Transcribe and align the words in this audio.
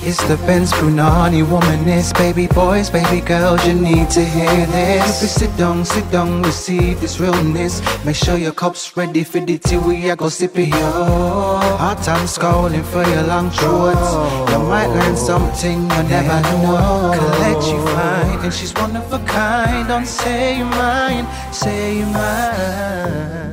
It's 0.00 0.22
the 0.28 0.36
Benz 0.46 0.72
Brunani 0.72 1.44
womanist, 1.44 2.14
baby 2.14 2.46
boys, 2.46 2.88
baby 2.88 3.20
girls, 3.20 3.66
you 3.66 3.74
need 3.74 4.08
to 4.10 4.24
hear 4.24 4.66
this. 4.66 5.22
If 5.22 5.30
sit 5.30 5.56
down, 5.56 5.84
sit 5.84 6.08
down, 6.10 6.42
receive 6.42 7.00
this 7.00 7.18
realness. 7.18 7.82
Make 8.04 8.16
sure 8.16 8.38
your 8.38 8.52
cup's 8.52 8.96
ready 8.96 9.24
for 9.24 9.40
the 9.40 9.58
tea, 9.58 9.76
we 9.76 10.08
are 10.08 10.16
go 10.16 10.28
sip 10.28 10.56
it, 10.56 10.68
yo. 10.68 11.58
Hard 11.76 11.98
time 11.98 12.26
scrolling 12.26 12.84
for 12.84 13.02
your 13.10 13.24
long 13.24 13.50
shorts. 13.50 13.98
Oh. 14.00 14.46
You 14.50 14.58
might 14.68 14.86
learn 14.86 15.16
something 15.16 15.82
you 15.82 16.02
never 16.08 16.40
know. 16.42 17.12
Collect 17.14 17.66
you 17.66 17.84
fine, 17.88 18.44
and 18.44 18.54
she's 18.54 18.72
one 18.74 18.96
of 18.96 19.12
a 19.12 19.18
kind. 19.26 19.88
Don't 19.88 20.06
say 20.06 20.58
you 20.58 20.64
mine, 20.64 21.26
say 21.52 21.98
you 21.98 22.06
mine. 22.06 23.47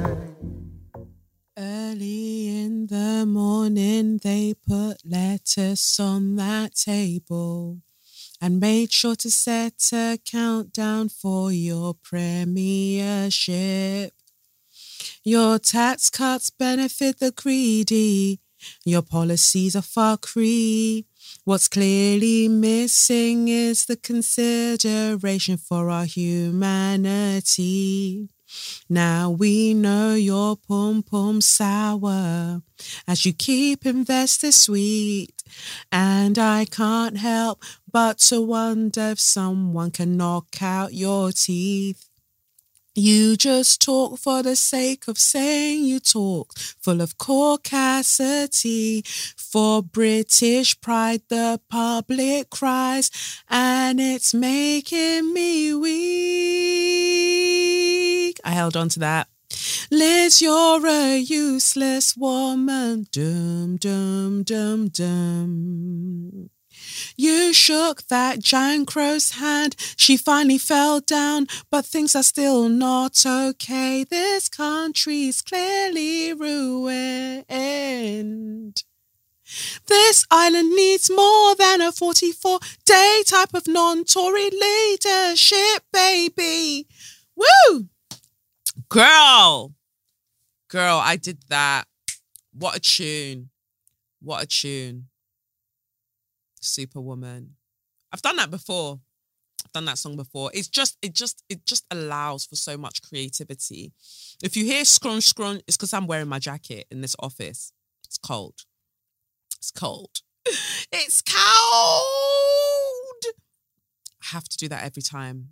The 2.88 3.26
morning, 3.26 4.20
they 4.20 4.54
put 4.54 4.98
lettuce 5.04 6.00
on 6.00 6.36
that 6.36 6.76
table 6.76 7.82
and 8.40 8.60
made 8.60 8.92
sure 8.92 9.16
to 9.16 9.32
set 9.32 9.90
a 9.92 10.20
countdown 10.24 11.10
for 11.10 11.52
your 11.52 11.96
premiership. 11.96 13.34
Your 15.24 15.58
tax 15.58 16.12
cuts 16.12 16.52
benefit 16.52 17.18
the 17.18 17.32
greedy. 17.32 18.40
Your 18.86 19.02
policies 19.02 19.76
are 19.76 20.18
cree. 20.18 21.08
What's 21.44 21.68
clearly 21.68 22.48
missing 22.50 23.48
is 23.48 23.88
the 23.88 23.96
consideration 23.96 25.58
for 25.58 25.90
our 25.90 26.06
humanity. 26.06 27.50
Now 28.90 29.30
we 29.30 29.74
know 29.74 30.14
your 30.16 30.58
pom 30.58 31.04
pom 31.04 31.42
sour 31.42 32.62
as 33.08 33.26
you 33.26 33.34
keep 33.34 33.86
investors 33.86 34.56
sweet. 34.56 35.32
And 35.92 36.38
I 36.38 36.66
can't 36.66 37.18
help 37.18 37.64
but 37.92 38.20
to 38.30 38.42
wonder 38.42 39.10
if 39.12 39.20
someone 39.20 39.92
can 39.92 40.18
knock 40.18 40.62
out 40.62 40.94
your 40.94 41.32
teeth. 41.32 42.08
You 42.98 43.36
just 43.36 43.82
talk 43.82 44.20
for 44.20 44.42
the 44.42 44.56
sake 44.56 45.10
of 45.10 45.18
saying 45.18 45.84
you 45.84 46.00
talk, 46.00 46.58
full 46.58 47.02
of 47.02 47.18
caucasity. 47.18 49.06
For 49.36 49.84
British 49.84 50.80
pride, 50.80 51.24
the 51.28 51.60
public 51.70 52.50
cries, 52.50 53.12
and 53.50 54.00
it's 54.00 54.34
making 54.34 55.34
me 55.34 55.74
weak. 55.74 56.76
I 58.44 58.52
held 58.52 58.76
on 58.76 58.90
to 58.90 59.00
that. 59.00 59.28
Liz, 59.92 60.42
you're 60.42 60.86
a 60.86 61.18
useless 61.18 62.18
woman. 62.18 63.08
Dum, 63.12 63.78
dum, 63.78 64.44
dum, 64.44 64.88
dum. 64.90 66.50
You 67.16 67.54
shook 67.54 68.08
that 68.08 68.40
Jan 68.40 68.86
Crow's 68.86 69.32
hand. 69.32 69.76
She 69.96 70.18
finally 70.18 70.58
fell 70.58 71.00
down, 71.00 71.48
but 71.70 71.86
things 71.86 72.16
are 72.16 72.24
still 72.24 72.68
not 72.68 73.26
okay. 73.26 74.04
This 74.04 74.50
country's 74.50 75.42
clearly 75.42 76.34
ruined. 76.34 77.46
This 79.88 80.26
island 80.32 80.72
needs 80.72 81.10
more 81.10 81.56
than 81.56 81.80
a 81.82 81.92
44 81.92 82.60
day 82.86 83.24
type 83.26 83.54
of 83.54 83.68
non 83.68 84.04
Tory 84.04 84.50
leadership, 84.50 85.84
baby. 85.94 86.88
Woo! 87.36 87.90
Girl, 88.90 89.74
girl, 90.70 91.02
I 91.04 91.16
did 91.16 91.40
that. 91.50 91.86
What 92.54 92.76
a 92.76 92.80
tune. 92.80 93.50
What 94.22 94.44
a 94.44 94.46
tune. 94.46 95.08
Superwoman. 96.62 97.56
I've 98.12 98.22
done 98.22 98.36
that 98.38 98.52
before. 98.52 99.00
I've 99.66 99.72
done 99.72 99.86
that 99.86 99.98
song 99.98 100.16
before. 100.16 100.52
It's 100.54 100.68
just, 100.68 100.98
it 101.02 101.14
just, 101.14 101.44
it 101.50 101.66
just 101.66 101.86
allows 101.92 102.46
for 102.46 102.56
so 102.56 102.78
much 102.78 103.02
creativity. 103.02 103.94
If 104.44 104.56
you 104.56 104.66
hear 104.66 104.86
scrunch 104.86 105.24
scrunch, 105.24 105.62
it's 105.68 105.78
because 105.78 105.94
I'm 105.94 106.08
wearing 106.08 106.28
my 106.28 106.40
jacket 106.40 106.86
in 106.92 107.02
this 107.02 107.16
office. 107.20 107.72
It's 108.06 108.18
cold. 108.18 108.66
It's 109.58 109.72
cold. 109.72 110.22
It's 110.92 111.22
cold. 111.22 111.36
I 114.22 114.28
have 114.34 114.48
to 114.48 114.58
do 114.58 114.68
that 114.70 114.84
every 114.84 115.02
time. 115.02 115.50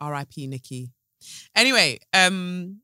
R.I.P. 0.00 0.46
Nikki. 0.46 0.90
Anyway, 1.54 1.98
um, 2.12 2.80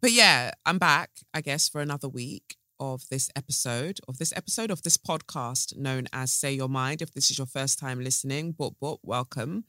but 0.00 0.12
yeah, 0.12 0.52
I'm 0.64 0.78
back, 0.78 1.10
I 1.34 1.40
guess, 1.40 1.68
for 1.68 1.80
another 1.80 2.08
week 2.08 2.56
of 2.80 3.08
this 3.08 3.30
episode, 3.34 3.98
of 4.06 4.18
this 4.18 4.32
episode 4.36 4.70
of 4.70 4.82
this 4.82 4.96
podcast 4.96 5.76
known 5.76 6.06
as 6.12 6.32
Say 6.32 6.52
Your 6.52 6.68
Mind. 6.68 7.02
If 7.02 7.12
this 7.12 7.30
is 7.30 7.38
your 7.38 7.46
first 7.46 7.78
time 7.78 8.02
listening, 8.02 8.52
but 8.52 8.72
but 8.80 8.98
welcome. 9.02 9.64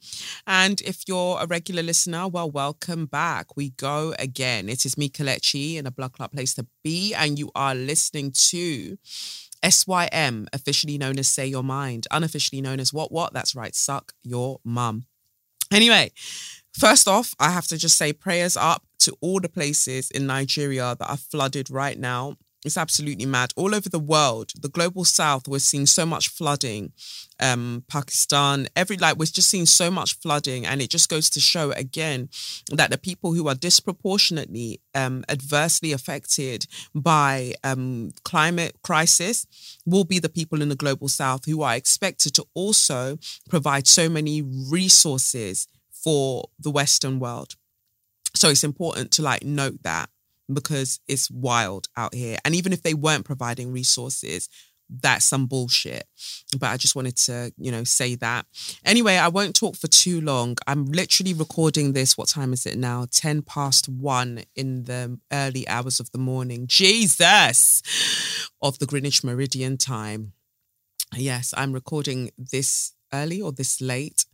And 0.46 0.82
if 0.82 1.04
you're 1.08 1.40
a 1.40 1.48
regular 1.48 1.84
listener, 1.84 2.28
well, 2.28 2.50
welcome 2.50 3.06
back. 3.06 3.56
We 3.58 3.72
go 3.72 4.14
again. 4.20 4.70
It 4.70 4.86
is 4.86 4.98
me, 4.98 5.10
Kelechi, 5.10 5.76
in 5.78 5.88
a 5.88 5.92
blood 5.92 6.14
club 6.14 6.32
place 6.32 6.54
to 6.56 6.68
be, 6.84 7.14
and 7.14 7.40
you 7.40 7.52
are 7.56 7.76
listening 7.76 8.32
to 8.50 8.98
SYM, 9.68 10.48
officially 10.54 10.98
known 10.98 11.20
as 11.20 11.28
Say 11.28 11.48
Your 11.48 11.64
Mind, 11.64 12.08
unofficially 12.12 12.62
known 12.62 12.80
as 12.80 12.94
What 12.94 13.12
What? 13.12 13.34
That's 13.34 13.56
right, 13.56 13.76
Suck 13.76 14.14
Your 14.24 14.60
Mum. 14.64 15.06
Anyway, 15.72 16.12
first 16.78 17.08
off, 17.08 17.34
I 17.40 17.52
have 17.52 17.68
to 17.68 17.78
just 17.78 17.98
say 17.98 18.14
prayers 18.14 18.58
up 18.58 18.84
to 19.00 19.16
all 19.22 19.40
the 19.40 19.50
places 19.50 20.12
in 20.12 20.28
Nigeria 20.28 20.96
that 21.00 21.10
are 21.10 21.18
flooded 21.18 21.70
right 21.70 21.98
now. 21.98 22.38
It's 22.66 22.78
absolutely 22.78 23.26
mad. 23.26 23.54
All 23.56 23.74
over 23.74 23.88
the 23.88 24.00
world, 24.00 24.52
the 24.60 24.68
global 24.68 25.06
south, 25.06 25.48
we're 25.48 25.60
seeing 25.60 25.86
so 25.86 26.06
much 26.06 26.28
flooding. 26.28 26.92
Um, 27.40 27.86
Pakistan, 27.88 28.68
every 28.76 28.98
like 28.98 29.16
we're 29.16 29.26
just 29.28 29.50
seeing 29.50 29.66
so 29.66 29.90
much 29.90 30.18
flooding, 30.20 30.66
and 30.66 30.82
it 30.82 30.90
just 30.90 31.08
goes 31.08 31.30
to 31.30 31.40
show 31.40 31.72
again 31.72 32.28
that 32.70 32.92
the 32.92 32.98
people 32.98 33.34
who 33.34 33.48
are 33.48 33.56
disproportionately 33.56 34.82
um, 34.94 35.24
adversely 35.30 35.94
affected 35.94 36.66
by 36.94 37.54
um, 37.64 38.12
climate 38.26 38.76
crisis 38.84 39.48
will 39.86 40.04
be 40.04 40.20
the 40.20 40.28
people 40.28 40.62
in 40.62 40.68
the 40.68 40.76
global 40.76 41.08
south 41.08 41.46
who 41.46 41.62
are 41.62 41.76
expected 41.76 42.34
to 42.34 42.46
also 42.54 43.18
provide 43.48 43.88
so 43.88 44.10
many 44.10 44.42
resources 44.42 45.66
for 46.04 46.50
the 46.60 46.72
Western 46.72 47.20
world. 47.20 47.56
So 48.36 48.50
it's 48.50 48.64
important 48.64 49.12
to 49.14 49.22
like 49.22 49.44
note 49.44 49.84
that 49.84 50.10
because 50.52 51.00
it's 51.08 51.30
wild 51.30 51.88
out 51.96 52.14
here. 52.14 52.38
And 52.46 52.56
even 52.56 52.74
if 52.74 52.82
they 52.82 52.94
weren't 52.94 53.26
providing 53.26 53.72
resources, 53.72 54.50
that's 54.90 55.26
some 55.26 55.46
bullshit. 55.46 56.08
But 56.58 56.70
I 56.70 56.78
just 56.78 56.96
wanted 56.96 57.16
to, 57.18 57.54
you 57.58 57.72
know, 57.72 57.84
say 57.84 58.16
that. 58.16 58.48
Anyway, 58.84 59.16
I 59.18 59.28
won't 59.28 59.56
talk 59.56 59.76
for 59.76 59.88
too 59.88 60.20
long. 60.20 60.58
I'm 60.66 60.86
literally 60.86 61.34
recording 61.34 61.94
this. 61.94 62.18
What 62.18 62.30
time 62.30 62.54
is 62.54 62.66
it 62.66 62.78
now? 62.78 63.06
10 63.12 63.44
past 63.44 63.88
one 63.88 64.44
in 64.56 64.86
the 64.86 65.20
early 65.32 65.68
hours 65.68 66.00
of 66.00 66.12
the 66.12 66.18
morning. 66.18 66.66
Jesus! 66.68 67.84
Of 68.62 68.80
the 68.80 68.88
Greenwich 68.88 69.24
Meridian 69.24 69.78
time. 69.78 70.34
Yes, 71.16 71.54
I'm 71.56 71.74
recording 71.74 72.32
this 72.38 72.94
early 73.14 73.42
or 73.42 73.52
this 73.52 73.82
late 73.82 74.26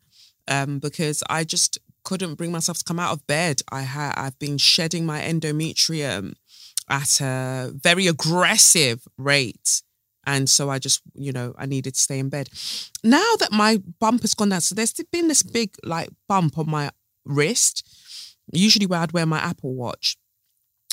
um, 0.48 0.80
because 0.80 1.24
I 1.30 1.44
just 1.44 1.80
couldn't 2.04 2.36
bring 2.36 2.52
myself 2.52 2.78
to 2.80 2.84
come 2.84 3.00
out 3.00 3.12
of 3.12 3.28
bed. 3.28 3.62
I 3.72 3.82
had 3.82 4.14
I've 4.16 4.40
been 4.40 4.58
shedding 4.58 5.06
my 5.06 5.22
endometrium 5.22 6.36
at 6.90 7.20
a 7.20 7.72
very 7.74 8.08
aggressive 8.08 9.08
rate. 9.18 9.82
And 10.28 10.50
so 10.50 10.70
I 10.70 10.80
just, 10.80 11.02
you 11.14 11.32
know, 11.32 11.54
I 11.58 11.66
needed 11.66 11.94
to 11.94 12.00
stay 12.00 12.20
in 12.20 12.30
bed. 12.30 12.50
Now 13.04 13.36
that 13.40 13.52
my 13.52 13.82
bump 14.00 14.22
has 14.22 14.34
gone 14.34 14.50
down, 14.50 14.62
so 14.62 14.74
there's 14.74 14.94
been 15.12 15.28
this 15.28 15.44
big 15.44 15.76
like 15.84 16.10
bump 16.28 16.58
on 16.58 16.70
my 16.70 16.92
wrist, 17.26 17.88
usually 18.52 18.88
where 18.88 19.02
I'd 19.02 19.12
wear 19.12 19.26
my 19.26 19.40
Apple 19.40 19.76
Watch. 19.76 20.18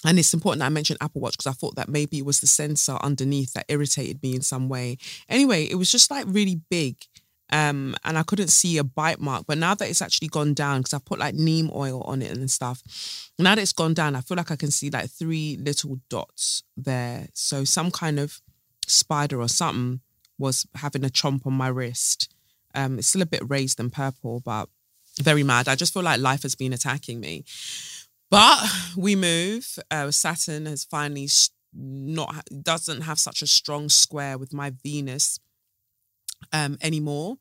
And 0.04 0.18
it's 0.18 0.34
important 0.34 0.60
that 0.60 0.66
I 0.66 0.70
mentioned 0.70 0.98
Apple 1.00 1.20
Watch 1.20 1.34
because 1.34 1.46
I 1.46 1.52
thought 1.52 1.76
that 1.76 1.88
maybe 1.88 2.18
it 2.18 2.26
was 2.26 2.40
the 2.40 2.46
sensor 2.46 2.98
underneath 3.02 3.52
that 3.52 3.66
irritated 3.68 4.22
me 4.22 4.34
in 4.34 4.42
some 4.42 4.68
way. 4.68 4.98
Anyway, 5.28 5.64
it 5.64 5.76
was 5.76 5.92
just 5.92 6.10
like 6.10 6.26
really 6.28 6.60
big 6.70 6.96
um, 7.52 7.94
and 8.02 8.16
I 8.16 8.22
couldn't 8.22 8.48
see 8.48 8.78
a 8.78 8.84
bite 8.84 9.20
mark. 9.20 9.44
But 9.46 9.58
now 9.58 9.74
that 9.74 9.88
it's 9.88 10.00
actually 10.00 10.28
gone 10.28 10.54
down, 10.54 10.80
because 10.80 10.94
I 10.94 10.98
put 10.98 11.18
like 11.18 11.34
neem 11.34 11.70
oil 11.72 12.00
on 12.02 12.22
it 12.22 12.36
and 12.36 12.50
stuff, 12.50 12.82
now 13.38 13.54
that 13.54 13.60
it's 13.60 13.74
gone 13.74 13.94
down, 13.94 14.16
I 14.16 14.22
feel 14.22 14.38
like 14.38 14.50
I 14.50 14.56
can 14.56 14.70
see 14.70 14.88
like 14.90 15.10
three 15.10 15.58
little 15.60 16.00
dots 16.08 16.62
there. 16.76 17.28
So 17.34 17.64
some 17.64 17.90
kind 17.90 18.18
of 18.18 18.40
spider 18.86 19.40
or 19.40 19.48
something 19.48 20.00
was 20.38 20.66
having 20.76 21.04
a 21.04 21.08
chomp 21.08 21.46
on 21.46 21.52
my 21.52 21.68
wrist. 21.68 22.34
Um, 22.74 22.98
it's 22.98 23.08
still 23.08 23.22
a 23.22 23.26
bit 23.26 23.42
raised 23.46 23.78
and 23.78 23.92
purple, 23.92 24.40
but 24.40 24.70
very 25.20 25.42
mad. 25.42 25.68
I 25.68 25.74
just 25.74 25.92
feel 25.92 26.02
like 26.02 26.20
life 26.20 26.42
has 26.44 26.54
been 26.54 26.72
attacking 26.72 27.20
me. 27.20 27.44
But 28.30 28.66
we 28.96 29.14
move. 29.14 29.78
Uh, 29.90 30.10
Saturn 30.10 30.64
has 30.64 30.84
finally 30.84 31.28
not 31.74 32.46
doesn't 32.62 33.02
have 33.02 33.18
such 33.18 33.42
a 33.42 33.46
strong 33.46 33.90
square 33.90 34.38
with 34.38 34.54
my 34.54 34.72
Venus 34.82 35.38
um, 36.52 36.78
anymore. 36.82 37.36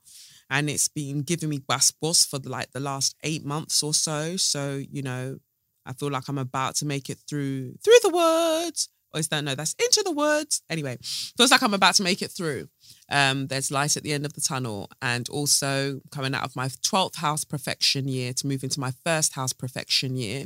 And 0.49 0.69
it's 0.69 0.89
been 0.89 1.21
giving 1.21 1.49
me 1.49 1.59
bus 1.59 1.91
for 2.25 2.39
like 2.43 2.71
the 2.71 2.81
last 2.81 3.15
eight 3.23 3.45
months 3.45 3.81
or 3.83 3.93
so. 3.93 4.35
So, 4.37 4.81
you 4.91 5.01
know, 5.01 5.37
I 5.85 5.93
feel 5.93 6.11
like 6.11 6.27
I'm 6.27 6.37
about 6.37 6.75
to 6.77 6.85
make 6.85 7.09
it 7.09 7.19
through 7.27 7.75
through 7.83 7.99
the 8.03 8.09
woods, 8.09 8.89
Or 9.13 9.19
is 9.19 9.27
that 9.29 9.43
no? 9.43 9.55
That's 9.55 9.73
into 9.79 10.03
the 10.03 10.11
woods. 10.11 10.61
Anyway, 10.69 10.97
feels 11.01 11.51
like 11.51 11.63
I'm 11.63 11.73
about 11.73 11.95
to 11.95 12.03
make 12.03 12.21
it 12.21 12.31
through. 12.31 12.67
Um, 13.09 13.47
there's 13.47 13.71
light 13.71 13.97
at 13.97 14.03
the 14.03 14.13
end 14.13 14.25
of 14.25 14.33
the 14.33 14.41
tunnel, 14.41 14.89
and 15.01 15.27
also 15.29 16.01
coming 16.11 16.33
out 16.35 16.43
of 16.43 16.55
my 16.55 16.67
12th 16.67 17.15
house 17.17 17.43
perfection 17.43 18.07
year 18.07 18.33
to 18.33 18.47
move 18.47 18.63
into 18.63 18.79
my 18.79 18.91
first 19.05 19.33
house 19.33 19.53
perfection 19.53 20.15
year. 20.15 20.45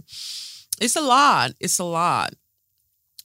It's 0.79 0.95
a 0.95 1.01
lot. 1.01 1.51
It's 1.59 1.79
a 1.79 1.83
lot. 1.83 2.33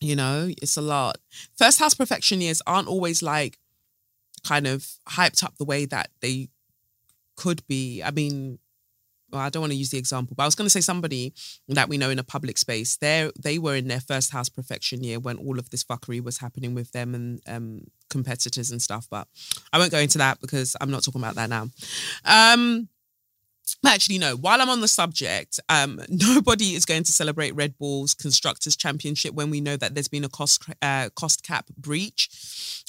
You 0.00 0.16
know, 0.16 0.48
it's 0.62 0.76
a 0.76 0.82
lot. 0.82 1.18
First 1.58 1.78
house 1.78 1.94
perfection 1.94 2.40
years 2.40 2.62
aren't 2.66 2.88
always 2.88 3.22
like 3.22 3.58
kind 4.44 4.66
of 4.66 4.86
hyped 5.08 5.42
up 5.44 5.56
the 5.58 5.64
way 5.64 5.84
that 5.86 6.10
they 6.20 6.48
could 7.36 7.66
be. 7.66 8.02
I 8.02 8.10
mean, 8.10 8.58
well, 9.32 9.42
I 9.42 9.48
don't 9.48 9.60
want 9.60 9.72
to 9.72 9.78
use 9.78 9.90
the 9.90 9.98
example, 9.98 10.34
but 10.36 10.42
I 10.42 10.46
was 10.46 10.54
going 10.54 10.66
to 10.66 10.70
say 10.70 10.80
somebody 10.80 11.32
that 11.68 11.88
we 11.88 11.98
know 11.98 12.10
in 12.10 12.18
a 12.18 12.24
public 12.24 12.58
space. 12.58 12.96
They 12.96 13.30
they 13.40 13.58
were 13.58 13.76
in 13.76 13.88
their 13.88 14.00
first 14.00 14.32
house 14.32 14.48
perfection 14.48 15.04
year 15.04 15.20
when 15.20 15.36
all 15.36 15.58
of 15.58 15.70
this 15.70 15.84
fuckery 15.84 16.22
was 16.22 16.38
happening 16.38 16.74
with 16.74 16.92
them 16.92 17.14
and 17.14 17.40
um, 17.46 17.82
competitors 18.08 18.70
and 18.70 18.82
stuff. 18.82 19.06
But 19.10 19.28
I 19.72 19.78
won't 19.78 19.92
go 19.92 19.98
into 19.98 20.18
that 20.18 20.40
because 20.40 20.76
I'm 20.80 20.90
not 20.90 21.04
talking 21.04 21.20
about 21.20 21.36
that 21.36 21.48
now. 21.48 21.68
Um, 22.24 22.88
Actually, 23.84 24.18
no. 24.18 24.36
While 24.36 24.60
I'm 24.60 24.68
on 24.68 24.80
the 24.80 24.88
subject, 24.88 25.60
um, 25.68 26.00
nobody 26.08 26.74
is 26.74 26.84
going 26.84 27.04
to 27.04 27.12
celebrate 27.12 27.54
Red 27.54 27.78
Bull's 27.78 28.14
constructors 28.14 28.76
championship 28.76 29.34
when 29.34 29.50
we 29.50 29.60
know 29.60 29.76
that 29.76 29.94
there's 29.94 30.08
been 30.08 30.24
a 30.24 30.28
cost 30.28 30.64
uh, 30.82 31.10
cost 31.14 31.42
cap 31.42 31.66
breach. 31.76 32.28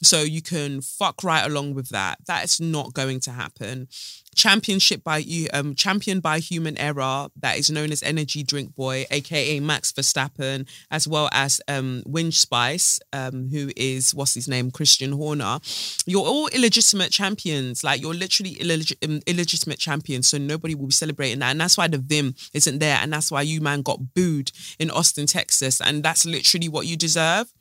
So 0.04 0.22
you 0.22 0.42
can 0.42 0.82
fuck 0.82 1.24
right 1.24 1.46
along 1.46 1.76
with 1.76 1.90
that. 1.90 2.20
That 2.28 2.44
is 2.44 2.60
not 2.60 2.94
going 2.94 3.20
to 3.22 3.32
happen 3.32 3.88
championship 4.36 5.04
by 5.04 5.18
you 5.18 5.48
um 5.54 5.76
championed 5.76 6.22
by 6.22 6.40
human 6.40 6.78
error 6.78 7.28
that 7.36 7.58
is 7.58 7.70
known 7.70 7.92
as 7.92 8.02
energy 8.02 8.44
drink 8.44 8.74
boy 8.76 9.06
aka 9.12 9.60
max 9.60 9.92
verstappen 9.92 10.68
as 10.90 11.08
well 11.08 11.30
as 11.34 11.62
um 11.68 12.02
winch 12.06 12.40
spice 12.40 13.00
um 13.14 13.50
who 13.50 13.70
is 13.76 14.16
what's 14.16 14.34
his 14.34 14.48
name 14.48 14.72
christian 14.72 15.12
horner. 15.12 15.60
You're 16.06 16.26
all 16.26 16.48
illegitimate 16.48 17.12
champions. 17.12 17.84
Like 17.84 18.02
you're 18.02 18.14
literally 18.14 18.56
illeg- 18.56 18.98
um, 19.04 19.22
illegitimate 19.28 19.80
champions. 19.80 20.28
So 20.28 20.38
nobody 20.38 20.76
will 20.76 20.88
be 20.88 20.94
celebrating 20.94 21.40
that. 21.40 21.52
And 21.52 21.62
that's 21.62 21.78
why 21.78 21.88
the 21.88 21.98
vim 21.98 22.36
isn't 22.54 22.80
there. 22.80 22.98
And 23.02 23.14
that's 23.14 23.32
why 23.32 23.42
you 23.44 23.62
man 23.62 23.82
got 23.82 24.14
booed 24.14 24.52
in 24.80 24.90
austin 24.92 25.26
texas. 25.26 25.82
And 25.82 26.04
that's 26.04 26.26
literally 26.26 26.70
what 26.70 26.88
you 26.88 26.98
deserve. 26.98 27.52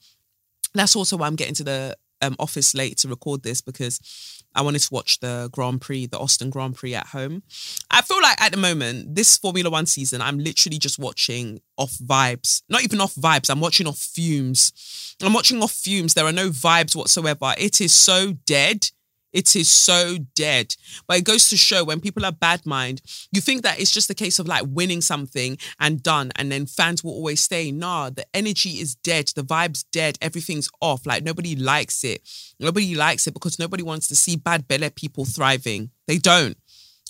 That's 0.74 0.96
also 0.96 1.16
why 1.16 1.26
i'm 1.26 1.36
getting 1.36 1.54
to 1.54 1.64
the 1.64 1.96
um, 2.22 2.36
office 2.38 2.74
late 2.74 2.98
to 2.98 3.08
record 3.08 3.42
this 3.42 3.60
because 3.60 4.39
I 4.54 4.62
wanted 4.62 4.80
to 4.80 4.88
watch 4.92 5.20
the 5.20 5.48
Grand 5.52 5.80
Prix, 5.80 6.06
the 6.06 6.18
Austin 6.18 6.50
Grand 6.50 6.76
Prix 6.76 6.94
at 6.94 7.08
home. 7.08 7.42
I 7.90 8.02
feel 8.02 8.20
like 8.20 8.40
at 8.40 8.52
the 8.52 8.58
moment, 8.58 9.14
this 9.14 9.36
Formula 9.36 9.70
One 9.70 9.86
season, 9.86 10.20
I'm 10.20 10.38
literally 10.38 10.78
just 10.78 10.98
watching 10.98 11.60
off 11.76 11.92
vibes. 11.92 12.62
Not 12.68 12.82
even 12.82 13.00
off 13.00 13.14
vibes, 13.14 13.50
I'm 13.50 13.60
watching 13.60 13.86
off 13.86 13.98
fumes. 13.98 15.16
I'm 15.22 15.32
watching 15.32 15.62
off 15.62 15.72
fumes. 15.72 16.14
There 16.14 16.26
are 16.26 16.32
no 16.32 16.50
vibes 16.50 16.96
whatsoever. 16.96 17.54
It 17.58 17.80
is 17.80 17.92
so 17.92 18.32
dead. 18.46 18.90
It 19.32 19.54
is 19.54 19.68
so 19.68 20.16
dead. 20.34 20.74
But 21.06 21.18
it 21.18 21.24
goes 21.24 21.48
to 21.50 21.56
show 21.56 21.84
when 21.84 22.00
people 22.00 22.24
are 22.24 22.32
bad 22.32 22.66
mind, 22.66 23.00
you 23.32 23.40
think 23.40 23.62
that 23.62 23.80
it's 23.80 23.92
just 23.92 24.10
a 24.10 24.14
case 24.14 24.38
of 24.38 24.48
like 24.48 24.64
winning 24.66 25.00
something 25.00 25.58
and 25.78 26.02
done, 26.02 26.32
and 26.36 26.50
then 26.50 26.66
fans 26.66 27.04
will 27.04 27.12
always 27.12 27.40
stay. 27.40 27.70
Nah, 27.70 28.10
the 28.10 28.26
energy 28.34 28.80
is 28.80 28.94
dead, 28.94 29.28
the 29.34 29.42
vibe's 29.42 29.84
dead, 29.84 30.18
everything's 30.20 30.68
off. 30.80 31.06
Like 31.06 31.22
nobody 31.22 31.54
likes 31.54 32.04
it. 32.04 32.22
Nobody 32.58 32.94
likes 32.94 33.26
it 33.26 33.34
because 33.34 33.58
nobody 33.58 33.82
wants 33.82 34.08
to 34.08 34.16
see 34.16 34.36
bad 34.36 34.66
belly 34.66 34.90
people 34.90 35.24
thriving. 35.24 35.90
They 36.06 36.18
don't. 36.18 36.56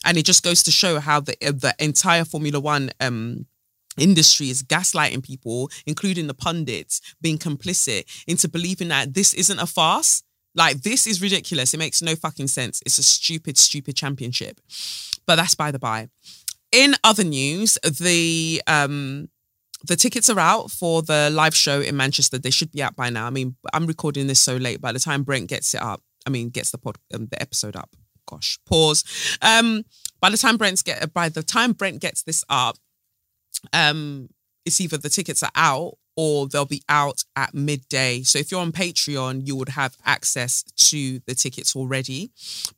And 0.04 0.16
it 0.16 0.24
just 0.24 0.42
goes 0.42 0.62
to 0.64 0.70
show 0.70 1.00
how 1.00 1.20
the 1.20 1.36
the 1.40 1.74
entire 1.78 2.24
Formula 2.24 2.60
One 2.60 2.90
um 3.00 3.46
industry 3.98 4.48
is 4.48 4.62
gaslighting 4.62 5.22
people, 5.22 5.70
including 5.86 6.26
the 6.26 6.34
pundits, 6.34 7.00
being 7.20 7.38
complicit 7.38 8.04
into 8.26 8.48
believing 8.48 8.88
that 8.88 9.14
this 9.14 9.34
isn't 9.34 9.58
a 9.58 9.66
farce 9.66 10.22
like 10.60 10.82
this 10.82 11.06
is 11.06 11.22
ridiculous. 11.22 11.72
It 11.72 11.78
makes 11.78 12.02
no 12.02 12.14
fucking 12.14 12.48
sense. 12.48 12.82
It's 12.84 12.98
a 12.98 13.02
stupid, 13.02 13.56
stupid 13.56 13.96
championship. 13.96 14.60
But 15.26 15.36
that's 15.36 15.54
by 15.54 15.70
the 15.70 15.78
by. 15.78 16.08
In 16.70 16.94
other 17.02 17.24
news, 17.24 17.78
the 17.82 18.62
um 18.66 19.28
the 19.88 19.96
tickets 19.96 20.28
are 20.28 20.38
out 20.38 20.70
for 20.70 21.00
the 21.00 21.30
live 21.32 21.54
show 21.54 21.80
in 21.80 21.96
Manchester. 21.96 22.38
They 22.38 22.50
should 22.50 22.70
be 22.70 22.82
out 22.82 22.94
by 22.94 23.08
now. 23.08 23.26
I 23.26 23.30
mean, 23.30 23.56
I'm 23.72 23.86
recording 23.86 24.26
this 24.26 24.38
so 24.38 24.56
late. 24.56 24.80
By 24.80 24.92
the 24.92 24.98
time 24.98 25.22
Brent 25.22 25.48
gets 25.48 25.72
it 25.74 25.80
up, 25.80 26.02
I 26.26 26.30
mean, 26.30 26.50
gets 26.50 26.70
the 26.70 26.78
pod, 26.78 26.98
um, 27.14 27.28
the 27.30 27.40
episode 27.40 27.76
up. 27.76 27.90
Gosh, 28.26 28.58
pause. 28.66 29.02
Um, 29.40 29.84
by 30.20 30.28
the 30.28 30.36
time 30.36 30.58
Brent's 30.58 30.82
get, 30.82 31.14
by 31.14 31.30
the 31.30 31.42
time 31.42 31.72
Brent 31.72 32.02
gets 32.02 32.22
this 32.22 32.44
up, 32.50 32.76
um, 33.72 34.28
it's 34.66 34.78
either 34.82 34.98
the 34.98 35.08
tickets 35.08 35.42
are 35.42 35.52
out 35.54 35.94
or 36.16 36.48
they'll 36.48 36.64
be 36.64 36.82
out 36.88 37.24
at 37.36 37.54
midday. 37.54 38.22
So 38.22 38.38
if 38.38 38.50
you're 38.50 38.60
on 38.60 38.72
Patreon, 38.72 39.46
you 39.46 39.56
would 39.56 39.70
have 39.70 39.96
access 40.04 40.62
to 40.90 41.20
the 41.26 41.34
tickets 41.34 41.74
already. 41.74 42.30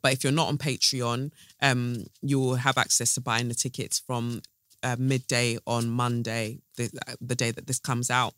But 0.03 0.13
if 0.13 0.23
you're 0.23 0.33
not 0.33 0.49
on 0.49 0.59
Patreon, 0.59 1.33
um, 1.61 2.05
you 2.21 2.39
will 2.39 2.57
have 2.57 2.79
access 2.79 3.15
to 3.15 3.21
buying 3.21 3.49
the 3.49 3.55
tickets 3.55 3.99
from 3.99 4.43
uh, 4.83 4.97
midday 4.99 5.59
on 5.67 5.89
Monday, 5.89 6.59
the, 6.77 6.91
the 7.21 7.35
day 7.35 7.51
that 7.51 7.67
this 7.67 7.79
comes 7.79 8.11
out. 8.11 8.35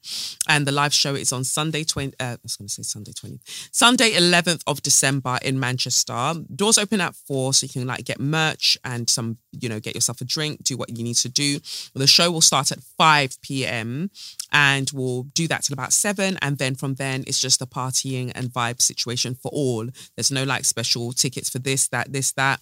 And 0.49 0.67
the 0.67 0.73
live 0.73 0.95
show 0.95 1.15
is 1.15 1.33
on 1.33 1.45
Sunday 1.45 1.85
20, 1.85 2.15
uh, 2.21 2.25
I 2.25 2.37
was 2.43 2.57
going 2.57 2.69
to 2.69 2.75
say 2.75 2.83
Sunday 2.83 3.13
20, 3.13 3.41
Sunday 3.73 4.13
11th 4.13 4.63
of 4.67 4.83
December 4.83 5.39
in 5.43 5.59
Manchester. 5.59 6.35
Doors 6.55 6.79
open 6.79 7.01
at 7.01 7.15
four, 7.15 7.55
so 7.55 7.65
you 7.65 7.71
can 7.71 7.87
like 7.87 8.05
get 8.05 8.21
merch 8.21 8.79
and 8.85 9.09
some, 9.09 9.39
you 9.53 9.69
know, 9.69 9.81
get 9.81 9.95
yourself 9.95 10.21
a 10.21 10.25
drink, 10.25 10.63
do 10.63 10.77
what 10.77 10.97
you 10.97 11.05
need 11.05 11.17
to 11.17 11.29
do. 11.29 11.59
The 11.95 12.07
show 12.07 12.31
will 12.31 12.41
start 12.41 12.73
at 12.73 12.83
5 12.99 13.41
p.m. 13.41 14.11
and 14.53 14.91
we'll 14.93 15.25
do 15.35 15.49
that 15.49 15.63
till 15.63 15.75
about 15.75 15.93
seven. 15.93 16.39
And 16.43 16.59
then 16.59 16.75
from 16.75 16.95
then, 16.95 17.25
it's 17.27 17.41
just 17.41 17.63
a 17.63 17.67
partying 17.67 18.33
and 18.35 18.49
vibe 18.49 18.81
situation 18.81 19.35
for 19.35 19.51
all. 19.53 19.89
There's 20.17 20.31
no 20.31 20.45
like 20.45 20.65
special 20.65 21.13
tickets 21.13 21.49
for 21.49 21.59
this, 21.59 21.89
that, 21.89 22.13
this, 22.13 22.33
that, 22.33 22.61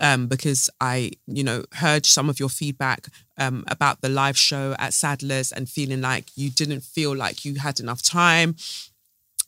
um, 0.00 0.26
because 0.26 0.70
I, 0.80 1.12
you 1.26 1.44
know, 1.44 1.64
heard 1.74 2.06
some 2.06 2.28
of 2.28 2.38
your 2.38 2.48
feedback 2.48 3.08
um, 3.38 3.64
about 3.68 4.00
the 4.00 4.08
live 4.08 4.36
show 4.36 4.74
at 4.78 4.92
Sadler's 4.92 5.52
and 5.52 5.68
feeling 5.68 6.00
like 6.00 6.26
you 6.36 6.50
didn't 6.50 6.80
feel 6.80 7.14
like 7.14 7.44
you 7.44 7.56
had 7.56 7.80
enough 7.80 8.02
time. 8.02 8.56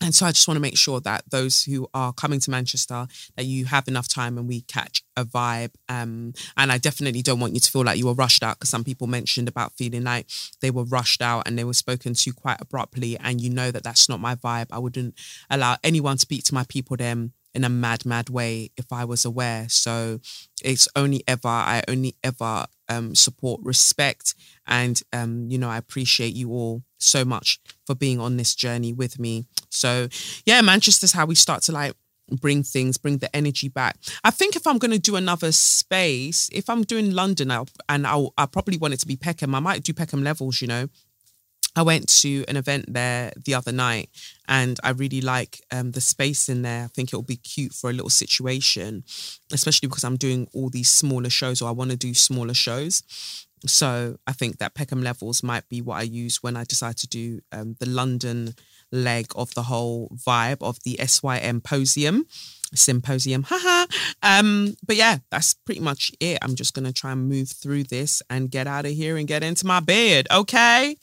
And 0.02 0.14
so 0.14 0.26
I 0.26 0.32
just 0.32 0.46
want 0.46 0.56
to 0.56 0.62
make 0.62 0.76
sure 0.76 1.00
that 1.00 1.24
those 1.30 1.64
who 1.64 1.88
are 1.94 2.12
coming 2.12 2.38
to 2.40 2.50
Manchester, 2.50 3.06
that 3.36 3.44
you 3.44 3.64
have 3.64 3.88
enough 3.88 4.08
time 4.08 4.36
and 4.36 4.46
we 4.46 4.60
catch 4.62 5.02
a 5.16 5.24
vibe. 5.24 5.70
Um, 5.88 6.34
and 6.56 6.70
I 6.70 6.76
definitely 6.76 7.22
don't 7.22 7.40
want 7.40 7.54
you 7.54 7.60
to 7.60 7.70
feel 7.70 7.82
like 7.82 7.98
you 7.98 8.06
were 8.06 8.14
rushed 8.14 8.42
out 8.42 8.58
because 8.58 8.68
some 8.68 8.84
people 8.84 9.06
mentioned 9.06 9.48
about 9.48 9.72
feeling 9.72 10.04
like 10.04 10.26
they 10.60 10.70
were 10.70 10.84
rushed 10.84 11.22
out 11.22 11.48
and 11.48 11.58
they 11.58 11.64
were 11.64 11.72
spoken 11.72 12.12
to 12.12 12.32
quite 12.34 12.60
abruptly. 12.60 13.16
And 13.18 13.40
you 13.40 13.48
know 13.48 13.70
that 13.70 13.84
that's 13.84 14.08
not 14.08 14.20
my 14.20 14.34
vibe. 14.34 14.66
I 14.70 14.78
wouldn't 14.78 15.14
allow 15.48 15.78
anyone 15.82 16.16
to 16.16 16.20
speak 16.20 16.44
to 16.44 16.54
my 16.54 16.64
people 16.68 16.98
then 16.98 17.32
in 17.54 17.64
a 17.64 17.70
mad, 17.70 18.04
mad 18.04 18.28
way 18.28 18.70
if 18.76 18.92
I 18.92 19.06
was 19.06 19.24
aware. 19.24 19.66
So 19.70 20.20
it's 20.62 20.88
only 20.94 21.24
ever, 21.26 21.48
I 21.48 21.82
only 21.88 22.16
ever 22.22 22.66
um, 22.88 23.14
support, 23.14 23.60
respect, 23.62 24.34
and, 24.66 25.00
um, 25.12 25.48
you 25.50 25.58
know, 25.58 25.68
I 25.68 25.76
appreciate 25.76 26.34
you 26.34 26.50
all 26.50 26.82
so 26.98 27.24
much 27.24 27.60
for 27.86 27.94
being 27.94 28.20
on 28.20 28.36
this 28.36 28.54
journey 28.54 28.92
with 28.92 29.18
me. 29.18 29.46
So, 29.70 30.08
yeah, 30.44 30.60
Manchester's 30.62 31.12
how 31.12 31.26
we 31.26 31.34
start 31.34 31.62
to 31.64 31.72
like 31.72 31.94
bring 32.40 32.62
things, 32.62 32.96
bring 32.96 33.18
the 33.18 33.34
energy 33.34 33.68
back. 33.68 33.98
I 34.24 34.30
think 34.30 34.56
if 34.56 34.66
I'm 34.66 34.78
going 34.78 34.90
to 34.90 34.98
do 34.98 35.16
another 35.16 35.52
space, 35.52 36.48
if 36.52 36.68
I'm 36.68 36.82
doing 36.82 37.12
London, 37.12 37.50
I'll, 37.50 37.68
and 37.88 38.06
I'll, 38.06 38.32
I 38.36 38.46
probably 38.46 38.78
want 38.78 38.94
it 38.94 39.00
to 39.00 39.06
be 39.06 39.16
Peckham. 39.16 39.54
I 39.54 39.60
might 39.60 39.82
do 39.82 39.92
Peckham 39.92 40.24
levels, 40.24 40.60
you 40.60 40.68
know, 40.68 40.88
I 41.76 41.82
went 41.82 42.08
to 42.22 42.44
an 42.48 42.56
event 42.56 42.86
there 42.88 43.32
the 43.44 43.54
other 43.54 43.70
night 43.70 44.08
and 44.48 44.80
I 44.82 44.90
really 44.90 45.20
like 45.20 45.60
um, 45.70 45.92
the 45.92 46.00
space 46.00 46.48
in 46.48 46.62
there. 46.62 46.84
I 46.84 46.88
think 46.88 47.10
it'll 47.10 47.22
be 47.22 47.36
cute 47.36 47.74
for 47.74 47.90
a 47.90 47.92
little 47.92 48.08
situation, 48.08 49.04
especially 49.52 49.88
because 49.88 50.02
I'm 50.02 50.16
doing 50.16 50.48
all 50.54 50.70
these 50.70 50.88
smaller 50.88 51.28
shows 51.28 51.60
or 51.60 51.68
I 51.68 51.72
want 51.72 51.90
to 51.90 51.96
do 51.98 52.14
smaller 52.14 52.54
shows. 52.54 53.02
So 53.66 54.16
I 54.26 54.32
think 54.32 54.58
that 54.58 54.74
Peckham 54.74 55.02
Levels 55.02 55.42
might 55.42 55.68
be 55.68 55.82
what 55.82 55.98
I 55.98 56.02
use 56.02 56.42
when 56.42 56.56
I 56.56 56.64
decide 56.64 56.96
to 56.98 57.06
do 57.06 57.40
um, 57.52 57.76
the 57.78 57.88
London 57.88 58.54
leg 58.92 59.26
of 59.34 59.52
the 59.54 59.64
whole 59.64 60.10
vibe 60.26 60.62
of 60.62 60.78
the 60.84 60.98
SYM 61.04 61.60
Posium 61.60 62.24
symposium. 62.74 63.44
Haha. 63.44 63.86
um, 64.22 64.74
but 64.86 64.96
yeah, 64.96 65.18
that's 65.30 65.54
pretty 65.54 65.80
much 65.80 66.12
it. 66.20 66.38
I'm 66.42 66.54
just 66.54 66.74
gonna 66.74 66.92
try 66.92 67.12
and 67.12 67.28
move 67.28 67.48
through 67.48 67.84
this 67.84 68.22
and 68.28 68.50
get 68.50 68.66
out 68.66 68.86
of 68.86 68.92
here 68.92 69.16
and 69.16 69.28
get 69.28 69.42
into 69.42 69.66
my 69.66 69.80
bed. 69.80 70.26
Okay. 70.30 70.96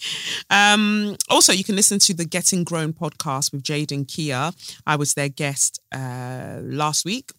Um, 0.49 1.15
also 1.29 1.53
you 1.53 1.63
can 1.63 1.75
listen 1.75 1.99
to 1.99 2.13
the 2.13 2.25
Getting 2.25 2.63
Grown 2.63 2.93
podcast 2.93 3.51
with 3.51 3.63
Jade 3.63 3.91
and 3.91 4.07
Kia. 4.07 4.51
I 4.85 4.95
was 4.95 5.13
their 5.13 5.29
guest 5.29 5.79
uh 5.93 6.59
last 6.61 7.05
week 7.05 7.31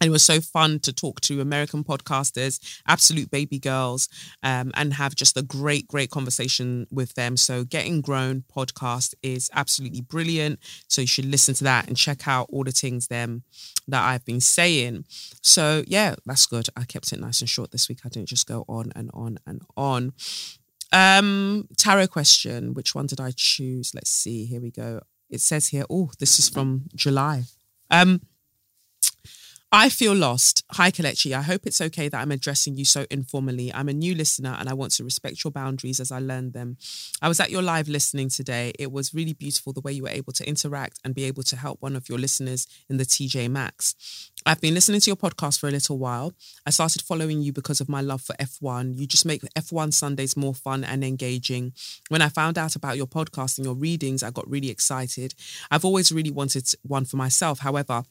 and 0.00 0.08
it 0.08 0.10
was 0.10 0.24
so 0.24 0.40
fun 0.40 0.80
to 0.80 0.92
talk 0.92 1.20
to 1.22 1.40
American 1.40 1.84
podcasters, 1.84 2.80
absolute 2.88 3.30
baby 3.30 3.58
girls, 3.58 4.08
um, 4.42 4.72
and 4.74 4.94
have 4.94 5.14
just 5.14 5.36
a 5.36 5.42
great, 5.42 5.86
great 5.88 6.10
conversation 6.10 6.86
with 6.90 7.14
them. 7.14 7.36
So, 7.36 7.64
Getting 7.64 8.00
Grown 8.00 8.44
podcast 8.54 9.14
is 9.22 9.50
absolutely 9.52 10.00
brilliant. 10.00 10.58
So, 10.88 11.02
you 11.02 11.06
should 11.06 11.26
listen 11.26 11.54
to 11.56 11.64
that 11.64 11.86
and 11.86 11.96
check 11.96 12.26
out 12.26 12.48
all 12.50 12.64
the 12.64 12.72
things 12.72 13.08
them 13.08 13.42
that 13.88 14.02
I've 14.02 14.24
been 14.24 14.40
saying. 14.40 15.04
So, 15.42 15.84
yeah, 15.86 16.14
that's 16.24 16.46
good. 16.46 16.68
I 16.76 16.84
kept 16.84 17.12
it 17.12 17.20
nice 17.20 17.40
and 17.40 17.48
short 17.48 17.70
this 17.70 17.88
week. 17.88 18.00
I 18.04 18.08
didn't 18.08 18.28
just 18.28 18.46
go 18.46 18.64
on 18.68 18.92
and 18.96 19.10
on 19.12 19.38
and 19.46 19.62
on. 19.76 20.12
Um, 20.92 21.68
tarot 21.76 22.08
question. 22.08 22.72
Which 22.72 22.94
one 22.94 23.06
did 23.06 23.20
I 23.20 23.32
choose? 23.36 23.92
Let's 23.94 24.10
see. 24.10 24.46
Here 24.46 24.60
we 24.60 24.70
go. 24.70 25.00
It 25.28 25.40
says 25.40 25.68
here. 25.68 25.84
Oh, 25.90 26.10
this 26.18 26.38
is 26.38 26.48
from 26.48 26.84
July. 26.94 27.44
Um, 27.90 28.20
I 29.72 29.88
feel 29.88 30.14
lost. 30.16 30.64
Hi, 30.72 30.90
Kelechi. 30.90 31.32
I 31.32 31.42
hope 31.42 31.64
it's 31.64 31.80
okay 31.80 32.08
that 32.08 32.20
I'm 32.20 32.32
addressing 32.32 32.76
you 32.76 32.84
so 32.84 33.06
informally. 33.08 33.72
I'm 33.72 33.88
a 33.88 33.92
new 33.92 34.16
listener 34.16 34.56
and 34.58 34.68
I 34.68 34.74
want 34.74 34.90
to 34.94 35.04
respect 35.04 35.44
your 35.44 35.52
boundaries 35.52 36.00
as 36.00 36.10
I 36.10 36.18
learn 36.18 36.50
them. 36.50 36.76
I 37.22 37.28
was 37.28 37.38
at 37.38 37.52
your 37.52 37.62
live 37.62 37.88
listening 37.88 38.30
today. 38.30 38.72
It 38.80 38.90
was 38.90 39.14
really 39.14 39.32
beautiful 39.32 39.72
the 39.72 39.80
way 39.80 39.92
you 39.92 40.02
were 40.02 40.08
able 40.08 40.32
to 40.32 40.48
interact 40.48 40.98
and 41.04 41.14
be 41.14 41.22
able 41.22 41.44
to 41.44 41.54
help 41.54 41.80
one 41.80 41.94
of 41.94 42.08
your 42.08 42.18
listeners 42.18 42.66
in 42.88 42.96
the 42.96 43.04
TJ 43.04 43.48
Maxx. 43.48 43.94
I've 44.44 44.60
been 44.60 44.74
listening 44.74 45.02
to 45.02 45.10
your 45.10 45.16
podcast 45.16 45.60
for 45.60 45.68
a 45.68 45.72
little 45.72 45.98
while. 45.98 46.32
I 46.66 46.70
started 46.70 47.02
following 47.02 47.40
you 47.40 47.52
because 47.52 47.80
of 47.80 47.88
my 47.88 48.00
love 48.00 48.22
for 48.22 48.34
F1. 48.40 48.98
You 48.98 49.06
just 49.06 49.24
make 49.24 49.42
F1 49.56 49.94
Sundays 49.94 50.36
more 50.36 50.54
fun 50.54 50.82
and 50.82 51.04
engaging. 51.04 51.74
When 52.08 52.22
I 52.22 52.28
found 52.28 52.58
out 52.58 52.74
about 52.74 52.96
your 52.96 53.06
podcast 53.06 53.56
and 53.58 53.64
your 53.64 53.76
readings, 53.76 54.24
I 54.24 54.30
got 54.32 54.50
really 54.50 54.68
excited. 54.68 55.34
I've 55.70 55.84
always 55.84 56.10
really 56.10 56.32
wanted 56.32 56.68
one 56.82 57.04
for 57.04 57.18
myself. 57.18 57.60
However, 57.60 58.02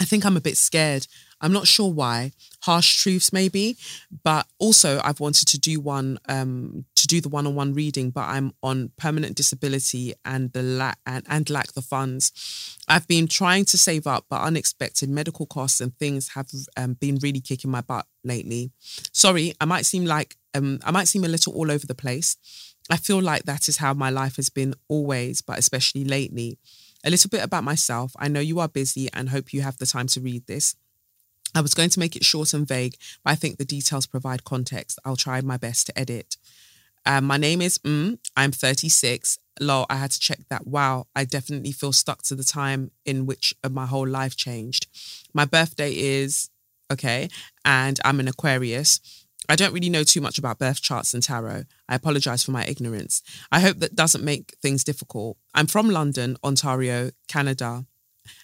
I 0.00 0.04
think 0.04 0.24
I'm 0.24 0.36
a 0.36 0.40
bit 0.40 0.56
scared. 0.56 1.06
I'm 1.40 1.52
not 1.52 1.66
sure 1.66 1.92
why. 1.92 2.32
Harsh 2.62 3.02
truths, 3.02 3.32
maybe, 3.32 3.76
but 4.22 4.46
also 4.58 5.00
I've 5.04 5.20
wanted 5.20 5.48
to 5.48 5.58
do 5.58 5.80
one 5.80 6.18
um, 6.28 6.84
to 6.94 7.06
do 7.08 7.20
the 7.20 7.28
one-on-one 7.28 7.74
reading, 7.74 8.10
but 8.10 8.22
I'm 8.22 8.52
on 8.62 8.92
permanent 8.96 9.36
disability 9.36 10.14
and 10.24 10.52
the 10.52 10.62
lack 10.62 10.98
and, 11.04 11.24
and 11.28 11.50
lack 11.50 11.72
the 11.72 11.82
funds. 11.82 12.78
I've 12.88 13.08
been 13.08 13.26
trying 13.26 13.64
to 13.66 13.78
save 13.78 14.06
up, 14.06 14.26
but 14.30 14.40
unexpected 14.42 15.10
medical 15.10 15.46
costs 15.46 15.80
and 15.80 15.96
things 15.98 16.30
have 16.30 16.48
um, 16.76 16.94
been 16.94 17.16
really 17.16 17.40
kicking 17.40 17.70
my 17.70 17.80
butt 17.80 18.06
lately. 18.22 18.70
Sorry, 19.12 19.52
I 19.60 19.64
might 19.64 19.84
seem 19.84 20.04
like 20.04 20.36
um, 20.54 20.78
I 20.84 20.90
might 20.90 21.08
seem 21.08 21.24
a 21.24 21.28
little 21.28 21.54
all 21.54 21.70
over 21.70 21.86
the 21.86 21.94
place. 21.94 22.36
I 22.90 22.96
feel 22.96 23.20
like 23.20 23.44
that 23.44 23.68
is 23.68 23.78
how 23.78 23.94
my 23.94 24.10
life 24.10 24.36
has 24.36 24.48
been 24.48 24.74
always, 24.88 25.42
but 25.42 25.58
especially 25.58 26.04
lately. 26.04 26.58
A 27.04 27.10
little 27.10 27.28
bit 27.28 27.42
about 27.42 27.64
myself. 27.64 28.12
I 28.18 28.28
know 28.28 28.40
you 28.40 28.60
are 28.60 28.68
busy 28.68 29.08
and 29.12 29.30
hope 29.30 29.52
you 29.52 29.62
have 29.62 29.78
the 29.78 29.86
time 29.86 30.06
to 30.08 30.20
read 30.20 30.46
this. 30.46 30.76
I 31.54 31.60
was 31.60 31.74
going 31.74 31.90
to 31.90 31.98
make 31.98 32.16
it 32.16 32.24
short 32.24 32.54
and 32.54 32.66
vague, 32.66 32.96
but 33.24 33.32
I 33.32 33.34
think 33.34 33.58
the 33.58 33.64
details 33.64 34.06
provide 34.06 34.44
context. 34.44 34.98
I'll 35.04 35.16
try 35.16 35.40
my 35.40 35.56
best 35.56 35.86
to 35.88 35.98
edit. 35.98 36.36
Um, 37.04 37.24
my 37.24 37.36
name 37.36 37.60
is 37.60 37.78
mm, 37.78 38.18
I'm 38.36 38.52
36. 38.52 39.38
Lol, 39.60 39.86
I 39.90 39.96
had 39.96 40.12
to 40.12 40.20
check 40.20 40.38
that. 40.48 40.66
Wow, 40.66 41.06
I 41.14 41.24
definitely 41.24 41.72
feel 41.72 41.92
stuck 41.92 42.22
to 42.22 42.34
the 42.34 42.44
time 42.44 42.90
in 43.04 43.26
which 43.26 43.54
uh, 43.62 43.68
my 43.68 43.86
whole 43.86 44.06
life 44.06 44.36
changed. 44.36 44.86
My 45.34 45.44
birthday 45.44 45.92
is 45.92 46.48
okay, 46.90 47.28
and 47.64 47.98
I'm 48.04 48.20
an 48.20 48.28
Aquarius. 48.28 49.21
I 49.52 49.54
don't 49.54 49.74
really 49.74 49.90
know 49.90 50.02
too 50.02 50.22
much 50.22 50.38
about 50.38 50.58
birth 50.58 50.80
charts 50.80 51.12
and 51.12 51.22
tarot. 51.22 51.64
I 51.86 51.94
apologize 51.94 52.42
for 52.42 52.52
my 52.52 52.64
ignorance. 52.64 53.20
I 53.52 53.60
hope 53.60 53.80
that 53.80 53.94
doesn't 53.94 54.24
make 54.24 54.56
things 54.62 54.82
difficult. 54.82 55.36
I'm 55.54 55.66
from 55.66 55.90
London, 55.90 56.38
Ontario, 56.42 57.10
Canada. 57.28 57.84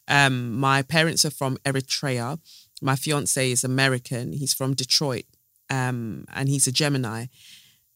Um, 0.07 0.53
my 0.53 0.83
parents 0.83 1.25
are 1.25 1.31
from 1.31 1.57
Eritrea. 1.65 2.39
My 2.83 2.95
fiance 2.95 3.51
is 3.51 3.65
American. 3.65 4.35
He's 4.35 4.53
from 4.53 4.75
Detroit, 4.75 5.25
um, 5.71 6.27
and 6.35 6.47
he's 6.47 6.67
a 6.67 6.73
Gemini. 6.73 7.29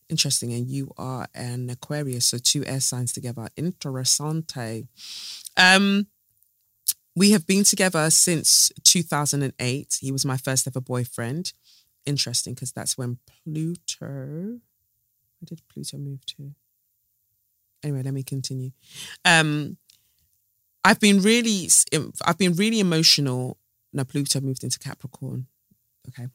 Interesting. 0.08 0.54
And 0.54 0.66
you 0.66 0.90
are 0.96 1.26
an 1.34 1.68
Aquarius, 1.68 2.24
so 2.24 2.38
two 2.38 2.64
air 2.64 2.80
signs 2.80 3.12
together. 3.12 3.46
Interessante. 3.58 4.86
Um, 5.58 6.06
we 7.14 7.32
have 7.32 7.46
been 7.46 7.64
together 7.64 8.08
since 8.08 8.72
2008. 8.84 9.98
He 10.00 10.10
was 10.10 10.24
my 10.24 10.38
first 10.38 10.66
ever 10.66 10.80
boyfriend 10.80 11.52
interesting 12.06 12.54
because 12.54 12.72
that's 12.72 12.96
when 12.98 13.18
Pluto. 13.26 14.06
Where 14.06 15.46
did 15.46 15.62
Pluto 15.68 15.98
move 15.98 16.24
to? 16.26 16.52
Anyway, 17.82 18.02
let 18.02 18.14
me 18.14 18.22
continue. 18.22 18.70
Um, 19.24 19.76
I've 20.84 21.00
been 21.00 21.20
really, 21.20 21.68
I've 22.24 22.38
been 22.38 22.54
really 22.54 22.80
emotional. 22.80 23.58
Now 23.92 24.04
Pluto 24.04 24.40
moved 24.40 24.64
into 24.64 24.78
Capricorn. 24.78 25.46
Okay. 26.08 26.28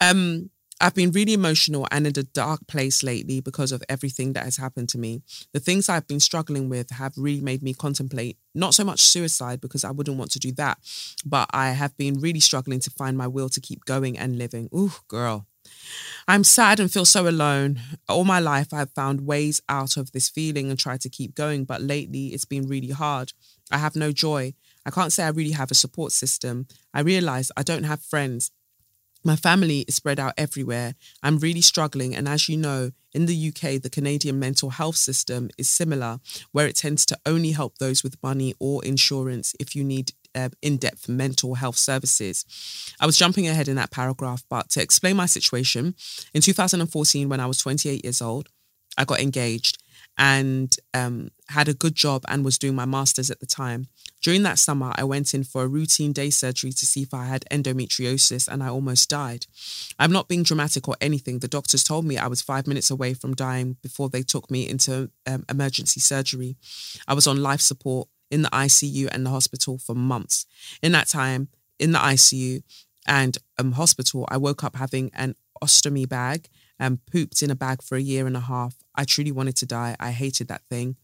Um, 0.00 0.50
I've 0.82 0.96
been 0.96 1.12
really 1.12 1.32
emotional 1.32 1.86
and 1.92 2.08
in 2.08 2.18
a 2.18 2.24
dark 2.24 2.66
place 2.66 3.04
lately 3.04 3.40
because 3.40 3.70
of 3.70 3.84
everything 3.88 4.32
that 4.32 4.42
has 4.42 4.56
happened 4.56 4.88
to 4.88 4.98
me. 4.98 5.22
The 5.52 5.60
things 5.60 5.88
I've 5.88 6.08
been 6.08 6.18
struggling 6.18 6.68
with 6.68 6.90
have 6.90 7.12
really 7.16 7.40
made 7.40 7.62
me 7.62 7.72
contemplate 7.72 8.36
not 8.52 8.74
so 8.74 8.82
much 8.82 9.00
suicide 9.00 9.60
because 9.60 9.84
I 9.84 9.92
wouldn't 9.92 10.18
want 10.18 10.32
to 10.32 10.40
do 10.40 10.50
that, 10.54 10.78
but 11.24 11.48
I 11.52 11.70
have 11.70 11.96
been 11.96 12.18
really 12.18 12.40
struggling 12.40 12.80
to 12.80 12.90
find 12.90 13.16
my 13.16 13.28
will 13.28 13.48
to 13.50 13.60
keep 13.60 13.84
going 13.84 14.18
and 14.18 14.36
living. 14.36 14.68
Ooh, 14.74 14.90
girl. 15.06 15.46
I'm 16.26 16.42
sad 16.42 16.80
and 16.80 16.90
feel 16.90 17.04
so 17.04 17.28
alone. 17.28 17.80
All 18.08 18.24
my 18.24 18.40
life, 18.40 18.74
I've 18.74 18.90
found 18.90 19.24
ways 19.24 19.60
out 19.68 19.96
of 19.96 20.10
this 20.10 20.28
feeling 20.28 20.68
and 20.68 20.78
tried 20.80 21.00
to 21.02 21.08
keep 21.08 21.36
going, 21.36 21.64
but 21.64 21.80
lately 21.80 22.28
it's 22.28 22.44
been 22.44 22.66
really 22.66 22.90
hard. 22.90 23.32
I 23.70 23.78
have 23.78 23.94
no 23.94 24.10
joy. 24.10 24.54
I 24.84 24.90
can't 24.90 25.12
say 25.12 25.22
I 25.22 25.28
really 25.28 25.52
have 25.52 25.70
a 25.70 25.76
support 25.76 26.10
system. 26.10 26.66
I 26.92 27.02
realize 27.02 27.52
I 27.56 27.62
don't 27.62 27.84
have 27.84 28.02
friends. 28.02 28.50
My 29.24 29.36
family 29.36 29.80
is 29.80 29.94
spread 29.94 30.18
out 30.18 30.34
everywhere. 30.36 30.94
I'm 31.22 31.38
really 31.38 31.60
struggling. 31.60 32.14
And 32.14 32.28
as 32.28 32.48
you 32.48 32.56
know, 32.56 32.90
in 33.12 33.26
the 33.26 33.48
UK, 33.48 33.80
the 33.80 33.90
Canadian 33.90 34.38
mental 34.38 34.70
health 34.70 34.96
system 34.96 35.50
is 35.56 35.68
similar, 35.68 36.18
where 36.50 36.66
it 36.66 36.76
tends 36.76 37.06
to 37.06 37.18
only 37.24 37.52
help 37.52 37.78
those 37.78 38.02
with 38.02 38.22
money 38.22 38.54
or 38.58 38.84
insurance 38.84 39.54
if 39.60 39.76
you 39.76 39.84
need 39.84 40.12
uh, 40.34 40.48
in 40.60 40.76
depth 40.76 41.08
mental 41.08 41.54
health 41.54 41.76
services. 41.76 42.44
I 43.00 43.06
was 43.06 43.18
jumping 43.18 43.46
ahead 43.46 43.68
in 43.68 43.76
that 43.76 43.90
paragraph, 43.90 44.44
but 44.48 44.70
to 44.70 44.82
explain 44.82 45.16
my 45.16 45.26
situation, 45.26 45.94
in 46.34 46.40
2014, 46.40 47.28
when 47.28 47.40
I 47.40 47.46
was 47.46 47.58
28 47.58 48.04
years 48.04 48.22
old, 48.22 48.48
I 48.96 49.04
got 49.04 49.20
engaged 49.20 49.78
and 50.18 50.76
um, 50.94 51.30
had 51.48 51.68
a 51.68 51.74
good 51.74 51.94
job 51.94 52.22
and 52.28 52.44
was 52.44 52.58
doing 52.58 52.74
my 52.74 52.84
master's 52.84 53.30
at 53.30 53.40
the 53.40 53.46
time. 53.46 53.88
During 54.20 54.42
that 54.44 54.58
summer, 54.58 54.92
I 54.94 55.04
went 55.04 55.34
in 55.34 55.42
for 55.42 55.62
a 55.62 55.68
routine 55.68 56.12
day 56.12 56.30
surgery 56.30 56.70
to 56.72 56.86
see 56.86 57.02
if 57.02 57.14
I 57.14 57.26
had 57.26 57.44
endometriosis 57.50 58.46
and 58.46 58.62
I 58.62 58.68
almost 58.68 59.08
died. 59.08 59.46
I'm 59.98 60.12
not 60.12 60.28
being 60.28 60.42
dramatic 60.42 60.86
or 60.86 60.96
anything. 61.00 61.38
The 61.38 61.48
doctors 61.48 61.82
told 61.82 62.04
me 62.04 62.18
I 62.18 62.28
was 62.28 62.42
five 62.42 62.66
minutes 62.66 62.90
away 62.90 63.14
from 63.14 63.34
dying 63.34 63.76
before 63.82 64.08
they 64.08 64.22
took 64.22 64.50
me 64.50 64.68
into 64.68 65.10
um, 65.26 65.44
emergency 65.48 66.00
surgery. 66.00 66.56
I 67.08 67.14
was 67.14 67.26
on 67.26 67.42
life 67.42 67.60
support 67.60 68.08
in 68.30 68.42
the 68.42 68.50
ICU 68.50 69.08
and 69.12 69.26
the 69.26 69.30
hospital 69.30 69.78
for 69.78 69.94
months. 69.94 70.46
In 70.82 70.92
that 70.92 71.08
time, 71.08 71.48
in 71.78 71.92
the 71.92 71.98
ICU 71.98 72.62
and 73.06 73.36
um, 73.58 73.72
hospital, 73.72 74.26
I 74.28 74.36
woke 74.36 74.62
up 74.62 74.76
having 74.76 75.10
an 75.14 75.34
ostomy 75.62 76.08
bag 76.08 76.48
and 76.82 77.06
pooped 77.06 77.42
in 77.42 77.50
a 77.50 77.54
bag 77.54 77.80
for 77.80 77.96
a 77.96 78.00
year 78.00 78.26
and 78.26 78.36
a 78.36 78.40
half. 78.40 78.74
I 78.94 79.04
truly 79.04 79.30
wanted 79.30 79.56
to 79.58 79.66
die. 79.66 79.94
I 80.00 80.10
hated 80.10 80.48
that 80.48 80.62
thing 80.68 80.96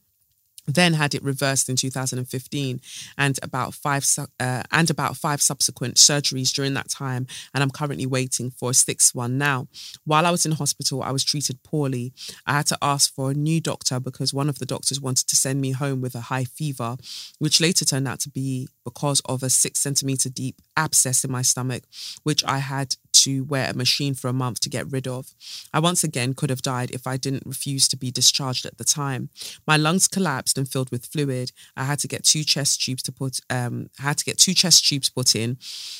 then 0.69 0.93
had 0.93 1.15
it 1.15 1.23
reversed 1.23 1.69
in 1.69 1.77
2015 1.77 2.81
and 3.17 3.39
about 3.43 3.75
five 3.75 4.07
uh, 4.39 4.63
and 4.71 4.91
about 4.91 5.17
five 5.17 5.41
subsequent 5.41 5.97
surgeries 5.97 6.53
during 6.53 6.75
that 6.75 6.91
time 6.91 7.27
and 7.55 7.63
I'm 7.63 7.71
currently 7.71 8.07
waiting 8.07 8.51
for 8.51 8.71
a 8.71 8.75
sixth 8.75 9.15
one 9.15 9.39
now 9.39 9.67
while 10.05 10.27
I 10.27 10.31
was 10.31 10.45
in 10.45 10.53
hospital 10.53 11.03
I 11.03 11.11
was 11.11 11.25
treated 11.25 11.63
poorly 11.63 12.13
I 12.47 12.53
had 12.53 12.67
to 12.67 12.79
ask 12.83 13.13
for 13.15 13.31
a 13.31 13.35
new 13.35 13.61
doctor 13.61 13.99
because 13.99 14.35
one 14.35 14.49
of 14.49 14.59
the 14.59 14.67
doctors 14.67 15.01
wanted 15.01 15.27
to 15.29 15.37
send 15.37 15.61
me 15.61 15.73
home 15.73 16.01
with 16.01 16.15
a 16.15 16.21
high 16.21 16.45
fever 16.45 16.97
which 17.39 17.61
later 17.61 17.85
turned 17.85 18.07
out 18.07 18.21
to 18.21 18.31
be 18.31 18.69
because 18.85 19.21
of 19.25 19.43
a 19.43 19.51
six 19.51 19.81
centimeter 19.81 20.29
deep 20.29 20.61
abscess 20.77 21.25
in 21.25 21.33
my 21.33 21.43
stomach 21.43 21.85
which 22.23 22.45
I 22.45 22.59
had 22.59 22.97
to 23.25 23.45
wear 23.45 23.71
a 23.71 23.75
machine 23.75 24.15
for 24.15 24.29
a 24.29 24.33
month 24.33 24.61
to 24.61 24.69
get 24.69 24.91
rid 24.91 25.07
of. 25.07 25.35
I 25.73 25.81
once 25.81 26.05
again 26.05 26.35
could 26.35 26.51
have 26.51 26.63
died 26.63 26.91
if 26.91 27.07
I 27.07 27.17
didn't 27.17 27.47
refuse 27.47 27.89
to 27.89 27.97
be 27.97 28.11
discharged 28.11 28.67
at 28.67 28.79
the 28.79 28.85
time. 28.85 29.31
My 29.67 29.77
lungs 29.77 30.09
collapsed 30.09 30.59
and 30.59 30.69
filled 30.69 30.91
with 30.91 31.07
fluid. 31.07 31.53
I 31.77 31.85
had 31.85 31.99
to 32.01 32.09
get 32.09 32.25
two 32.25 32.45
chest 32.45 32.83
tubes 32.83 33.03
to 33.05 33.13
put 33.13 33.41
um 33.51 33.91
I 33.99 34.03
had 34.03 34.19
to 34.19 34.25
get 34.25 34.39
two 34.39 34.55
chest 34.55 34.87
tubes 34.87 35.11
put 35.11 35.35
in. 35.35 35.59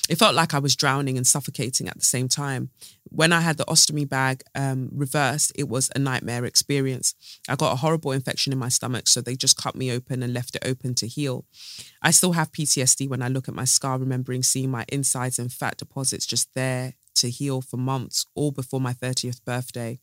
It 0.09 0.19
felt 0.19 0.35
like 0.35 0.55
I 0.55 0.59
was 0.59 0.77
drowning 0.77 1.17
and 1.17 1.27
suffocating 1.27 1.89
at 1.89 1.99
the 1.99 2.05
same 2.05 2.29
time. 2.29 2.71
When 3.11 3.33
I 3.33 3.41
had 3.41 3.57
the 3.57 3.65
ostomy 3.65 4.07
bag 4.09 4.43
um, 4.55 4.91
reversed, 4.93 5.53
it 5.55 5.69
was 5.69 5.91
a 5.95 5.99
nightmare 5.99 6.45
experience. 6.45 7.15
I 7.49 7.57
got 7.57 7.73
a 7.73 7.77
horrible 7.77 8.13
infection 8.13 8.53
in 8.53 8.59
my 8.59 8.69
stomach, 8.69 9.09
so 9.09 9.21
they 9.21 9.35
just 9.35 9.57
cut 9.57 9.75
me 9.75 9.91
open 9.91 10.23
and 10.23 10.35
left 10.35 10.55
it 10.57 10.63
open 10.67 10.95
to 10.97 11.07
heal. 11.07 11.47
I 12.03 12.11
still 12.11 12.33
have 12.33 12.53
PTSD 12.53 13.09
when 13.09 13.23
I 13.23 13.29
look 13.29 13.49
at 13.49 13.55
my 13.55 13.65
scar, 13.65 13.99
remembering 13.99 14.43
seeing 14.43 14.71
my 14.71 14.85
insides 14.89 15.39
and 15.39 15.53
fat 15.53 15.79
deposits 15.79 16.27
just 16.27 16.53
there 16.55 16.95
to 17.21 17.31
heal 17.31 17.61
for 17.61 17.77
months, 17.77 18.27
all 18.35 18.51
before 18.51 18.81
my 18.81 18.93
30th 18.93 19.45
birthday. 19.45 20.01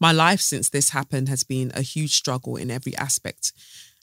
My 0.00 0.12
life 0.12 0.40
since 0.40 0.70
this 0.70 0.90
happened 0.90 1.28
has 1.28 1.44
been 1.44 1.72
a 1.74 1.82
huge 1.82 2.14
struggle 2.14 2.56
in 2.56 2.70
every 2.70 2.96
aspect. 2.96 3.52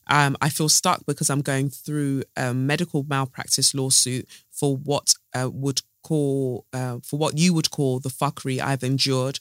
Um, 0.07 0.37
I 0.39 0.49
feel 0.49 0.69
stuck 0.69 1.05
because 1.05 1.29
I'm 1.29 1.41
going 1.41 1.69
through 1.69 2.23
a 2.37 2.53
medical 2.53 3.03
malpractice 3.07 3.73
lawsuit 3.73 4.27
for 4.51 4.77
what 4.77 5.15
uh, 5.33 5.49
would 5.51 5.81
call 6.03 6.65
uh, 6.71 6.99
for 7.03 7.17
what 7.17 7.37
you 7.37 7.53
would 7.53 7.71
call 7.71 7.99
the 7.99 8.09
fuckery 8.09 8.59
I've 8.59 8.83
endured. 8.83 9.39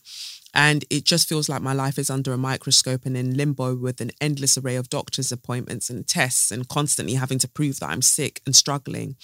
And 0.55 0.85
it 0.89 1.05
just 1.05 1.29
feels 1.29 1.49
like 1.49 1.61
my 1.61 1.73
life 1.73 1.99
is 1.99 2.09
under 2.09 2.33
a 2.33 2.39
microscope 2.39 3.05
and 3.05 3.17
in 3.17 3.37
limbo 3.37 3.75
with 3.75 4.01
an 4.01 4.13
endless 4.21 4.57
array 4.57 4.77
of 4.77 4.89
doctor's 4.89 5.33
appointments 5.33 5.91
and 5.91 6.07
tests 6.07 6.53
and 6.53 6.69
constantly 6.69 7.15
having 7.15 7.41
to 7.41 7.49
prove 7.49 7.81
that 7.81 7.91
I'm 7.91 8.03
sick 8.03 8.41
and 8.47 8.55
struggling. 8.55 9.17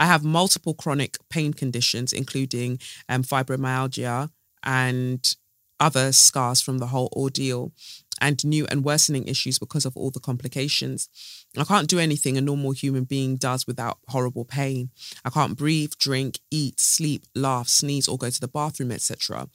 I 0.00 0.06
have 0.06 0.24
multiple 0.24 0.74
chronic 0.74 1.18
pain 1.28 1.52
conditions, 1.52 2.12
including 2.12 2.80
um, 3.08 3.22
fibromyalgia 3.22 4.30
and 4.64 5.36
other 5.78 6.10
scars 6.12 6.60
from 6.60 6.78
the 6.78 6.86
whole 6.86 7.12
ordeal 7.14 7.72
and 8.20 8.42
new 8.44 8.66
and 8.66 8.84
worsening 8.84 9.26
issues 9.28 9.58
because 9.58 9.84
of 9.84 9.96
all 9.96 10.10
the 10.10 10.20
complications. 10.20 11.08
I 11.56 11.64
can't 11.64 11.88
do 11.88 11.98
anything 11.98 12.36
a 12.36 12.40
normal 12.40 12.72
human 12.72 13.04
being 13.04 13.36
does 13.36 13.66
without 13.66 13.98
horrible 14.08 14.44
pain. 14.44 14.90
I 15.24 15.30
can't 15.30 15.56
breathe, 15.56 15.92
drink, 15.98 16.38
eat, 16.50 16.80
sleep, 16.80 17.24
laugh, 17.34 17.68
sneeze, 17.68 18.08
or 18.08 18.18
go 18.18 18.30
to 18.30 18.40
the 18.40 18.48
bathroom, 18.48 18.92
etc. 18.92 19.48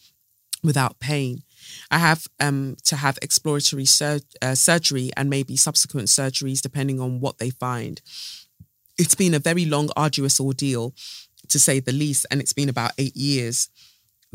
without 0.63 0.99
pain. 0.99 1.43
I 1.89 1.99
have 1.99 2.27
um, 2.39 2.75
to 2.85 2.95
have 2.95 3.17
exploratory 3.21 3.85
sur- 3.85 4.19
uh, 4.41 4.55
surgery 4.55 5.11
and 5.17 5.29
maybe 5.29 5.55
subsequent 5.57 6.07
surgeries 6.07 6.61
depending 6.61 6.99
on 6.99 7.19
what 7.19 7.37
they 7.39 7.49
find. 7.49 8.01
It's 8.97 9.15
been 9.15 9.33
a 9.33 9.39
very 9.39 9.65
long, 9.65 9.89
arduous 9.95 10.39
ordeal, 10.39 10.93
to 11.49 11.59
say 11.59 11.79
the 11.79 11.91
least, 11.91 12.25
and 12.31 12.41
it's 12.41 12.53
been 12.53 12.69
about 12.69 12.91
eight 12.97 13.15
years 13.15 13.69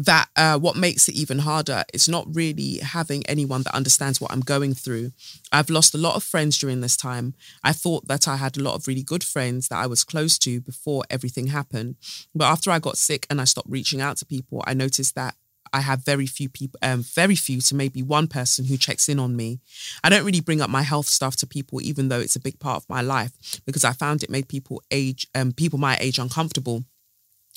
that 0.04 0.28
uh, 0.34 0.58
what 0.58 0.76
makes 0.76 1.08
it 1.08 1.14
even 1.14 1.40
harder 1.40 1.84
is 1.92 2.08
not 2.08 2.26
really 2.34 2.78
having 2.78 3.22
anyone 3.26 3.62
that 3.62 3.74
understands 3.74 4.18
what 4.18 4.32
I'm 4.32 4.40
going 4.40 4.72
through. 4.72 5.12
I've 5.52 5.68
lost 5.68 5.94
a 5.94 5.98
lot 5.98 6.16
of 6.16 6.24
friends 6.24 6.56
during 6.56 6.80
this 6.80 6.96
time. 6.96 7.34
I 7.62 7.72
thought 7.72 8.08
that 8.08 8.26
I 8.26 8.36
had 8.36 8.56
a 8.56 8.62
lot 8.62 8.76
of 8.76 8.86
really 8.86 9.02
good 9.02 9.22
friends 9.22 9.68
that 9.68 9.76
I 9.76 9.86
was 9.86 10.04
close 10.04 10.38
to 10.38 10.60
before 10.60 11.02
everything 11.10 11.48
happened. 11.48 11.96
But 12.34 12.46
after 12.46 12.70
I 12.70 12.78
got 12.78 12.96
sick 12.96 13.26
and 13.28 13.42
I 13.42 13.44
stopped 13.44 13.68
reaching 13.68 14.00
out 14.00 14.16
to 14.18 14.24
people, 14.24 14.64
I 14.66 14.72
noticed 14.72 15.14
that 15.16 15.34
I 15.72 15.80
have 15.80 16.04
very 16.04 16.26
few 16.26 16.48
people, 16.48 16.78
um, 16.82 17.02
very 17.02 17.36
few 17.36 17.60
to 17.60 17.74
maybe 17.74 18.02
one 18.02 18.26
person 18.26 18.64
who 18.64 18.76
checks 18.76 19.08
in 19.08 19.18
on 19.18 19.36
me. 19.36 19.60
I 20.02 20.08
don't 20.08 20.24
really 20.24 20.40
bring 20.40 20.60
up 20.60 20.70
my 20.70 20.82
health 20.82 21.06
stuff 21.06 21.36
to 21.36 21.46
people, 21.46 21.80
even 21.82 22.08
though 22.08 22.20
it's 22.20 22.36
a 22.36 22.40
big 22.40 22.58
part 22.58 22.82
of 22.82 22.88
my 22.88 23.00
life, 23.00 23.32
because 23.64 23.84
I 23.84 23.92
found 23.92 24.22
it 24.22 24.30
made 24.30 24.48
people 24.48 24.82
age, 24.90 25.26
um, 25.34 25.52
people 25.52 25.78
my 25.78 25.96
age 26.00 26.18
uncomfortable 26.18 26.84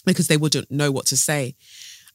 because 0.05 0.27
they 0.27 0.37
wouldn't 0.37 0.69
know 0.69 0.91
what 0.91 1.05
to 1.07 1.17
say. 1.17 1.55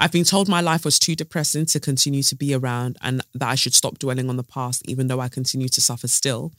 I've 0.00 0.12
been 0.12 0.24
told 0.24 0.48
my 0.48 0.60
life 0.60 0.84
was 0.84 0.98
too 0.98 1.16
depressing 1.16 1.66
to 1.66 1.80
continue 1.80 2.22
to 2.22 2.36
be 2.36 2.54
around 2.54 2.98
and 3.02 3.20
that 3.34 3.48
I 3.48 3.56
should 3.56 3.74
stop 3.74 3.98
dwelling 3.98 4.28
on 4.28 4.36
the 4.36 4.44
past, 4.44 4.82
even 4.86 5.08
though 5.08 5.20
I 5.20 5.28
continue 5.28 5.68
to 5.68 5.80
suffer 5.80 6.06
still. 6.06 6.52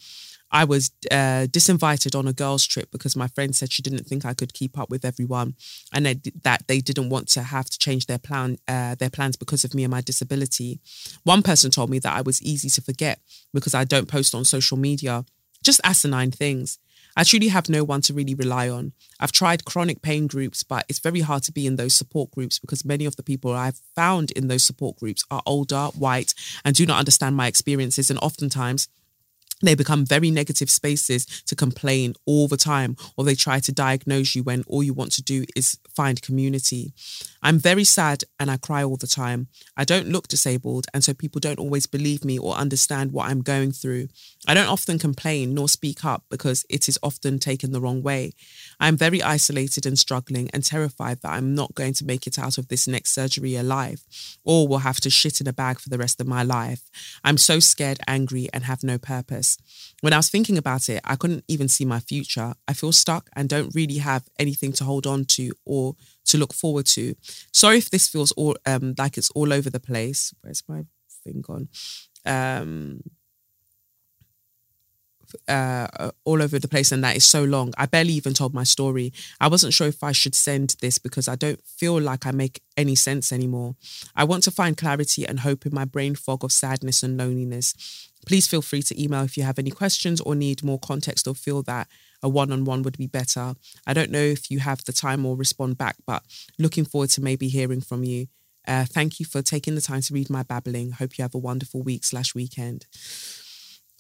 I 0.51 0.63
was 0.63 0.91
uh, 1.11 1.45
disinvited 1.49 2.17
on 2.17 2.27
a 2.27 2.33
girls' 2.33 2.65
trip 2.65 2.91
because 2.91 3.15
my 3.15 3.27
friend 3.27 3.55
said 3.55 3.71
she 3.71 3.81
didn't 3.81 4.05
think 4.05 4.25
I 4.25 4.33
could 4.33 4.53
keep 4.53 4.77
up 4.79 4.89
with 4.89 5.05
everyone, 5.05 5.55
and 5.93 6.05
they, 6.05 6.15
that 6.43 6.67
they 6.67 6.79
didn't 6.79 7.09
want 7.09 7.27
to 7.29 7.43
have 7.43 7.69
to 7.69 7.77
change 7.77 8.07
their 8.07 8.17
plan, 8.17 8.57
uh, 8.67 8.95
their 8.95 9.09
plans 9.09 9.35
because 9.35 9.63
of 9.63 9.73
me 9.73 9.83
and 9.83 9.91
my 9.91 10.01
disability. 10.01 10.79
One 11.23 11.43
person 11.43 11.71
told 11.71 11.89
me 11.89 11.99
that 11.99 12.15
I 12.15 12.21
was 12.21 12.41
easy 12.41 12.69
to 12.69 12.81
forget 12.81 13.19
because 13.53 13.73
I 13.73 13.83
don't 13.83 14.07
post 14.07 14.33
on 14.33 14.43
social 14.45 14.77
media, 14.77 15.25
just 15.63 15.81
asinine 15.83 16.31
things. 16.31 16.79
I 17.15 17.23
truly 17.23 17.49
have 17.49 17.69
no 17.69 17.83
one 17.83 18.01
to 18.01 18.13
really 18.13 18.33
rely 18.33 18.69
on. 18.69 18.93
I've 19.19 19.31
tried 19.31 19.65
chronic 19.65 20.01
pain 20.01 20.27
groups, 20.27 20.63
but 20.63 20.85
it's 20.87 20.99
very 20.99 21.19
hard 21.19 21.43
to 21.43 21.51
be 21.51 21.67
in 21.67 21.75
those 21.75 21.93
support 21.93 22.31
groups 22.31 22.59
because 22.59 22.85
many 22.85 23.05
of 23.05 23.17
the 23.17 23.23
people 23.23 23.53
I've 23.53 23.81
found 23.95 24.31
in 24.31 24.47
those 24.47 24.63
support 24.63 24.97
groups 24.97 25.25
are 25.29 25.41
older, 25.45 25.87
white, 25.97 26.33
and 26.63 26.75
do 26.75 26.85
not 26.85 26.99
understand 26.99 27.35
my 27.35 27.47
experiences. 27.47 28.09
And 28.09 28.19
oftentimes, 28.19 28.87
they 29.61 29.75
become 29.75 30.05
very 30.05 30.31
negative 30.31 30.69
spaces 30.69 31.25
to 31.45 31.55
complain 31.55 32.13
all 32.25 32.47
the 32.47 32.57
time, 32.57 32.95
or 33.17 33.23
they 33.23 33.35
try 33.35 33.59
to 33.59 33.71
diagnose 33.71 34.35
you 34.35 34.43
when 34.43 34.63
all 34.67 34.83
you 34.83 34.93
want 34.93 35.11
to 35.13 35.23
do 35.23 35.45
is 35.55 35.77
find 35.95 36.21
community. 36.21 36.93
I'm 37.41 37.59
very 37.59 37.83
sad 37.83 38.23
and 38.39 38.51
I 38.51 38.57
cry 38.57 38.83
all 38.83 38.97
the 38.97 39.07
time. 39.07 39.47
I 39.75 39.85
don't 39.85 40.09
look 40.09 40.27
disabled, 40.27 40.87
and 40.93 41.03
so 41.03 41.13
people 41.13 41.39
don't 41.39 41.59
always 41.59 41.85
believe 41.85 42.23
me 42.23 42.37
or 42.37 42.53
understand 42.55 43.11
what 43.11 43.29
I'm 43.29 43.41
going 43.41 43.71
through. 43.71 44.07
I 44.47 44.53
don't 44.53 44.67
often 44.67 44.99
complain 44.99 45.53
nor 45.53 45.67
speak 45.67 46.05
up 46.05 46.23
because 46.29 46.65
it 46.69 46.87
is 46.87 46.99
often 47.03 47.39
taken 47.39 47.71
the 47.71 47.81
wrong 47.81 48.01
way. 48.01 48.33
I'm 48.79 48.97
very 48.97 49.21
isolated 49.21 49.85
and 49.85 49.97
struggling 49.97 50.49
and 50.53 50.63
terrified 50.63 51.21
that 51.21 51.31
I'm 51.31 51.55
not 51.55 51.75
going 51.75 51.93
to 51.93 52.05
make 52.05 52.27
it 52.27 52.39
out 52.39 52.57
of 52.57 52.67
this 52.67 52.87
next 52.87 53.13
surgery 53.13 53.55
alive, 53.55 54.05
or 54.43 54.67
will 54.67 54.79
have 54.79 54.99
to 55.01 55.09
shit 55.09 55.41
in 55.41 55.47
a 55.47 55.53
bag 55.53 55.79
for 55.79 55.89
the 55.89 55.97
rest 55.97 56.21
of 56.21 56.27
my 56.27 56.43
life. 56.43 56.81
I'm 57.23 57.37
so 57.37 57.59
scared, 57.59 57.99
angry, 58.07 58.49
and 58.53 58.63
have 58.65 58.83
no 58.83 58.97
purpose. 58.97 59.48
When 60.01 60.13
I 60.13 60.17
was 60.17 60.29
thinking 60.29 60.57
about 60.57 60.89
it, 60.89 61.01
I 61.03 61.15
couldn't 61.15 61.43
even 61.47 61.67
see 61.67 61.85
my 61.85 61.99
future. 61.99 62.53
I 62.67 62.73
feel 62.73 62.91
stuck 62.91 63.29
and 63.35 63.49
don't 63.49 63.73
really 63.75 63.97
have 63.97 64.23
anything 64.37 64.71
to 64.73 64.83
hold 64.83 65.05
on 65.07 65.25
to 65.25 65.51
or 65.65 65.95
to 66.25 66.37
look 66.37 66.53
forward 66.53 66.85
to. 66.87 67.15
Sorry 67.53 67.77
if 67.77 67.89
this 67.89 68.07
feels 68.07 68.31
all 68.33 68.55
um, 68.65 68.95
like 68.97 69.17
it's 69.17 69.31
all 69.31 69.51
over 69.53 69.69
the 69.69 69.79
place. 69.79 70.33
Where's 70.41 70.63
my 70.67 70.85
thing 71.23 71.41
gone? 71.41 71.69
Um, 72.25 73.01
uh, 75.47 76.11
all 76.25 76.41
over 76.41 76.59
the 76.59 76.67
place 76.67 76.91
and 76.91 77.03
that 77.03 77.15
is 77.15 77.25
so 77.25 77.43
long. 77.43 77.73
I 77.77 77.85
barely 77.85 78.13
even 78.13 78.33
told 78.33 78.53
my 78.53 78.63
story. 78.63 79.13
I 79.39 79.47
wasn't 79.47 79.73
sure 79.73 79.87
if 79.87 80.03
I 80.03 80.11
should 80.11 80.35
send 80.35 80.75
this 80.81 80.97
because 80.97 81.27
I 81.27 81.35
don't 81.35 81.61
feel 81.65 81.99
like 81.99 82.25
I 82.25 82.31
make 82.31 82.61
any 82.77 82.95
sense 82.95 83.31
anymore. 83.31 83.75
I 84.15 84.23
want 84.23 84.43
to 84.43 84.51
find 84.51 84.77
clarity 84.77 85.25
and 85.27 85.41
hope 85.41 85.65
in 85.65 85.73
my 85.73 85.85
brain 85.85 86.15
fog 86.15 86.43
of 86.43 86.51
sadness 86.51 87.03
and 87.03 87.17
loneliness. 87.17 88.08
Please 88.25 88.47
feel 88.47 88.61
free 88.61 88.81
to 88.83 89.01
email 89.01 89.23
if 89.23 89.37
you 89.37 89.43
have 89.43 89.59
any 89.59 89.71
questions 89.71 90.21
or 90.21 90.35
need 90.35 90.63
more 90.63 90.79
context 90.79 91.27
or 91.27 91.35
feel 91.35 91.63
that 91.63 91.87
a 92.21 92.29
one 92.29 92.51
on 92.51 92.65
one 92.65 92.83
would 92.83 92.97
be 92.97 93.07
better. 93.07 93.53
I 93.87 93.93
don't 93.93 94.11
know 94.11 94.19
if 94.19 94.51
you 94.51 94.59
have 94.59 94.83
the 94.83 94.93
time 94.93 95.25
or 95.25 95.35
respond 95.35 95.77
back, 95.77 95.95
but 96.05 96.23
looking 96.57 96.85
forward 96.85 97.09
to 97.11 97.21
maybe 97.21 97.47
hearing 97.47 97.81
from 97.81 98.03
you. 98.03 98.27
Uh, 98.67 98.85
thank 98.85 99.19
you 99.19 99.25
for 99.25 99.41
taking 99.41 99.75
the 99.75 99.81
time 99.81 100.01
to 100.01 100.13
read 100.13 100.29
my 100.29 100.43
babbling. 100.43 100.91
Hope 100.91 101.17
you 101.17 101.23
have 101.23 101.33
a 101.33 101.39
wonderful 101.39 101.81
week 101.81 102.03
slash 102.03 102.35
weekend. 102.35 102.85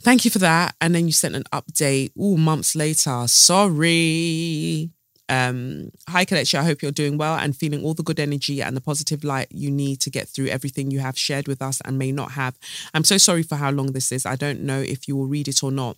Thank 0.01 0.25
you 0.25 0.31
for 0.31 0.39
that. 0.39 0.75
And 0.79 0.93
then 0.93 1.07
you 1.07 1.11
sent 1.11 1.35
an 1.35 1.43
update, 1.51 2.11
all 2.15 2.37
months 2.37 2.75
later. 2.75 3.23
Sorry. 3.27 4.91
Um, 5.29 5.91
hi, 6.09 6.25
Kelechi. 6.25 6.55
I 6.55 6.63
hope 6.63 6.81
you're 6.81 6.91
doing 6.91 7.17
well 7.17 7.35
and 7.35 7.55
feeling 7.55 7.83
all 7.83 7.93
the 7.93 8.03
good 8.03 8.19
energy 8.19 8.61
and 8.61 8.75
the 8.75 8.81
positive 8.81 9.23
light 9.23 9.47
you 9.51 9.69
need 9.69 10.01
to 10.01 10.09
get 10.09 10.27
through 10.27 10.47
everything 10.47 10.89
you 10.91 10.99
have 10.99 11.17
shared 11.17 11.47
with 11.47 11.61
us 11.61 11.81
and 11.85 11.99
may 11.99 12.11
not 12.11 12.31
have. 12.31 12.57
I'm 12.93 13.03
so 13.03 13.17
sorry 13.17 13.43
for 13.43 13.55
how 13.55 13.69
long 13.71 13.93
this 13.93 14.11
is. 14.11 14.25
I 14.25 14.35
don't 14.35 14.61
know 14.61 14.79
if 14.81 15.07
you 15.07 15.15
will 15.15 15.27
read 15.27 15.47
it 15.47 15.63
or 15.63 15.71
not, 15.71 15.97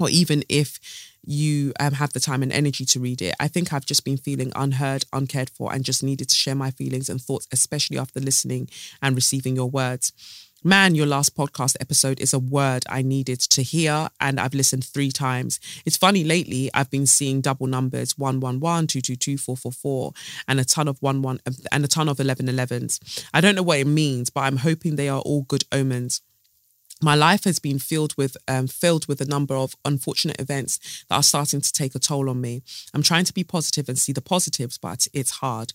or 0.00 0.10
even 0.10 0.42
if 0.48 0.80
you 1.24 1.72
um, 1.78 1.92
have 1.94 2.12
the 2.12 2.20
time 2.20 2.42
and 2.42 2.52
energy 2.52 2.84
to 2.86 3.00
read 3.00 3.22
it. 3.22 3.34
I 3.38 3.48
think 3.48 3.72
I've 3.72 3.86
just 3.86 4.04
been 4.04 4.16
feeling 4.16 4.50
unheard, 4.56 5.04
uncared 5.12 5.50
for, 5.50 5.72
and 5.72 5.84
just 5.84 6.02
needed 6.02 6.28
to 6.30 6.34
share 6.34 6.54
my 6.54 6.70
feelings 6.70 7.08
and 7.08 7.20
thoughts, 7.20 7.46
especially 7.52 7.98
after 7.98 8.18
listening 8.18 8.68
and 9.02 9.14
receiving 9.14 9.54
your 9.54 9.70
words. 9.70 10.12
Man, 10.64 10.96
your 10.96 11.06
last 11.06 11.36
podcast 11.36 11.76
episode 11.80 12.18
is 12.18 12.34
a 12.34 12.38
word 12.40 12.82
I 12.88 13.00
needed 13.00 13.38
to 13.42 13.62
hear, 13.62 14.08
and 14.20 14.40
I've 14.40 14.54
listened 14.54 14.84
three 14.84 15.12
times. 15.12 15.60
It's 15.86 15.96
funny, 15.96 16.24
lately, 16.24 16.68
I've 16.74 16.90
been 16.90 17.06
seeing 17.06 17.40
double 17.40 17.68
numbers 17.68 18.18
111, 18.18 18.88
222, 18.88 19.38
444, 19.38 20.12
and 20.48 20.58
a 20.58 20.64
ton 20.64 20.88
of 20.88 20.98
11 21.00 21.38
and 21.70 21.84
a 21.84 21.86
ton 21.86 22.08
of 22.08 22.16
1111s. 22.16 23.24
I 23.32 23.40
don't 23.40 23.54
know 23.54 23.62
what 23.62 23.78
it 23.78 23.86
means, 23.86 24.30
but 24.30 24.40
I'm 24.40 24.56
hoping 24.56 24.96
they 24.96 25.08
are 25.08 25.20
all 25.20 25.42
good 25.42 25.62
omens 25.70 26.22
my 27.02 27.14
life 27.14 27.44
has 27.44 27.58
been 27.58 27.78
filled 27.78 28.16
with 28.16 28.36
um, 28.48 28.66
filled 28.66 29.06
with 29.06 29.20
a 29.20 29.24
number 29.24 29.54
of 29.54 29.76
unfortunate 29.84 30.40
events 30.40 31.04
that 31.08 31.16
are 31.16 31.22
starting 31.22 31.60
to 31.60 31.72
take 31.72 31.94
a 31.94 31.98
toll 31.98 32.28
on 32.28 32.40
me. 32.40 32.62
I'm 32.92 33.02
trying 33.02 33.24
to 33.24 33.32
be 33.32 33.44
positive 33.44 33.88
and 33.88 33.98
see 33.98 34.12
the 34.12 34.20
positives, 34.20 34.78
but 34.78 35.06
it's 35.12 35.30
hard. 35.30 35.72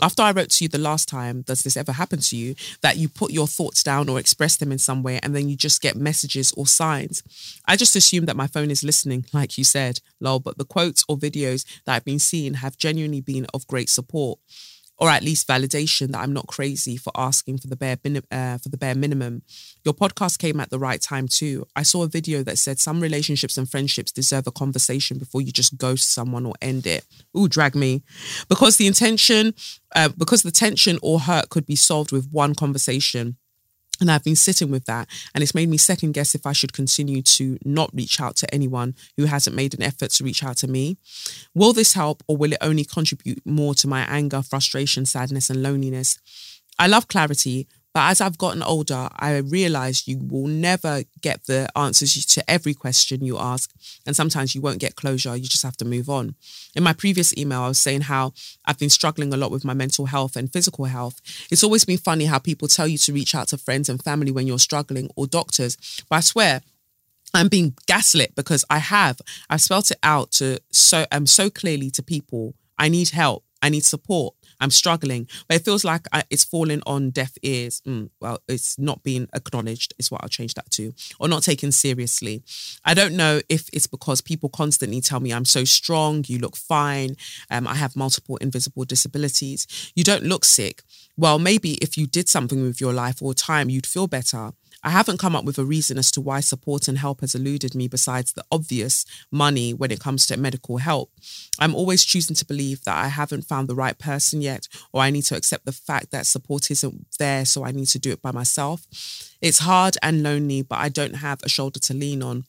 After 0.00 0.22
I 0.22 0.32
wrote 0.32 0.50
to 0.50 0.64
you 0.64 0.68
the 0.68 0.78
last 0.78 1.08
time, 1.08 1.42
does 1.42 1.62
this 1.62 1.76
ever 1.76 1.92
happen 1.92 2.20
to 2.20 2.36
you 2.36 2.54
that 2.80 2.96
you 2.96 3.08
put 3.08 3.30
your 3.30 3.46
thoughts 3.46 3.82
down 3.82 4.08
or 4.08 4.18
express 4.18 4.56
them 4.56 4.72
in 4.72 4.78
some 4.78 5.02
way 5.02 5.20
and 5.22 5.36
then 5.36 5.48
you 5.48 5.56
just 5.56 5.82
get 5.82 5.96
messages 5.96 6.52
or 6.52 6.66
signs? 6.66 7.22
I 7.66 7.76
just 7.76 7.94
assume 7.94 8.24
that 8.26 8.36
my 8.36 8.46
phone 8.46 8.70
is 8.70 8.82
listening, 8.82 9.26
like 9.32 9.58
you 9.58 9.64
said, 9.64 10.00
lol, 10.18 10.40
but 10.40 10.58
the 10.58 10.64
quotes 10.64 11.04
or 11.08 11.16
videos 11.16 11.64
that 11.84 11.94
I've 11.94 12.04
been 12.04 12.18
seeing 12.18 12.54
have 12.54 12.78
genuinely 12.78 13.20
been 13.20 13.46
of 13.52 13.66
great 13.66 13.90
support 13.90 14.38
or 14.98 15.10
at 15.10 15.22
least 15.22 15.48
validation 15.48 16.12
that 16.12 16.20
I'm 16.20 16.32
not 16.32 16.46
crazy 16.46 16.96
for 16.96 17.12
asking 17.16 17.58
for 17.58 17.66
the 17.66 17.76
bare 17.76 17.96
uh, 18.30 18.58
for 18.58 18.68
the 18.68 18.76
bare 18.76 18.94
minimum. 18.94 19.42
Your 19.84 19.94
podcast 19.94 20.38
came 20.38 20.60
at 20.60 20.70
the 20.70 20.78
right 20.78 21.00
time 21.00 21.28
too. 21.28 21.66
I 21.74 21.82
saw 21.82 22.04
a 22.04 22.08
video 22.08 22.42
that 22.44 22.58
said 22.58 22.78
some 22.78 23.00
relationships 23.00 23.56
and 23.56 23.68
friendships 23.68 24.12
deserve 24.12 24.46
a 24.46 24.52
conversation 24.52 25.18
before 25.18 25.42
you 25.42 25.50
just 25.52 25.76
ghost 25.76 26.12
someone 26.12 26.46
or 26.46 26.54
end 26.62 26.86
it. 26.86 27.04
Ooh, 27.36 27.48
drag 27.48 27.74
me, 27.74 28.02
because 28.48 28.76
the 28.76 28.86
intention, 28.86 29.54
uh, 29.96 30.10
because 30.10 30.42
the 30.42 30.50
tension 30.50 30.98
or 31.02 31.20
hurt 31.20 31.48
could 31.48 31.66
be 31.66 31.76
solved 31.76 32.12
with 32.12 32.30
one 32.30 32.54
conversation. 32.54 33.36
And 34.02 34.10
I've 34.10 34.24
been 34.24 34.34
sitting 34.34 34.68
with 34.72 34.86
that, 34.86 35.08
and 35.32 35.42
it's 35.44 35.54
made 35.54 35.68
me 35.68 35.76
second 35.76 36.10
guess 36.10 36.34
if 36.34 36.44
I 36.44 36.52
should 36.52 36.72
continue 36.72 37.22
to 37.22 37.56
not 37.64 37.88
reach 37.94 38.20
out 38.20 38.34
to 38.38 38.52
anyone 38.52 38.96
who 39.16 39.26
hasn't 39.26 39.54
made 39.54 39.74
an 39.74 39.82
effort 39.82 40.10
to 40.10 40.24
reach 40.24 40.42
out 40.42 40.56
to 40.56 40.66
me. 40.66 40.96
Will 41.54 41.72
this 41.72 41.94
help, 41.94 42.24
or 42.26 42.36
will 42.36 42.52
it 42.52 42.58
only 42.60 42.84
contribute 42.84 43.46
more 43.46 43.76
to 43.76 43.86
my 43.86 44.00
anger, 44.08 44.42
frustration, 44.42 45.06
sadness, 45.06 45.50
and 45.50 45.62
loneliness? 45.62 46.18
I 46.80 46.88
love 46.88 47.06
clarity, 47.06 47.68
but 47.94 48.10
as 48.10 48.20
I've 48.22 48.38
gotten 48.38 48.62
older, 48.62 49.08
I 49.16 49.36
realized 49.38 50.08
you 50.08 50.18
will 50.18 50.46
never 50.46 51.02
get 51.20 51.44
the 51.44 51.68
answers 51.76 52.24
to 52.24 52.50
every 52.50 52.72
question 52.72 53.24
you 53.24 53.38
ask. 53.38 53.70
And 54.06 54.16
sometimes 54.16 54.54
you 54.54 54.62
won't 54.62 54.78
get 54.78 54.96
closure. 54.96 55.36
You 55.36 55.44
just 55.44 55.62
have 55.62 55.76
to 55.78 55.84
move 55.84 56.08
on. 56.08 56.34
In 56.74 56.82
my 56.82 56.94
previous 56.94 57.36
email, 57.36 57.60
I 57.60 57.68
was 57.68 57.78
saying 57.78 58.02
how 58.02 58.32
I've 58.64 58.78
been 58.78 58.88
struggling 58.88 59.34
a 59.34 59.36
lot 59.36 59.50
with 59.50 59.64
my 59.64 59.74
mental 59.74 60.06
health 60.06 60.36
and 60.36 60.50
physical 60.50 60.86
health. 60.86 61.20
It's 61.50 61.62
always 61.62 61.84
been 61.84 61.98
funny 61.98 62.24
how 62.24 62.38
people 62.38 62.66
tell 62.66 62.88
you 62.88 62.96
to 62.98 63.12
reach 63.12 63.34
out 63.34 63.48
to 63.48 63.58
friends 63.58 63.90
and 63.90 64.02
family 64.02 64.32
when 64.32 64.46
you're 64.46 64.58
struggling 64.58 65.10
or 65.14 65.26
doctors. 65.26 65.76
But 66.08 66.16
I 66.16 66.20
swear, 66.20 66.62
I'm 67.34 67.48
being 67.48 67.74
gaslit 67.86 68.34
because 68.34 68.64
I 68.70 68.78
have. 68.78 69.20
I've 69.50 69.60
spelt 69.62 69.90
it 69.90 69.98
out 70.02 70.32
to 70.32 70.60
so 70.70 71.04
um 71.12 71.26
so 71.26 71.50
clearly 71.50 71.90
to 71.90 72.02
people. 72.02 72.54
I 72.78 72.88
need 72.88 73.10
help. 73.10 73.44
I 73.62 73.68
need 73.68 73.84
support. 73.84 74.34
I'm 74.62 74.70
struggling, 74.70 75.28
but 75.48 75.56
it 75.56 75.64
feels 75.64 75.84
like 75.84 76.06
I, 76.12 76.22
it's 76.30 76.44
falling 76.44 76.82
on 76.86 77.10
deaf 77.10 77.32
ears. 77.42 77.82
Mm, 77.86 78.10
well, 78.20 78.38
it's 78.48 78.78
not 78.78 79.02
being 79.02 79.28
acknowledged, 79.34 79.92
is 79.98 80.10
what 80.10 80.22
I'll 80.22 80.28
change 80.28 80.54
that 80.54 80.70
to, 80.72 80.94
or 81.18 81.28
not 81.28 81.42
taken 81.42 81.72
seriously. 81.72 82.42
I 82.84 82.94
don't 82.94 83.16
know 83.16 83.40
if 83.48 83.68
it's 83.72 83.88
because 83.88 84.20
people 84.20 84.48
constantly 84.48 85.00
tell 85.00 85.18
me 85.18 85.32
I'm 85.32 85.44
so 85.44 85.64
strong, 85.64 86.24
you 86.28 86.38
look 86.38 86.56
fine, 86.56 87.16
um, 87.50 87.66
I 87.66 87.74
have 87.74 87.96
multiple 87.96 88.36
invisible 88.36 88.84
disabilities, 88.84 89.66
you 89.96 90.04
don't 90.04 90.22
look 90.22 90.44
sick. 90.44 90.82
Well, 91.16 91.38
maybe 91.40 91.72
if 91.74 91.98
you 91.98 92.06
did 92.06 92.28
something 92.28 92.62
with 92.62 92.80
your 92.80 92.92
life 92.92 93.20
or 93.20 93.34
time, 93.34 93.68
you'd 93.68 93.86
feel 93.86 94.06
better. 94.06 94.52
I 94.84 94.90
haven't 94.90 95.18
come 95.18 95.36
up 95.36 95.44
with 95.44 95.58
a 95.58 95.64
reason 95.64 95.96
as 95.96 96.10
to 96.12 96.20
why 96.20 96.40
support 96.40 96.88
and 96.88 96.98
help 96.98 97.20
has 97.20 97.34
eluded 97.34 97.74
me 97.74 97.86
besides 97.86 98.32
the 98.32 98.44
obvious 98.50 99.04
money 99.30 99.72
when 99.72 99.92
it 99.92 100.00
comes 100.00 100.26
to 100.26 100.36
medical 100.36 100.78
help. 100.78 101.10
I'm 101.58 101.74
always 101.74 102.04
choosing 102.04 102.34
to 102.36 102.44
believe 102.44 102.82
that 102.84 102.96
I 102.96 103.08
haven't 103.08 103.46
found 103.46 103.68
the 103.68 103.76
right 103.76 103.96
person 103.96 104.42
yet, 104.42 104.66
or 104.92 105.02
I 105.02 105.10
need 105.10 105.22
to 105.24 105.36
accept 105.36 105.66
the 105.66 105.72
fact 105.72 106.10
that 106.10 106.26
support 106.26 106.70
isn't 106.70 107.06
there, 107.18 107.44
so 107.44 107.64
I 107.64 107.70
need 107.70 107.86
to 107.88 107.98
do 107.98 108.10
it 108.10 108.22
by 108.22 108.32
myself. 108.32 108.86
It's 109.40 109.60
hard 109.60 109.96
and 110.02 110.22
lonely, 110.22 110.62
but 110.62 110.78
I 110.78 110.88
don't 110.88 111.16
have 111.16 111.42
a 111.42 111.48
shoulder 111.48 111.78
to 111.80 111.94
lean 111.94 112.22
on. 112.22 112.44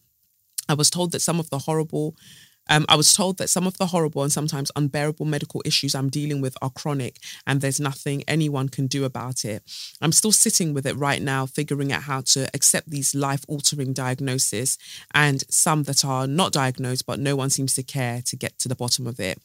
I 0.67 0.73
was 0.73 0.89
told 0.89 1.11
that 1.11 1.21
some 1.21 1.39
of 1.39 1.49
the 1.49 1.59
horrible 1.59 2.15
um, 2.69 2.85
I 2.89 2.95
was 2.95 3.13
told 3.13 3.37
that 3.37 3.49
some 3.49 3.67
of 3.67 3.77
the 3.77 3.87
horrible 3.87 4.23
and 4.23 4.31
sometimes 4.31 4.71
unbearable 4.75 5.25
medical 5.25 5.61
issues 5.65 5.95
I'm 5.95 6.09
dealing 6.09 6.41
with 6.41 6.57
are 6.61 6.69
chronic 6.69 7.17
and 7.45 7.61
there's 7.61 7.79
nothing 7.79 8.23
anyone 8.27 8.69
can 8.69 8.87
do 8.87 9.03
about 9.03 9.45
it. 9.45 9.63
I'm 10.01 10.11
still 10.11 10.31
sitting 10.31 10.73
with 10.73 10.85
it 10.85 10.95
right 10.95 11.21
now, 11.21 11.45
figuring 11.45 11.91
out 11.91 12.03
how 12.03 12.21
to 12.21 12.49
accept 12.53 12.89
these 12.89 13.13
life 13.13 13.43
altering 13.47 13.93
diagnoses 13.93 14.77
and 15.13 15.43
some 15.49 15.83
that 15.83 16.05
are 16.05 16.27
not 16.27 16.53
diagnosed, 16.53 17.05
but 17.05 17.19
no 17.19 17.35
one 17.35 17.49
seems 17.49 17.75
to 17.75 17.83
care 17.83 18.21
to 18.25 18.35
get 18.35 18.57
to 18.59 18.69
the 18.69 18.75
bottom 18.75 19.07
of 19.07 19.19
it. 19.19 19.39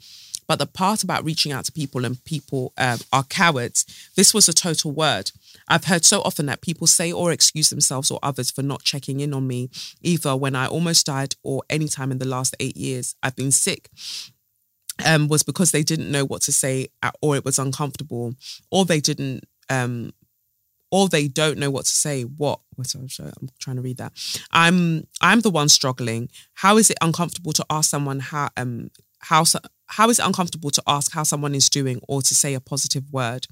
But 0.49 0.59
the 0.59 0.67
part 0.67 1.05
about 1.05 1.25
reaching 1.25 1.53
out 1.53 1.67
to 1.67 1.73
people 1.73 2.07
and 2.07 2.25
people 2.25 2.73
uh, 2.79 2.97
are 3.13 3.23
cowards, 3.25 3.85
this 4.17 4.33
was 4.33 4.49
a 4.49 4.55
total 4.55 4.91
word. 4.93 5.31
I've 5.69 5.85
heard 5.85 6.07
so 6.07 6.23
often 6.23 6.47
that 6.47 6.63
people 6.63 6.87
say 6.87 7.13
or 7.13 7.31
excuse 7.31 7.69
themselves 7.69 8.11
or 8.11 8.19
others 8.23 8.51
for 8.51 8.63
not 8.63 8.83
checking 8.83 9.21
in 9.21 9.35
on 9.35 9.47
me, 9.47 9.69
either 10.01 10.35
when 10.35 10.57
I 10.57 10.67
almost 10.67 11.05
died 11.05 11.37
or 11.43 11.63
any 11.69 11.87
time 11.87 12.11
in 12.11 12.19
the 12.19 12.27
last 12.27 12.57
eight 12.59 12.77
years 12.77 13.15
I've 13.23 13.37
been 13.37 13.53
sick. 13.53 13.91
Um, 15.07 15.29
was 15.29 15.45
because 15.45 15.71
they 15.71 15.85
didn't 15.85 16.11
know 16.11 16.25
what 16.25 16.43
to 16.43 16.53
say 16.53 16.89
or 17.23 17.37
it 17.37 17.45
was 17.45 17.61
uncomfortable 17.61 18.35
or 18.73 18.85
they 18.85 18.99
didn't 18.99 19.45
um, 19.71 20.13
or 20.91 21.09
they 21.09 21.29
don't 21.29 21.59
know 21.59 21.71
what 21.71 21.85
to 21.85 21.91
say. 21.91 22.23
What? 22.23 22.61
What? 22.75 22.93
am 22.95 23.07
I'm 23.21 23.49
trying 23.61 23.77
to 23.77 23.83
read 23.83 23.99
that. 23.99 24.13
I'm 24.51 25.07
I'm 25.21 25.41
the 25.41 25.51
one 25.51 25.69
struggling. 25.69 26.31
How 26.55 26.79
is 26.79 26.91
it 26.91 26.99
uncomfortable 27.01 27.53
to 27.53 27.67
ask 27.71 27.91
someone 27.91 28.19
how 28.19 28.49
um 28.57 28.91
how 29.21 29.45
how 29.89 30.11
is 30.11 30.19
it 30.19 30.27
uncomfortable 30.27 30.71
to 30.71 30.83
ask 30.87 31.13
how 31.13 31.23
someone 31.23 31.55
is 31.55 31.69
doing 31.69 32.01
or 32.09 32.23
to 32.23 32.35
say 32.35 32.55
a 32.55 32.61
positive 32.61 33.11
word? 33.13 33.47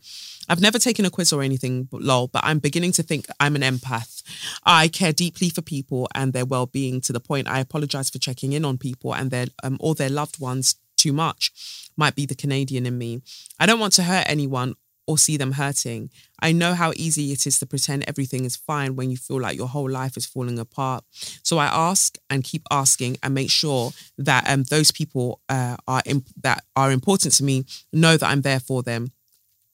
I've 0.49 0.61
never 0.61 0.79
taken 0.79 1.05
a 1.05 1.11
quiz 1.11 1.33
or 1.33 1.42
anything, 1.42 1.85
but 1.85 2.03
lol, 2.03 2.29
but 2.29 2.44
I'm 2.44 2.59
beginning 2.59 2.92
to 2.92 3.03
think 3.03 3.27
I'm 3.40 3.57
an 3.57 3.62
empath. 3.62 4.22
I 4.64 4.88
care 4.88 5.12
deeply 5.12 5.49
for 5.49 5.62
people 5.62 6.09
and 6.14 6.33
their 6.33 6.44
well-being 6.44 7.01
to 7.03 7.12
the 7.12 7.20
point 7.20 7.49
I 7.49 7.61
apologize 7.61 8.11
for 8.11 8.18
checking 8.18 8.53
in 8.53 8.64
on 8.64 8.79
people 8.79 9.14
and 9.14 9.31
their 9.31 9.46
um, 9.64 9.77
or 9.81 9.94
their 9.94 10.11
loved 10.11 10.38
ones 10.38 10.77
too 10.96 11.12
much. 11.12 11.53
Might 11.96 12.14
be 12.14 12.27
the 12.27 12.35
Canadian 12.35 12.87
in 12.87 12.99
me. 12.99 13.22
I 13.59 13.66
don't 13.66 13.81
want 13.81 13.94
to 13.94 14.03
hurt 14.03 14.27
anyone 14.29 14.75
or 15.06 15.18
see 15.18 15.36
them 15.36 15.52
hurting. 15.52 16.10
I 16.40 16.52
know 16.52 16.74
how 16.74 16.92
easy 16.96 17.32
it 17.32 17.46
is 17.46 17.58
to 17.60 17.66
pretend 17.66 18.04
everything 18.06 18.44
is 18.44 18.56
fine 18.56 18.96
when 18.96 19.10
you 19.10 19.16
feel 19.16 19.40
like 19.40 19.56
your 19.56 19.68
whole 19.68 19.88
life 19.88 20.16
is 20.16 20.26
falling 20.26 20.58
apart. 20.58 21.04
So 21.42 21.58
I 21.58 21.66
ask 21.66 22.18
and 22.28 22.44
keep 22.44 22.62
asking 22.70 23.18
and 23.22 23.34
make 23.34 23.50
sure 23.50 23.92
that 24.18 24.48
um, 24.48 24.64
those 24.64 24.90
people 24.90 25.40
uh, 25.48 25.76
are 25.86 26.02
imp- 26.04 26.28
that 26.42 26.64
are 26.74 26.92
important 26.92 27.34
to 27.34 27.44
me 27.44 27.64
know 27.92 28.16
that 28.16 28.28
I'm 28.28 28.42
there 28.42 28.60
for 28.60 28.82
them. 28.82 29.12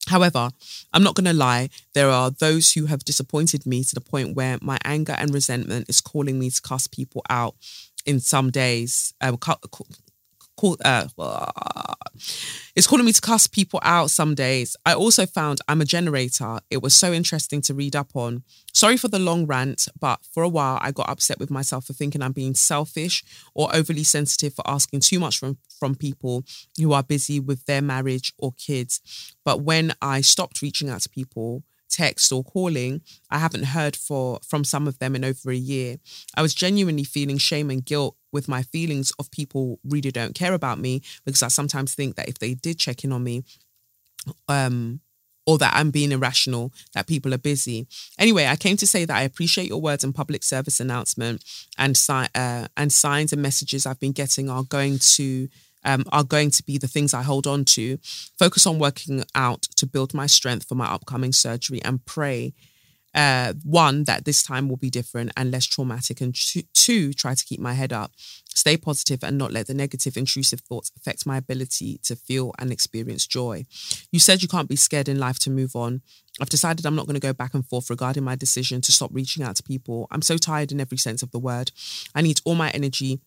However, 0.08 0.50
I'm 0.92 1.04
not 1.04 1.14
going 1.14 1.26
to 1.26 1.32
lie, 1.32 1.68
there 1.94 2.10
are 2.10 2.30
those 2.30 2.72
who 2.72 2.86
have 2.86 3.04
disappointed 3.04 3.64
me 3.66 3.84
to 3.84 3.94
the 3.94 4.00
point 4.00 4.34
where 4.34 4.58
my 4.60 4.78
anger 4.84 5.14
and 5.16 5.32
resentment 5.32 5.88
is 5.88 6.00
calling 6.00 6.38
me 6.38 6.50
to 6.50 6.60
cuss 6.60 6.88
people 6.88 7.22
out 7.30 7.54
in 8.04 8.18
some 8.18 8.50
days, 8.50 9.14
uh, 9.20 9.36
call, 10.56 10.76
uh, 10.84 11.06
it's 12.74 12.86
calling 12.86 13.04
me 13.04 13.12
to 13.12 13.20
cuss 13.20 13.46
people 13.46 13.80
out 13.82 14.10
some 14.10 14.34
days. 14.34 14.76
I 14.84 14.94
also 14.94 15.26
found 15.26 15.60
I'm 15.68 15.80
a 15.80 15.84
generator. 15.84 16.60
It 16.70 16.82
was 16.82 16.94
so 16.94 17.12
interesting 17.12 17.60
to 17.62 17.74
read 17.74 17.96
up 17.96 18.10
on. 18.14 18.42
Sorry 18.72 18.96
for 18.96 19.08
the 19.08 19.18
long 19.18 19.46
rant, 19.46 19.88
but 19.98 20.20
for 20.32 20.42
a 20.42 20.48
while 20.48 20.78
I 20.80 20.92
got 20.92 21.08
upset 21.08 21.38
with 21.38 21.50
myself 21.50 21.86
for 21.86 21.92
thinking 21.92 22.22
I'm 22.22 22.32
being 22.32 22.54
selfish 22.54 23.22
or 23.54 23.74
overly 23.74 24.04
sensitive 24.04 24.54
for 24.54 24.66
asking 24.66 25.00
too 25.00 25.18
much 25.18 25.38
from, 25.38 25.58
from 25.78 25.94
people 25.94 26.44
who 26.78 26.92
are 26.92 27.02
busy 27.02 27.40
with 27.40 27.64
their 27.66 27.82
marriage 27.82 28.32
or 28.38 28.52
kids. 28.52 29.34
But 29.44 29.62
when 29.62 29.92
I 30.00 30.20
stopped 30.20 30.62
reaching 30.62 30.88
out 30.88 31.02
to 31.02 31.08
people, 31.08 31.62
text 31.92 32.32
or 32.32 32.42
calling, 32.42 33.02
I 33.30 33.38
haven't 33.38 33.64
heard 33.66 33.94
for 33.94 34.40
from 34.46 34.64
some 34.64 34.88
of 34.88 34.98
them 34.98 35.14
in 35.14 35.24
over 35.24 35.50
a 35.50 35.56
year. 35.56 35.98
I 36.36 36.42
was 36.42 36.54
genuinely 36.54 37.04
feeling 37.04 37.38
shame 37.38 37.70
and 37.70 37.84
guilt 37.84 38.16
with 38.32 38.48
my 38.48 38.62
feelings 38.62 39.12
of 39.18 39.30
people 39.30 39.78
really 39.84 40.10
don't 40.10 40.34
care 40.34 40.54
about 40.54 40.78
me 40.80 41.02
because 41.24 41.42
I 41.42 41.48
sometimes 41.48 41.94
think 41.94 42.16
that 42.16 42.28
if 42.28 42.38
they 42.38 42.54
did 42.54 42.78
check 42.78 43.04
in 43.04 43.12
on 43.12 43.22
me, 43.22 43.44
um, 44.48 45.00
or 45.46 45.58
that 45.58 45.74
I'm 45.74 45.90
being 45.90 46.12
irrational, 46.12 46.72
that 46.94 47.06
people 47.06 47.34
are 47.34 47.38
busy. 47.38 47.86
Anyway, 48.18 48.46
I 48.46 48.56
came 48.56 48.76
to 48.76 48.86
say 48.86 49.04
that 49.04 49.16
I 49.16 49.22
appreciate 49.22 49.68
your 49.68 49.80
words 49.80 50.04
and 50.04 50.14
public 50.14 50.44
service 50.44 50.78
announcement 50.78 51.44
and 51.76 51.96
si- 51.96 52.28
uh, 52.34 52.68
and 52.76 52.92
signs 52.92 53.32
and 53.32 53.42
messages 53.42 53.84
I've 53.84 53.98
been 53.98 54.12
getting 54.12 54.48
are 54.48 54.62
going 54.62 54.98
to 55.16 55.48
um, 55.84 56.04
are 56.12 56.24
going 56.24 56.50
to 56.50 56.62
be 56.62 56.78
the 56.78 56.88
things 56.88 57.14
I 57.14 57.22
hold 57.22 57.46
on 57.46 57.64
to. 57.66 57.98
Focus 58.38 58.66
on 58.66 58.78
working 58.78 59.24
out 59.34 59.62
to 59.76 59.86
build 59.86 60.14
my 60.14 60.26
strength 60.26 60.68
for 60.68 60.74
my 60.74 60.86
upcoming 60.86 61.32
surgery 61.32 61.82
and 61.82 62.04
pray. 62.04 62.54
Uh, 63.14 63.52
one, 63.62 64.04
that 64.04 64.24
this 64.24 64.42
time 64.42 64.70
will 64.70 64.78
be 64.78 64.88
different 64.88 65.30
and 65.36 65.50
less 65.50 65.66
traumatic, 65.66 66.22
and 66.22 66.34
two, 66.34 66.62
two, 66.72 67.12
try 67.12 67.34
to 67.34 67.44
keep 67.44 67.60
my 67.60 67.74
head 67.74 67.92
up, 67.92 68.12
stay 68.48 68.74
positive, 68.74 69.22
and 69.22 69.36
not 69.36 69.52
let 69.52 69.66
the 69.66 69.74
negative, 69.74 70.16
intrusive 70.16 70.60
thoughts 70.60 70.90
affect 70.96 71.26
my 71.26 71.36
ability 71.36 72.00
to 72.04 72.16
feel 72.16 72.54
and 72.58 72.72
experience 72.72 73.26
joy. 73.26 73.66
You 74.12 74.18
said 74.18 74.40
you 74.40 74.48
can't 74.48 74.68
be 74.68 74.76
scared 74.76 75.10
in 75.10 75.20
life 75.20 75.38
to 75.40 75.50
move 75.50 75.76
on. 75.76 76.00
I've 76.40 76.48
decided 76.48 76.86
I'm 76.86 76.96
not 76.96 77.04
going 77.04 77.20
to 77.20 77.20
go 77.20 77.34
back 77.34 77.52
and 77.52 77.66
forth 77.66 77.90
regarding 77.90 78.24
my 78.24 78.34
decision 78.34 78.80
to 78.80 78.92
stop 78.92 79.10
reaching 79.12 79.44
out 79.44 79.56
to 79.56 79.62
people. 79.62 80.06
I'm 80.10 80.22
so 80.22 80.38
tired 80.38 80.72
in 80.72 80.80
every 80.80 80.96
sense 80.96 81.22
of 81.22 81.32
the 81.32 81.38
word. 81.38 81.70
I 82.14 82.22
need 82.22 82.40
all 82.46 82.54
my 82.54 82.70
energy 82.70 83.20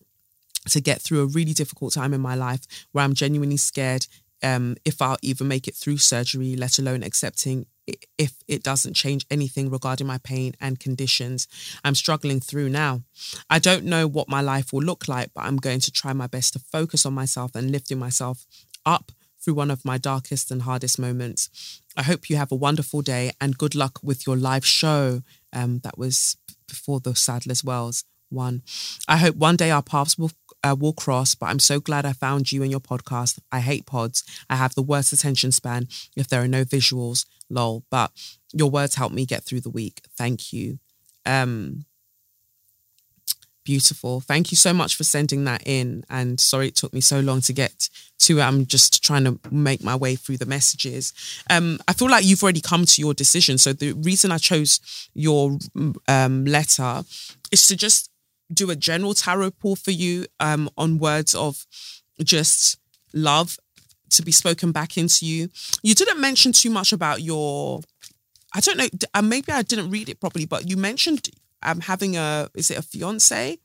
to 0.69 0.81
get 0.81 1.01
through 1.01 1.21
a 1.21 1.27
really 1.27 1.53
difficult 1.53 1.93
time 1.93 2.13
in 2.13 2.21
my 2.21 2.35
life 2.35 2.61
where 2.91 3.03
I'm 3.03 3.13
genuinely 3.13 3.57
scared 3.57 4.07
um, 4.43 4.75
if 4.85 5.01
I'll 5.01 5.17
even 5.21 5.47
make 5.47 5.67
it 5.67 5.75
through 5.75 5.97
surgery, 5.97 6.55
let 6.55 6.77
alone 6.77 7.03
accepting 7.03 7.65
if 8.17 8.33
it 8.47 8.63
doesn't 8.63 8.95
change 8.95 9.25
anything 9.29 9.69
regarding 9.69 10.07
my 10.07 10.17
pain 10.19 10.55
and 10.59 10.79
conditions 10.79 11.47
I'm 11.83 11.93
struggling 11.93 12.39
through 12.39 12.69
now. 12.69 13.03
I 13.49 13.59
don't 13.59 13.85
know 13.85 14.07
what 14.07 14.27
my 14.27 14.41
life 14.41 14.73
will 14.73 14.81
look 14.81 15.07
like, 15.07 15.31
but 15.35 15.43
I'm 15.43 15.57
going 15.57 15.79
to 15.81 15.91
try 15.91 16.13
my 16.13 16.27
best 16.27 16.53
to 16.53 16.59
focus 16.59 17.05
on 17.05 17.13
myself 17.13 17.55
and 17.55 17.71
lifting 17.71 17.99
myself 17.99 18.45
up 18.85 19.11
through 19.39 19.53
one 19.53 19.69
of 19.69 19.85
my 19.85 19.99
darkest 19.99 20.49
and 20.49 20.63
hardest 20.63 20.97
moments. 20.97 21.81
I 21.95 22.01
hope 22.03 22.29
you 22.29 22.37
have 22.37 22.51
a 22.51 22.55
wonderful 22.55 23.01
day 23.01 23.31
and 23.39 23.57
good 23.57 23.75
luck 23.75 23.99
with 24.01 24.25
your 24.25 24.35
live 24.35 24.65
show. 24.65 25.21
Um, 25.53 25.79
that 25.83 25.97
was 25.97 26.37
before 26.67 26.99
the 26.99 27.15
Sadler's 27.15 27.63
Wells 27.63 28.03
one. 28.29 28.63
I 29.07 29.17
hope 29.17 29.35
one 29.35 29.55
day 29.55 29.69
our 29.69 29.83
paths 29.83 30.17
will 30.17 30.31
uh, 30.65 30.75
will 30.77 30.93
cross, 30.93 31.35
but 31.35 31.47
I'm 31.47 31.59
so 31.59 31.79
glad 31.79 32.05
I 32.05 32.13
found 32.13 32.51
you 32.51 32.63
and 32.63 32.71
your 32.71 32.79
podcast. 32.79 33.39
I 33.51 33.59
hate 33.59 33.85
pods. 33.85 34.23
I 34.49 34.55
have 34.55 34.73
the 34.73 34.81
worst 34.81 35.13
attention 35.13 35.51
span 35.51 35.87
if 36.15 36.27
there 36.27 36.41
are 36.41 36.47
no 36.47 36.65
visuals, 36.65 37.25
lol. 37.49 37.83
But 37.91 38.11
your 38.51 38.69
words 38.69 38.95
help 38.95 39.11
me 39.11 39.25
get 39.25 39.43
through 39.43 39.61
the 39.61 39.69
week. 39.69 40.01
Thank 40.17 40.51
you. 40.51 40.79
Um, 41.25 41.85
beautiful. 43.63 44.21
Thank 44.21 44.51
you 44.51 44.57
so 44.57 44.73
much 44.73 44.95
for 44.95 45.03
sending 45.03 45.43
that 45.43 45.63
in. 45.65 46.03
And 46.09 46.39
sorry 46.39 46.69
it 46.69 46.75
took 46.75 46.93
me 46.93 47.01
so 47.01 47.19
long 47.19 47.41
to 47.41 47.53
get 47.53 47.89
to 48.19 48.39
it. 48.39 48.43
I'm 48.43 48.65
just 48.65 49.03
trying 49.03 49.25
to 49.25 49.39
make 49.51 49.83
my 49.83 49.95
way 49.95 50.15
through 50.15 50.37
the 50.37 50.45
messages. 50.45 51.13
Um, 51.49 51.79
I 51.87 51.93
feel 51.93 52.09
like 52.09 52.25
you've 52.25 52.41
already 52.41 52.61
come 52.61 52.85
to 52.85 53.01
your 53.01 53.13
decision. 53.13 53.57
So 53.57 53.73
the 53.73 53.93
reason 53.93 54.31
I 54.31 54.37
chose 54.37 54.79
your 55.13 55.57
um, 56.07 56.45
letter 56.45 57.03
is 57.51 57.67
to 57.67 57.75
just 57.75 58.09
do 58.53 58.69
a 58.69 58.75
general 58.75 59.13
tarot 59.13 59.51
pull 59.51 59.75
for 59.75 59.91
you 59.91 60.25
um, 60.39 60.69
on 60.77 60.97
words 60.99 61.33
of 61.35 61.65
just 62.23 62.77
love 63.13 63.57
to 64.11 64.21
be 64.23 64.31
spoken 64.31 64.71
back 64.71 64.97
into 64.97 65.25
you. 65.25 65.49
You 65.83 65.95
didn't 65.95 66.21
mention 66.21 66.51
too 66.51 66.69
much 66.69 66.93
about 66.93 67.21
your, 67.21 67.81
I 68.53 68.59
don't 68.59 68.77
know, 68.77 68.87
uh, 69.13 69.21
maybe 69.21 69.51
I 69.51 69.61
didn't 69.61 69.89
read 69.89 70.09
it 70.09 70.19
properly, 70.19 70.45
but 70.45 70.69
you 70.69 70.77
mentioned 70.77 71.29
um, 71.63 71.81
having 71.81 72.15
a, 72.15 72.49
is 72.55 72.71
it 72.71 72.77
a 72.77 72.81
fiance? 72.81 73.57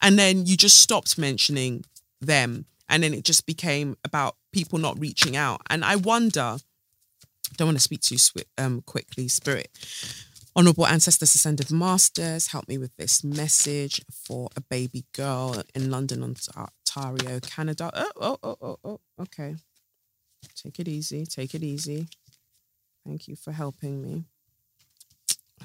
And 0.00 0.18
then 0.18 0.46
you 0.46 0.56
just 0.56 0.78
stopped 0.80 1.18
mentioning 1.18 1.84
them. 2.20 2.66
And 2.88 3.02
then 3.02 3.12
it 3.12 3.24
just 3.24 3.44
became 3.44 3.96
about 4.04 4.36
people 4.52 4.78
not 4.78 4.98
reaching 4.98 5.36
out. 5.36 5.60
And 5.68 5.84
I 5.84 5.96
wonder, 5.96 6.56
don't 7.56 7.68
want 7.68 7.76
to 7.76 7.82
speak 7.82 8.00
too 8.00 8.16
swift, 8.16 8.48
um, 8.56 8.82
quickly, 8.82 9.28
spirit. 9.28 9.68
Honourable 10.56 10.86
Ancestors 10.86 11.34
Ascended 11.34 11.70
Masters, 11.70 12.48
help 12.48 12.66
me 12.68 12.78
with 12.78 12.96
this 12.96 13.22
message 13.22 14.00
for 14.10 14.48
a 14.56 14.60
baby 14.60 15.04
girl 15.12 15.62
in 15.74 15.90
London, 15.90 16.22
Ontario, 16.22 17.38
Canada. 17.40 17.90
Oh, 17.94 18.10
oh, 18.20 18.38
oh, 18.42 18.56
oh, 18.60 18.78
oh, 18.84 19.00
okay. 19.20 19.54
Take 20.56 20.80
it 20.80 20.88
easy. 20.88 21.26
Take 21.26 21.54
it 21.54 21.62
easy. 21.62 22.08
Thank 23.06 23.28
you 23.28 23.36
for 23.36 23.52
helping 23.52 24.02
me. 24.02 24.24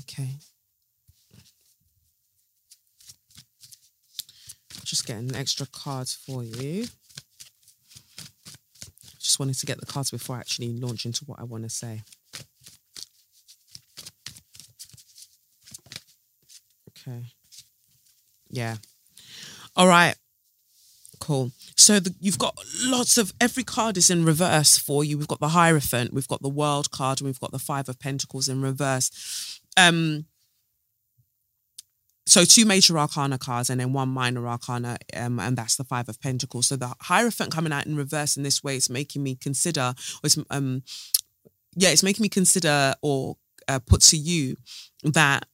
Okay. 0.01 0.29
Just 4.83 5.07
getting 5.07 5.35
extra 5.35 5.65
cards 5.65 6.13
for 6.13 6.43
you. 6.43 6.85
Just 9.19 9.39
wanted 9.39 9.55
to 9.55 9.65
get 9.65 9.79
the 9.79 9.87
cards 9.87 10.11
before 10.11 10.35
I 10.35 10.39
actually 10.39 10.73
launch 10.73 11.05
into 11.05 11.25
what 11.25 11.39
I 11.39 11.43
want 11.43 11.63
to 11.63 11.69
say. 11.69 12.03
Okay. 17.07 17.25
Yeah. 18.49 18.77
All 19.75 19.87
right. 19.87 20.15
Cool. 21.19 21.51
So 21.75 21.99
the, 21.99 22.13
you've 22.19 22.39
got 22.39 22.57
lots 22.83 23.17
of 23.17 23.33
every 23.39 23.63
card 23.63 23.97
is 23.97 24.09
in 24.09 24.25
reverse 24.25 24.77
for 24.77 25.03
you. 25.03 25.17
We've 25.17 25.27
got 25.27 25.39
the 25.39 25.49
Hierophant, 25.49 26.13
we've 26.13 26.27
got 26.27 26.41
the 26.41 26.49
World 26.49 26.91
card, 26.91 27.19
and 27.19 27.27
we've 27.27 27.39
got 27.39 27.51
the 27.51 27.59
Five 27.59 27.89
of 27.89 27.99
Pentacles 27.99 28.47
in 28.47 28.61
reverse. 28.61 29.59
Um. 29.77 30.25
So 32.25 32.45
two 32.45 32.65
major 32.65 32.97
arcana 32.97 33.37
cards 33.37 33.69
and 33.69 33.81
then 33.81 33.91
one 33.91 34.07
minor 34.07 34.47
arcana, 34.47 34.97
um, 35.13 35.41
and 35.41 35.57
that's 35.57 35.75
the 35.75 35.83
Five 35.83 36.07
of 36.07 36.21
Pentacles. 36.21 36.67
So 36.67 36.77
the 36.77 36.93
Hierophant 37.01 37.51
coming 37.51 37.73
out 37.73 37.85
in 37.85 37.97
reverse 37.97 38.37
in 38.37 38.43
this 38.43 38.63
way 38.63 38.77
is 38.77 38.89
making 38.89 39.23
me 39.23 39.35
consider, 39.35 39.93
it's, 40.23 40.37
um, 40.49 40.83
yeah, 41.75 41.89
it's 41.89 42.01
making 42.01 42.23
me 42.23 42.29
consider 42.29 42.93
or 43.01 43.35
uh, 43.67 43.79
put 43.85 44.01
to 44.03 44.17
you 44.17 44.55
that 45.03 45.47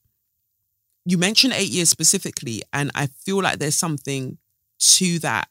you 1.04 1.18
mentioned 1.18 1.54
eight 1.54 1.70
years 1.70 1.88
specifically, 1.88 2.62
and 2.72 2.90
I 2.94 3.06
feel 3.06 3.42
like 3.42 3.58
there's 3.58 3.76
something 3.76 4.38
to 4.78 5.18
that 5.20 5.48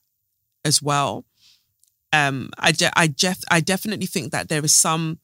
as 0.65 0.81
well. 0.81 1.25
Um, 2.11 2.49
I 2.57 2.71
de- 2.71 2.99
I 2.99 3.07
def- 3.07 3.43
I 3.51 3.59
definitely 3.59 4.07
think 4.07 4.31
that 4.31 4.49
there 4.49 4.63
is 4.63 4.73
some 4.73 5.19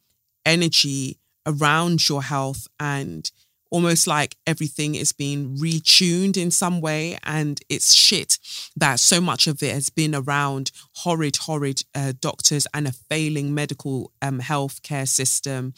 energy 0.45 1.19
around 1.45 2.07
your 2.07 2.23
health 2.23 2.67
and 2.79 3.29
almost 3.71 4.07
like 4.07 4.37
everything 4.45 4.95
is 4.95 5.11
being 5.11 5.57
retuned 5.57 6.37
in 6.37 6.51
some 6.51 6.81
way 6.81 7.17
and 7.23 7.59
it's 7.67 7.93
shit 7.93 8.37
that 8.75 8.99
so 8.99 9.19
much 9.19 9.47
of 9.47 9.61
it 9.61 9.73
has 9.73 9.89
been 9.89 10.15
around 10.15 10.71
horrid 10.97 11.35
horrid 11.37 11.81
uh, 11.93 12.13
doctors 12.21 12.67
and 12.73 12.87
a 12.87 12.91
failing 12.91 13.53
medical 13.53 14.11
um, 14.21 14.39
health 14.39 14.81
care 14.83 15.05
system 15.05 15.73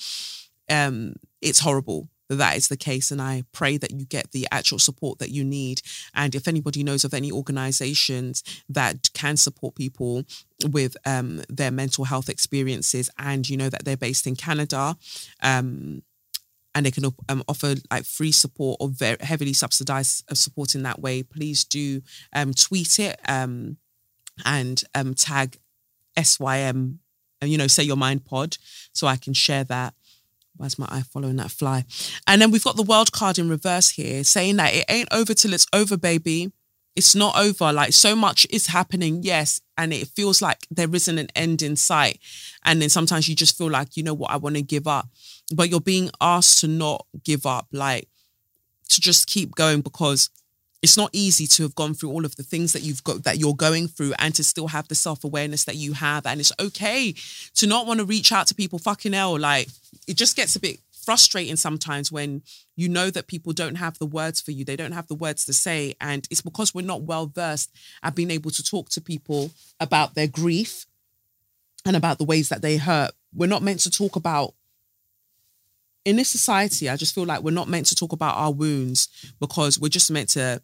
um, 0.69 1.13
it's 1.41 1.59
horrible 1.59 2.09
that 2.29 2.35
that 2.35 2.57
is 2.57 2.67
the 2.67 2.77
case 2.77 3.11
and 3.11 3.21
i 3.21 3.43
pray 3.51 3.77
that 3.77 3.91
you 3.91 4.05
get 4.05 4.31
the 4.31 4.47
actual 4.51 4.79
support 4.79 5.19
that 5.19 5.29
you 5.29 5.43
need. 5.43 5.81
And 6.13 6.35
if 6.35 6.47
anybody 6.47 6.83
knows 6.83 7.03
of 7.03 7.13
any 7.13 7.31
organizations 7.31 8.43
that 8.69 9.09
can 9.13 9.37
support 9.37 9.75
people 9.75 10.23
with 10.69 10.97
um, 11.05 11.41
their 11.49 11.71
mental 11.71 12.05
health 12.05 12.29
experiences 12.29 13.09
and 13.17 13.47
you 13.49 13.57
know 13.57 13.69
that 13.69 13.85
they're 13.85 13.97
based 13.97 14.25
in 14.25 14.35
canada 14.35 14.97
um, 15.41 16.01
and 16.73 16.85
they 16.85 16.91
can 16.91 17.05
um, 17.29 17.43
offer 17.47 17.75
like 17.91 18.05
free 18.05 18.31
support 18.31 18.77
or 18.79 18.89
very 18.89 19.17
heavily 19.21 19.53
subsidized 19.53 20.23
uh, 20.31 20.33
support 20.33 20.73
in 20.73 20.83
that 20.83 20.99
way 20.99 21.21
please 21.21 21.63
do 21.63 22.01
um, 22.33 22.53
tweet 22.53 22.99
it 22.99 23.19
um, 23.27 23.77
and 24.45 24.83
um, 24.95 25.13
tag 25.13 25.59
sym 26.23 26.99
you 27.43 27.57
know 27.57 27.67
say 27.67 27.83
your 27.83 27.97
mind 27.97 28.25
pod 28.25 28.57
so 28.93 29.05
i 29.05 29.15
can 29.15 29.33
share 29.33 29.63
that 29.63 29.93
Why's 30.57 30.79
my 30.79 30.87
eye 30.89 31.03
following 31.03 31.37
that 31.37 31.51
fly? 31.51 31.85
And 32.27 32.41
then 32.41 32.51
we've 32.51 32.63
got 32.63 32.75
the 32.75 32.83
world 32.83 33.11
card 33.11 33.37
in 33.37 33.49
reverse 33.49 33.91
here 33.91 34.23
saying 34.23 34.57
that 34.57 34.73
it 34.73 34.85
ain't 34.89 35.09
over 35.11 35.33
till 35.33 35.53
it's 35.53 35.67
over, 35.71 35.97
baby. 35.97 36.51
It's 36.95 37.13
not 37.13 37.37
over. 37.37 37.71
Like 37.71 37.93
so 37.93 38.15
much 38.15 38.47
is 38.49 38.67
happening, 38.67 39.21
yes. 39.21 39.61
And 39.77 39.93
it 39.93 40.07
feels 40.07 40.41
like 40.41 40.65
there 40.71 40.93
isn't 40.93 41.17
an 41.17 41.27
end 41.35 41.61
in 41.61 41.75
sight. 41.75 42.19
And 42.65 42.81
then 42.81 42.89
sometimes 42.89 43.29
you 43.29 43.35
just 43.35 43.57
feel 43.57 43.69
like, 43.69 43.95
you 43.95 44.03
know 44.03 44.15
what, 44.15 44.31
I 44.31 44.37
want 44.37 44.55
to 44.55 44.63
give 44.63 44.87
up. 44.87 45.07
But 45.55 45.69
you're 45.69 45.79
being 45.79 46.09
asked 46.19 46.59
to 46.61 46.67
not 46.67 47.05
give 47.23 47.45
up, 47.45 47.67
like 47.71 48.09
to 48.89 48.99
just 48.99 49.27
keep 49.27 49.53
going 49.53 49.81
because 49.81 50.29
it's 50.81 50.97
not 50.97 51.09
easy 51.13 51.47
to 51.47 51.63
have 51.63 51.75
gone 51.75 51.93
through 51.93 52.11
all 52.11 52.25
of 52.25 52.35
the 52.35 52.43
things 52.43 52.73
that 52.73 52.83
you've 52.83 53.03
got 53.03 53.23
that 53.23 53.39
you're 53.39 53.55
going 53.55 53.87
through 53.87 54.13
and 54.19 54.35
to 54.35 54.43
still 54.43 54.67
have 54.67 54.87
the 54.87 54.95
self-awareness 54.95 55.65
that 55.65 55.75
you 55.75 55.93
have. 55.93 56.25
And 56.25 56.39
it's 56.39 56.51
okay 56.59 57.13
to 57.55 57.67
not 57.67 57.87
want 57.87 57.99
to 57.99 58.05
reach 58.05 58.31
out 58.31 58.47
to 58.47 58.55
people. 58.55 58.77
Fucking 58.79 59.13
hell 59.13 59.39
like 59.39 59.69
it 60.07 60.15
just 60.17 60.35
gets 60.35 60.55
a 60.55 60.59
bit 60.59 60.79
frustrating 60.91 61.55
sometimes 61.55 62.11
when 62.11 62.41
you 62.75 62.89
know 62.89 63.09
that 63.09 63.27
people 63.27 63.53
don't 63.53 63.75
have 63.75 63.97
the 63.97 64.05
words 64.05 64.41
for 64.41 64.51
you. 64.51 64.65
They 64.65 64.75
don't 64.75 64.91
have 64.91 65.07
the 65.07 65.15
words 65.15 65.45
to 65.45 65.53
say. 65.53 65.95
And 65.99 66.27
it's 66.29 66.41
because 66.41 66.75
we're 66.75 66.85
not 66.85 67.03
well 67.03 67.25
versed 67.27 67.71
at 68.03 68.13
being 68.13 68.29
able 68.29 68.51
to 68.51 68.63
talk 68.63 68.89
to 68.89 69.01
people 69.01 69.51
about 69.79 70.15
their 70.15 70.27
grief 70.27 70.85
and 71.85 71.95
about 71.95 72.17
the 72.17 72.25
ways 72.25 72.49
that 72.49 72.61
they 72.61 72.77
hurt. 72.77 73.11
We're 73.33 73.47
not 73.47 73.63
meant 73.63 73.79
to 73.81 73.89
talk 73.89 74.15
about 74.15 74.53
in 76.07 76.15
this 76.15 76.29
society, 76.29 76.89
I 76.89 76.95
just 76.95 77.13
feel 77.13 77.25
like 77.25 77.41
we're 77.41 77.51
not 77.51 77.67
meant 77.67 77.87
to 77.87 77.95
talk 77.95 78.13
about 78.13 78.37
our 78.37 78.53
wounds 78.53 79.09
because 79.41 79.77
we're 79.77 79.89
just 79.89 80.09
meant 80.09 80.29
to 80.29 80.61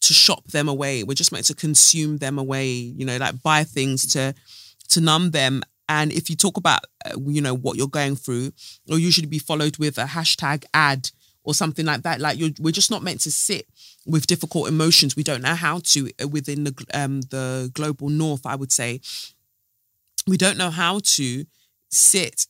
to 0.00 0.12
shop 0.12 0.44
them 0.48 0.68
away. 0.68 1.04
We're 1.04 1.14
just 1.14 1.30
meant 1.30 1.44
to 1.46 1.54
consume 1.54 2.16
them 2.18 2.40
away. 2.40 2.70
You 2.70 3.06
know, 3.06 3.16
like 3.16 3.40
buy 3.40 3.62
things 3.62 4.04
to 4.14 4.34
to 4.88 5.00
numb 5.00 5.30
them. 5.30 5.62
And 5.88 6.10
if 6.10 6.28
you 6.28 6.34
talk 6.34 6.56
about 6.56 6.80
uh, 7.06 7.20
you 7.24 7.40
know 7.40 7.54
what 7.54 7.76
you're 7.76 7.86
going 7.86 8.16
through, 8.16 8.50
you'll 8.84 8.98
usually 8.98 9.28
be 9.28 9.38
followed 9.38 9.78
with 9.78 9.96
a 9.96 10.06
hashtag 10.06 10.64
ad 10.74 11.10
or 11.44 11.54
something 11.54 11.86
like 11.86 12.02
that. 12.02 12.20
Like 12.20 12.36
you're, 12.36 12.50
we're 12.58 12.72
just 12.72 12.90
not 12.90 13.04
meant 13.04 13.20
to 13.20 13.30
sit 13.30 13.68
with 14.06 14.26
difficult 14.26 14.66
emotions. 14.66 15.14
We 15.14 15.22
don't 15.22 15.42
know 15.42 15.54
how 15.54 15.78
to 15.84 16.10
uh, 16.20 16.26
within 16.26 16.64
the 16.64 16.74
um, 16.92 17.20
the 17.20 17.70
global 17.74 18.08
north. 18.08 18.44
I 18.44 18.56
would 18.56 18.72
say 18.72 19.02
we 20.26 20.36
don't 20.36 20.58
know 20.58 20.70
how 20.70 20.98
to 21.14 21.44
sit 21.90 22.46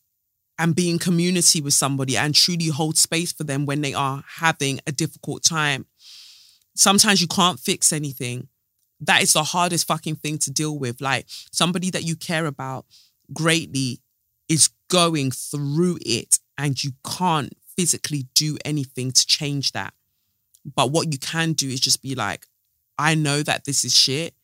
and 0.60 0.76
be 0.76 0.90
in 0.90 0.98
community 0.98 1.62
with 1.62 1.72
somebody 1.72 2.18
and 2.18 2.34
truly 2.34 2.68
hold 2.68 2.98
space 2.98 3.32
for 3.32 3.44
them 3.44 3.64
when 3.64 3.80
they 3.80 3.94
are 3.94 4.22
having 4.36 4.78
a 4.86 4.92
difficult 4.92 5.42
time. 5.42 5.86
Sometimes 6.74 7.22
you 7.22 7.26
can't 7.26 7.58
fix 7.58 7.94
anything. 7.94 8.46
That 9.00 9.22
is 9.22 9.32
the 9.32 9.42
hardest 9.42 9.86
fucking 9.86 10.16
thing 10.16 10.36
to 10.36 10.50
deal 10.50 10.78
with. 10.78 11.00
Like 11.00 11.24
somebody 11.50 11.88
that 11.92 12.04
you 12.04 12.14
care 12.14 12.44
about 12.44 12.84
greatly 13.32 14.02
is 14.50 14.68
going 14.90 15.30
through 15.30 15.96
it 16.04 16.38
and 16.58 16.84
you 16.84 16.90
can't 17.06 17.54
physically 17.74 18.26
do 18.34 18.58
anything 18.62 19.12
to 19.12 19.26
change 19.26 19.72
that. 19.72 19.94
But 20.76 20.90
what 20.90 21.10
you 21.10 21.18
can 21.18 21.54
do 21.54 21.70
is 21.70 21.80
just 21.80 22.02
be 22.02 22.14
like, 22.14 22.44
I 22.98 23.14
know 23.14 23.42
that 23.42 23.64
this 23.64 23.82
is 23.82 23.96
shit 23.96 24.34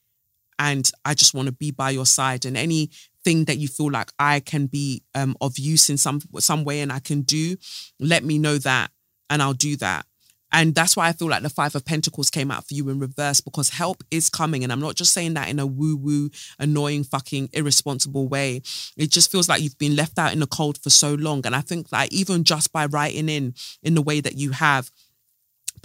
and 0.58 0.90
I 1.04 1.12
just 1.12 1.34
want 1.34 1.46
to 1.46 1.52
be 1.52 1.72
by 1.72 1.90
your 1.90 2.06
side. 2.06 2.46
And 2.46 2.56
any 2.56 2.88
thing 3.26 3.44
that 3.46 3.58
you 3.58 3.66
feel 3.66 3.90
like 3.90 4.12
I 4.20 4.38
can 4.38 4.66
be 4.66 5.02
um, 5.16 5.36
of 5.40 5.58
use 5.58 5.90
in 5.90 5.96
some 5.96 6.20
some 6.38 6.62
way 6.62 6.80
and 6.80 6.92
I 6.92 7.00
can 7.00 7.22
do, 7.22 7.56
let 7.98 8.22
me 8.22 8.38
know 8.38 8.56
that 8.58 8.92
and 9.28 9.42
I'll 9.42 9.52
do 9.52 9.76
that. 9.78 10.06
And 10.52 10.76
that's 10.76 10.96
why 10.96 11.08
I 11.08 11.12
feel 11.12 11.28
like 11.28 11.42
the 11.42 11.50
Five 11.50 11.74
of 11.74 11.84
Pentacles 11.84 12.30
came 12.30 12.52
out 12.52 12.68
for 12.68 12.74
you 12.74 12.88
in 12.88 13.00
reverse 13.00 13.40
because 13.40 13.70
help 13.70 14.04
is 14.12 14.30
coming. 14.30 14.62
And 14.62 14.72
I'm 14.72 14.80
not 14.80 14.94
just 14.94 15.12
saying 15.12 15.34
that 15.34 15.48
in 15.48 15.58
a 15.58 15.66
woo 15.66 15.96
woo, 15.96 16.30
annoying, 16.60 17.02
fucking 17.02 17.50
irresponsible 17.52 18.28
way. 18.28 18.62
It 18.96 19.10
just 19.10 19.32
feels 19.32 19.48
like 19.48 19.60
you've 19.60 19.76
been 19.76 19.96
left 19.96 20.20
out 20.20 20.32
in 20.32 20.38
the 20.38 20.46
cold 20.46 20.78
for 20.78 20.90
so 20.90 21.14
long. 21.14 21.44
And 21.44 21.56
I 21.56 21.62
think 21.62 21.88
that 21.88 22.12
even 22.12 22.44
just 22.44 22.72
by 22.72 22.86
writing 22.86 23.28
in 23.28 23.54
in 23.82 23.96
the 23.96 24.02
way 24.02 24.20
that 24.20 24.36
you 24.36 24.52
have, 24.52 24.92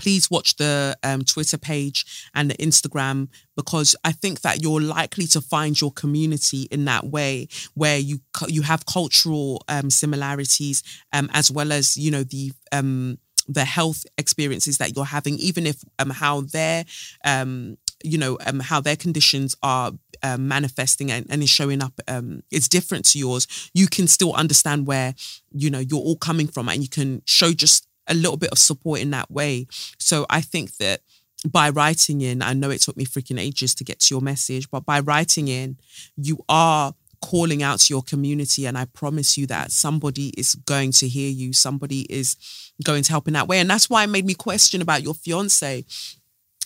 please 0.02 0.32
watch 0.32 0.56
the 0.56 0.98
um, 1.04 1.22
Twitter 1.22 1.60
page 1.60 2.28
and 2.34 2.50
the 2.50 2.56
Instagram 2.56 3.28
because 3.56 3.96
I 4.04 4.12
think 4.12 4.42
that 4.42 4.62
you're 4.62 4.82
likely 4.82 5.28
to 5.28 5.42
find 5.42 5.80
your 5.80 5.92
community 5.92 6.64
in 6.72 6.86
that 6.86 7.06
way 7.06 7.48
where 7.76 8.00
you 8.00 8.20
you 8.48 8.64
have 8.64 8.86
cultural 8.88 9.64
um, 9.68 9.92
similarities 9.92 10.82
um, 11.14 11.30
as 11.34 11.52
well 11.52 11.72
as 11.72 11.98
you 11.98 12.10
know 12.10 12.24
the 12.24 12.52
um, 12.72 13.20
the 13.48 13.66
health 13.66 14.06
experiences 14.18 14.78
that 14.78 14.96
you're 14.96 15.06
having, 15.06 15.36
even 15.36 15.68
if 15.68 15.84
um, 16.00 16.10
how 16.10 16.42
their 16.42 16.86
um, 17.24 17.78
you 18.04 18.18
know 18.18 18.40
um, 18.48 18.60
how 18.60 18.82
their 18.82 18.96
conditions 18.96 19.56
are 19.62 19.92
um, 20.24 20.48
manifesting 20.48 21.12
and, 21.12 21.28
and 21.30 21.44
is 21.44 21.50
showing 21.50 21.84
up 21.84 21.94
um, 22.08 22.42
is 22.52 22.68
different 22.68 23.06
to 23.06 23.20
yours 23.20 23.70
you 23.74 23.88
can 23.88 24.08
still 24.08 24.34
understand 24.34 24.88
where 24.88 25.14
you 25.52 25.70
know 25.70 25.80
you're 25.80 26.00
all 26.00 26.16
coming 26.16 26.48
from 26.48 26.70
and 26.70 26.82
you 26.82 26.90
can 26.90 27.22
show 27.26 27.52
just 27.54 27.88
a 28.12 28.14
little 28.14 28.38
bit 28.38 28.52
of 28.52 28.60
support 28.60 29.00
in 29.00 29.12
that 29.12 29.32
way. 29.32 29.68
So 29.98 30.26
I 30.30 30.42
think 30.42 30.78
that 30.78 31.02
by 31.50 31.70
writing 31.70 32.22
in, 32.22 32.42
I 32.42 32.54
know 32.54 32.70
it 32.70 32.82
took 32.82 32.98
me 32.98 33.06
freaking 33.06 33.40
ages 33.40 33.74
to 33.76 33.84
get 33.84 34.00
to 34.02 34.14
your 34.14 34.22
message, 34.22 34.70
but 34.70 34.86
by 34.86 35.00
writing 35.00 35.48
in, 35.48 35.78
you 36.16 36.44
are 36.48 36.94
calling 37.22 37.64
out 37.64 37.80
to 37.80 37.94
your 37.94 38.02
community. 38.02 38.66
And 38.66 38.78
I 38.78 38.86
promise 38.86 39.38
you 39.38 39.48
that 39.48 39.72
somebody 39.72 40.30
is 40.38 40.56
going 40.56 40.92
to 40.94 41.08
hear 41.08 41.30
you, 41.30 41.54
somebody 41.54 42.02
is 42.02 42.36
going 42.84 43.04
to 43.04 43.12
help 43.12 43.28
in 43.28 43.34
that 43.34 43.48
way. 43.48 43.60
And 43.60 43.70
that's 43.70 43.90
why 43.90 44.04
it 44.04 44.08
made 44.08 44.26
me 44.26 44.34
question 44.34 44.82
about 44.82 45.04
your 45.04 45.14
fiance. 45.14 45.86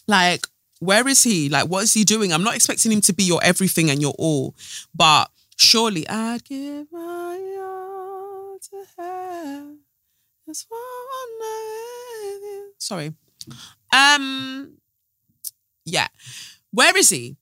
Like, 0.08 0.48
where 0.80 1.08
is 1.08 1.24
he? 1.24 1.50
Like, 1.50 1.70
what 1.70 1.84
is 1.84 1.94
he 1.94 2.04
doing? 2.04 2.34
I'm 2.34 2.44
not 2.44 2.56
expecting 2.56 2.92
him 2.92 3.02
to 3.02 3.14
be 3.14 3.24
your 3.24 3.44
everything 3.44 3.90
and 3.90 4.02
your 4.02 4.14
all, 4.18 4.56
but 4.94 5.30
surely 5.58 6.08
I'd 6.08 6.44
give 6.44 6.92
my 6.92 7.58
all 7.62 8.58
to 8.60 8.86
have 8.98 9.15
Sorry. 12.78 13.14
Um. 13.94 14.78
Yeah. 15.86 16.08
Where 16.72 16.96
is 16.98 17.10
he? 17.10 17.38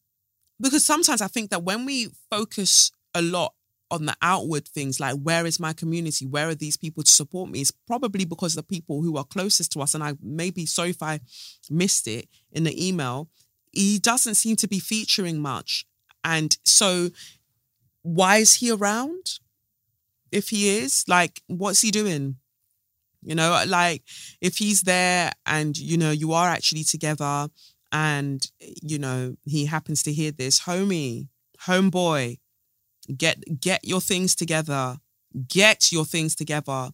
Because 0.60 0.84
sometimes 0.84 1.22
I 1.22 1.28
think 1.28 1.50
that 1.50 1.64
when 1.64 1.86
we 1.86 2.10
focus 2.30 2.92
a 3.14 3.22
lot 3.22 3.54
on 3.94 4.08
the 4.08 4.16
outward 4.24 4.68
things 4.68 5.00
like 5.00 5.16
where 5.22 5.46
is 5.46 5.60
my 5.60 5.72
community 5.72 6.26
where 6.26 6.48
are 6.50 6.56
these 6.56 6.76
people 6.76 7.04
to 7.04 7.12
support 7.12 7.48
me 7.48 7.62
it's 7.62 7.70
probably 7.86 8.26
because 8.26 8.56
the 8.56 8.64
people 8.64 9.04
who 9.04 9.18
are 9.18 9.24
closest 9.24 9.72
to 9.72 9.82
us 9.82 9.94
and 9.94 10.04
i 10.04 10.14
maybe 10.20 10.66
sorry 10.66 10.90
if 10.90 11.04
i 11.04 11.20
missed 11.70 12.08
it 12.08 12.28
in 12.52 12.64
the 12.64 12.88
email 12.88 13.30
he 13.72 14.00
doesn't 14.00 14.34
seem 14.34 14.56
to 14.56 14.68
be 14.68 14.80
featuring 14.80 15.40
much 15.40 15.86
and 16.24 16.58
so 16.66 17.10
why 18.02 18.38
is 18.38 18.56
he 18.56 18.72
around 18.72 19.38
if 20.32 20.50
he 20.50 20.76
is 20.76 21.06
like 21.08 21.44
what's 21.46 21.82
he 21.82 21.92
doing 21.92 22.38
you 23.24 23.36
know 23.36 23.64
like 23.68 24.04
if 24.42 24.58
he's 24.58 24.82
there 24.82 25.32
and 25.46 25.78
you 25.78 25.98
know 25.98 26.12
you 26.12 26.34
are 26.34 26.50
actually 26.50 26.84
together 26.84 27.48
and 27.92 28.52
you 28.82 28.98
know 28.98 29.36
he 29.46 29.66
happens 29.66 30.04
to 30.04 30.12
hear 30.12 30.32
this 30.32 30.62
homie 30.62 31.28
homeboy 31.66 32.38
get 33.16 33.60
get 33.60 33.84
your 33.84 34.02
things 34.02 34.36
together. 34.36 34.98
Get 35.48 35.92
your 35.92 36.06
things 36.06 36.36
together. 36.36 36.92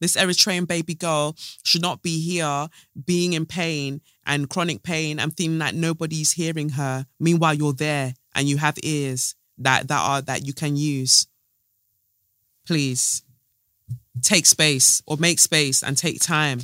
This 0.00 0.16
eritrean 0.16 0.66
baby 0.66 0.94
girl 0.94 1.36
should 1.62 1.82
not 1.82 2.02
be 2.02 2.20
here 2.20 2.68
being 3.04 3.34
in 3.34 3.46
pain 3.46 4.00
and 4.26 4.48
chronic 4.50 4.82
pain 4.82 5.20
and 5.20 5.36
feeling 5.36 5.58
like 5.58 5.74
nobody's 5.74 6.32
hearing 6.32 6.70
her. 6.70 7.06
Meanwhile 7.20 7.54
you're 7.54 7.72
there 7.72 8.14
and 8.34 8.48
you 8.48 8.56
have 8.56 8.78
ears 8.82 9.34
that 9.58 9.88
that 9.88 10.00
are 10.00 10.22
that 10.22 10.46
you 10.46 10.52
can 10.52 10.76
use. 10.76 11.26
Please 12.66 13.22
take 14.20 14.46
space 14.46 15.02
or 15.06 15.16
make 15.16 15.38
space 15.38 15.82
and 15.82 15.96
take 15.96 16.20
time 16.20 16.60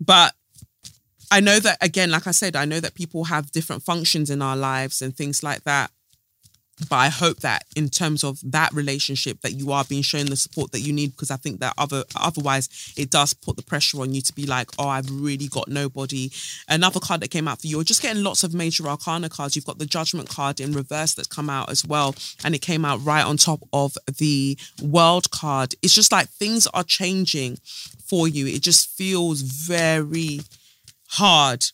but 0.00 0.34
I 1.30 1.40
know 1.40 1.58
that 1.58 1.78
again, 1.80 2.10
like 2.10 2.26
I 2.26 2.30
said, 2.30 2.54
I 2.54 2.64
know 2.64 2.80
that 2.80 2.94
people 2.94 3.24
have 3.24 3.50
different 3.50 3.82
functions 3.82 4.30
in 4.30 4.42
our 4.42 4.56
lives 4.56 5.02
and 5.02 5.16
things 5.16 5.42
like 5.42 5.64
that. 5.64 5.90
But 6.90 6.96
I 6.96 7.08
hope 7.08 7.38
that 7.40 7.64
in 7.74 7.88
terms 7.88 8.22
of 8.22 8.38
that 8.52 8.70
relationship, 8.74 9.40
that 9.40 9.52
you 9.52 9.72
are 9.72 9.84
being 9.84 10.02
shown 10.02 10.26
the 10.26 10.36
support 10.36 10.72
that 10.72 10.80
you 10.80 10.92
need, 10.92 11.12
because 11.12 11.30
I 11.30 11.36
think 11.36 11.60
that 11.60 11.72
other 11.78 12.04
otherwise 12.14 12.92
it 12.98 13.10
does 13.10 13.32
put 13.32 13.56
the 13.56 13.62
pressure 13.62 14.02
on 14.02 14.12
you 14.12 14.20
to 14.20 14.32
be 14.34 14.44
like, 14.44 14.70
oh, 14.78 14.88
I've 14.88 15.10
really 15.10 15.48
got 15.48 15.68
nobody. 15.68 16.30
Another 16.68 17.00
card 17.00 17.22
that 17.22 17.30
came 17.30 17.48
out 17.48 17.62
for 17.62 17.66
you, 17.66 17.78
you're 17.78 17.84
just 17.84 18.02
getting 18.02 18.22
lots 18.22 18.44
of 18.44 18.52
major 18.52 18.86
arcana 18.86 19.30
cards. 19.30 19.56
You've 19.56 19.64
got 19.64 19.78
the 19.78 19.86
judgment 19.86 20.28
card 20.28 20.60
in 20.60 20.72
reverse 20.72 21.14
that's 21.14 21.28
come 21.28 21.48
out 21.48 21.70
as 21.70 21.82
well, 21.84 22.14
and 22.44 22.54
it 22.54 22.60
came 22.60 22.84
out 22.84 23.02
right 23.02 23.24
on 23.24 23.38
top 23.38 23.60
of 23.72 23.96
the 24.18 24.58
world 24.82 25.30
card. 25.30 25.74
It's 25.80 25.94
just 25.94 26.12
like 26.12 26.28
things 26.28 26.66
are 26.68 26.84
changing 26.84 27.56
for 28.04 28.28
you. 28.28 28.46
It 28.46 28.60
just 28.60 28.90
feels 28.90 29.40
very 29.40 30.40
hard. 31.08 31.64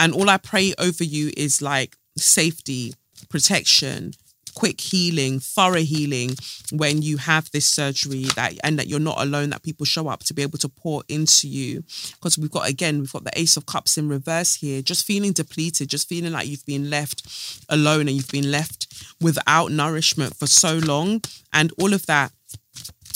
And 0.00 0.14
all 0.14 0.30
I 0.30 0.38
pray 0.38 0.72
over 0.78 1.04
you 1.04 1.30
is 1.36 1.60
like 1.60 1.96
safety, 2.16 2.94
protection, 3.28 4.12
quick 4.56 4.80
healing, 4.80 5.38
thorough 5.38 5.76
healing 5.76 6.30
when 6.72 7.02
you 7.02 7.18
have 7.18 7.48
this 7.52 7.66
surgery 7.66 8.24
that 8.34 8.54
and 8.64 8.78
that 8.78 8.88
you're 8.88 8.98
not 8.98 9.20
alone, 9.20 9.50
that 9.50 9.62
people 9.62 9.86
show 9.86 10.08
up 10.08 10.24
to 10.24 10.34
be 10.34 10.42
able 10.42 10.58
to 10.58 10.68
pour 10.68 11.04
into 11.08 11.46
you. 11.46 11.84
Because 12.14 12.36
we've 12.36 12.50
got 12.50 12.68
again, 12.68 12.98
we've 12.98 13.12
got 13.12 13.24
the 13.24 13.38
Ace 13.38 13.56
of 13.56 13.66
Cups 13.66 13.96
in 13.96 14.08
reverse 14.08 14.56
here, 14.56 14.82
just 14.82 15.06
feeling 15.06 15.32
depleted, 15.32 15.88
just 15.88 16.08
feeling 16.08 16.32
like 16.32 16.48
you've 16.48 16.66
been 16.66 16.90
left 16.90 17.22
alone 17.68 18.08
and 18.08 18.16
you've 18.16 18.28
been 18.28 18.50
left 18.50 18.86
without 19.20 19.70
nourishment 19.70 20.34
for 20.34 20.46
so 20.46 20.78
long. 20.78 21.20
And 21.52 21.72
all 21.78 21.92
of 21.94 22.06
that 22.06 22.32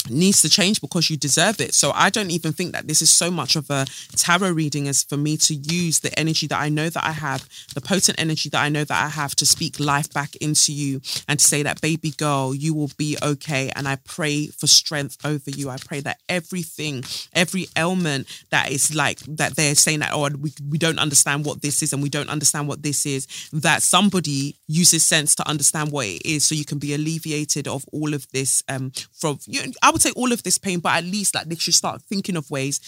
needs 0.09 0.43
to 0.43 0.49
change 0.49 0.81
because 0.81 1.11
you 1.11 1.17
deserve 1.17 1.61
it. 1.61 1.75
So 1.75 1.93
I 1.95 2.11
don't 2.11 2.31
even 2.31 2.53
think 2.53 2.73
that 2.73 2.89
this 2.89 3.03
is 3.03 3.11
so 3.11 3.31
much 3.31 3.57
of 3.57 3.69
a 3.71 3.87
tarot 4.17 4.53
reading 4.53 4.89
as 4.89 5.03
for 5.03 5.17
me 5.17 5.37
to 5.39 5.55
use 5.55 6.01
the 6.01 6.17
energy 6.19 6.47
that 6.47 6.61
I 6.61 6.69
know 6.69 6.89
that 6.89 7.05
I 7.05 7.13
have, 7.13 7.47
the 7.75 7.81
potent 7.81 8.21
energy 8.21 8.49
that 8.51 8.63
I 8.63 8.69
know 8.69 8.85
that 8.85 9.05
I 9.05 9.09
have 9.09 9.35
to 9.37 9.47
speak 9.47 9.81
life 9.81 10.13
back 10.13 10.37
into 10.37 10.73
you 10.73 11.01
and 11.29 11.39
to 11.39 11.45
say 11.45 11.63
that 11.63 11.81
baby 11.81 12.11
girl, 12.13 12.55
you 12.55 12.75
will 12.75 12.91
be 12.97 13.17
okay. 13.23 13.71
And 13.77 13.87
I 13.89 13.97
pray 13.97 14.47
for 14.47 14.67
strength 14.67 15.19
over 15.25 15.51
you. 15.51 15.71
I 15.71 15.77
pray 15.77 16.01
that 16.01 16.19
everything, 16.29 17.05
every 17.33 17.67
ailment 17.77 18.27
that 18.51 18.71
is 18.71 18.95
like 18.95 19.19
that 19.21 19.57
they're 19.57 19.75
saying 19.75 20.01
that, 20.01 20.13
oh, 20.13 20.29
we, 20.39 20.53
we 20.69 20.79
don't 20.79 20.99
understand 20.99 21.45
what 21.45 21.63
this 21.63 21.83
is 21.83 21.93
and 21.93 22.03
we 22.03 22.09
don't 22.09 22.31
understand 22.31 22.69
what 22.69 22.83
this 22.83 23.07
is, 23.07 23.27
that 23.53 23.83
somebody 23.83 24.57
uses 24.67 25.05
sense 25.05 25.35
to 25.35 25.49
understand 25.49 25.91
what 25.93 26.07
it 26.07 26.23
is 26.25 26.45
so 26.45 26.55
you 26.55 26.65
can 26.65 26.79
be 26.79 26.95
alleviated 26.95 27.67
of 27.69 27.85
all 27.93 28.15
of 28.15 28.27
this 28.31 28.63
um 28.69 28.93
from 29.13 29.39
you 29.47 29.67
know, 29.67 29.73
I 29.91 29.93
would 29.93 30.03
say 30.03 30.13
all 30.13 30.31
of 30.31 30.45
this 30.45 30.57
pain, 30.57 30.79
but 30.79 30.93
at 30.93 31.03
least 31.03 31.35
like 31.35 31.49
they 31.49 31.57
should 31.57 31.75
start 31.75 32.01
thinking 32.03 32.37
of 32.37 32.49
ways 32.49 32.79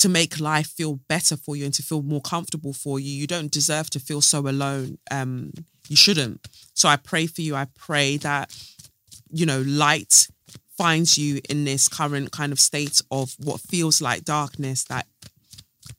to 0.00 0.08
make 0.10 0.38
life 0.38 0.66
feel 0.66 0.96
better 1.08 1.34
for 1.34 1.56
you 1.56 1.64
and 1.64 1.72
to 1.72 1.82
feel 1.82 2.02
more 2.02 2.20
comfortable 2.20 2.74
for 2.74 3.00
you. 3.00 3.10
You 3.10 3.26
don't 3.26 3.50
deserve 3.50 3.88
to 3.90 3.98
feel 3.98 4.20
so 4.20 4.40
alone. 4.40 4.98
Um, 5.10 5.54
you 5.88 5.96
shouldn't. 5.96 6.46
So 6.74 6.90
I 6.90 6.96
pray 6.96 7.26
for 7.26 7.40
you. 7.40 7.56
I 7.56 7.68
pray 7.74 8.18
that, 8.18 8.54
you 9.32 9.46
know, 9.46 9.62
light 9.62 10.28
finds 10.76 11.16
you 11.16 11.40
in 11.48 11.64
this 11.64 11.88
current 11.88 12.32
kind 12.32 12.52
of 12.52 12.60
state 12.60 13.00
of 13.10 13.34
what 13.42 13.62
feels 13.62 14.02
like 14.02 14.22
darkness, 14.22 14.84
that 14.84 15.06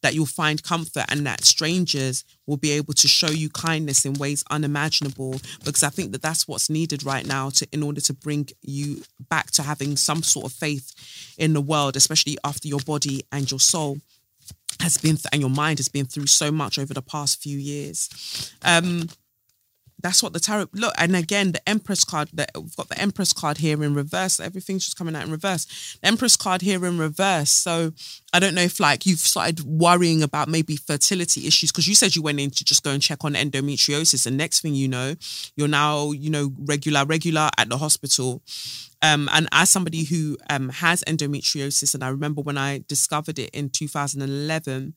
that 0.07 0.15
you'll 0.15 0.25
find 0.25 0.63
comfort 0.63 1.03
and 1.09 1.27
that 1.27 1.43
strangers 1.43 2.23
will 2.45 2.55
be 2.55 2.71
able 2.71 2.93
to 2.93 3.09
show 3.09 3.29
you 3.29 3.49
kindness 3.49 4.05
in 4.05 4.13
ways 4.13 4.41
unimaginable 4.49 5.35
because 5.65 5.83
i 5.83 5.89
think 5.89 6.13
that 6.13 6.21
that's 6.21 6.47
what's 6.47 6.69
needed 6.69 7.03
right 7.03 7.27
now 7.27 7.49
to 7.49 7.67
in 7.73 7.83
order 7.83 7.99
to 7.99 8.13
bring 8.13 8.47
you 8.61 9.03
back 9.29 9.51
to 9.51 9.61
having 9.61 9.97
some 9.97 10.23
sort 10.23 10.45
of 10.45 10.53
faith 10.53 10.93
in 11.37 11.51
the 11.51 11.59
world 11.59 11.97
especially 11.97 12.37
after 12.45 12.69
your 12.69 12.79
body 12.85 13.21
and 13.33 13.51
your 13.51 13.59
soul 13.59 13.97
has 14.79 14.97
been 14.97 15.17
th- 15.17 15.25
and 15.33 15.41
your 15.41 15.49
mind 15.49 15.77
has 15.77 15.89
been 15.89 16.05
through 16.05 16.27
so 16.27 16.53
much 16.53 16.79
over 16.79 16.93
the 16.93 17.01
past 17.01 17.41
few 17.41 17.57
years. 17.57 18.53
Um 18.63 19.09
that's 19.99 20.21
what 20.21 20.33
the 20.33 20.39
tarot 20.39 20.67
look 20.73 20.93
and 20.97 21.15
again 21.15 21.51
the 21.53 21.69
empress 21.69 22.03
card 22.03 22.29
that 22.33 22.51
we've 22.55 22.75
got 22.75 22.87
the 22.87 22.99
empress 22.99 23.33
card 23.33 23.57
here 23.57 23.83
in 23.83 23.95
reverse. 23.95 24.39
Everything's 24.39 24.85
just 24.85 24.97
coming 24.97 25.15
out 25.15 25.25
in 25.25 25.31
reverse. 25.31 25.97
The 26.01 26.07
empress 26.07 26.35
card 26.35 26.61
here 26.61 26.85
in 26.85 26.97
reverse. 26.97 27.49
So 27.49 27.93
i 28.33 28.39
don't 28.39 28.53
know 28.53 28.61
if 28.61 28.79
like 28.79 29.05
you've 29.05 29.19
started 29.19 29.61
worrying 29.63 30.21
about 30.21 30.47
maybe 30.47 30.75
fertility 30.75 31.47
issues 31.47 31.71
because 31.71 31.87
you 31.87 31.95
said 31.95 32.15
you 32.15 32.21
went 32.21 32.39
in 32.39 32.51
to 32.51 32.63
just 32.63 32.83
go 32.83 32.91
and 32.91 33.01
check 33.01 33.23
on 33.23 33.33
endometriosis 33.33 34.27
and 34.27 34.37
next 34.37 34.61
thing 34.61 34.75
you 34.75 34.87
know 34.87 35.15
you're 35.55 35.67
now 35.67 36.11
you 36.11 36.29
know 36.29 36.53
regular 36.59 37.05
regular 37.05 37.49
at 37.57 37.69
the 37.69 37.77
hospital. 37.77 38.41
Um, 39.03 39.29
and 39.31 39.47
as 39.51 39.69
somebody 39.69 40.05
who 40.05 40.37
um, 40.49 40.69
has 40.69 41.03
endometriosis 41.03 41.93
and 41.93 42.03
i 42.03 42.09
remember 42.09 42.41
when 42.41 42.57
i 42.57 42.83
discovered 42.87 43.39
it 43.39 43.49
in 43.51 43.69
2011 43.69 44.93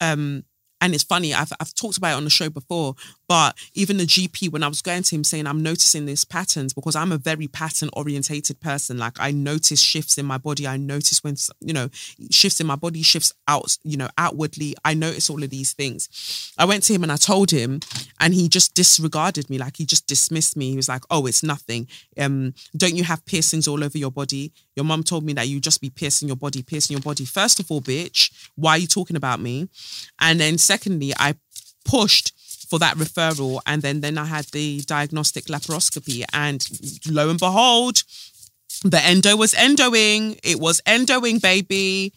um, 0.00 0.44
and 0.80 0.94
it's 0.94 1.04
funny 1.04 1.34
I've, 1.34 1.52
I've 1.60 1.74
talked 1.74 1.98
about 1.98 2.14
it 2.14 2.16
on 2.16 2.24
the 2.24 2.30
show 2.30 2.48
before 2.50 2.94
but 3.28 3.56
even 3.74 3.96
the 3.96 4.04
gp 4.04 4.50
when 4.50 4.62
i 4.62 4.68
was 4.68 4.82
going 4.82 5.02
to 5.02 5.14
him 5.14 5.24
saying 5.24 5.46
i'm 5.46 5.62
noticing 5.62 6.06
these 6.06 6.24
patterns 6.24 6.72
because 6.72 6.96
i'm 6.96 7.12
a 7.12 7.18
very 7.18 7.48
pattern 7.48 7.88
orientated 7.94 8.60
person 8.60 8.98
like 8.98 9.18
i 9.20 9.30
notice 9.30 9.80
shifts 9.80 10.18
in 10.18 10.26
my 10.26 10.38
body. 10.38 10.66
I 10.66 10.76
notice 10.76 11.22
when 11.22 11.36
you 11.60 11.72
know 11.72 11.88
shifts 12.30 12.60
in 12.60 12.66
my 12.66 12.76
body 12.76 13.02
shifts 13.02 13.32
out 13.48 13.78
you 13.84 13.96
know 13.96 14.08
outwardly. 14.18 14.74
I 14.84 14.94
notice 14.94 15.30
all 15.30 15.42
of 15.42 15.50
these 15.50 15.72
things. 15.72 16.52
I 16.58 16.64
went 16.64 16.82
to 16.84 16.92
him 16.94 17.02
and 17.02 17.12
i 17.12 17.16
told 17.16 17.50
him 17.50 17.80
and 18.20 18.34
he 18.34 18.48
just 18.48 18.74
disregarded 18.74 19.48
me. 19.48 19.58
Like 19.58 19.76
he 19.76 19.86
just 19.86 20.06
dismissed 20.06 20.56
me. 20.56 20.70
He 20.70 20.76
was 20.76 20.88
like 20.88 21.04
oh 21.10 21.26
it's 21.26 21.42
nothing. 21.42 21.88
Um 22.18 22.54
don't 22.76 22.96
you 22.96 23.04
have 23.04 23.24
piercings 23.24 23.68
all 23.68 23.82
over 23.82 23.98
your 23.98 24.10
body? 24.10 24.52
Your 24.74 24.84
mom 24.84 25.02
told 25.02 25.24
me 25.24 25.32
that 25.34 25.48
you 25.48 25.60
just 25.60 25.80
be 25.80 25.90
piercing 25.90 26.28
your 26.28 26.36
body 26.36 26.62
piercing 26.62 26.94
your 26.96 27.02
body. 27.02 27.24
First 27.24 27.60
of 27.60 27.70
all 27.70 27.80
bitch 27.80 28.30
why 28.56 28.72
are 28.72 28.78
you 28.78 28.86
talking 28.86 29.16
about 29.16 29.40
me? 29.40 29.68
And 30.20 30.40
then 30.40 30.58
secondly, 30.58 31.12
I 31.16 31.34
pushed 31.84 32.32
for 32.68 32.78
that 32.78 32.96
referral. 32.96 33.60
And 33.66 33.82
then 33.82 34.00
then 34.00 34.18
I 34.18 34.24
had 34.24 34.46
the 34.46 34.80
diagnostic 34.86 35.44
laparoscopy. 35.46 36.24
And 36.32 36.66
lo 37.08 37.30
and 37.30 37.38
behold 37.38 38.02
the 38.84 39.00
endo 39.02 39.36
was 39.36 39.54
endoing. 39.54 40.36
It 40.42 40.60
was 40.60 40.80
endoing 40.86 41.38
baby. 41.38 42.12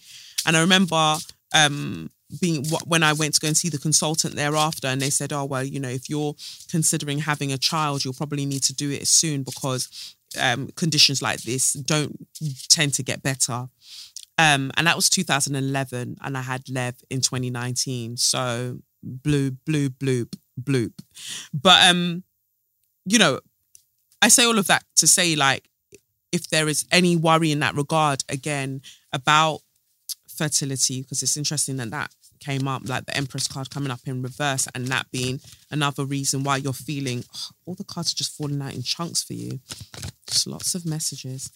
And 0.46 0.58
I 0.58 0.62
remember 0.62 1.18
um 1.56 2.10
being 2.40 2.66
when 2.86 3.02
I 3.02 3.14
went 3.14 3.34
to 3.36 3.40
go 3.40 3.48
and 3.48 3.58
see 3.58 3.70
the 3.70 3.80
consultant 3.80 4.36
thereafter 4.36 4.88
and 4.88 5.02
they 5.02 5.10
said 5.10 5.34
oh 5.34 5.46
well 5.46 5.64
you 5.64 5.80
know 5.80 5.90
if 5.90 6.12
you're 6.12 6.36
considering 6.70 7.18
having 7.18 7.52
a 7.52 7.58
child 7.58 8.06
you'll 8.06 8.14
probably 8.14 8.46
need 8.46 8.62
to 8.64 8.74
do 8.74 8.92
it 8.92 9.08
soon 9.08 9.42
because 9.42 10.16
um, 10.40 10.70
conditions 10.76 11.22
like 11.22 11.42
this 11.42 11.74
don't 11.74 12.28
tend 12.70 12.94
to 12.96 13.04
get 13.04 13.24
better. 13.24 13.70
Um, 14.38 14.72
and 14.78 14.88
that 14.88 14.96
was 14.96 15.10
2011, 15.10 16.18
and 16.22 16.38
I 16.38 16.42
had 16.42 16.70
Lev 16.70 16.96
in 17.10 17.22
2019. 17.22 18.18
So 18.18 18.80
blue, 19.04 19.52
blue, 19.52 19.90
bloop, 19.90 20.36
bloop. 20.62 20.94
But 21.54 21.90
um, 21.90 22.24
you 23.06 23.20
know, 23.20 23.40
I 24.22 24.28
say 24.30 24.46
all 24.46 24.60
of 24.60 24.68
that 24.68 24.84
to 24.98 25.08
say 25.08 25.36
like, 25.36 25.68
if 26.32 26.50
there 26.50 26.68
is 26.68 26.86
any 26.92 27.16
worry 27.16 27.52
in 27.52 27.60
that 27.60 27.76
regard, 27.76 28.24
again 28.30 28.82
about 29.12 29.62
fertility, 30.36 31.02
because 31.02 31.24
it's 31.24 31.38
interesting 31.38 31.78
that 31.78 31.92
that 31.92 32.12
came 32.40 32.68
up, 32.68 32.84
like 32.86 33.06
the 33.06 33.18
Empress 33.18 33.48
card 33.48 33.70
coming 33.70 33.92
up 33.92 34.02
in 34.06 34.22
reverse, 34.22 34.68
and 34.74 34.88
that 34.88 35.10
being 35.12 35.40
another 35.72 36.06
reason 36.06 36.44
why 36.44 36.58
you're 36.58 36.74
feeling 36.74 37.24
oh, 37.36 37.50
all 37.66 37.76
the 37.76 37.84
cards 37.84 38.14
are 38.14 38.18
just 38.18 38.38
falling 38.38 38.62
out 38.62 38.76
in 38.76 38.84
chunks 38.84 39.24
for 39.24 39.34
you. 39.34 39.60
Just 40.28 40.48
lots 40.48 40.76
of 40.76 40.86
messages 40.86 41.52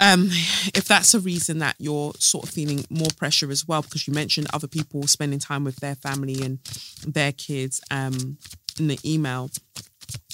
um, 0.00 0.28
if 0.74 0.84
that's 0.86 1.14
a 1.14 1.20
reason 1.20 1.58
that 1.58 1.76
you're 1.78 2.12
sort 2.18 2.44
of 2.44 2.50
feeling 2.50 2.84
more 2.90 3.08
pressure 3.16 3.50
as 3.50 3.66
well, 3.66 3.82
because 3.82 4.06
you 4.06 4.14
mentioned 4.14 4.48
other 4.52 4.68
people 4.68 5.06
spending 5.06 5.38
time 5.38 5.64
with 5.64 5.76
their 5.76 5.94
family 5.94 6.42
and 6.42 6.58
their 7.06 7.32
kids 7.32 7.80
um, 7.90 8.38
in 8.78 8.88
the 8.88 8.98
email. 9.04 9.50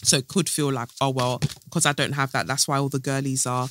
So 0.02 0.18
it 0.18 0.28
could 0.28 0.48
feel 0.48 0.72
like, 0.72 0.88
oh 1.00 1.10
well, 1.10 1.40
because 1.64 1.86
I 1.86 1.92
don't 1.92 2.12
have 2.12 2.32
that, 2.32 2.46
that's 2.46 2.66
why 2.66 2.78
all 2.78 2.88
the 2.88 2.98
girlies 2.98 3.46
are 3.46 3.68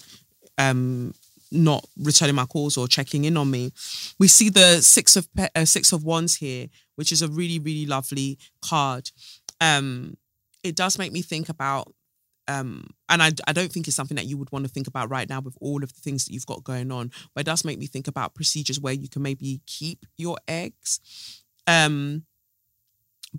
um 0.58 1.14
not 1.52 1.86
returning 1.98 2.36
my 2.36 2.46
calls 2.46 2.78
or 2.78 2.88
checking 2.88 3.26
in 3.26 3.38
on 3.38 3.50
me. 3.50 3.72
We 4.20 4.28
see 4.28 4.50
the 4.50 4.82
six 4.82 5.16
of 5.16 5.34
pe- 5.34 5.50
uh, 5.56 5.66
six 5.66 5.94
of 5.94 6.04
wands 6.04 6.36
here, 6.36 6.68
which 6.96 7.12
is 7.12 7.22
a 7.22 7.28
really 7.28 7.60
really 7.60 7.86
lovely 7.86 8.38
card. 8.62 9.12
Um, 9.62 10.18
it 10.64 10.76
does 10.76 10.98
make 10.98 11.12
me 11.12 11.22
think 11.22 11.50
about. 11.50 11.94
Um, 12.48 12.89
and 13.10 13.22
I, 13.22 13.32
I 13.48 13.54
don't 13.54 13.72
think 13.72 13.88
it's 13.88 13.95
something 13.95 14.16
that 14.16 14.26
you 14.26 14.38
would 14.38 14.52
want 14.52 14.66
to 14.66 14.72
think 14.72 14.88
about 14.88 15.10
right 15.10 15.28
now 15.28 15.41
with 15.41 15.58
all 15.60 15.84
of 15.84 15.93
the 15.93 16.00
things 16.00 16.26
that 16.26 16.34
you've 16.34 16.45
got 16.45 16.64
going 16.64 16.91
on. 16.91 17.12
But 17.34 17.41
it 17.41 17.45
does 17.45 17.66
make 17.66 17.80
me 17.80 17.88
think 17.88 18.08
about 18.08 18.36
procedures 18.36 18.80
where 18.80 18.93
you 18.93 19.10
can 19.10 19.22
maybe 19.22 19.62
keep 19.66 20.06
your 20.18 20.38
eggs. 20.48 21.00
Um, 21.68 22.24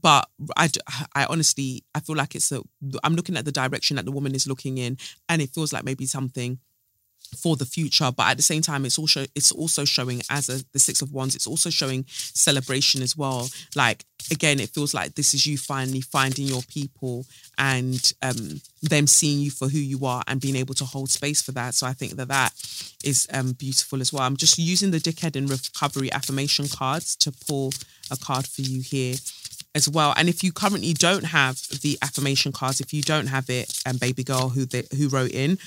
but 0.00 0.28
I, 0.56 0.68
I 1.14 1.24
honestly 1.26 1.84
I 1.94 2.00
feel 2.00 2.16
like 2.16 2.34
it's 2.34 2.52
a 2.52 2.62
I'm 3.02 3.14
looking 3.14 3.36
at 3.36 3.44
the 3.44 3.52
direction 3.52 3.96
that 3.96 4.04
the 4.04 4.12
woman 4.12 4.34
is 4.34 4.46
looking 4.46 4.78
in, 4.78 4.98
and 5.28 5.40
it 5.42 5.50
feels 5.50 5.72
like 5.72 5.84
maybe 5.84 6.06
something 6.06 6.58
for 7.36 7.56
the 7.56 7.66
future 7.66 8.10
but 8.16 8.28
at 8.28 8.36
the 8.36 8.42
same 8.42 8.62
time 8.62 8.86
it's 8.86 8.98
also 8.98 9.26
it's 9.34 9.52
also 9.52 9.84
showing 9.84 10.22
as 10.30 10.48
a, 10.48 10.64
the 10.72 10.78
six 10.78 11.02
of 11.02 11.12
wands 11.12 11.34
it's 11.34 11.46
also 11.46 11.68
showing 11.68 12.04
celebration 12.08 13.02
as 13.02 13.16
well 13.16 13.48
like 13.76 14.04
again 14.30 14.60
it 14.60 14.70
feels 14.70 14.94
like 14.94 15.14
this 15.14 15.34
is 15.34 15.46
you 15.46 15.56
finally 15.56 16.00
finding 16.00 16.46
your 16.46 16.62
people 16.62 17.24
and 17.56 18.12
um 18.22 18.60
them 18.82 19.06
seeing 19.06 19.40
you 19.40 19.50
for 19.50 19.68
who 19.68 19.78
you 19.78 20.04
are 20.06 20.22
and 20.26 20.40
being 20.40 20.56
able 20.56 20.74
to 20.74 20.84
hold 20.84 21.10
space 21.10 21.42
for 21.42 21.52
that 21.52 21.74
so 21.74 21.86
i 21.86 21.92
think 21.92 22.12
that 22.16 22.28
that 22.28 22.52
is 23.04 23.26
um 23.32 23.52
beautiful 23.52 24.00
as 24.00 24.12
well 24.12 24.22
i'm 24.22 24.36
just 24.36 24.58
using 24.58 24.90
the 24.90 24.98
dickhead 24.98 25.36
and 25.36 25.50
recovery 25.50 26.12
affirmation 26.12 26.66
cards 26.68 27.16
to 27.16 27.32
pull 27.46 27.72
a 28.10 28.16
card 28.16 28.46
for 28.46 28.62
you 28.62 28.80
here 28.80 29.16
as 29.74 29.88
well. 29.88 30.14
And 30.16 30.28
if 30.28 30.42
you 30.42 30.52
currently 30.52 30.92
don't 30.92 31.24
have 31.24 31.56
the 31.82 31.98
affirmation 32.02 32.52
cards, 32.52 32.80
if 32.80 32.92
you 32.92 33.02
don't 33.02 33.26
have 33.26 33.48
it, 33.50 33.80
and 33.86 33.94
um, 33.94 33.98
baby 33.98 34.24
girl 34.24 34.48
who 34.50 34.64
the, 34.64 34.86
who 34.96 35.08
wrote 35.08 35.30
in, 35.30 35.58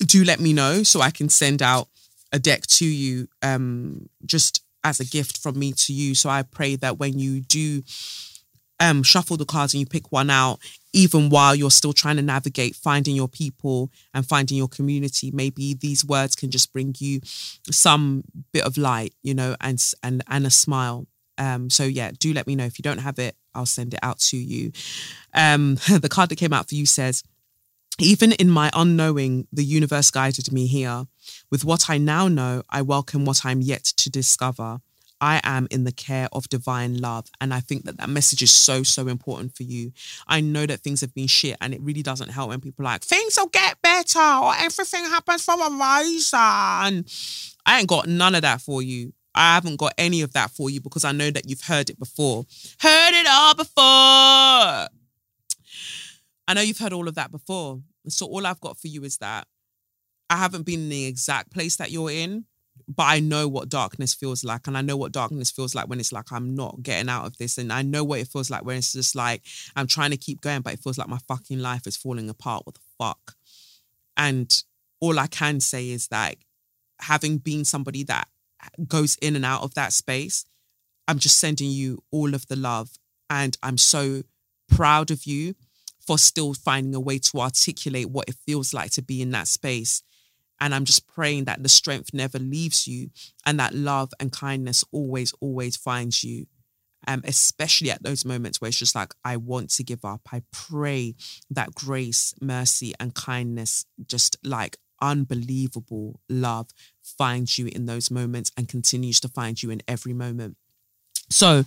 do 0.00 0.24
let 0.24 0.40
me 0.40 0.52
know 0.52 0.82
so 0.82 1.00
I 1.00 1.10
can 1.10 1.28
send 1.28 1.62
out 1.62 1.88
a 2.32 2.38
deck 2.38 2.66
to 2.66 2.86
you 2.86 3.28
um, 3.42 4.08
just 4.24 4.61
as 4.84 5.00
a 5.00 5.04
gift 5.04 5.38
from 5.38 5.58
me 5.58 5.72
to 5.72 5.92
you. 5.92 6.14
So 6.14 6.28
I 6.28 6.42
pray 6.42 6.76
that 6.76 6.98
when 6.98 7.18
you 7.18 7.40
do 7.40 7.82
um, 8.80 9.02
shuffle 9.02 9.36
the 9.36 9.44
cards 9.44 9.74
and 9.74 9.80
you 9.80 9.86
pick 9.86 10.10
one 10.10 10.28
out, 10.28 10.58
even 10.92 11.30
while 11.30 11.54
you're 11.54 11.70
still 11.70 11.92
trying 11.92 12.16
to 12.16 12.22
navigate 12.22 12.74
finding 12.74 13.14
your 13.14 13.28
people 13.28 13.90
and 14.12 14.26
finding 14.26 14.58
your 14.58 14.68
community, 14.68 15.30
maybe 15.32 15.74
these 15.74 16.04
words 16.04 16.34
can 16.34 16.50
just 16.50 16.72
bring 16.72 16.94
you 16.98 17.20
some 17.70 18.24
bit 18.52 18.64
of 18.64 18.76
light, 18.76 19.14
you 19.22 19.34
know, 19.34 19.56
and 19.60 19.82
and 20.02 20.22
and 20.28 20.46
a 20.46 20.50
smile. 20.50 21.06
Um, 21.38 21.70
so 21.70 21.84
yeah, 21.84 22.10
do 22.18 22.32
let 22.32 22.46
me 22.46 22.56
know 22.56 22.64
if 22.64 22.78
you 22.78 22.82
don't 22.82 22.98
have 22.98 23.18
it. 23.18 23.36
I'll 23.54 23.66
send 23.66 23.94
it 23.94 24.00
out 24.02 24.18
to 24.18 24.36
you. 24.36 24.72
Um, 25.32 25.74
the 26.00 26.08
card 26.10 26.28
that 26.30 26.36
came 26.36 26.52
out 26.52 26.68
for 26.68 26.74
you 26.74 26.86
says, 26.86 27.22
even 27.98 28.32
in 28.32 28.50
my 28.50 28.70
unknowing, 28.74 29.46
the 29.52 29.64
universe 29.64 30.10
guided 30.10 30.52
me 30.52 30.66
here. 30.66 31.06
With 31.50 31.64
what 31.64 31.90
I 31.90 31.98
now 31.98 32.28
know, 32.28 32.62
I 32.70 32.82
welcome 32.82 33.24
what 33.24 33.44
I'm 33.44 33.60
yet 33.60 33.84
to 33.84 34.10
discover. 34.10 34.80
I 35.22 35.40
am 35.44 35.68
in 35.70 35.84
the 35.84 35.92
care 35.92 36.28
of 36.32 36.48
divine 36.48 36.98
love. 36.98 37.28
And 37.40 37.54
I 37.54 37.60
think 37.60 37.84
that 37.84 37.96
that 37.98 38.08
message 38.08 38.42
is 38.42 38.50
so, 38.50 38.82
so 38.82 39.06
important 39.06 39.56
for 39.56 39.62
you. 39.62 39.92
I 40.26 40.40
know 40.40 40.66
that 40.66 40.80
things 40.80 41.00
have 41.00 41.14
been 41.14 41.28
shit 41.28 41.56
and 41.60 41.72
it 41.72 41.80
really 41.80 42.02
doesn't 42.02 42.30
help 42.30 42.48
when 42.48 42.60
people 42.60 42.84
like, 42.84 43.02
things 43.02 43.36
will 43.38 43.46
get 43.46 43.80
better 43.82 44.18
or 44.18 44.52
everything 44.58 45.04
happens 45.04 45.44
for 45.44 45.54
a 45.54 45.70
reason. 45.70 46.38
I 47.64 47.78
ain't 47.78 47.88
got 47.88 48.08
none 48.08 48.34
of 48.34 48.42
that 48.42 48.62
for 48.62 48.82
you. 48.82 49.12
I 49.32 49.54
haven't 49.54 49.76
got 49.76 49.94
any 49.96 50.22
of 50.22 50.32
that 50.32 50.50
for 50.50 50.68
you 50.68 50.80
because 50.80 51.04
I 51.04 51.12
know 51.12 51.30
that 51.30 51.48
you've 51.48 51.62
heard 51.62 51.88
it 51.88 52.00
before. 52.00 52.44
Heard 52.80 53.14
it 53.14 53.26
all 53.30 53.54
before. 53.54 54.88
I 56.48 56.54
know 56.54 56.60
you've 56.62 56.78
heard 56.78 56.92
all 56.92 57.06
of 57.06 57.14
that 57.14 57.30
before. 57.30 57.80
So 58.08 58.26
all 58.26 58.44
I've 58.44 58.60
got 58.60 58.76
for 58.76 58.88
you 58.88 59.04
is 59.04 59.18
that 59.18 59.46
I 60.32 60.36
haven't 60.36 60.64
been 60.64 60.80
in 60.80 60.88
the 60.88 61.04
exact 61.04 61.52
place 61.52 61.76
that 61.76 61.90
you're 61.90 62.10
in, 62.10 62.46
but 62.88 63.04
I 63.04 63.20
know 63.20 63.48
what 63.48 63.68
darkness 63.68 64.14
feels 64.14 64.42
like. 64.44 64.66
And 64.66 64.78
I 64.78 64.80
know 64.80 64.96
what 64.96 65.12
darkness 65.12 65.50
feels 65.50 65.74
like 65.74 65.88
when 65.88 66.00
it's 66.00 66.12
like 66.12 66.32
I'm 66.32 66.54
not 66.54 66.82
getting 66.82 67.10
out 67.10 67.26
of 67.26 67.36
this. 67.36 67.58
And 67.58 67.70
I 67.70 67.82
know 67.82 68.02
what 68.02 68.20
it 68.20 68.28
feels 68.28 68.50
like 68.50 68.64
when 68.64 68.78
it's 68.78 68.92
just 68.92 69.14
like 69.14 69.42
I'm 69.76 69.86
trying 69.86 70.10
to 70.10 70.16
keep 70.16 70.40
going, 70.40 70.62
but 70.62 70.72
it 70.72 70.80
feels 70.80 70.96
like 70.96 71.08
my 71.08 71.18
fucking 71.28 71.58
life 71.58 71.86
is 71.86 71.98
falling 71.98 72.30
apart. 72.30 72.64
What 72.64 72.76
the 72.76 72.80
fuck? 72.98 73.34
And 74.16 74.62
all 75.00 75.18
I 75.18 75.26
can 75.26 75.60
say 75.60 75.90
is 75.90 76.08
that 76.08 76.36
having 77.00 77.38
been 77.38 77.64
somebody 77.64 78.02
that 78.04 78.28
goes 78.88 79.16
in 79.20 79.36
and 79.36 79.44
out 79.44 79.62
of 79.62 79.74
that 79.74 79.92
space, 79.92 80.46
I'm 81.06 81.18
just 81.18 81.38
sending 81.38 81.70
you 81.70 82.02
all 82.10 82.34
of 82.34 82.46
the 82.46 82.56
love. 82.56 82.90
And 83.28 83.56
I'm 83.62 83.78
so 83.78 84.22
proud 84.68 85.10
of 85.10 85.24
you 85.24 85.54
for 86.00 86.18
still 86.18 86.54
finding 86.54 86.94
a 86.94 87.00
way 87.00 87.18
to 87.18 87.38
articulate 87.38 88.10
what 88.10 88.28
it 88.28 88.36
feels 88.46 88.72
like 88.72 88.90
to 88.92 89.02
be 89.02 89.20
in 89.20 89.30
that 89.32 89.48
space. 89.48 90.02
And 90.62 90.72
I'm 90.72 90.84
just 90.84 91.08
praying 91.08 91.46
that 91.46 91.64
the 91.64 91.68
strength 91.68 92.14
never 92.14 92.38
leaves 92.38 92.86
you 92.86 93.10
and 93.44 93.58
that 93.58 93.74
love 93.74 94.12
and 94.20 94.30
kindness 94.30 94.84
always, 94.92 95.34
always 95.40 95.76
finds 95.76 96.22
you. 96.22 96.46
Um, 97.08 97.22
especially 97.24 97.90
at 97.90 98.04
those 98.04 98.24
moments 98.24 98.60
where 98.60 98.68
it's 98.68 98.78
just 98.78 98.94
like, 98.94 99.12
I 99.24 99.36
want 99.36 99.70
to 99.70 99.82
give 99.82 100.04
up. 100.04 100.20
I 100.32 100.42
pray 100.52 101.16
that 101.50 101.74
grace, 101.74 102.32
mercy, 102.40 102.94
and 103.00 103.12
kindness, 103.12 103.86
just 104.06 104.36
like 104.44 104.76
unbelievable 105.00 106.20
love, 106.28 106.68
finds 107.02 107.58
you 107.58 107.66
in 107.66 107.86
those 107.86 108.08
moments 108.08 108.52
and 108.56 108.68
continues 108.68 109.18
to 109.18 109.28
find 109.28 109.60
you 109.60 109.70
in 109.70 109.82
every 109.88 110.12
moment. 110.12 110.56
So 111.32 111.64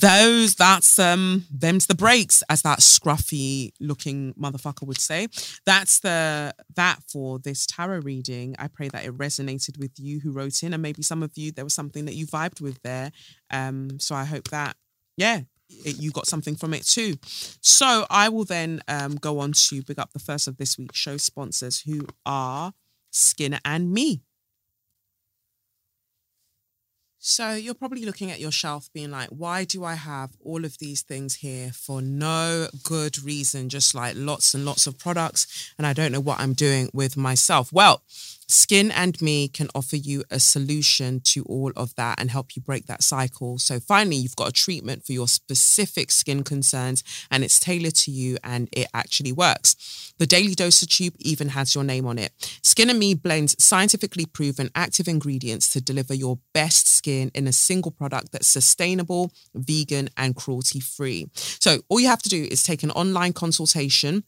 those 0.00 0.54
that's 0.54 0.98
um 0.98 1.44
them's 1.50 1.86
the 1.86 1.94
breaks, 1.94 2.42
as 2.48 2.62
that 2.62 2.80
scruffy 2.80 3.72
looking 3.80 4.34
motherfucker 4.34 4.86
would 4.86 5.00
say. 5.00 5.28
That's 5.64 6.00
the 6.00 6.54
that 6.74 6.98
for 7.08 7.38
this 7.38 7.66
tarot 7.66 8.00
reading. 8.00 8.56
I 8.58 8.68
pray 8.68 8.88
that 8.88 9.04
it 9.04 9.16
resonated 9.16 9.78
with 9.78 9.92
you 9.98 10.20
who 10.20 10.32
wrote 10.32 10.62
in, 10.62 10.74
and 10.74 10.82
maybe 10.82 11.02
some 11.02 11.22
of 11.22 11.32
you 11.36 11.52
there 11.52 11.64
was 11.64 11.74
something 11.74 12.04
that 12.06 12.14
you 12.14 12.26
vibed 12.26 12.60
with 12.60 12.82
there. 12.82 13.12
Um, 13.50 13.98
so 13.98 14.14
I 14.14 14.24
hope 14.24 14.48
that 14.48 14.76
yeah, 15.16 15.40
it, 15.68 15.98
you 15.98 16.10
got 16.10 16.26
something 16.26 16.56
from 16.56 16.74
it 16.74 16.84
too. 16.84 17.14
So 17.22 18.06
I 18.10 18.28
will 18.28 18.44
then 18.44 18.80
um 18.88 19.16
go 19.16 19.38
on 19.38 19.52
to 19.52 19.82
pick 19.82 19.98
up 19.98 20.12
the 20.12 20.18
first 20.18 20.48
of 20.48 20.56
this 20.56 20.76
week's 20.76 20.98
show 20.98 21.16
sponsors, 21.16 21.80
who 21.80 22.06
are 22.24 22.72
Skin 23.10 23.58
and 23.64 23.92
Me. 23.92 24.22
So 27.28 27.54
you're 27.54 27.74
probably 27.74 28.04
looking 28.04 28.30
at 28.30 28.38
your 28.38 28.52
shelf 28.52 28.88
being 28.94 29.10
like, 29.10 29.30
why 29.30 29.64
do 29.64 29.82
I 29.82 29.94
have 29.94 30.30
all 30.44 30.64
of 30.64 30.78
these 30.78 31.02
things 31.02 31.34
here 31.34 31.72
for 31.72 32.00
no 32.00 32.68
good 32.84 33.20
reason? 33.20 33.68
Just 33.68 33.96
like 33.96 34.14
lots 34.16 34.54
and 34.54 34.64
lots 34.64 34.86
of 34.86 34.96
products, 34.96 35.74
and 35.76 35.88
I 35.88 35.92
don't 35.92 36.12
know 36.12 36.20
what 36.20 36.38
I'm 36.38 36.52
doing 36.52 36.88
with 36.92 37.16
myself. 37.16 37.72
Well, 37.72 38.02
Skin 38.48 38.90
and 38.92 39.20
Me 39.20 39.48
can 39.48 39.68
offer 39.74 39.96
you 39.96 40.22
a 40.30 40.38
solution 40.38 41.20
to 41.20 41.42
all 41.44 41.72
of 41.76 41.94
that 41.96 42.20
and 42.20 42.30
help 42.30 42.54
you 42.54 42.62
break 42.62 42.86
that 42.86 43.02
cycle. 43.02 43.58
So 43.58 43.80
finally, 43.80 44.16
you've 44.16 44.36
got 44.36 44.48
a 44.48 44.52
treatment 44.52 45.04
for 45.04 45.12
your 45.12 45.28
specific 45.28 46.10
skin 46.10 46.44
concerns 46.44 47.02
and 47.30 47.42
it's 47.42 47.58
tailored 47.58 47.96
to 47.96 48.10
you 48.10 48.38
and 48.44 48.68
it 48.72 48.86
actually 48.94 49.32
works. 49.32 50.14
The 50.18 50.26
Daily 50.26 50.54
Doser 50.54 50.88
Tube 50.88 51.14
even 51.18 51.50
has 51.50 51.74
your 51.74 51.84
name 51.84 52.06
on 52.06 52.18
it. 52.18 52.32
Skin 52.62 52.88
and 52.88 52.98
Me 52.98 53.14
blends 53.14 53.56
scientifically 53.62 54.26
proven 54.26 54.70
active 54.74 55.08
ingredients 55.08 55.68
to 55.70 55.80
deliver 55.80 56.14
your 56.14 56.38
best 56.54 56.88
skin 56.88 57.30
in 57.34 57.46
a 57.46 57.52
single 57.52 57.90
product 57.90 58.32
that's 58.32 58.46
sustainable, 58.46 59.32
vegan, 59.54 60.08
and 60.16 60.36
cruelty 60.36 60.80
free. 60.80 61.28
So 61.34 61.78
all 61.88 62.00
you 62.00 62.08
have 62.08 62.22
to 62.22 62.28
do 62.28 62.46
is 62.50 62.62
take 62.62 62.82
an 62.82 62.90
online 62.92 63.32
consultation 63.32 64.24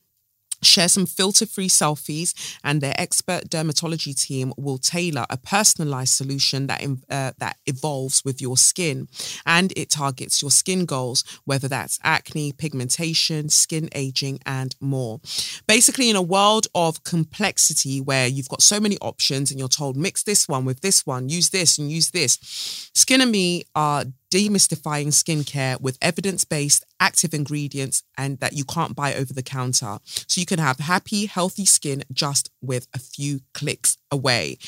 Share 0.63 0.89
some 0.89 1.07
filter 1.07 1.47
free 1.47 1.69
selfies, 1.69 2.35
and 2.65 2.81
their 2.81 2.95
expert 2.99 3.49
dermatology 3.49 4.21
team 4.21 4.53
will 4.57 4.79
tailor 4.79 5.27
a 5.31 5.37
personalized 5.37 6.15
solution 6.15 6.67
that, 6.67 6.83
uh, 7.11 7.33
that 7.39 7.57
evolves 7.67 8.25
with 8.25 8.41
your 8.41 8.57
skin. 8.57 9.09
And 9.47 9.73
it 9.77 9.91
targets 9.91 10.43
your 10.43 10.51
skin 10.51 10.85
goals, 10.85 11.25
whether 11.45 11.69
that's 11.69 11.99
acne, 12.03 12.53
pigmentation, 12.53 13.49
skin 13.49 13.89
aging, 13.95 14.41
and 14.47 14.75
more. 14.81 15.21
Basically, 15.67 16.11
in 16.11 16.17
a 16.17 16.23
world 16.23 16.67
of 16.75 17.05
complexity 17.05 18.01
where 18.01 18.27
you've 18.27 18.49
got 18.49 18.63
so 18.63 18.81
many 18.81 18.99
options 19.01 19.51
and 19.51 19.59
you're 19.59 19.69
told, 19.69 19.97
mix 19.97 20.23
this 20.23 20.49
one 20.49 20.65
with 20.65 20.81
this 20.81 21.07
one, 21.07 21.29
use 21.29 21.51
this 21.51 21.79
and 21.79 21.91
use 21.91 22.11
this, 22.11 22.39
Skin 22.95 23.21
and 23.21 23.31
Me 23.31 23.65
are 23.75 24.05
demystifying 24.31 25.09
skincare 25.09 25.81
with 25.81 25.99
evidence 26.03 26.45
based 26.45 26.85
active 27.01 27.35
ingredients 27.35 28.03
and 28.17 28.39
that 28.41 28.53
you 28.53 28.65
can't 28.65 28.95
buy 28.95 29.15
over 29.15 29.33
the 29.33 29.43
counter. 29.43 29.99
So 30.05 30.41
you 30.41 30.47
can 30.47 30.59
have 30.59 30.79
happy, 30.79 31.27
healthy 31.27 31.65
skin 31.65 32.05
just 32.13 32.51
with 32.61 32.87
a 32.95 32.99
few 32.99 33.41
clicks 33.55 33.99
away. 34.11 34.59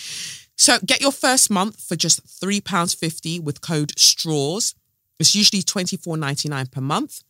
So 0.57 0.79
get 0.85 1.01
your 1.01 1.13
first 1.13 1.51
month 1.51 1.83
for 1.83 1.97
just 1.97 2.27
£3.50 2.27 3.43
with 3.43 3.61
code 3.61 3.93
STRAWS. 3.99 4.75
It's 5.19 5.35
usually 5.35 5.63
$24.99 5.63 6.71
per 6.71 6.81
month. 6.81 7.23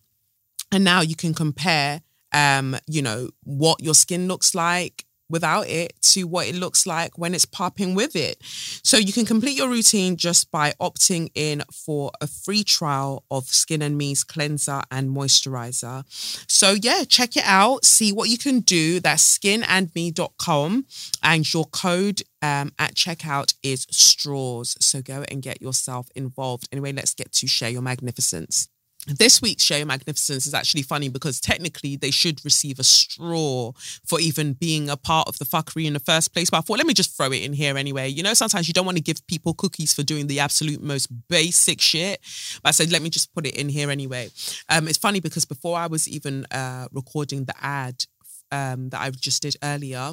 And 0.72 0.84
now 0.84 1.00
you 1.00 1.16
can 1.16 1.34
compare 1.34 2.02
um, 2.32 2.76
you 2.86 3.02
know, 3.02 3.30
what 3.44 3.82
your 3.82 3.94
skin 3.94 4.28
looks 4.28 4.54
like, 4.54 5.04
without 5.30 5.68
it 5.68 5.94
to 6.02 6.24
what 6.24 6.48
it 6.48 6.54
looks 6.54 6.86
like 6.86 7.16
when 7.16 7.34
it's 7.34 7.44
popping 7.44 7.94
with 7.94 8.16
it. 8.16 8.38
So 8.82 8.96
you 8.96 9.12
can 9.12 9.24
complete 9.24 9.56
your 9.56 9.68
routine 9.68 10.16
just 10.16 10.50
by 10.50 10.72
opting 10.80 11.30
in 11.34 11.62
for 11.72 12.10
a 12.20 12.26
free 12.26 12.64
trial 12.64 13.24
of 13.30 13.46
Skin 13.46 13.82
and 13.82 13.96
Me's 13.96 14.24
cleanser 14.24 14.82
and 14.90 15.10
moisturizer. 15.10 16.04
So 16.50 16.72
yeah, 16.72 17.04
check 17.04 17.36
it 17.36 17.44
out, 17.46 17.84
see 17.84 18.12
what 18.12 18.28
you 18.28 18.38
can 18.38 18.60
do. 18.60 19.00
That's 19.00 19.38
skinandme.com 19.38 20.86
and 21.22 21.54
your 21.54 21.64
code 21.66 22.22
um, 22.42 22.72
at 22.78 22.94
checkout 22.94 23.54
is 23.62 23.86
straws. 23.90 24.76
So 24.80 25.02
go 25.02 25.24
and 25.28 25.42
get 25.42 25.62
yourself 25.62 26.08
involved. 26.14 26.68
Anyway, 26.72 26.92
let's 26.92 27.14
get 27.14 27.32
to 27.32 27.46
share 27.46 27.70
your 27.70 27.82
magnificence. 27.82 28.68
This 29.07 29.40
week's 29.40 29.62
Share 29.62 29.86
Magnificence 29.86 30.46
is 30.46 30.53
actually 30.53 30.82
funny 30.82 31.09
because 31.09 31.40
technically 31.40 31.96
they 31.96 32.11
should 32.11 32.44
receive 32.44 32.78
a 32.78 32.84
straw 32.84 33.72
for 34.07 34.20
even 34.20 34.53
being 34.53 34.90
a 34.90 34.96
part 34.96 35.26
of 35.26 35.38
the 35.38 35.46
fuckery 35.46 35.86
in 35.86 35.94
the 35.94 36.01
first 36.01 36.34
place. 36.34 36.51
But 36.51 36.59
I 36.59 36.61
thought, 36.61 36.76
let 36.76 36.86
me 36.86 36.92
just 36.92 37.16
throw 37.16 37.32
it 37.32 37.42
in 37.42 37.55
here 37.55 37.78
anyway. 37.78 38.09
You 38.09 38.22
know, 38.22 38.34
sometimes 38.34 38.68
you 38.68 38.74
don't 38.74 38.84
want 38.84 38.98
to 38.98 39.03
give 39.03 39.26
people 39.26 39.55
cookies 39.55 39.94
for 39.94 40.03
doing 40.03 40.26
the 40.26 40.40
absolute 40.40 40.82
most 40.82 41.07
basic 41.28 41.80
shit. 41.80 42.20
But 42.62 42.68
I 42.68 42.72
said, 42.72 42.92
let 42.92 43.01
me 43.01 43.09
just 43.09 43.34
put 43.34 43.46
it 43.46 43.57
in 43.57 43.70
here 43.70 43.90
anyway. 43.90 44.30
Um, 44.68 44.86
it's 44.86 44.98
funny 44.98 45.20
because 45.20 45.46
before 45.46 45.78
I 45.78 45.86
was 45.86 46.07
even 46.07 46.44
uh, 46.51 46.88
recording 46.92 47.46
the 47.46 47.55
ad 47.59 48.05
um, 48.53 48.90
that 48.90 49.01
I 49.01 49.11
just 49.11 49.40
did 49.42 49.57
earlier, 49.62 50.12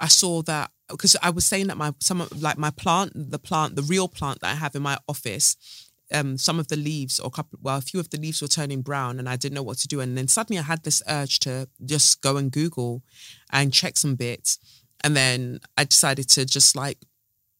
I 0.00 0.08
saw 0.08 0.42
that 0.42 0.72
because 0.90 1.16
I 1.22 1.30
was 1.30 1.44
saying 1.44 1.68
that 1.68 1.76
my 1.76 1.92
some 2.00 2.26
like 2.38 2.58
my 2.58 2.70
plant, 2.70 3.12
the 3.14 3.38
plant, 3.38 3.76
the 3.76 3.82
real 3.82 4.08
plant 4.08 4.40
that 4.40 4.50
I 4.50 4.54
have 4.54 4.74
in 4.74 4.82
my 4.82 4.98
office 5.08 5.56
um, 6.12 6.38
some 6.38 6.58
of 6.58 6.68
the 6.68 6.76
leaves 6.76 7.18
or 7.18 7.28
a 7.28 7.30
couple, 7.30 7.58
well, 7.62 7.78
a 7.78 7.80
few 7.82 8.00
of 8.00 8.10
the 8.10 8.18
leaves 8.18 8.40
were 8.40 8.48
turning 8.48 8.82
brown 8.82 9.18
and 9.18 9.28
I 9.28 9.36
didn't 9.36 9.54
know 9.54 9.62
what 9.62 9.78
to 9.78 9.88
do. 9.88 10.00
And 10.00 10.16
then 10.16 10.28
suddenly 10.28 10.58
I 10.58 10.62
had 10.62 10.84
this 10.84 11.02
urge 11.08 11.40
to 11.40 11.68
just 11.84 12.22
go 12.22 12.36
and 12.36 12.50
Google 12.50 13.02
and 13.50 13.72
check 13.72 13.96
some 13.96 14.14
bits. 14.14 14.58
And 15.02 15.16
then 15.16 15.60
I 15.76 15.84
decided 15.84 16.28
to 16.30 16.44
just 16.44 16.76
like 16.76 16.98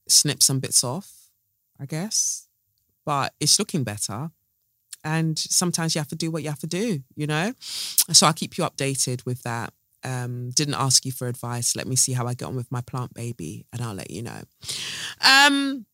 snip 0.09 0.43
some 0.43 0.61
bits 0.61 0.85
off, 0.85 1.31
I 1.81 1.87
guess. 1.87 2.49
But 3.05 3.35
it's 3.41 3.59
looking 3.59 3.85
better. 3.85 4.31
And 5.05 5.39
sometimes 5.39 5.95
you 5.95 6.01
have 6.01 6.09
to 6.09 6.17
do 6.17 6.31
what 6.31 6.43
you 6.43 6.49
have 6.49 6.59
to 6.61 6.67
do, 6.67 7.01
you 7.15 7.29
know? 7.29 7.53
So 7.61 8.27
I'll 8.27 8.33
keep 8.33 8.59
you 8.59 8.65
updated 8.65 9.25
with 9.25 9.43
that. 9.43 9.73
Um, 10.03 10.51
didn't 10.51 10.75
ask 10.75 11.05
you 11.05 11.13
for 11.13 11.29
advice. 11.29 11.77
Let 11.77 11.87
me 11.87 11.97
see 11.97 12.13
how 12.13 12.27
I 12.27 12.35
get 12.35 12.47
on 12.47 12.57
with 12.57 12.71
my 12.73 12.81
plant 12.81 13.15
baby 13.15 13.67
and 13.73 13.83
I'll 13.83 13.95
let 13.95 14.11
you 14.11 14.23
know. 14.23 14.41
Um, 15.21 15.87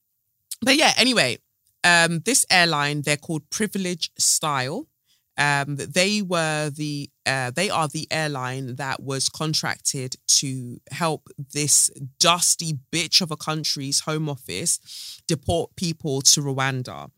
but 0.62 0.76
yeah, 0.76 0.92
anyway, 0.96 1.38
um, 1.84 2.20
this 2.20 2.46
airline, 2.50 3.02
they're 3.02 3.16
called 3.16 3.48
Privilege 3.50 4.10
Style. 4.18 4.88
Um, 5.38 5.76
they 5.76 6.20
were 6.20 6.70
the 6.70 7.08
uh, 7.24 7.50
they 7.50 7.70
are 7.70 7.88
the 7.88 8.06
airline 8.10 8.76
that 8.76 9.02
was 9.02 9.28
contracted 9.28 10.16
to 10.26 10.80
help 10.90 11.28
this 11.54 11.90
dusty 12.18 12.74
bitch 12.92 13.22
of 13.22 13.30
a 13.30 13.36
country's 13.36 14.00
home 14.00 14.28
office 14.28 15.22
deport 15.26 15.74
people 15.76 16.20
to 16.20 16.42
Rwanda. 16.42 17.10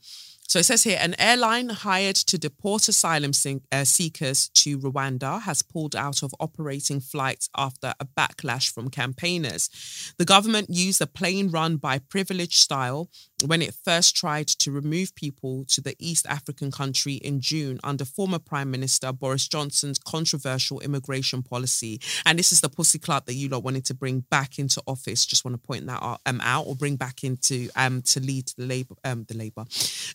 So 0.46 0.60
it 0.60 0.64
says 0.64 0.84
here 0.84 0.98
an 1.00 1.16
airline 1.18 1.70
hired 1.70 2.16
to 2.16 2.38
deport 2.38 2.86
asylum 2.86 3.32
uh, 3.72 3.84
seekers 3.84 4.50
to 4.50 4.78
Rwanda 4.78 5.40
has 5.42 5.62
pulled 5.62 5.96
out 5.96 6.22
of 6.22 6.34
operating 6.38 7.00
flights 7.00 7.48
after 7.56 7.94
a 7.98 8.04
backlash 8.04 8.70
from 8.70 8.90
campaigners. 8.90 10.14
The 10.18 10.24
government 10.24 10.70
used 10.70 11.00
a 11.00 11.06
plane 11.06 11.48
run 11.48 11.78
by 11.78 11.98
Privilege 11.98 12.58
Style 12.58 13.10
when 13.46 13.62
it 13.62 13.74
first 13.84 14.16
tried 14.16 14.46
to 14.46 14.70
remove 14.70 15.14
people 15.14 15.64
to 15.68 15.80
the 15.80 15.96
East 15.98 16.26
African 16.28 16.70
country 16.70 17.14
in 17.14 17.40
June 17.40 17.80
under 17.82 18.04
former 18.04 18.38
Prime 18.38 18.70
Minister 18.70 19.12
Boris 19.12 19.48
Johnson's 19.48 19.98
controversial 19.98 20.80
immigration 20.80 21.42
policy. 21.42 22.00
And 22.24 22.38
this 22.38 22.52
is 22.52 22.60
the 22.60 22.68
pussy 22.68 22.98
club 22.98 23.26
that 23.26 23.34
you 23.34 23.48
lot 23.48 23.64
wanted 23.64 23.84
to 23.86 23.94
bring 23.94 24.20
back 24.30 24.58
into 24.58 24.82
office. 24.86 25.26
Just 25.26 25.44
want 25.44 25.60
to 25.60 25.66
point 25.66 25.86
that 25.86 26.02
out, 26.02 26.20
um, 26.26 26.40
out 26.42 26.66
or 26.66 26.76
bring 26.76 26.96
back 26.96 27.24
into 27.24 27.68
um 27.76 28.02
to 28.02 28.20
lead 28.20 28.46
the 28.56 28.66
Labour 28.66 28.94
um 29.04 29.24
the 29.28 29.36
Labour 29.36 29.64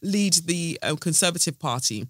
lead 0.01 0.34
the 0.45 0.80
uh, 0.82 0.95
Conservative 0.95 1.59
Party. 1.59 2.07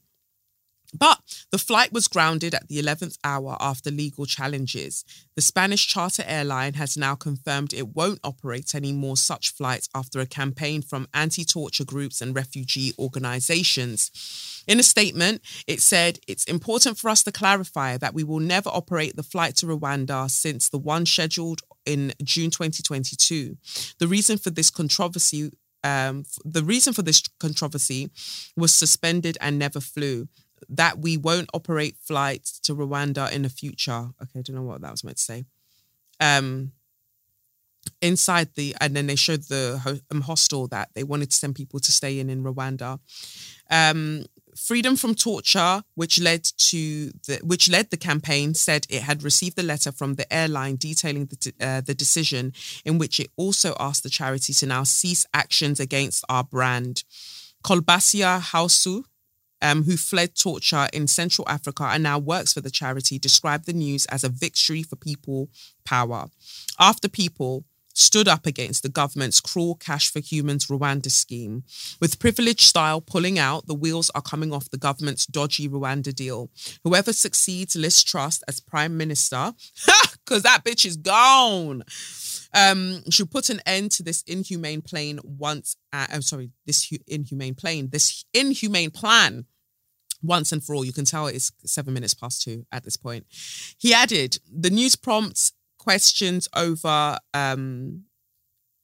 But 0.94 1.20
the 1.52 1.58
flight 1.60 1.94
was 1.94 2.08
grounded 2.08 2.56
at 2.56 2.68
the 2.68 2.82
11th 2.82 3.18
hour 3.24 3.56
after 3.60 3.92
legal 3.92 4.26
challenges. 4.26 5.06
The 5.36 5.42
Spanish 5.42 5.88
charter 5.88 6.24
airline 6.26 6.74
has 6.74 6.98
now 6.98 7.16
confirmed 7.16 7.74
it 7.74 7.96
won't 7.96 8.20
operate 8.24 8.74
any 8.74 8.92
more 8.92 9.16
such 9.16 9.54
flights 9.54 9.88
after 9.94 10.20
a 10.20 10.26
campaign 10.26 10.82
from 10.82 11.08
anti 11.14 11.46
torture 11.46 11.86
groups 11.86 12.22
and 12.22 12.36
refugee 12.36 12.94
organizations. 12.98 14.64
In 14.68 14.80
a 14.80 14.84
statement, 14.84 15.42
it 15.68 15.82
said, 15.82 16.20
It's 16.28 16.46
important 16.46 16.98
for 16.98 17.10
us 17.10 17.24
to 17.24 17.32
clarify 17.32 17.98
that 17.98 18.14
we 18.14 18.24
will 18.24 18.40
never 18.40 18.70
operate 18.70 19.16
the 19.16 19.24
flight 19.24 19.56
to 19.58 19.68
Rwanda 19.68 20.30
since 20.30 20.70
the 20.70 20.80
one 20.80 21.06
scheduled 21.06 21.62
in 21.86 22.14
June 22.24 22.50
2022. 22.50 23.58
The 24.00 24.08
reason 24.08 24.38
for 24.38 24.50
this 24.50 24.70
controversy 24.70 25.52
um, 25.84 26.26
the 26.44 26.64
reason 26.64 26.92
for 26.92 27.04
this 27.04 27.24
controversy 27.40 28.12
was 28.58 28.74
suspended 28.74 29.38
and 29.40 29.58
never 29.58 29.80
flew 29.80 30.28
that 30.68 31.00
we 31.00 31.18
won't 31.18 31.50
operate 31.54 31.98
flights 32.02 32.60
to 32.62 32.76
Rwanda 32.76 33.32
in 33.32 33.44
the 33.44 33.50
future. 33.50 34.10
Okay, 34.22 34.40
I 34.40 34.42
don't 34.42 34.56
know 34.56 34.64
what 34.64 34.82
that 34.82 34.92
was 34.92 35.04
meant 35.04 35.18
to 35.18 35.24
say. 35.24 35.46
Um, 36.20 36.74
inside 38.02 38.50
the 38.56 38.76
and 38.82 38.96
then 38.96 39.08
they 39.08 39.16
showed 39.16 39.44
the 39.44 40.02
um, 40.12 40.22
hostel 40.22 40.68
that 40.68 40.90
they 40.94 41.04
wanted 41.04 41.32
to 41.32 41.38
send 41.38 41.56
people 41.56 41.80
to 41.80 41.92
stay 41.92 42.20
in 42.20 42.30
in 42.30 42.44
Rwanda. 42.44 43.00
Um, 43.70 44.26
Freedom 44.56 44.98
from 44.98 45.16
Torture, 45.16 45.84
which 45.96 46.20
led 46.20 46.44
to 46.44 47.12
the 47.28 47.40
which 47.44 47.70
led 47.70 47.92
the 47.92 47.98
campaign, 47.98 48.54
said 48.54 48.86
it 48.90 49.04
had 49.04 49.24
received 49.24 49.58
a 49.58 49.64
letter 49.64 49.92
from 49.92 50.16
the 50.16 50.32
airline 50.34 50.76
detailing 50.76 51.28
the 51.28 51.54
uh, 51.62 51.82
the 51.82 51.94
decision, 51.94 52.54
in 52.84 52.98
which 52.98 53.20
it 53.20 53.30
also 53.38 53.74
asked 53.80 54.04
the 54.04 54.10
charity 54.10 54.52
to 54.54 54.66
now 54.66 54.84
cease 54.84 55.26
actions 55.34 55.80
against 55.80 56.26
our 56.28 56.44
brand. 56.44 57.04
Kolbassia 57.64 58.42
Haoussou, 58.42 59.04
um, 59.62 59.84
who 59.84 59.98
fled 59.98 60.36
torture 60.36 60.88
in 60.94 61.08
Central 61.08 61.48
Africa 61.50 61.90
and 61.92 62.04
now 62.04 62.18
works 62.20 62.54
for 62.54 62.62
the 62.62 62.72
charity, 62.72 63.20
described 63.20 63.66
the 63.66 63.74
news 63.74 64.06
as 64.08 64.24
a 64.24 64.30
victory 64.30 64.84
for 64.84 64.96
people 64.96 65.50
power. 65.86 66.28
After 66.80 67.10
people 67.10 67.66
stood 68.00 68.28
up 68.28 68.46
against 68.46 68.82
the 68.82 68.90
government's 68.90 69.42
cruel 69.42 69.76
cash 69.76 70.12
for 70.12 70.20
humans 70.20 70.68
Rwanda 70.68 71.12
scheme. 71.12 71.64
With 72.00 72.20
privilege 72.20 72.66
style 72.66 73.02
pulling 73.02 73.38
out, 73.38 73.68
the 73.68 73.74
wheels 73.74 74.10
are 74.16 74.22
coming 74.22 74.54
off 74.54 74.70
the 74.70 74.78
government's 74.78 75.26
dodgy 75.26 75.68
Rwanda 75.68 76.16
deal. 76.16 76.50
Whoever 76.84 77.12
succeeds 77.12 77.76
Liz 77.76 78.04
Truss 78.04 78.42
as 78.48 78.62
prime 78.62 78.96
minister, 78.98 79.54
because 80.26 80.44
that 80.44 80.64
bitch 80.64 80.86
is 80.86 80.96
gone. 80.96 81.84
Um, 82.54 83.04
should 83.12 83.30
put 83.30 83.50
an 83.50 83.62
end 83.66 83.92
to 83.92 84.04
this 84.04 84.24
inhumane 84.24 84.82
plane 84.82 85.20
once. 85.24 85.76
Uh, 85.94 86.08
I'm 86.10 86.22
sorry, 86.22 86.52
this 86.66 86.92
inhumane 87.08 87.56
plane, 87.56 87.90
this 87.92 88.26
inhumane 88.34 88.92
plan 88.92 89.46
once 90.24 90.52
and 90.52 90.64
for 90.64 90.74
all. 90.74 90.86
You 90.86 90.94
can 90.94 91.06
tell 91.06 91.28
it's 91.28 91.52
seven 91.66 91.94
minutes 91.94 92.14
past 92.14 92.42
two 92.42 92.66
at 92.72 92.84
this 92.84 92.98
point. 92.98 93.26
He 93.78 93.94
added, 93.94 94.40
the 94.52 94.70
news 94.70 94.96
prompts 94.96 95.54
questions 95.80 96.48
over 96.56 97.18
um 97.34 98.04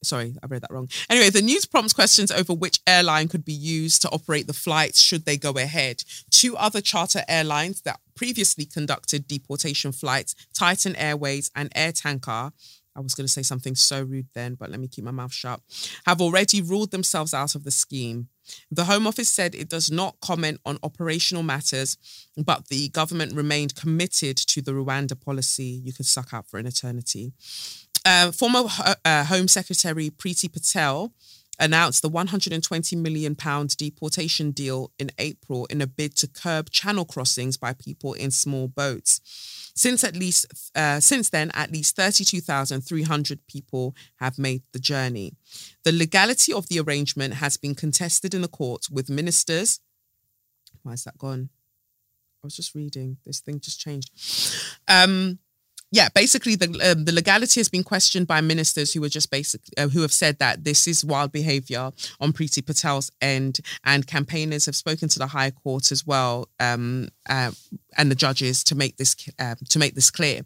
sorry, 0.04 0.36
I 0.42 0.48
read 0.48 0.62
that 0.62 0.72
wrong. 0.72 0.88
Anyway, 1.10 1.30
the 1.30 1.42
news 1.42 1.66
prompts 1.66 1.94
questions 1.94 2.32
over 2.32 2.54
which 2.54 2.80
airline 2.88 3.28
could 3.28 3.44
be 3.44 3.54
used 3.54 4.02
to 4.04 4.10
operate 4.10 4.48
the 4.48 4.54
flights 4.54 5.02
should 5.02 5.26
they 5.26 5.38
go 5.38 5.52
ahead. 5.52 6.04
Two 6.30 6.56
other 6.56 6.80
charter 6.80 7.24
airlines 7.28 7.82
that 7.82 8.00
previously 8.16 8.66
conducted 8.66 9.28
deportation 9.28 9.92
flights, 9.92 10.36
Titan 10.54 10.96
Airways 10.96 11.50
and 11.56 11.72
Air 11.76 11.92
Tanker, 11.92 12.52
I 12.96 13.02
was 13.02 13.14
going 13.14 13.28
to 13.28 13.32
say 13.32 13.42
something 13.42 13.76
so 13.76 14.04
rude 14.04 14.28
then, 14.34 14.56
but 14.56 14.72
let 14.72 14.80
me 14.80 14.88
keep 14.88 15.04
my 15.04 15.12
mouth 15.12 15.34
shut, 15.34 15.60
have 16.06 16.22
already 16.22 16.62
ruled 16.62 16.92
themselves 16.92 17.34
out 17.34 17.56
of 17.56 17.64
the 17.64 17.72
scheme. 17.72 18.30
The 18.72 18.86
Home 18.86 19.08
Office 19.08 19.30
said 19.30 19.56
it 19.56 19.70
does 19.70 19.92
not 19.92 20.20
comment 20.22 20.60
on 20.66 20.80
operational 20.84 21.44
matters, 21.44 21.98
but 22.38 22.68
the 22.68 22.90
government 22.90 23.34
remained 23.36 23.76
committed 23.76 24.38
to 24.38 24.62
the 24.62 24.72
Rwanda 24.72 25.20
policy. 25.20 25.82
You 25.84 25.94
could 25.94 26.06
suck 26.06 26.34
out 26.34 26.48
for 26.48 26.58
an 26.60 26.68
eternity. 26.68 27.34
Uh, 28.06 28.32
former 28.32 28.64
uh, 29.04 29.24
Home 29.26 29.48
Secretary 29.48 30.12
Priti 30.12 30.52
Patel 30.52 31.12
announced 31.60 32.02
the 32.02 32.10
120 32.10 32.96
million 32.96 33.36
pound 33.36 33.76
deportation 33.78 34.52
deal 34.52 34.92
in 35.00 35.12
April 35.18 35.66
in 35.66 35.82
a 35.82 35.88
bid 35.88 36.16
to 36.18 36.28
curb 36.28 36.70
channel 36.70 37.06
crossings 37.06 37.58
by 37.58 37.74
people 37.74 38.14
in 38.14 38.32
small 38.32 38.68
boats. 38.68 39.22
Since 39.76 40.04
at 40.04 40.16
least 40.16 40.46
uh, 40.76 41.00
since 41.00 41.30
then, 41.30 41.52
at 41.54 41.72
least 41.72 41.96
32,300 41.96 43.40
people 43.48 43.96
have 44.18 44.40
made 44.40 44.64
the 44.72 44.80
journey. 44.80 45.34
The 45.84 45.92
legality 45.92 46.54
of 46.54 46.68
the 46.68 46.80
arrangement 46.80 47.36
has 47.36 47.58
been 47.58 47.76
contested 47.76 48.34
in 48.34 48.42
the 48.42 48.48
court 48.48 48.88
with 48.90 49.10
ministers. 49.10 49.80
Why 50.84 50.94
is 50.94 51.04
that 51.04 51.18
gone? 51.18 51.50
I 52.44 52.48
was 52.48 52.56
just 52.56 52.76
reading. 52.76 53.18
This 53.26 53.40
thing 53.40 53.60
just 53.60 53.80
changed. 53.80 54.12
Um, 54.88 55.40
yeah, 55.92 56.10
basically 56.14 56.56
the 56.56 56.68
um, 56.92 57.06
the 57.06 57.12
legality 57.12 57.60
has 57.60 57.70
been 57.70 57.84
questioned 57.84 58.28
by 58.28 58.42
ministers 58.42 58.94
who 58.94 59.02
were 59.02 59.10
just 59.10 59.32
basically 59.32 59.74
uh, 59.78 59.88
who 59.88 60.02
have 60.02 60.12
said 60.12 60.40
that 60.40 60.64
this 60.64 60.88
is 60.88 61.06
wild 61.06 61.32
behaviour 61.32 61.92
on 62.20 62.34
Priti 62.34 62.66
Patel's 62.66 63.12
end, 63.22 63.60
and 63.84 64.08
campaigners 64.08 64.66
have 64.66 64.76
spoken 64.76 65.08
to 65.10 65.20
the 65.20 65.28
High 65.28 65.52
Court 65.52 65.92
as 65.92 66.06
well 66.06 66.50
um, 66.60 67.10
uh, 67.30 67.52
and 67.98 68.12
the 68.12 68.16
judges 68.16 68.64
to 68.66 68.76
make 68.76 68.98
this 68.98 69.16
uh, 69.40 69.56
to 69.70 69.80
make 69.80 69.96
this 69.96 70.12
clear. 70.12 70.42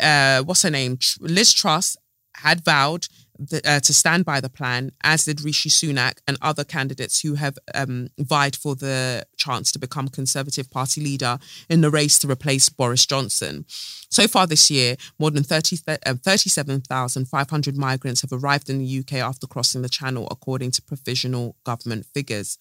uh, 0.00 0.42
what's 0.42 0.62
her 0.62 0.70
name? 0.70 0.98
Liz 1.20 1.52
Truss 1.52 1.96
had 2.36 2.64
vowed 2.64 3.06
the, 3.40 3.60
uh, 3.64 3.80
to 3.80 3.94
stand 3.94 4.24
by 4.24 4.40
the 4.40 4.48
plan, 4.48 4.92
as 5.02 5.24
did 5.24 5.40
Rishi 5.40 5.70
Sunak 5.70 6.18
and 6.28 6.36
other 6.42 6.64
candidates 6.64 7.20
who 7.20 7.34
have 7.34 7.58
um, 7.74 8.08
vied 8.18 8.54
for 8.54 8.76
the 8.76 9.26
chance 9.36 9.72
to 9.72 9.78
become 9.78 10.08
Conservative 10.08 10.70
Party 10.70 11.00
leader 11.00 11.38
in 11.68 11.80
the 11.80 11.90
race 11.90 12.18
to 12.20 12.28
replace 12.30 12.68
Boris 12.68 13.06
Johnson. 13.06 13.64
So 14.10 14.28
far 14.28 14.46
this 14.46 14.70
year, 14.70 14.96
more 15.18 15.30
than 15.30 15.42
30, 15.42 15.78
uh, 15.88 16.14
37,500 16.14 17.76
migrants 17.76 18.20
have 18.20 18.32
arrived 18.32 18.68
in 18.68 18.78
the 18.78 18.98
UK 18.98 19.14
after 19.14 19.46
crossing 19.46 19.82
the 19.82 19.88
Channel, 19.88 20.28
according 20.30 20.72
to 20.72 20.82
provisional 20.82 21.56
government 21.64 22.06
figures. 22.06 22.58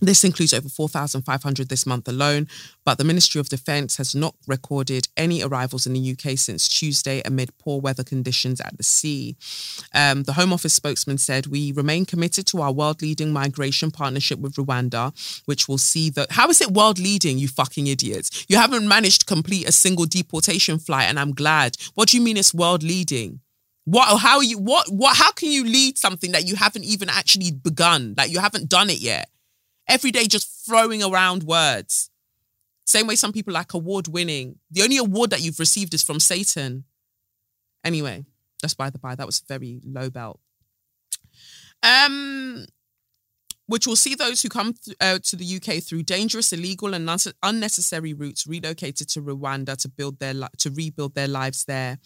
This 0.00 0.24
includes 0.24 0.54
over 0.54 0.68
4,500 0.68 1.68
this 1.68 1.84
month 1.84 2.08
alone, 2.08 2.48
but 2.84 2.96
the 2.96 3.04
Ministry 3.04 3.38
of 3.38 3.50
Defence 3.50 3.96
has 3.96 4.14
not 4.14 4.34
recorded 4.46 5.08
any 5.16 5.42
arrivals 5.42 5.86
in 5.86 5.92
the 5.92 6.12
UK 6.12 6.38
since 6.38 6.68
Tuesday 6.68 7.20
amid 7.24 7.56
poor 7.58 7.80
weather 7.80 8.02
conditions 8.02 8.60
at 8.60 8.76
the 8.78 8.82
sea. 8.82 9.36
Um, 9.94 10.22
the 10.22 10.32
Home 10.32 10.54
Office 10.54 10.72
spokesman 10.72 11.18
said, 11.18 11.46
We 11.46 11.72
remain 11.72 12.06
committed 12.06 12.46
to 12.48 12.62
our 12.62 12.72
world 12.72 13.02
leading 13.02 13.32
migration 13.32 13.90
partnership 13.90 14.38
with 14.38 14.54
Rwanda, 14.54 15.12
which 15.44 15.68
will 15.68 15.78
see 15.78 16.08
the. 16.08 16.26
How 16.30 16.48
is 16.48 16.62
it 16.62 16.70
world 16.70 16.98
leading, 16.98 17.38
you 17.38 17.48
fucking 17.48 17.86
idiots? 17.86 18.46
You 18.48 18.56
haven't 18.56 18.88
managed 18.88 19.20
to 19.20 19.26
complete 19.26 19.68
a 19.68 19.72
single 19.72 20.06
deportation 20.06 20.78
flight, 20.78 21.08
and 21.08 21.18
I'm 21.18 21.32
glad. 21.32 21.76
What 21.94 22.08
do 22.08 22.16
you 22.16 22.22
mean 22.22 22.38
it's 22.38 22.54
world 22.54 22.82
leading? 22.82 23.40
What? 23.84 24.18
How 24.18 24.38
are 24.38 24.44
you? 24.44 24.58
What? 24.58 24.88
What? 24.90 25.16
How 25.16 25.32
can 25.32 25.50
you 25.50 25.64
lead 25.64 25.98
something 25.98 26.32
that 26.32 26.46
you 26.46 26.56
haven't 26.56 26.84
even 26.84 27.10
actually 27.10 27.50
begun? 27.50 28.14
Like 28.16 28.30
you 28.30 28.40
haven't 28.40 28.68
done 28.70 28.88
it 28.88 28.98
yet? 28.98 29.28
Every 29.90 30.10
day 30.12 30.26
just 30.26 30.64
throwing 30.66 31.02
around 31.02 31.42
words. 31.42 32.10
Same 32.86 33.06
way 33.06 33.16
some 33.16 33.32
people 33.32 33.52
like 33.52 33.74
award 33.74 34.08
winning. 34.08 34.58
The 34.70 34.82
only 34.82 34.96
award 34.96 35.30
that 35.30 35.42
you've 35.42 35.58
received 35.58 35.92
is 35.92 36.02
from 36.02 36.20
Satan. 36.20 36.84
Anyway, 37.84 38.24
that's 38.62 38.74
by 38.74 38.90
the 38.90 38.98
by, 38.98 39.14
that 39.14 39.26
was 39.26 39.40
very 39.40 39.80
low 39.84 40.08
belt. 40.10 40.40
Um, 41.82 42.66
which 43.66 43.86
will 43.86 43.96
see 43.96 44.14
those 44.14 44.42
who 44.42 44.48
come 44.48 44.74
th- 44.74 44.96
uh, 45.00 45.18
to 45.22 45.36
the 45.36 45.56
UK 45.56 45.82
through 45.82 46.02
dangerous, 46.02 46.52
illegal, 46.52 46.92
and 46.94 47.08
un- 47.08 47.18
unnecessary 47.42 48.12
routes 48.12 48.46
relocated 48.46 49.08
to 49.10 49.22
Rwanda 49.22 49.76
to 49.76 49.88
build 49.88 50.18
their 50.18 50.34
li- 50.34 50.48
to 50.58 50.70
rebuild 50.70 51.14
their 51.14 51.28
lives 51.28 51.64
there. 51.64 51.98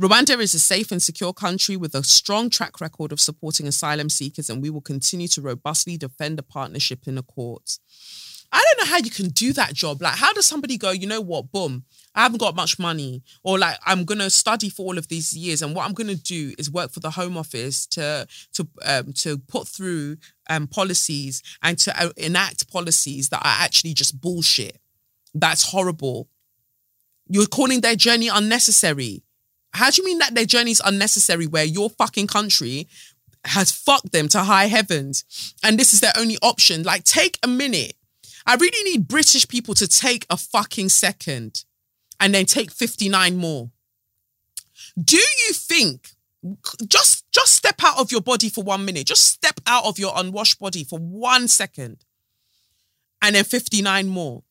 Rwanda 0.00 0.40
is 0.40 0.54
a 0.54 0.58
safe 0.58 0.90
and 0.90 1.02
secure 1.02 1.34
country 1.34 1.76
with 1.76 1.94
a 1.94 2.02
strong 2.02 2.48
track 2.48 2.80
record 2.80 3.12
of 3.12 3.20
supporting 3.20 3.66
asylum 3.66 4.08
seekers, 4.08 4.48
and 4.48 4.62
we 4.62 4.70
will 4.70 4.80
continue 4.80 5.28
to 5.28 5.42
robustly 5.42 5.98
defend 5.98 6.38
the 6.38 6.42
partnership 6.42 7.06
in 7.06 7.16
the 7.16 7.22
courts. 7.22 7.78
I 8.50 8.62
don't 8.62 8.86
know 8.86 8.90
how 8.90 8.98
you 8.98 9.10
can 9.10 9.28
do 9.28 9.52
that 9.54 9.72
job. 9.74 10.02
Like, 10.02 10.16
how 10.16 10.32
does 10.32 10.46
somebody 10.46 10.76
go, 10.76 10.90
you 10.90 11.06
know 11.06 11.20
what, 11.20 11.52
boom, 11.52 11.84
I 12.14 12.22
haven't 12.22 12.40
got 12.40 12.56
much 12.56 12.78
money, 12.78 13.22
or 13.42 13.58
like 13.58 13.78
I'm 13.84 14.04
gonna 14.04 14.30
study 14.30 14.70
for 14.70 14.82
all 14.86 14.98
of 14.98 15.08
these 15.08 15.34
years, 15.34 15.60
and 15.60 15.74
what 15.74 15.86
I'm 15.86 15.94
gonna 15.94 16.14
do 16.14 16.54
is 16.58 16.70
work 16.70 16.90
for 16.90 17.00
the 17.00 17.10
Home 17.10 17.36
Office 17.36 17.86
to 17.88 18.26
to 18.54 18.68
um, 18.84 19.12
to 19.14 19.38
put 19.38 19.68
through 19.68 20.16
um, 20.48 20.66
policies 20.66 21.42
and 21.62 21.78
to 21.80 22.02
uh, 22.02 22.10
enact 22.16 22.70
policies 22.70 23.28
that 23.28 23.44
are 23.44 23.64
actually 23.64 23.94
just 23.94 24.20
bullshit. 24.20 24.78
That's 25.34 25.70
horrible. 25.70 26.28
You're 27.28 27.46
calling 27.46 27.80
their 27.80 27.96
journey 27.96 28.28
unnecessary. 28.28 29.22
How 29.74 29.90
do 29.90 30.02
you 30.02 30.06
mean 30.06 30.18
that 30.18 30.34
their 30.34 30.44
journey 30.44 30.70
is 30.70 30.82
unnecessary 30.84 31.46
where 31.46 31.64
your 31.64 31.90
fucking 31.90 32.26
country 32.26 32.88
has 33.44 33.72
fucked 33.72 34.12
them 34.12 34.28
to 34.28 34.40
high 34.40 34.66
heavens 34.66 35.54
and 35.62 35.78
this 35.78 35.94
is 35.94 36.00
their 36.00 36.12
only 36.16 36.38
option? 36.42 36.82
Like, 36.82 37.04
take 37.04 37.38
a 37.42 37.48
minute. 37.48 37.94
I 38.46 38.56
really 38.56 38.90
need 38.90 39.08
British 39.08 39.46
people 39.48 39.74
to 39.74 39.86
take 39.86 40.26
a 40.28 40.36
fucking 40.36 40.88
second 40.88 41.64
and 42.20 42.34
then 42.34 42.44
take 42.44 42.70
59 42.70 43.36
more. 43.36 43.70
Do 45.02 45.16
you 45.16 45.52
think 45.52 46.12
just 46.88 47.24
just 47.32 47.54
step 47.54 47.76
out 47.84 47.98
of 47.98 48.10
your 48.10 48.20
body 48.20 48.48
for 48.48 48.64
one 48.64 48.84
minute. 48.84 49.06
Just 49.06 49.24
step 49.24 49.60
out 49.66 49.84
of 49.84 49.98
your 49.98 50.12
unwashed 50.16 50.58
body 50.58 50.84
for 50.84 50.98
one 50.98 51.48
second. 51.48 52.04
And 53.20 53.36
then 53.36 53.44
59 53.44 54.08
more. 54.08 54.42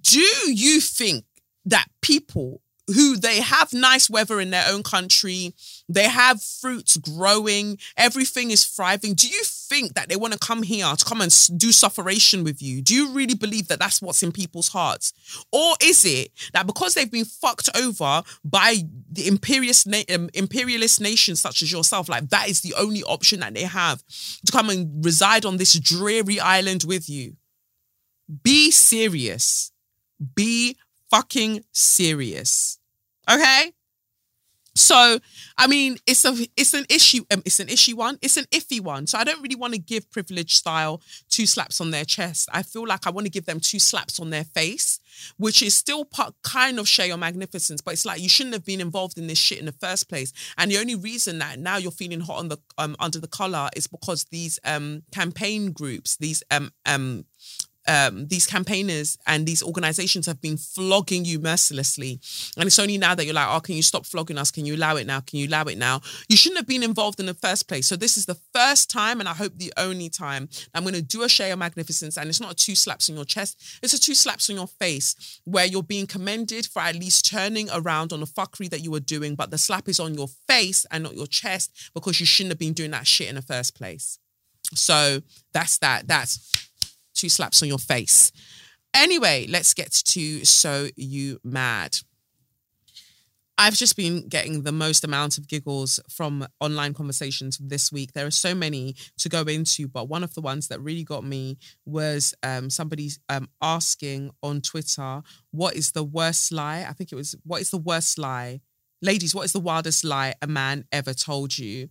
Do 0.00 0.20
you 0.20 0.80
think 0.80 1.24
that 1.66 1.86
people 2.00 2.62
who 2.88 3.16
they 3.16 3.40
have 3.40 3.72
nice 3.72 4.08
weather 4.08 4.40
in 4.40 4.50
their 4.50 4.64
own 4.68 4.82
country, 4.82 5.54
they 5.88 6.08
have 6.08 6.42
fruits 6.42 6.96
growing, 6.96 7.78
everything 7.96 8.50
is 8.50 8.64
thriving. 8.64 9.14
Do 9.14 9.28
you 9.28 9.42
think 9.44 9.94
that 9.94 10.08
they 10.08 10.16
want 10.16 10.32
to 10.32 10.38
come 10.38 10.62
here 10.62 10.86
to 10.96 11.04
come 11.04 11.20
and 11.20 11.30
do 11.56 11.70
sufferation 11.70 12.44
with 12.44 12.62
you? 12.62 12.80
Do 12.80 12.94
you 12.94 13.12
really 13.12 13.34
believe 13.34 13.68
that 13.68 13.78
that's 13.78 14.00
what's 14.00 14.22
in 14.22 14.32
people's 14.32 14.68
hearts? 14.68 15.12
Or 15.52 15.74
is 15.82 16.04
it 16.04 16.32
that 16.52 16.66
because 16.66 16.94
they've 16.94 17.10
been 17.10 17.24
fucked 17.24 17.68
over 17.76 18.22
by 18.44 18.76
the 19.10 19.28
imperialist, 19.28 19.86
na- 19.86 20.02
um, 20.14 20.30
imperialist 20.32 21.00
nations 21.00 21.40
such 21.40 21.62
as 21.62 21.70
yourself, 21.70 22.08
like 22.08 22.30
that 22.30 22.48
is 22.48 22.62
the 22.62 22.74
only 22.74 23.02
option 23.02 23.40
that 23.40 23.54
they 23.54 23.64
have 23.64 24.02
to 24.46 24.52
come 24.52 24.70
and 24.70 25.04
reside 25.04 25.44
on 25.44 25.58
this 25.58 25.78
dreary 25.78 26.40
island 26.40 26.84
with 26.86 27.08
you? 27.08 27.36
Be 28.42 28.70
serious. 28.70 29.72
Be 30.34 30.76
fucking 31.10 31.64
serious. 31.72 32.77
Okay? 33.30 33.72
So, 34.78 35.18
I 35.56 35.66
mean, 35.66 35.96
it's 36.06 36.24
a 36.24 36.34
it's 36.56 36.72
an 36.72 36.86
issue. 36.88 37.24
Um, 37.32 37.42
it's 37.44 37.58
an 37.58 37.68
issue 37.68 37.96
one. 37.96 38.16
It's 38.22 38.36
an 38.36 38.44
iffy 38.52 38.80
one. 38.80 39.08
So 39.08 39.18
I 39.18 39.24
don't 39.24 39.42
really 39.42 39.56
want 39.56 39.74
to 39.74 39.78
give 39.80 40.08
privilege 40.08 40.54
style 40.54 41.02
two 41.28 41.46
slaps 41.46 41.80
on 41.80 41.90
their 41.90 42.04
chest. 42.04 42.48
I 42.52 42.62
feel 42.62 42.86
like 42.86 43.04
I 43.04 43.10
want 43.10 43.26
to 43.26 43.30
give 43.30 43.44
them 43.44 43.58
two 43.58 43.80
slaps 43.80 44.20
on 44.20 44.30
their 44.30 44.44
face, 44.44 45.00
which 45.36 45.62
is 45.62 45.74
still 45.74 46.04
part 46.04 46.32
kind 46.44 46.78
of 46.78 46.86
share 46.86 47.06
your 47.06 47.16
magnificence. 47.16 47.80
But 47.80 47.94
it's 47.94 48.06
like 48.06 48.20
you 48.20 48.28
shouldn't 48.28 48.54
have 48.54 48.64
been 48.64 48.80
involved 48.80 49.18
in 49.18 49.26
this 49.26 49.38
shit 49.38 49.58
in 49.58 49.66
the 49.66 49.72
first 49.72 50.08
place. 50.08 50.32
And 50.56 50.70
the 50.70 50.78
only 50.78 50.94
reason 50.94 51.40
that 51.40 51.58
now 51.58 51.76
you're 51.76 51.90
feeling 51.90 52.20
hot 52.20 52.38
on 52.38 52.48
the 52.48 52.58
um, 52.78 52.94
under 53.00 53.18
the 53.18 53.26
collar 53.26 53.68
is 53.74 53.88
because 53.88 54.26
these 54.26 54.60
um 54.64 55.02
campaign 55.12 55.72
groups, 55.72 56.16
these 56.18 56.44
um 56.52 56.70
um 56.86 57.24
um, 57.88 58.28
these 58.28 58.46
campaigners 58.46 59.16
and 59.26 59.46
these 59.46 59.62
organizations 59.62 60.26
have 60.26 60.40
been 60.40 60.58
flogging 60.58 61.24
you 61.24 61.38
mercilessly. 61.38 62.20
And 62.56 62.66
it's 62.66 62.78
only 62.78 62.98
now 62.98 63.14
that 63.14 63.24
you're 63.24 63.34
like, 63.34 63.48
oh, 63.50 63.60
can 63.60 63.74
you 63.74 63.82
stop 63.82 64.04
flogging 64.04 64.38
us? 64.38 64.50
Can 64.50 64.66
you 64.66 64.76
allow 64.76 64.96
it 64.96 65.06
now? 65.06 65.20
Can 65.20 65.38
you 65.38 65.48
allow 65.48 65.64
it 65.64 65.78
now? 65.78 66.02
You 66.28 66.36
shouldn't 66.36 66.58
have 66.58 66.66
been 66.66 66.82
involved 66.82 67.18
in 67.18 67.26
the 67.26 67.34
first 67.34 67.66
place. 67.66 67.86
So 67.86 67.96
this 67.96 68.16
is 68.16 68.26
the 68.26 68.36
first 68.54 68.90
time, 68.90 69.20
and 69.20 69.28
I 69.28 69.32
hope 69.32 69.56
the 69.56 69.72
only 69.78 70.10
time, 70.10 70.48
I'm 70.74 70.82
going 70.82 70.94
to 70.94 71.02
do 71.02 71.22
a 71.22 71.28
share 71.28 71.52
of 71.52 71.58
magnificence. 71.58 72.18
And 72.18 72.28
it's 72.28 72.40
not 72.40 72.58
two 72.58 72.74
slaps 72.74 73.08
on 73.08 73.16
your 73.16 73.24
chest, 73.24 73.80
it's 73.82 73.94
a 73.94 74.00
two 74.00 74.14
slaps 74.14 74.50
on 74.50 74.56
your 74.56 74.68
face 74.68 75.40
where 75.44 75.66
you're 75.66 75.82
being 75.82 76.06
commended 76.06 76.66
for 76.66 76.80
at 76.82 76.94
least 76.94 77.24
turning 77.26 77.68
around 77.72 78.12
on 78.12 78.20
the 78.20 78.26
fuckery 78.26 78.68
that 78.70 78.84
you 78.84 78.90
were 78.90 79.00
doing. 79.00 79.34
But 79.34 79.50
the 79.50 79.58
slap 79.58 79.88
is 79.88 79.98
on 79.98 80.14
your 80.14 80.28
face 80.46 80.84
and 80.90 81.02
not 81.02 81.16
your 81.16 81.26
chest 81.26 81.90
because 81.94 82.20
you 82.20 82.26
shouldn't 82.26 82.52
have 82.52 82.58
been 82.58 82.74
doing 82.74 82.90
that 82.90 83.06
shit 83.06 83.28
in 83.28 83.36
the 83.36 83.42
first 83.42 83.74
place. 83.74 84.18
So 84.74 85.22
that's 85.52 85.78
that. 85.78 86.06
That's 86.08 86.67
two 87.18 87.28
slaps 87.28 87.62
on 87.62 87.68
your 87.68 87.78
face. 87.78 88.32
Anyway, 88.94 89.46
let's 89.48 89.74
get 89.74 89.92
to 89.92 90.44
So 90.44 90.88
You 90.96 91.38
Mad. 91.44 91.98
I've 93.60 93.74
just 93.74 93.96
been 93.96 94.28
getting 94.28 94.62
the 94.62 94.70
most 94.70 95.02
amount 95.02 95.36
of 95.36 95.48
giggles 95.48 95.98
from 96.08 96.46
online 96.60 96.94
conversations 96.94 97.58
this 97.58 97.90
week. 97.90 98.12
There 98.12 98.24
are 98.24 98.30
so 98.30 98.54
many 98.54 98.94
to 99.18 99.28
go 99.28 99.42
into, 99.42 99.88
but 99.88 100.08
one 100.08 100.22
of 100.22 100.32
the 100.34 100.40
ones 100.40 100.68
that 100.68 100.80
really 100.80 101.02
got 101.02 101.24
me 101.24 101.58
was 101.84 102.34
um, 102.44 102.70
somebody 102.70 103.10
um, 103.28 103.48
asking 103.60 104.30
on 104.44 104.60
Twitter, 104.60 105.22
What 105.50 105.74
is 105.74 105.90
the 105.90 106.04
worst 106.04 106.52
lie? 106.52 106.86
I 106.88 106.92
think 106.92 107.10
it 107.10 107.16
was, 107.16 107.34
What 107.44 107.60
is 107.60 107.70
the 107.70 107.78
worst 107.78 108.16
lie? 108.16 108.60
Ladies, 109.02 109.34
what 109.34 109.44
is 109.44 109.52
the 109.52 109.60
wildest 109.60 110.04
lie 110.04 110.34
a 110.40 110.46
man 110.46 110.84
ever 110.92 111.12
told 111.12 111.58
you? 111.58 111.88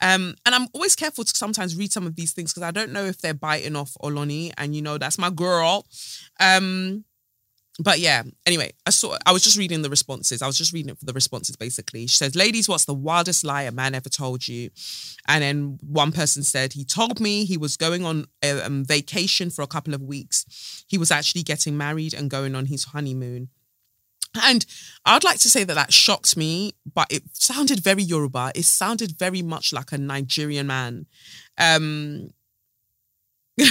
Um, 0.00 0.34
and 0.44 0.54
I'm 0.54 0.68
always 0.74 0.94
careful 0.94 1.24
to 1.24 1.36
sometimes 1.36 1.76
read 1.76 1.92
some 1.92 2.06
of 2.06 2.16
these 2.16 2.32
things 2.32 2.52
because 2.52 2.66
I 2.66 2.70
don't 2.70 2.92
know 2.92 3.04
if 3.04 3.20
they're 3.20 3.34
biting 3.34 3.76
off 3.76 3.96
Oloni, 4.02 4.52
and 4.58 4.74
you 4.74 4.82
know 4.82 4.98
that's 4.98 5.18
my 5.18 5.30
girl. 5.30 5.86
Um, 6.40 7.04
but 7.78 7.98
yeah, 7.98 8.22
anyway, 8.46 8.72
I 8.86 8.90
saw 8.90 9.16
I 9.26 9.32
was 9.32 9.42
just 9.42 9.58
reading 9.58 9.82
the 9.82 9.90
responses. 9.90 10.40
I 10.40 10.46
was 10.46 10.56
just 10.56 10.72
reading 10.72 10.90
it 10.90 10.98
for 10.98 11.04
the 11.04 11.12
responses 11.12 11.56
basically. 11.56 12.06
She 12.06 12.16
says, 12.16 12.34
Ladies, 12.34 12.68
what's 12.68 12.86
the 12.86 12.94
wildest 12.94 13.44
lie 13.44 13.62
a 13.62 13.72
man 13.72 13.94
ever 13.94 14.08
told 14.08 14.48
you? 14.48 14.70
And 15.28 15.42
then 15.42 15.78
one 15.82 16.12
person 16.12 16.42
said, 16.42 16.72
He 16.72 16.84
told 16.84 17.20
me 17.20 17.44
he 17.44 17.58
was 17.58 17.76
going 17.76 18.04
on 18.04 18.26
a 18.42 18.64
um, 18.64 18.84
vacation 18.84 19.50
for 19.50 19.62
a 19.62 19.66
couple 19.66 19.92
of 19.92 20.02
weeks. 20.02 20.84
He 20.88 20.96
was 20.96 21.10
actually 21.10 21.42
getting 21.42 21.76
married 21.76 22.14
and 22.14 22.30
going 22.30 22.54
on 22.54 22.66
his 22.66 22.84
honeymoon. 22.84 23.50
And 24.42 24.64
I'd 25.04 25.24
like 25.24 25.38
to 25.40 25.48
say 25.48 25.64
that 25.64 25.74
that 25.74 25.92
shocked 25.92 26.36
me, 26.36 26.72
but 26.94 27.06
it 27.10 27.22
sounded 27.32 27.80
very 27.80 28.02
Yoruba. 28.02 28.52
It 28.54 28.64
sounded 28.64 29.18
very 29.18 29.42
much 29.42 29.72
like 29.72 29.92
a 29.92 29.98
Nigerian 29.98 30.66
man. 30.66 31.06
Um, 31.58 32.30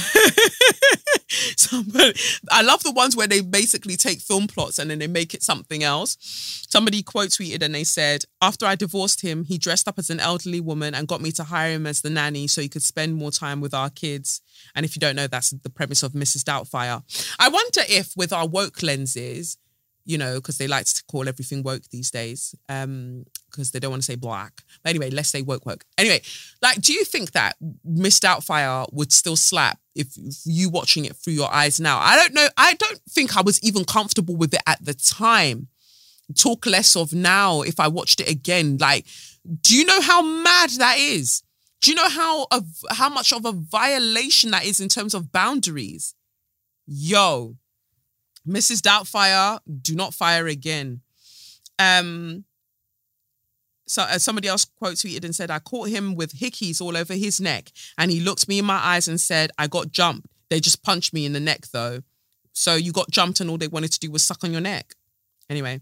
Somebody, 1.57 2.13
I 2.49 2.61
love 2.63 2.83
the 2.83 2.91
ones 2.91 3.15
where 3.15 3.27
they 3.27 3.41
basically 3.41 3.95
take 3.97 4.19
film 4.19 4.47
plots 4.47 4.79
and 4.79 4.89
then 4.89 4.99
they 4.99 5.07
make 5.07 5.33
it 5.33 5.43
something 5.43 5.83
else. 5.83 6.17
Somebody 6.69 7.03
quote 7.03 7.29
tweeted 7.29 7.61
and 7.61 7.75
they 7.75 7.83
said, 7.83 8.23
After 8.41 8.65
I 8.65 8.75
divorced 8.75 9.21
him, 9.21 9.43
he 9.43 9.57
dressed 9.57 9.87
up 9.87 9.99
as 9.99 10.09
an 10.09 10.19
elderly 10.19 10.59
woman 10.59 10.95
and 10.95 11.07
got 11.07 11.21
me 11.21 11.31
to 11.33 11.43
hire 11.43 11.71
him 11.71 11.85
as 11.85 12.01
the 12.01 12.09
nanny 12.09 12.47
so 12.47 12.61
he 12.61 12.69
could 12.69 12.81
spend 12.83 13.15
more 13.15 13.31
time 13.31 13.61
with 13.61 13.73
our 13.73 13.89
kids. 13.89 14.41
And 14.75 14.85
if 14.85 14.95
you 14.95 14.99
don't 14.99 15.15
know, 15.15 15.27
that's 15.27 15.51
the 15.51 15.69
premise 15.69 16.03
of 16.03 16.13
Mrs. 16.13 16.43
Doubtfire. 16.43 17.03
I 17.39 17.49
wonder 17.49 17.81
if, 17.87 18.13
with 18.17 18.33
our 18.33 18.47
woke 18.47 18.81
lenses, 18.81 19.57
you 20.05 20.17
know, 20.17 20.35
because 20.35 20.57
they 20.57 20.67
like 20.67 20.85
to 20.85 21.03
call 21.11 21.27
everything 21.27 21.63
woke 21.63 21.83
these 21.89 22.11
days, 22.11 22.55
um, 22.69 23.25
because 23.49 23.71
they 23.71 23.79
don't 23.79 23.91
want 23.91 24.03
to 24.03 24.05
say 24.05 24.15
black. 24.15 24.61
But 24.83 24.91
anyway, 24.91 25.09
let's 25.09 25.29
say 25.29 25.41
woke 25.41 25.65
woke. 25.65 25.83
Anyway, 25.97 26.21
like, 26.61 26.79
do 26.81 26.93
you 26.93 27.03
think 27.03 27.31
that 27.31 27.55
Miss 27.83 28.19
Doubtfire 28.19 28.87
would 28.93 29.11
still 29.11 29.35
slap 29.35 29.79
if, 29.95 30.15
if 30.17 30.37
you 30.45 30.69
watching 30.69 31.05
it 31.05 31.15
through 31.15 31.33
your 31.33 31.51
eyes 31.51 31.79
now? 31.79 31.97
I 31.99 32.15
don't 32.15 32.33
know. 32.33 32.47
I 32.55 32.75
don't 32.75 33.01
think 33.09 33.35
I 33.35 33.41
was 33.41 33.61
even 33.63 33.83
comfortable 33.83 34.35
with 34.35 34.53
it 34.53 34.61
at 34.67 34.83
the 34.85 34.93
time. 34.93 35.67
Talk 36.35 36.65
less 36.65 36.95
of 36.95 37.13
now 37.13 37.61
if 37.61 37.79
I 37.79 37.87
watched 37.87 38.19
it 38.19 38.29
again. 38.29 38.77
Like, 38.77 39.05
do 39.61 39.75
you 39.75 39.85
know 39.85 40.01
how 40.01 40.21
mad 40.21 40.69
that 40.71 40.97
is? 40.97 41.43
Do 41.81 41.91
you 41.91 41.95
know 41.95 42.09
how 42.09 42.47
of 42.51 42.65
how 42.89 43.09
much 43.09 43.31
of 43.31 43.45
a 43.45 43.51
violation 43.51 44.51
that 44.51 44.65
is 44.65 44.79
in 44.79 44.89
terms 44.89 45.13
of 45.13 45.31
boundaries? 45.31 46.15
Yo, 46.87 47.57
Mrs. 48.47 48.81
Doubtfire, 48.81 49.59
do 49.81 49.95
not 49.95 50.13
fire 50.13 50.47
again. 50.47 51.01
Um, 51.79 52.45
so 53.87 54.03
uh, 54.03 54.17
somebody 54.17 54.47
else 54.47 54.65
quote 54.65 54.95
tweeted 54.95 55.23
and 55.23 55.35
said, 55.35 55.51
I 55.51 55.59
caught 55.59 55.89
him 55.89 56.15
with 56.15 56.39
hickeys 56.39 56.81
all 56.81 56.97
over 56.97 57.13
his 57.13 57.39
neck, 57.39 57.71
and 57.97 58.11
he 58.11 58.19
looked 58.19 58.47
me 58.47 58.59
in 58.59 58.65
my 58.65 58.77
eyes 58.77 59.07
and 59.07 59.19
said, 59.19 59.51
I 59.57 59.67
got 59.67 59.91
jumped. 59.91 60.27
They 60.49 60.59
just 60.59 60.83
punched 60.83 61.13
me 61.13 61.25
in 61.25 61.33
the 61.33 61.39
neck 61.39 61.67
though. 61.71 62.01
So 62.53 62.75
you 62.75 62.91
got 62.91 63.11
jumped 63.11 63.41
and 63.41 63.49
all 63.49 63.57
they 63.57 63.67
wanted 63.67 63.91
to 63.91 63.99
do 63.99 64.11
was 64.11 64.23
suck 64.23 64.43
on 64.43 64.51
your 64.51 64.61
neck. 64.61 64.95
Anyway, 65.49 65.81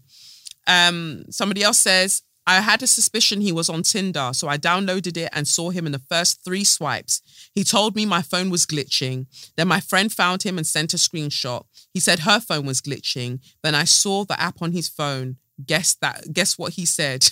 um, 0.66 1.24
somebody 1.30 1.62
else 1.62 1.78
says, 1.78 2.22
I 2.46 2.60
had 2.60 2.82
a 2.82 2.86
suspicion 2.86 3.40
he 3.40 3.52
was 3.52 3.70
on 3.70 3.82
Tinder, 3.82 4.30
so 4.34 4.48
I 4.48 4.58
downloaded 4.58 5.16
it 5.16 5.30
and 5.32 5.48
saw 5.48 5.70
him 5.70 5.86
in 5.86 5.92
the 5.92 5.98
first 5.98 6.44
three 6.44 6.64
swipes. 6.64 7.22
He 7.54 7.64
told 7.64 7.96
me 7.96 8.04
my 8.04 8.20
phone 8.20 8.50
was 8.50 8.66
glitching. 8.66 9.26
Then 9.56 9.68
my 9.68 9.80
friend 9.80 10.12
found 10.12 10.42
him 10.42 10.58
and 10.58 10.66
sent 10.66 10.92
a 10.92 10.98
screenshot. 10.98 11.64
He 11.94 12.00
said 12.00 12.20
her 12.20 12.40
phone 12.40 12.66
was 12.66 12.82
glitching. 12.82 13.40
Then 13.62 13.74
I 13.74 13.84
saw 13.84 14.24
the 14.24 14.38
app 14.40 14.60
on 14.60 14.72
his 14.72 14.88
phone. 14.88 15.36
Guess 15.64 15.94
that 16.02 16.32
guess 16.32 16.58
what 16.58 16.72
he 16.74 16.84
said? 16.84 17.30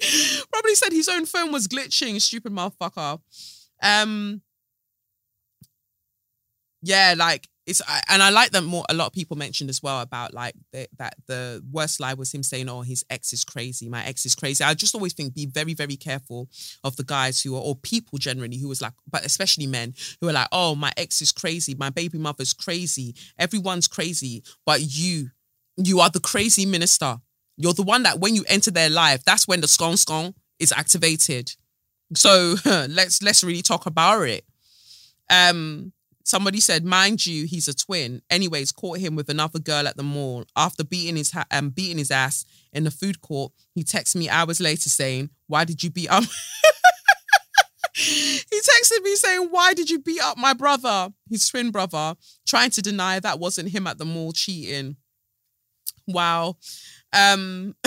Probably 0.52 0.74
said 0.74 0.92
his 0.92 1.08
own 1.08 1.24
phone 1.24 1.52
was 1.52 1.68
glitching, 1.68 2.20
stupid 2.20 2.52
motherfucker. 2.52 3.20
Um 3.80 4.42
yeah, 6.82 7.14
like 7.16 7.48
it's 7.68 7.82
and 8.08 8.22
I 8.22 8.30
like 8.30 8.52
that 8.52 8.62
more. 8.62 8.84
A 8.88 8.94
lot 8.94 9.06
of 9.06 9.12
people 9.12 9.36
mentioned 9.36 9.68
as 9.68 9.82
well 9.82 10.00
about 10.00 10.32
like 10.32 10.54
the, 10.72 10.88
that 10.98 11.16
the 11.26 11.62
worst 11.70 12.00
lie 12.00 12.14
was 12.14 12.32
him 12.32 12.42
saying, 12.42 12.68
"Oh, 12.68 12.80
his 12.80 13.04
ex 13.10 13.32
is 13.34 13.44
crazy. 13.44 13.88
My 13.90 14.04
ex 14.06 14.24
is 14.24 14.34
crazy." 14.34 14.64
I 14.64 14.72
just 14.72 14.94
always 14.94 15.12
think 15.12 15.34
be 15.34 15.44
very, 15.44 15.74
very 15.74 15.96
careful 15.96 16.48
of 16.82 16.96
the 16.96 17.04
guys 17.04 17.42
who 17.42 17.54
are 17.54 17.60
or 17.60 17.76
people 17.76 18.18
generally 18.18 18.56
who 18.56 18.68
was 18.68 18.80
like, 18.80 18.94
but 19.10 19.24
especially 19.24 19.66
men 19.66 19.94
who 20.20 20.28
are 20.28 20.32
like, 20.32 20.48
"Oh, 20.50 20.74
my 20.74 20.92
ex 20.96 21.20
is 21.20 21.30
crazy. 21.30 21.74
My 21.74 21.90
baby 21.90 22.16
mother's 22.16 22.54
crazy. 22.54 23.14
Everyone's 23.38 23.86
crazy, 23.86 24.42
but 24.64 24.80
you, 24.80 25.28
you 25.76 26.00
are 26.00 26.10
the 26.10 26.20
crazy 26.20 26.64
minister. 26.64 27.18
You're 27.58 27.74
the 27.74 27.82
one 27.82 28.04
that 28.04 28.18
when 28.18 28.34
you 28.34 28.44
enter 28.48 28.70
their 28.70 28.88
life, 28.88 29.24
that's 29.24 29.46
when 29.46 29.60
the 29.60 29.68
scone 29.68 29.98
scone 29.98 30.34
is 30.58 30.72
activated. 30.72 31.52
So 32.14 32.54
let's 32.64 33.22
let's 33.22 33.44
really 33.44 33.62
talk 33.62 33.84
about 33.84 34.22
it. 34.22 34.44
Um 35.28 35.92
Somebody 36.28 36.60
said, 36.60 36.84
mind 36.84 37.24
you, 37.24 37.46
he's 37.46 37.68
a 37.68 37.74
twin. 37.74 38.20
Anyways, 38.28 38.70
caught 38.70 38.98
him 38.98 39.16
with 39.16 39.30
another 39.30 39.58
girl 39.58 39.88
at 39.88 39.96
the 39.96 40.02
mall. 40.02 40.44
After 40.54 40.84
beating 40.84 41.16
his 41.16 41.30
ha- 41.30 41.46
um, 41.50 41.70
beating 41.70 41.96
his 41.96 42.10
ass 42.10 42.44
in 42.70 42.84
the 42.84 42.90
food 42.90 43.22
court, 43.22 43.52
he 43.74 43.82
texted 43.82 44.16
me 44.16 44.28
hours 44.28 44.60
later 44.60 44.90
saying, 44.90 45.30
"Why 45.46 45.64
did 45.64 45.82
you 45.82 45.88
beat 45.88 46.10
up?" 46.10 46.24
he 47.94 48.60
texted 48.60 49.02
me 49.04 49.16
saying, 49.16 49.48
"Why 49.50 49.72
did 49.72 49.88
you 49.88 50.00
beat 50.00 50.20
up 50.20 50.36
my 50.36 50.52
brother, 50.52 51.08
his 51.30 51.48
twin 51.48 51.70
brother?" 51.70 52.14
Trying 52.46 52.72
to 52.72 52.82
deny 52.82 53.20
that 53.20 53.38
wasn't 53.38 53.70
him 53.70 53.86
at 53.86 53.96
the 53.96 54.04
mall 54.04 54.32
cheating. 54.32 54.96
Wow. 56.06 56.58
Um 57.10 57.74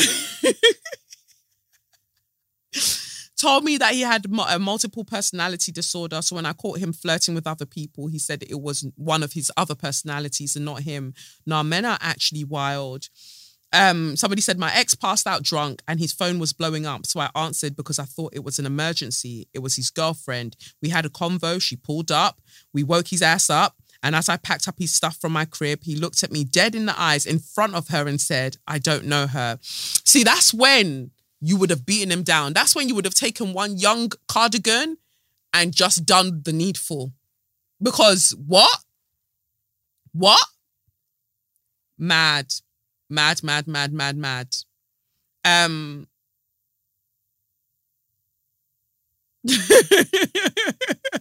told 3.41 3.63
me 3.63 3.77
that 3.77 3.93
he 3.93 4.01
had 4.01 4.25
a 4.49 4.59
multiple 4.59 5.03
personality 5.03 5.71
disorder. 5.71 6.21
So 6.21 6.35
when 6.35 6.45
I 6.45 6.53
caught 6.53 6.79
him 6.79 6.93
flirting 6.93 7.33
with 7.33 7.47
other 7.47 7.65
people, 7.65 8.07
he 8.07 8.19
said 8.19 8.43
it 8.43 8.61
was 8.61 8.87
one 8.95 9.23
of 9.23 9.33
his 9.33 9.51
other 9.57 9.75
personalities 9.75 10.55
and 10.55 10.63
not 10.63 10.83
him. 10.83 11.13
Now, 11.45 11.63
men 11.63 11.85
are 11.85 11.97
actually 12.01 12.43
wild. 12.43 13.09
Um, 13.73 14.17
somebody 14.17 14.41
said 14.41 14.59
my 14.59 14.71
ex 14.75 14.95
passed 14.95 15.25
out 15.25 15.43
drunk 15.43 15.81
and 15.87 15.99
his 15.99 16.11
phone 16.11 16.39
was 16.39 16.53
blowing 16.53 16.85
up. 16.85 17.05
So 17.05 17.19
I 17.19 17.29
answered 17.35 17.75
because 17.75 17.99
I 17.99 18.03
thought 18.03 18.35
it 18.35 18.43
was 18.43 18.59
an 18.59 18.65
emergency. 18.65 19.47
It 19.53 19.59
was 19.59 19.75
his 19.75 19.89
girlfriend. 19.89 20.55
We 20.81 20.89
had 20.89 21.05
a 21.05 21.09
convo. 21.09 21.61
She 21.61 21.77
pulled 21.77 22.11
up. 22.11 22.41
We 22.73 22.83
woke 22.83 23.07
his 23.07 23.21
ass 23.21 23.49
up. 23.49 23.75
And 24.03 24.15
as 24.15 24.29
I 24.29 24.37
packed 24.37 24.67
up 24.67 24.75
his 24.77 24.93
stuff 24.93 25.17
from 25.17 25.31
my 25.31 25.45
crib, 25.45 25.79
he 25.83 25.95
looked 25.95 26.23
at 26.23 26.31
me 26.31 26.43
dead 26.43 26.75
in 26.75 26.85
the 26.85 26.99
eyes 26.99 27.25
in 27.25 27.39
front 27.39 27.75
of 27.75 27.87
her 27.89 28.07
and 28.07 28.19
said, 28.19 28.57
I 28.67 28.79
don't 28.79 29.05
know 29.05 29.27
her. 29.27 29.59
See, 29.61 30.23
that's 30.23 30.53
when 30.53 31.11
you 31.41 31.57
would 31.57 31.69
have 31.71 31.85
beaten 31.85 32.11
him 32.11 32.23
down. 32.23 32.53
That's 32.53 32.75
when 32.75 32.87
you 32.87 32.95
would 32.95 33.05
have 33.05 33.15
taken 33.15 33.53
one 33.53 33.77
young 33.77 34.11
cardigan 34.27 34.97
and 35.53 35.73
just 35.75 36.05
done 36.05 36.41
the 36.43 36.53
needful. 36.53 37.11
Because 37.81 38.35
what? 38.47 38.79
What? 40.13 40.45
Mad. 41.97 42.53
Mad, 43.09 43.43
mad, 43.43 43.67
mad, 43.67 43.91
mad, 43.93 44.17
mad. 44.17 44.55
Um 45.43 46.07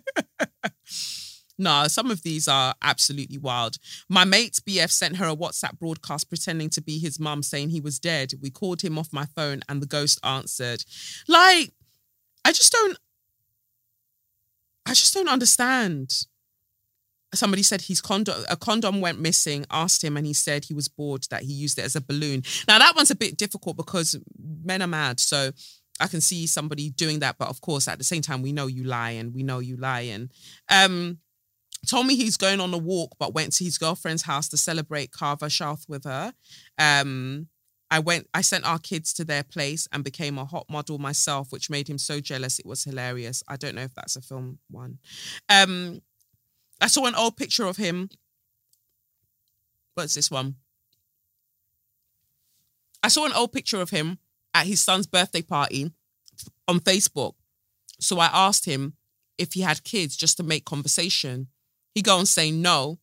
No, 1.61 1.87
some 1.89 2.11
of 2.11 2.23
these 2.23 2.49
are 2.49 2.75
absolutely 2.81 3.37
wild. 3.37 3.77
My 4.09 4.25
mate 4.25 4.59
BF 4.67 4.91
sent 4.91 5.19
her 5.19 5.27
a 5.27 5.37
WhatsApp 5.37 5.79
broadcast 5.79 6.31
pretending 6.31 6.71
to 6.71 6.81
be 6.81 6.99
his 6.99 7.21
mum 7.21 7.43
saying 7.43 7.69
he 7.69 7.83
was 7.83 7.99
dead. 7.99 8.33
We 8.41 8.49
called 8.49 8.81
him 8.81 8.99
off 8.99 9.13
my 9.13 9.27
phone 9.37 9.61
and 9.69 9.83
the 9.83 9.87
ghost 9.87 10.19
answered. 10.25 10.83
Like, 11.29 11.73
I 12.47 12.53
just 12.53 12.73
don't 12.73 12.97
I 14.87 14.95
just 14.95 15.13
don't 15.13 15.29
understand. 15.29 16.25
Somebody 17.35 17.63
said 17.63 17.83
his 17.83 18.01
condom 18.01 18.43
a 18.49 18.57
condom 18.57 19.03
went 19.03 19.21
missing, 19.21 19.67
asked 19.71 20.03
him, 20.03 20.17
and 20.17 20.27
he 20.27 20.33
said 20.33 20.65
he 20.65 20.75
was 20.75 20.89
bored 20.89 21.27
that 21.31 21.43
he 21.43 21.53
used 21.53 21.79
it 21.79 21.85
as 21.85 21.95
a 21.95 22.01
balloon. 22.01 22.43
Now 22.67 22.79
that 22.79 22.97
one's 22.97 23.11
a 23.11 23.17
bit 23.17 23.37
difficult 23.37 23.77
because 23.77 24.19
men 24.65 24.81
are 24.81 24.89
mad. 24.89 25.21
So 25.21 25.51
I 26.01 26.07
can 26.07 26.23
see 26.23 26.47
somebody 26.47 26.89
doing 26.89 27.19
that, 27.19 27.37
but 27.39 27.49
of 27.49 27.61
course, 27.61 27.87
at 27.87 27.99
the 27.99 28.05
same 28.05 28.23
time, 28.23 28.41
we 28.41 28.53
know 28.53 28.67
you 28.67 28.85
lie 28.85 29.11
and 29.11 29.35
we 29.35 29.43
know 29.43 29.59
you 29.59 29.77
lie. 29.77 30.01
And 30.01 30.33
um, 30.71 31.19
told 31.87 32.07
me 32.07 32.17
he's 32.17 32.37
going 32.37 32.61
on 32.61 32.75
a 32.75 32.79
walk, 32.79 33.13
but 33.19 33.35
went 33.35 33.53
to 33.55 33.65
his 33.65 33.79
girlfriend's 33.79 34.23
house 34.23 34.49
to 34.49 34.57
celebrate 34.57 35.13
Karva 35.13 35.49
Chauth 35.51 35.89
with 35.89 36.05
her. 36.05 36.33
Um, 36.79 37.49
I 37.91 37.99
went, 37.99 38.29
I 38.33 38.43
sent 38.43 38.67
our 38.67 38.79
kids 38.79 39.13
to 39.15 39.25
their 39.25 39.43
place 39.43 39.89
and 39.91 40.05
became 40.05 40.39
a 40.39 40.45
hot 40.45 40.67
model 40.71 40.99
myself, 40.99 41.51
which 41.51 41.71
made 41.71 41.89
him 41.89 41.99
so 41.99 42.21
jealous. 42.21 42.59
It 42.59 42.67
was 42.67 42.85
hilarious. 42.85 43.43
I 43.49 43.57
don't 43.57 43.75
know 43.75 43.83
if 43.83 43.95
that's 43.95 44.17
a 44.17 44.21
film 44.21 44.59
one. 44.71 44.99
Um, 45.49 46.01
I 46.81 46.87
saw 46.87 47.07
an 47.07 47.15
old 47.15 47.37
picture 47.37 47.67
of 47.67 47.77
him. 47.77 48.09
What's 49.95 50.15
this 50.15 50.31
one? 50.31 50.57
I 53.03 53.09
saw 53.09 53.27
an 53.27 53.33
old 53.33 53.53
picture 53.53 53.81
of 53.81 53.91
him 53.91 54.19
at 54.55 54.67
his 54.67 54.81
son's 54.81 55.07
birthday 55.07 55.43
party 55.43 55.91
on 56.69 56.81
Facebook. 56.81 57.35
So 57.99 58.19
I 58.19 58.31
asked 58.33 58.67
him 58.67 58.95
if 59.37 59.55
he 59.55 59.63
had 59.63 59.85
kids 59.85 60.17
just 60.17 60.37
to 60.37 60.43
make 60.43 60.65
conversation. 60.65 61.49
He 61.95 62.03
go 62.03 62.19
and 62.19 62.29
say 62.29 62.51
no. 62.51 62.99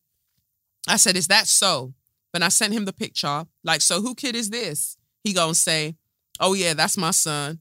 I 0.88 0.96
said, 0.96 1.16
is 1.16 1.28
that 1.28 1.46
so? 1.46 1.94
But 2.32 2.42
I 2.42 2.48
sent 2.48 2.72
him 2.72 2.84
the 2.84 2.92
picture. 2.92 3.46
Like, 3.64 3.80
so 3.80 4.00
who 4.00 4.14
kid 4.14 4.34
is 4.34 4.50
this? 4.50 4.96
He 5.24 5.32
go 5.32 5.48
and 5.48 5.56
say, 5.56 5.96
oh 6.40 6.54
yeah, 6.54 6.74
that's 6.74 6.96
my 6.96 7.10
son. 7.10 7.60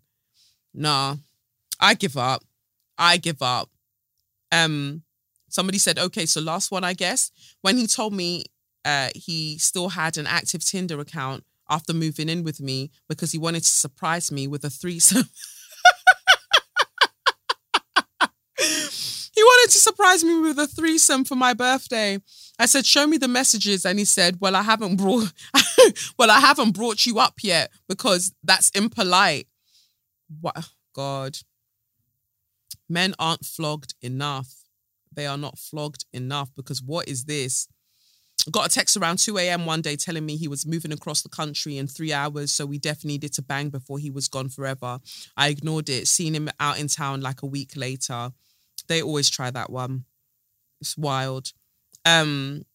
Nah, 0.74 1.18
I 1.80 1.94
give 1.96 2.18
up. 2.18 2.44
I 2.98 3.18
give 3.18 3.42
up. 3.42 3.70
Um, 4.52 5.04
somebody 5.50 5.78
said, 5.78 6.00
okay, 6.00 6.26
so 6.26 6.42
last 6.42 6.72
one, 6.72 6.84
I 6.84 6.94
guess. 6.94 7.32
When 7.62 7.78
he 7.78 7.88
told 7.88 8.14
me 8.14 8.46
uh, 8.88 9.10
he 9.14 9.58
still 9.58 9.90
had 9.90 10.18
an 10.18 10.26
active 10.26 10.64
Tinder 10.64 11.00
account 11.02 11.44
after 11.70 11.94
moving 11.94 12.30
in 12.30 12.44
with 12.44 12.62
me 12.62 12.90
because 13.10 13.34
he 13.34 13.38
wanted 13.38 13.64
to 13.64 13.70
surprise 13.70 14.32
me 14.32 14.48
with 14.48 14.64
a 14.64 14.70
threesome. 14.70 15.30
wanted 19.68 19.74
to 19.74 19.80
surprise 19.80 20.24
me 20.24 20.40
with 20.40 20.58
a 20.60 20.68
threesome 20.68 21.26
for 21.26 21.36
my 21.36 21.54
birthday. 21.54 22.20
I 22.58 22.66
said, 22.68 22.86
"Show 22.86 23.06
me 23.06 23.18
the 23.18 23.28
messages," 23.28 23.86
and 23.86 24.00
he 24.00 24.06
said, 24.06 24.40
"Well, 24.40 24.56
I 24.56 24.62
haven't 24.62 24.96
brought, 24.96 25.34
well, 26.18 26.32
I 26.32 26.40
haven't 26.40 26.72
brought 26.72 27.06
you 27.06 27.20
up 27.20 27.36
yet 27.44 27.70
because 27.90 28.32
that's 28.44 28.70
impolite." 28.70 29.48
What 30.40 30.70
God? 30.94 31.40
Men 32.88 33.14
aren't 33.20 33.46
flogged 33.46 33.94
enough. 34.02 34.54
They 35.12 35.28
are 35.28 35.38
not 35.38 35.60
flogged 35.60 36.06
enough 36.14 36.50
because 36.56 36.82
what 36.82 37.10
is 37.10 37.26
this? 37.26 37.68
got 38.50 38.68
a 38.68 38.70
text 38.70 38.96
around 38.96 39.18
2 39.18 39.38
a.m. 39.40 39.66
one 39.66 39.82
day 39.82 39.98
telling 39.98 40.26
me 40.26 40.38
he 40.38 40.48
was 40.48 40.66
moving 40.66 40.94
across 40.94 41.22
the 41.22 41.28
country 41.28 41.78
in 41.78 41.86
three 41.86 42.14
hours. 42.14 42.50
So 42.52 42.66
we 42.66 42.78
definitely 42.80 43.16
needed 43.16 43.34
to 43.34 43.42
bang 43.42 43.70
before 43.70 44.00
he 44.00 44.10
was 44.10 44.30
gone 44.30 44.48
forever. 44.48 45.00
I 45.36 45.50
ignored 45.50 45.90
it, 45.90 46.08
seen 46.08 46.34
him 46.34 46.50
out 46.58 46.80
in 46.80 46.88
town 46.88 47.20
like 47.20 47.42
a 47.42 47.46
week 47.46 47.74
later. 47.76 48.32
They 48.88 49.02
always 49.02 49.30
try 49.30 49.52
that 49.52 49.70
one. 49.70 50.06
It's 50.82 50.98
wild. 50.98 51.52
Um 52.06 52.66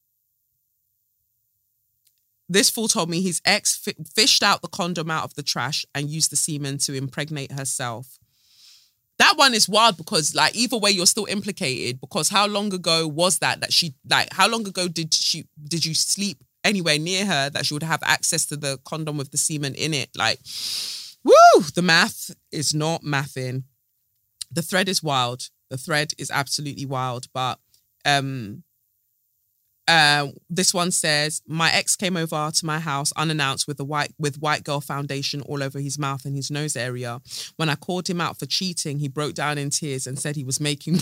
This 2.49 2.69
fool 2.69 2.89
told 2.89 3.09
me 3.09 3.23
his 3.23 3.41
ex 3.47 3.77
fi- 3.77 3.95
fished 4.15 4.43
out 4.43 4.61
the 4.61 4.69
condom 4.69 5.11
out 5.11 5.25
of 5.25 5.35
the 5.35 5.43
trash 5.43 5.87
and 5.95 6.11
used 6.11 6.31
the 6.31 6.37
semen 6.37 6.77
to 6.79 6.93
impregnate 6.93 7.53
herself. 7.53 8.19
That 9.19 9.35
one 9.37 9.55
is 9.55 9.69
wild 9.69 9.97
because, 9.97 10.35
like, 10.35 10.55
either 10.55 10.77
way, 10.77 10.91
you're 10.91 11.07
still 11.07 11.27
implicated. 11.27 12.01
Because 12.01 12.29
how 12.29 12.47
long 12.47 12.75
ago 12.75 13.07
was 13.07 13.39
that 13.39 13.61
that 13.61 13.73
she, 13.73 13.95
like, 14.09 14.33
how 14.33 14.49
long 14.49 14.67
ago 14.67 14.89
did 14.89 15.15
she, 15.15 15.47
did 15.65 15.87
you 15.87 15.95
sleep 15.95 16.45
anywhere 16.65 16.99
near 16.99 17.25
her 17.25 17.49
that 17.51 17.65
she 17.65 17.75
would 17.75 17.83
have 17.83 18.03
access 18.03 18.45
to 18.47 18.57
the 18.57 18.79
condom 18.85 19.17
with 19.17 19.31
the 19.31 19.39
semen 19.39 19.75
in 19.75 19.95
it? 19.95 20.11
Like, 20.15 20.41
woo, 21.25 21.63
the 21.75 21.83
math 21.83 22.35
is 22.51 22.75
not 22.75 23.03
mathing. 23.03 23.63
The 24.51 24.63
thread 24.63 24.89
is 24.89 25.03
wild. 25.03 25.49
The 25.73 25.79
thread 25.79 26.13
is 26.19 26.31
absolutely 26.31 26.85
wild. 26.85 27.29
But 27.33 27.59
um, 28.05 28.63
uh, 29.89 30.29
this 30.51 30.75
one 30.75 30.91
says, 30.91 31.41
"My 31.47 31.73
ex 31.73 31.97
came 31.97 32.15
over 32.15 32.51
to 32.55 32.67
my 32.67 32.79
house 32.79 33.11
unannounced 33.17 33.67
with 33.67 33.81
a 33.81 33.85
white 33.85 34.13
with 34.19 34.39
white 34.39 34.65
girl 34.65 34.83
foundation 34.83 35.41
all 35.41 35.63
over 35.63 35.81
his 35.81 35.99
mouth 35.99 36.27
and 36.27 36.37
his 36.37 36.51
nose 36.51 36.77
area. 36.77 37.23
When 37.57 37.71
I 37.71 37.75
called 37.75 38.11
him 38.11 38.21
out 38.21 38.39
for 38.39 38.45
cheating, 38.45 38.99
he 38.99 39.09
broke 39.09 39.33
down 39.33 39.57
in 39.57 39.71
tears 39.71 40.07
and 40.07 40.19
said 40.19 40.37
he 40.37 40.45
was 40.45 40.61
making 40.61 40.99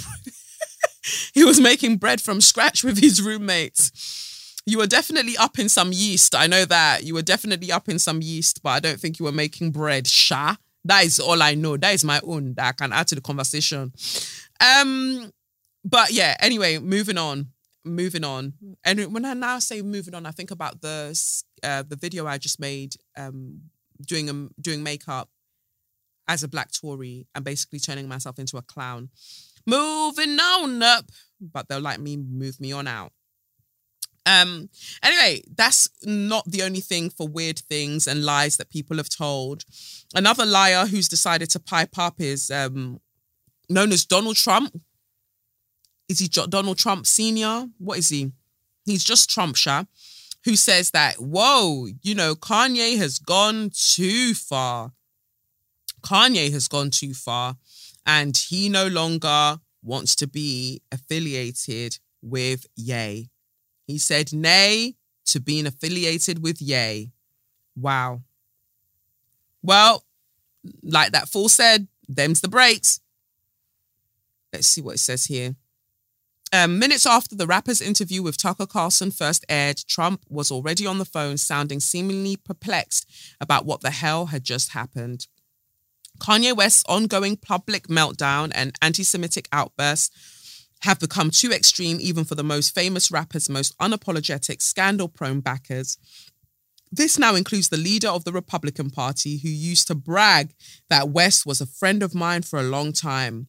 he 1.34 1.42
was 1.42 1.60
making 1.60 1.96
bread 1.96 2.20
from 2.20 2.40
scratch 2.40 2.84
with 2.84 3.00
his 3.00 3.20
roommates. 3.20 4.54
You 4.66 4.78
were 4.78 4.86
definitely 4.86 5.36
up 5.36 5.58
in 5.58 5.68
some 5.68 5.90
yeast. 5.92 6.36
I 6.36 6.46
know 6.46 6.64
that 6.64 7.02
you 7.02 7.14
were 7.14 7.22
definitely 7.22 7.72
up 7.72 7.88
in 7.88 7.98
some 7.98 8.22
yeast, 8.22 8.62
but 8.62 8.70
I 8.70 8.78
don't 8.78 9.00
think 9.00 9.18
you 9.18 9.24
were 9.24 9.32
making 9.32 9.72
bread. 9.72 10.06
Sha, 10.06 10.54
that 10.84 11.04
is 11.04 11.20
all 11.20 11.42
I 11.42 11.54
know. 11.54 11.76
That 11.76 11.94
is 11.94 12.04
my 12.04 12.20
own 12.24 12.54
that 12.54 12.68
I 12.68 12.72
can 12.72 12.92
add 12.92 13.08
to 13.08 13.14
the 13.14 13.20
conversation. 13.20 13.92
Um, 14.60 15.32
but 15.84 16.12
yeah. 16.12 16.36
Anyway, 16.40 16.78
moving 16.78 17.18
on 17.18 17.48
moving 17.84 18.24
on. 18.24 18.52
And 18.84 19.12
when 19.12 19.24
i 19.24 19.34
now 19.34 19.58
say 19.58 19.82
moving 19.82 20.14
on 20.14 20.26
i 20.26 20.30
think 20.30 20.50
about 20.50 20.80
the 20.80 21.18
uh, 21.62 21.82
the 21.86 21.96
video 21.96 22.26
i 22.26 22.38
just 22.38 22.60
made 22.60 22.94
um 23.16 23.60
doing 24.06 24.28
um, 24.30 24.50
doing 24.60 24.82
makeup 24.82 25.28
as 26.28 26.42
a 26.42 26.48
black 26.48 26.70
tory 26.72 27.26
and 27.34 27.44
basically 27.44 27.80
turning 27.80 28.06
myself 28.06 28.38
into 28.38 28.56
a 28.56 28.62
clown. 28.62 29.08
Moving 29.66 30.38
on 30.38 30.82
up 30.82 31.10
but 31.40 31.68
they'll 31.68 31.80
like 31.80 32.00
me 32.00 32.16
move 32.16 32.60
me 32.60 32.72
on 32.72 32.86
out. 32.86 33.12
Um 34.26 34.68
anyway 35.02 35.42
that's 35.54 35.88
not 36.04 36.44
the 36.46 36.62
only 36.62 36.80
thing 36.80 37.10
for 37.10 37.26
weird 37.26 37.58
things 37.60 38.06
and 38.06 38.24
lies 38.24 38.56
that 38.58 38.70
people 38.70 38.98
have 38.98 39.08
told. 39.08 39.64
Another 40.14 40.44
liar 40.46 40.86
who's 40.86 41.08
decided 41.08 41.50
to 41.50 41.60
pipe 41.60 41.96
up 41.98 42.20
is 42.20 42.50
um 42.50 43.00
known 43.70 43.92
as 43.92 44.04
donald 44.04 44.36
trump 44.36 44.74
is 46.10 46.18
he 46.18 46.26
Donald 46.26 46.76
Trump 46.76 47.06
Senior? 47.06 47.68
What 47.78 47.98
is 47.98 48.08
he? 48.08 48.32
He's 48.84 49.04
just 49.04 49.30
Trump, 49.30 49.54
Sha, 49.54 49.84
who 50.44 50.56
says 50.56 50.90
that, 50.90 51.20
whoa, 51.20 51.86
you 52.02 52.16
know, 52.16 52.34
Kanye 52.34 52.98
has 52.98 53.20
gone 53.20 53.70
too 53.72 54.34
far. 54.34 54.90
Kanye 56.02 56.50
has 56.52 56.66
gone 56.66 56.90
too 56.90 57.14
far 57.14 57.56
and 58.04 58.36
he 58.36 58.68
no 58.68 58.88
longer 58.88 59.60
wants 59.84 60.16
to 60.16 60.26
be 60.26 60.82
affiliated 60.90 61.98
with 62.20 62.66
Ye. 62.74 63.30
He 63.86 63.98
said 63.98 64.32
nay 64.32 64.96
to 65.26 65.38
being 65.38 65.66
affiliated 65.66 66.42
with 66.42 66.60
Ye. 66.60 67.12
Wow. 67.76 68.22
Well, 69.62 70.04
like 70.82 71.12
that 71.12 71.28
fool 71.28 71.48
said, 71.48 71.86
them's 72.08 72.40
the 72.40 72.48
breaks. 72.48 73.00
Let's 74.52 74.66
see 74.66 74.80
what 74.80 74.96
it 74.96 74.98
says 74.98 75.26
here. 75.26 75.54
Um, 76.52 76.80
minutes 76.80 77.06
after 77.06 77.36
the 77.36 77.46
rapper's 77.46 77.80
interview 77.80 78.22
with 78.22 78.36
Tucker 78.36 78.66
Carlson 78.66 79.12
first 79.12 79.44
aired, 79.48 79.78
Trump 79.86 80.24
was 80.28 80.50
already 80.50 80.84
on 80.84 80.98
the 80.98 81.04
phone, 81.04 81.36
sounding 81.36 81.78
seemingly 81.78 82.36
perplexed 82.36 83.08
about 83.40 83.66
what 83.66 83.82
the 83.82 83.92
hell 83.92 84.26
had 84.26 84.42
just 84.42 84.72
happened. 84.72 85.28
Kanye 86.18 86.56
West's 86.56 86.84
ongoing 86.88 87.36
public 87.36 87.86
meltdown 87.86 88.50
and 88.54 88.76
anti 88.82 89.04
Semitic 89.04 89.48
outbursts 89.52 90.66
have 90.82 90.98
become 90.98 91.30
too 91.30 91.52
extreme, 91.52 91.98
even 92.00 92.24
for 92.24 92.34
the 92.34 92.42
most 92.42 92.74
famous 92.74 93.10
rapper's 93.10 93.48
most 93.48 93.76
unapologetic, 93.78 94.60
scandal 94.60 95.08
prone 95.08 95.40
backers. 95.40 95.98
This 96.90 97.18
now 97.18 97.36
includes 97.36 97.68
the 97.68 97.76
leader 97.76 98.08
of 98.08 98.24
the 98.24 98.32
Republican 98.32 98.90
Party, 98.90 99.38
who 99.38 99.48
used 99.48 99.86
to 99.86 99.94
brag 99.94 100.52
that 100.88 101.10
West 101.10 101.46
was 101.46 101.60
a 101.60 101.66
friend 101.66 102.02
of 102.02 102.14
mine 102.14 102.42
for 102.42 102.58
a 102.58 102.64
long 102.64 102.92
time. 102.92 103.46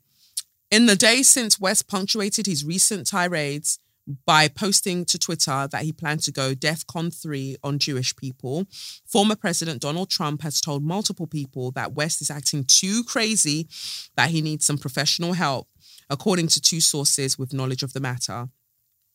In 0.72 0.86
the 0.86 0.96
days 0.96 1.28
since 1.28 1.60
West 1.60 1.90
punctuated 1.90 2.46
his 2.46 2.64
recent 2.64 3.06
tirades 3.06 3.78
by 4.26 4.48
posting 4.48 5.04
to 5.04 5.20
Twitter 5.20 5.68
that 5.70 5.84
he 5.84 5.92
planned 5.92 6.22
to 6.22 6.32
go 6.32 6.56
DEFCON 6.56 7.14
3 7.14 7.58
on 7.62 7.78
Jewish 7.78 8.16
people, 8.16 8.66
former 9.06 9.36
President 9.36 9.82
Donald 9.82 10.10
Trump 10.10 10.44
has 10.44 10.62
told 10.62 10.82
multiple 10.82 11.28
people 11.28 11.72
that 11.72 11.92
West 11.92 12.22
is 12.22 12.32
acting 12.32 12.64
too 12.64 13.04
crazy, 13.04 13.68
that 14.16 14.30
he 14.30 14.42
needs 14.42 14.66
some 14.66 14.78
professional 14.78 15.34
help, 15.34 15.68
according 16.10 16.48
to 16.48 16.62
two 16.62 16.80
sources 16.80 17.38
with 17.38 17.54
knowledge 17.54 17.84
of 17.84 17.92
the 17.92 18.00
matter. 18.00 18.48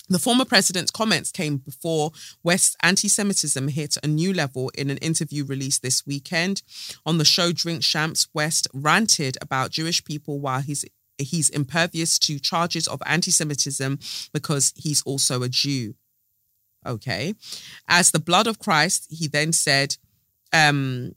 The 0.08 0.20
former 0.20 0.44
president's 0.44 0.92
comments 0.92 1.32
came 1.32 1.56
before 1.56 2.12
West's 2.44 2.76
anti 2.80 3.08
Semitism 3.08 3.66
hit 3.68 3.96
a 4.04 4.06
new 4.06 4.32
level 4.32 4.70
in 4.78 4.88
an 4.88 4.98
interview 4.98 5.44
released 5.44 5.82
this 5.82 6.06
weekend. 6.06 6.62
On 7.04 7.18
the 7.18 7.24
show 7.24 7.50
Drink 7.50 7.82
Champs, 7.82 8.28
West 8.32 8.68
ranted 8.72 9.36
about 9.40 9.72
Jewish 9.72 10.04
people 10.04 10.38
while 10.38 10.60
he's 10.60 10.84
he's 11.18 11.48
impervious 11.50 12.18
to 12.20 12.38
charges 12.38 12.86
of 12.88 13.02
anti 13.06 13.30
Semitism 13.30 13.98
because 14.32 14.72
he's 14.76 15.02
also 15.02 15.42
a 15.42 15.48
Jew. 15.48 15.94
Okay. 16.86 17.34
As 17.88 18.10
the 18.10 18.20
blood 18.20 18.46
of 18.46 18.58
Christ, 18.58 19.06
he 19.10 19.26
then 19.26 19.52
said, 19.52 19.96
um, 20.52 21.14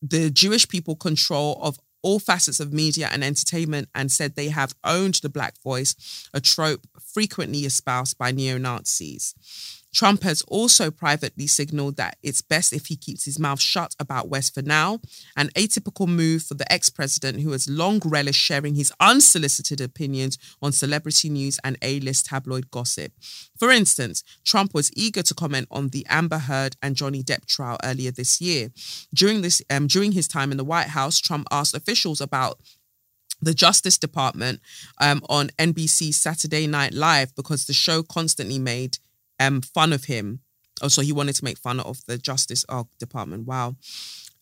the 0.00 0.30
Jewish 0.30 0.68
people 0.68 0.96
control 0.96 1.58
of 1.62 1.78
all 2.02 2.18
facets 2.18 2.60
of 2.60 2.72
media 2.72 3.08
and 3.12 3.24
entertainment 3.24 3.88
and 3.94 4.10
said 4.10 4.34
they 4.34 4.48
have 4.48 4.74
owned 4.84 5.14
the 5.16 5.28
black 5.28 5.60
voice, 5.62 6.28
a 6.32 6.40
trope 6.40 6.86
frequently 7.00 7.60
espoused 7.60 8.16
by 8.16 8.30
neo 8.30 8.56
Nazis. 8.56 9.34
Trump 9.92 10.22
has 10.22 10.42
also 10.42 10.90
privately 10.90 11.46
signaled 11.46 11.96
that 11.96 12.16
it's 12.22 12.42
best 12.42 12.72
if 12.72 12.86
he 12.86 12.96
keeps 12.96 13.24
his 13.24 13.38
mouth 13.38 13.60
shut 13.60 13.94
about 13.98 14.28
West 14.28 14.54
for 14.54 14.62
now, 14.62 15.00
an 15.36 15.48
atypical 15.50 16.06
move 16.06 16.42
for 16.42 16.54
the 16.54 16.70
ex 16.72 16.90
president 16.90 17.40
who 17.40 17.52
has 17.52 17.68
long 17.68 18.00
relished 18.04 18.40
sharing 18.40 18.74
his 18.74 18.92
unsolicited 19.00 19.80
opinions 19.80 20.38
on 20.60 20.72
celebrity 20.72 21.28
news 21.28 21.58
and 21.64 21.78
A 21.82 22.00
list 22.00 22.26
tabloid 22.26 22.70
gossip. 22.70 23.12
For 23.58 23.70
instance, 23.70 24.22
Trump 24.44 24.74
was 24.74 24.92
eager 24.94 25.22
to 25.22 25.34
comment 25.34 25.68
on 25.70 25.88
the 25.88 26.06
Amber 26.08 26.38
Heard 26.38 26.76
and 26.82 26.96
Johnny 26.96 27.22
Depp 27.22 27.46
trial 27.46 27.78
earlier 27.82 28.10
this 28.10 28.40
year. 28.40 28.70
During, 29.14 29.42
this, 29.42 29.62
um, 29.70 29.86
during 29.86 30.12
his 30.12 30.28
time 30.28 30.50
in 30.50 30.58
the 30.58 30.64
White 30.64 30.88
House, 30.88 31.18
Trump 31.18 31.46
asked 31.50 31.74
officials 31.74 32.20
about 32.20 32.60
the 33.40 33.54
Justice 33.54 33.98
Department 33.98 34.60
um, 35.00 35.22
on 35.28 35.48
NBC 35.58 36.12
Saturday 36.12 36.66
Night 36.66 36.92
Live 36.92 37.34
because 37.36 37.66
the 37.66 37.72
show 37.72 38.02
constantly 38.02 38.58
made 38.58 38.98
um, 39.38 39.60
fun 39.60 39.92
of 39.92 40.04
him. 40.04 40.40
Oh, 40.80 40.88
so 40.88 41.02
he 41.02 41.12
wanted 41.12 41.34
to 41.36 41.44
make 41.44 41.58
fun 41.58 41.80
of 41.80 42.04
the 42.06 42.18
Justice 42.18 42.64
oh, 42.68 42.88
Department. 42.98 43.46
Wow. 43.46 43.76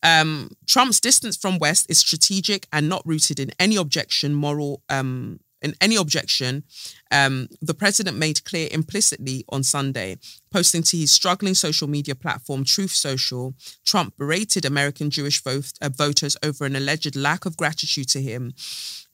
Um, 0.03 0.51
Trump's 0.67 0.99
distance 0.99 1.35
from 1.35 1.57
West 1.57 1.87
is 1.89 1.97
strategic 1.97 2.67
and 2.71 2.87
not 2.87 3.01
rooted 3.05 3.39
in 3.39 3.51
any 3.59 3.75
objection, 3.75 4.33
moral, 4.33 4.83
um, 4.89 5.39
in 5.61 5.73
any 5.81 5.95
objection. 5.95 6.63
Um, 7.11 7.47
the 7.61 7.73
president 7.73 8.17
made 8.17 8.43
clear 8.45 8.69
implicitly 8.71 9.43
on 9.49 9.63
Sunday, 9.63 10.17
posting 10.51 10.83
to 10.83 10.97
his 10.97 11.11
struggling 11.11 11.55
social 11.55 11.87
media 11.87 12.13
platform, 12.13 12.63
Truth 12.63 12.91
Social. 12.91 13.55
Trump 13.85 14.15
berated 14.17 14.65
American 14.65 15.09
Jewish 15.09 15.41
uh, 15.45 15.89
voters 15.89 16.37
over 16.43 16.65
an 16.65 16.75
alleged 16.75 17.15
lack 17.15 17.45
of 17.45 17.57
gratitude 17.57 18.09
to 18.09 18.21
him. 18.21 18.53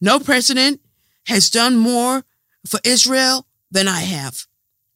No 0.01 0.19
president 0.19 0.81
has 1.27 1.49
done 1.49 1.77
more 1.77 2.23
for 2.67 2.79
Israel 2.83 3.47
than 3.71 3.87
I 3.87 4.01
have, 4.01 4.45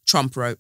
Trump 0.05 0.35
wrote. 0.35 0.59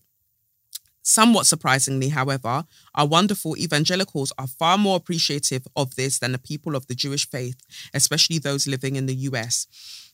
Somewhat 1.07 1.47
surprisingly, 1.47 2.09
however, 2.09 2.65
our 2.93 3.07
wonderful 3.07 3.55
evangelicals 3.57 4.33
are 4.37 4.45
far 4.45 4.77
more 4.77 4.97
appreciative 4.97 5.65
of 5.73 5.95
this 5.95 6.19
than 6.19 6.33
the 6.33 6.37
people 6.37 6.75
of 6.75 6.87
the 6.87 6.95
Jewish 6.95 7.29
faith, 7.29 7.55
especially 7.93 8.39
those 8.39 8.67
living 8.67 8.97
in 8.97 9.05
the 9.05 9.15
US. 9.29 9.67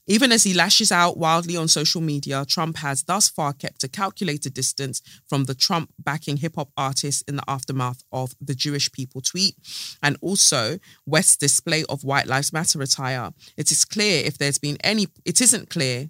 Even 0.05 0.31
as 0.31 0.43
he 0.43 0.53
lashes 0.53 0.91
out 0.91 1.17
wildly 1.17 1.57
on 1.57 1.67
social 1.67 1.99
media, 1.99 2.45
Trump 2.47 2.77
has 2.77 3.01
thus 3.03 3.27
far 3.27 3.53
kept 3.53 3.83
a 3.83 3.87
calculated 3.87 4.53
distance 4.53 5.01
from 5.27 5.45
the 5.45 5.55
Trump 5.55 5.91
backing 5.97 6.37
hip 6.37 6.57
hop 6.57 6.69
artists 6.77 7.23
in 7.23 7.37
the 7.37 7.49
aftermath 7.49 8.03
of 8.11 8.35
the 8.39 8.53
Jewish 8.53 8.91
people 8.91 9.21
tweet 9.21 9.55
and 10.03 10.15
also 10.21 10.77
West's 11.07 11.37
display 11.37 11.85
of 11.89 12.03
White 12.03 12.27
Lives 12.27 12.53
Matter 12.53 12.79
attire. 12.83 13.31
It 13.57 13.71
is 13.71 13.83
clear 13.83 14.23
if 14.23 14.37
there's 14.37 14.59
been 14.59 14.77
any, 14.83 15.07
it 15.25 15.41
isn't 15.41 15.71
clear 15.71 16.09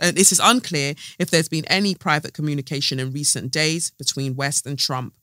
it 0.00 0.18
is 0.18 0.40
unclear 0.42 0.94
if 1.18 1.30
there's 1.30 1.48
been 1.48 1.64
any 1.66 1.94
private 1.94 2.34
communication 2.34 2.98
in 2.98 3.12
recent 3.12 3.50
days 3.50 3.90
between 3.90 4.36
West 4.36 4.66
and 4.66 4.78
Trump. 4.78 5.14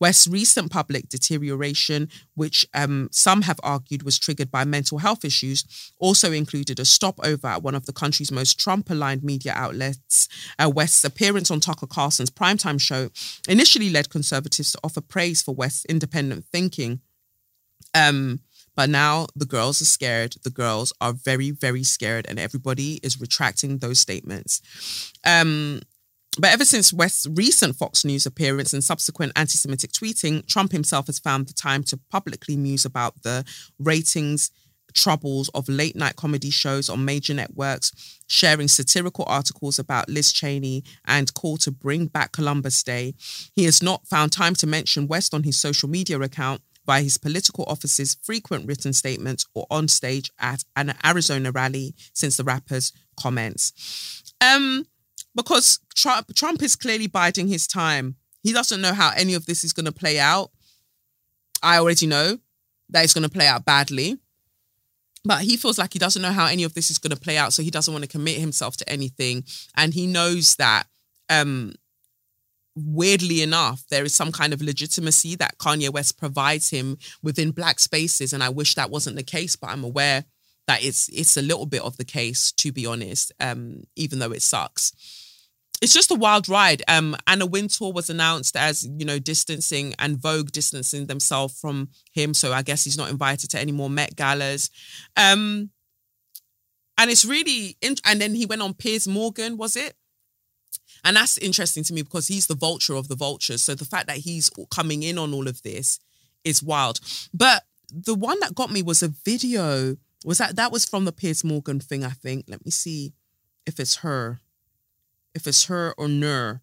West's 0.00 0.26
recent 0.26 0.70
public 0.70 1.08
deterioration, 1.08 2.08
which 2.34 2.66
um, 2.74 3.08
some 3.12 3.42
have 3.42 3.60
argued 3.62 4.02
was 4.02 4.18
triggered 4.18 4.50
by 4.50 4.64
mental 4.64 4.98
health 4.98 5.24
issues, 5.24 5.92
also 5.98 6.32
included 6.32 6.80
a 6.80 6.84
stopover 6.84 7.46
at 7.46 7.62
one 7.62 7.74
of 7.74 7.86
the 7.86 7.92
country's 7.92 8.32
most 8.32 8.58
Trump 8.58 8.90
aligned 8.90 9.22
media 9.22 9.52
outlets. 9.54 10.28
Uh, 10.58 10.68
West's 10.68 11.04
appearance 11.04 11.50
on 11.50 11.60
Tucker 11.60 11.86
Carlson's 11.86 12.30
primetime 12.30 12.80
show 12.80 13.10
initially 13.48 13.90
led 13.90 14.10
conservatives 14.10 14.72
to 14.72 14.78
offer 14.82 15.00
praise 15.00 15.40
for 15.40 15.54
West's 15.54 15.84
independent 15.84 16.44
thinking. 16.46 17.00
Um, 17.94 18.40
but 18.74 18.88
now 18.88 19.26
the 19.36 19.46
girls 19.46 19.80
are 19.80 19.86
scared. 19.86 20.36
The 20.42 20.50
girls 20.50 20.92
are 21.00 21.12
very, 21.12 21.50
very 21.50 21.82
scared, 21.82 22.26
and 22.28 22.38
everybody 22.38 23.00
is 23.02 23.20
retracting 23.20 23.78
those 23.78 23.98
statements. 23.98 24.62
Um, 25.24 25.80
but 26.38 26.50
ever 26.50 26.64
since 26.64 26.92
West's 26.92 27.26
recent 27.26 27.76
Fox 27.76 28.04
News 28.04 28.24
appearance 28.24 28.72
and 28.72 28.82
subsequent 28.82 29.32
anti 29.36 29.58
Semitic 29.58 29.92
tweeting, 29.92 30.46
Trump 30.46 30.72
himself 30.72 31.06
has 31.06 31.18
found 31.18 31.46
the 31.46 31.52
time 31.52 31.84
to 31.84 31.98
publicly 32.10 32.56
muse 32.56 32.86
about 32.86 33.22
the 33.22 33.44
ratings 33.78 34.50
troubles 34.92 35.48
of 35.54 35.68
late 35.68 35.96
night 35.96 36.16
comedy 36.16 36.50
shows 36.50 36.88
on 36.88 37.04
major 37.04 37.34
networks, 37.34 38.20
sharing 38.26 38.68
satirical 38.68 39.24
articles 39.26 39.78
about 39.78 40.08
Liz 40.08 40.32
Cheney 40.32 40.84
and 41.06 41.32
call 41.34 41.56
to 41.58 41.70
bring 41.70 42.06
back 42.06 42.32
Columbus 42.32 42.82
Day. 42.82 43.14
He 43.54 43.64
has 43.64 43.82
not 43.82 44.06
found 44.06 44.32
time 44.32 44.54
to 44.56 44.66
mention 44.66 45.08
West 45.08 45.34
on 45.34 45.42
his 45.42 45.58
social 45.58 45.88
media 45.88 46.20
account 46.20 46.62
by 46.84 47.02
his 47.02 47.18
political 47.18 47.64
office's 47.66 48.16
frequent 48.22 48.66
written 48.66 48.92
statements 48.92 49.46
or 49.54 49.66
on 49.70 49.88
stage 49.88 50.30
at 50.38 50.64
an 50.76 50.94
Arizona 51.04 51.50
rally 51.50 51.94
since 52.12 52.36
the 52.36 52.44
rapper's 52.44 52.92
comments. 53.16 54.32
Um, 54.40 54.86
because 55.34 55.78
Trump, 55.94 56.34
Trump 56.34 56.62
is 56.62 56.76
clearly 56.76 57.06
biding 57.06 57.48
his 57.48 57.66
time. 57.66 58.16
He 58.42 58.52
doesn't 58.52 58.80
know 58.80 58.92
how 58.92 59.12
any 59.16 59.34
of 59.34 59.46
this 59.46 59.64
is 59.64 59.72
going 59.72 59.86
to 59.86 59.92
play 59.92 60.18
out. 60.18 60.50
I 61.62 61.78
already 61.78 62.06
know 62.06 62.38
that 62.90 63.04
it's 63.04 63.14
going 63.14 63.22
to 63.22 63.30
play 63.30 63.46
out 63.46 63.64
badly. 63.64 64.18
But 65.24 65.42
he 65.42 65.56
feels 65.56 65.78
like 65.78 65.92
he 65.92 66.00
doesn't 66.00 66.20
know 66.20 66.32
how 66.32 66.46
any 66.46 66.64
of 66.64 66.74
this 66.74 66.90
is 66.90 66.98
going 66.98 67.14
to 67.14 67.20
play 67.20 67.38
out. 67.38 67.52
So 67.52 67.62
he 67.62 67.70
doesn't 67.70 67.94
want 67.94 68.04
to 68.04 68.10
commit 68.10 68.38
himself 68.38 68.76
to 68.78 68.88
anything. 68.88 69.44
And 69.76 69.94
he 69.94 70.06
knows 70.06 70.56
that, 70.56 70.88
um, 71.30 71.74
weirdly 72.74 73.42
enough, 73.42 73.82
there 73.90 74.04
is 74.04 74.14
some 74.14 74.32
kind 74.32 74.52
of 74.52 74.62
legitimacy 74.62 75.36
that 75.36 75.58
Kanye 75.58 75.90
West 75.90 76.18
provides 76.18 76.70
him 76.70 76.96
within 77.22 77.50
black 77.50 77.78
spaces. 77.78 78.32
And 78.32 78.42
I 78.42 78.48
wish 78.48 78.74
that 78.74 78.90
wasn't 78.90 79.16
the 79.16 79.22
case, 79.22 79.56
but 79.56 79.70
I'm 79.70 79.84
aware 79.84 80.24
that 80.66 80.84
it's 80.84 81.08
it's 81.08 81.36
a 81.36 81.42
little 81.42 81.66
bit 81.66 81.82
of 81.82 81.96
the 81.96 82.04
case, 82.04 82.52
to 82.52 82.72
be 82.72 82.86
honest, 82.86 83.32
um, 83.40 83.82
even 83.96 84.18
though 84.18 84.32
it 84.32 84.42
sucks. 84.42 84.92
It's 85.82 85.92
just 85.92 86.12
a 86.12 86.14
wild 86.14 86.48
ride. 86.48 86.82
Um, 86.86 87.16
Anna 87.26 87.44
Wintour 87.44 87.92
was 87.92 88.08
announced 88.08 88.56
as, 88.56 88.88
you 88.96 89.04
know, 89.04 89.18
distancing 89.18 89.94
and 89.98 90.16
Vogue 90.16 90.52
distancing 90.52 91.06
themselves 91.06 91.58
from 91.58 91.88
him. 92.12 92.34
So 92.34 92.52
I 92.52 92.62
guess 92.62 92.84
he's 92.84 92.96
not 92.96 93.10
invited 93.10 93.50
to 93.50 93.58
any 93.58 93.72
more 93.72 93.90
Met 93.90 94.14
galas. 94.14 94.70
Um, 95.16 95.70
and 96.96 97.10
it's 97.10 97.24
really, 97.24 97.76
in- 97.80 97.96
and 98.04 98.20
then 98.20 98.36
he 98.36 98.46
went 98.46 98.62
on 98.62 98.74
Piers 98.74 99.08
Morgan, 99.08 99.56
was 99.56 99.74
it? 99.74 99.94
And 101.04 101.16
that's 101.16 101.38
interesting 101.38 101.84
to 101.84 101.92
me 101.92 102.02
because 102.02 102.28
he's 102.28 102.46
the 102.46 102.54
vulture 102.54 102.94
of 102.94 103.08
the 103.08 103.16
vultures. 103.16 103.62
So 103.62 103.74
the 103.74 103.84
fact 103.84 104.06
that 104.06 104.18
he's 104.18 104.50
coming 104.70 105.02
in 105.02 105.18
on 105.18 105.34
all 105.34 105.48
of 105.48 105.62
this 105.62 105.98
is 106.44 106.62
wild. 106.62 107.00
But 107.34 107.64
the 107.92 108.14
one 108.14 108.38
that 108.40 108.54
got 108.54 108.70
me 108.70 108.82
was 108.82 109.02
a 109.02 109.08
video 109.08 109.96
was 110.24 110.38
that 110.38 110.56
that 110.56 110.70
was 110.72 110.84
from 110.84 111.04
the 111.04 111.12
Piers 111.12 111.44
Morgan 111.44 111.80
thing? 111.80 112.04
I 112.04 112.10
think. 112.10 112.44
Let 112.48 112.64
me 112.64 112.70
see 112.70 113.12
if 113.66 113.80
it's 113.80 113.96
her, 113.96 114.40
if 115.34 115.46
it's 115.46 115.64
her 115.66 115.94
or 115.98 116.08
Nur. 116.08 116.62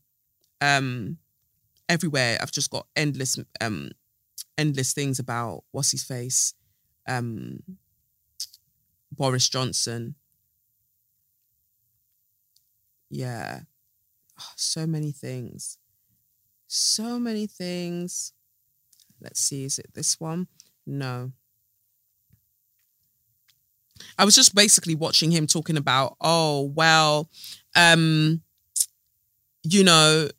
Um, 0.62 1.18
everywhere 1.88 2.38
I've 2.42 2.52
just 2.52 2.70
got 2.70 2.88
endless, 2.96 3.38
um, 3.62 3.92
endless 4.58 4.94
things 4.94 5.20
about 5.20 5.64
what's 5.72 5.92
his 5.92 6.04
face, 6.04 6.54
um, 7.08 7.64
Boris 9.12 9.50
Johnson. 9.50 10.16
Yeah, 13.10 13.62
oh, 14.40 14.52
so 14.56 14.86
many 14.86 15.12
things, 15.12 15.78
so 16.68 17.20
many 17.20 17.48
things. 17.48 18.34
Let's 19.22 19.40
see, 19.42 19.66
is 19.66 19.80
it 19.80 19.94
this 19.94 20.20
one? 20.20 20.48
No. 20.86 21.32
I 24.18 24.26
was 24.26 24.36
just 24.36 24.56
basically 24.56 24.96
watching 24.96 25.32
him 25.32 25.46
talking 25.46 25.78
about, 25.78 26.16
oh, 26.22 26.72
well, 26.74 27.30
um, 27.76 28.42
you 29.64 29.84
know, 29.84 30.30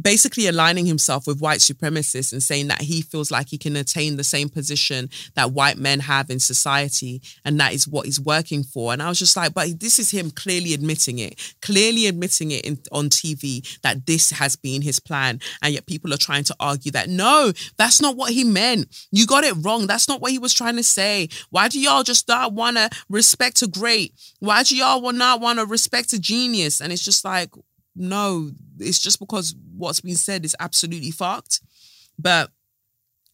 basically 0.00 0.46
aligning 0.46 0.86
himself 0.86 1.26
with 1.26 1.40
white 1.40 1.60
supremacists 1.60 2.32
and 2.32 2.42
saying 2.42 2.68
that 2.68 2.82
he 2.82 3.00
feels 3.00 3.30
like 3.30 3.48
he 3.48 3.58
can 3.58 3.76
attain 3.76 4.16
the 4.16 4.24
same 4.24 4.48
position 4.48 5.08
that 5.34 5.52
white 5.52 5.78
men 5.78 6.00
have 6.00 6.30
in 6.30 6.38
society 6.38 7.22
and 7.44 7.58
that 7.58 7.72
is 7.72 7.88
what 7.88 8.04
he's 8.04 8.20
working 8.20 8.62
for. 8.62 8.92
And 8.92 9.02
i 9.02 9.08
was 9.08 9.18
just 9.18 9.36
like 9.36 9.54
but 9.54 9.80
this 9.80 9.98
is 9.98 10.10
him 10.10 10.30
clearly 10.30 10.74
admitting 10.74 11.18
it 11.18 11.54
clearly 11.62 12.06
admitting 12.06 12.50
it 12.50 12.64
in, 12.64 12.78
on 12.92 13.08
tv 13.08 13.80
that 13.80 14.06
this 14.06 14.30
has 14.30 14.56
been 14.56 14.82
his 14.82 15.00
plan. 15.00 15.40
And 15.62 15.74
yet 15.74 15.86
people 15.86 16.12
are 16.12 16.18
trying 16.18 16.44
to 16.44 16.56
argue 16.60 16.92
that 16.92 17.08
no 17.08 17.52
that's 17.76 18.00
not 18.00 18.16
what 18.16 18.32
he 18.32 18.44
meant. 18.44 18.88
You 19.10 19.26
got 19.26 19.44
it 19.44 19.54
wrong. 19.62 19.86
That's 19.86 20.08
not 20.08 20.20
what 20.20 20.32
he 20.32 20.38
was 20.38 20.54
trying 20.54 20.76
to 20.76 20.82
say. 20.82 21.28
Why 21.50 21.68
do 21.68 21.80
y'all 21.80 22.02
just 22.02 22.28
not 22.28 22.52
want 22.52 22.76
to 22.76 22.90
respect 23.08 23.62
a 23.62 23.66
great 23.66 24.12
why 24.40 24.62
do 24.62 24.76
y'all 24.76 25.12
not 25.12 25.40
want 25.40 25.58
to 25.58 25.66
respect 25.66 26.12
a 26.12 26.20
genius? 26.20 26.80
And 26.80 26.92
it's 26.92 27.04
just 27.04 27.24
like 27.24 27.50
no, 27.96 28.50
it's 28.78 28.98
just 28.98 29.18
because 29.18 29.54
what's 29.76 30.00
been 30.00 30.16
said 30.16 30.44
is 30.44 30.54
absolutely 30.60 31.10
fucked. 31.10 31.60
But 32.18 32.50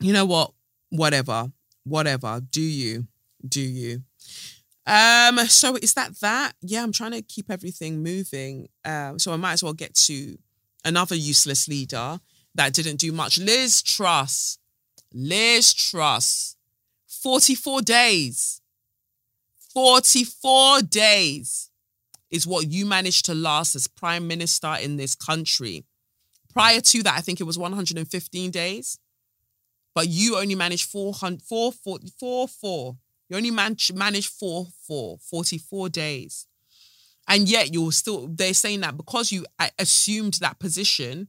you 0.00 0.12
know 0.12 0.24
what? 0.24 0.52
Whatever, 0.90 1.52
whatever. 1.84 2.40
Do 2.40 2.60
you? 2.60 3.06
Do 3.46 3.60
you? 3.60 4.02
Um. 4.86 5.38
So 5.46 5.76
is 5.76 5.94
that 5.94 6.18
that? 6.20 6.52
Yeah, 6.60 6.82
I'm 6.82 6.92
trying 6.92 7.12
to 7.12 7.22
keep 7.22 7.50
everything 7.50 8.02
moving. 8.02 8.68
Um. 8.84 9.18
So 9.18 9.32
I 9.32 9.36
might 9.36 9.54
as 9.54 9.62
well 9.62 9.72
get 9.72 9.94
to 9.94 10.38
another 10.84 11.14
useless 11.14 11.68
leader 11.68 12.20
that 12.54 12.72
didn't 12.72 12.96
do 12.96 13.12
much. 13.12 13.38
Liz 13.38 13.82
Truss. 13.82 14.58
Liz 15.12 15.72
Truss. 15.72 16.56
44 17.06 17.82
days. 17.82 18.60
44 19.72 20.82
days 20.82 21.70
is 22.32 22.46
what 22.46 22.66
you 22.66 22.86
managed 22.86 23.26
to 23.26 23.34
last 23.34 23.76
as 23.76 23.86
prime 23.86 24.26
minister 24.26 24.74
in 24.80 24.96
this 24.96 25.14
country. 25.14 25.84
Prior 26.52 26.80
to 26.80 27.02
that, 27.04 27.16
I 27.16 27.20
think 27.20 27.40
it 27.40 27.44
was 27.44 27.58
115 27.58 28.50
days, 28.50 28.98
but 29.94 30.08
you 30.08 30.38
only 30.38 30.54
managed 30.54 30.90
400, 30.90 31.42
4, 31.42 31.72
4, 31.72 31.98
4, 32.18 32.48
4. 32.48 32.96
You 33.28 33.36
only 33.36 33.50
man- 33.50 33.76
managed 33.94 34.30
4, 34.30 34.66
4, 34.86 35.18
44 35.18 35.88
days. 35.90 36.46
And 37.28 37.48
yet 37.48 37.72
you're 37.72 37.92
still, 37.92 38.28
they're 38.28 38.54
saying 38.54 38.80
that 38.80 38.96
because 38.96 39.30
you 39.30 39.46
assumed 39.78 40.34
that 40.40 40.58
position, 40.58 41.28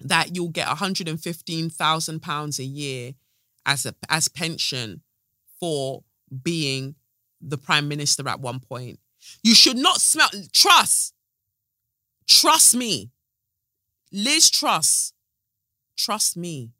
that 0.00 0.36
you'll 0.36 0.50
get 0.50 0.68
115,000 0.68 2.20
pounds 2.20 2.58
a 2.58 2.64
year 2.64 3.14
as 3.64 3.86
a 3.86 3.94
as 4.10 4.28
pension 4.28 5.02
for 5.58 6.04
being 6.42 6.94
the 7.40 7.58
prime 7.58 7.88
minister 7.88 8.28
at 8.28 8.40
one 8.40 8.60
point. 8.60 8.98
You 9.42 9.54
should 9.54 9.76
not 9.76 10.00
smell. 10.00 10.28
Trust. 10.52 11.14
Trust 12.26 12.74
me. 12.74 13.10
Liz 14.12 14.50
trust. 14.50 15.14
Trust 15.96 16.36
me. 16.36 16.70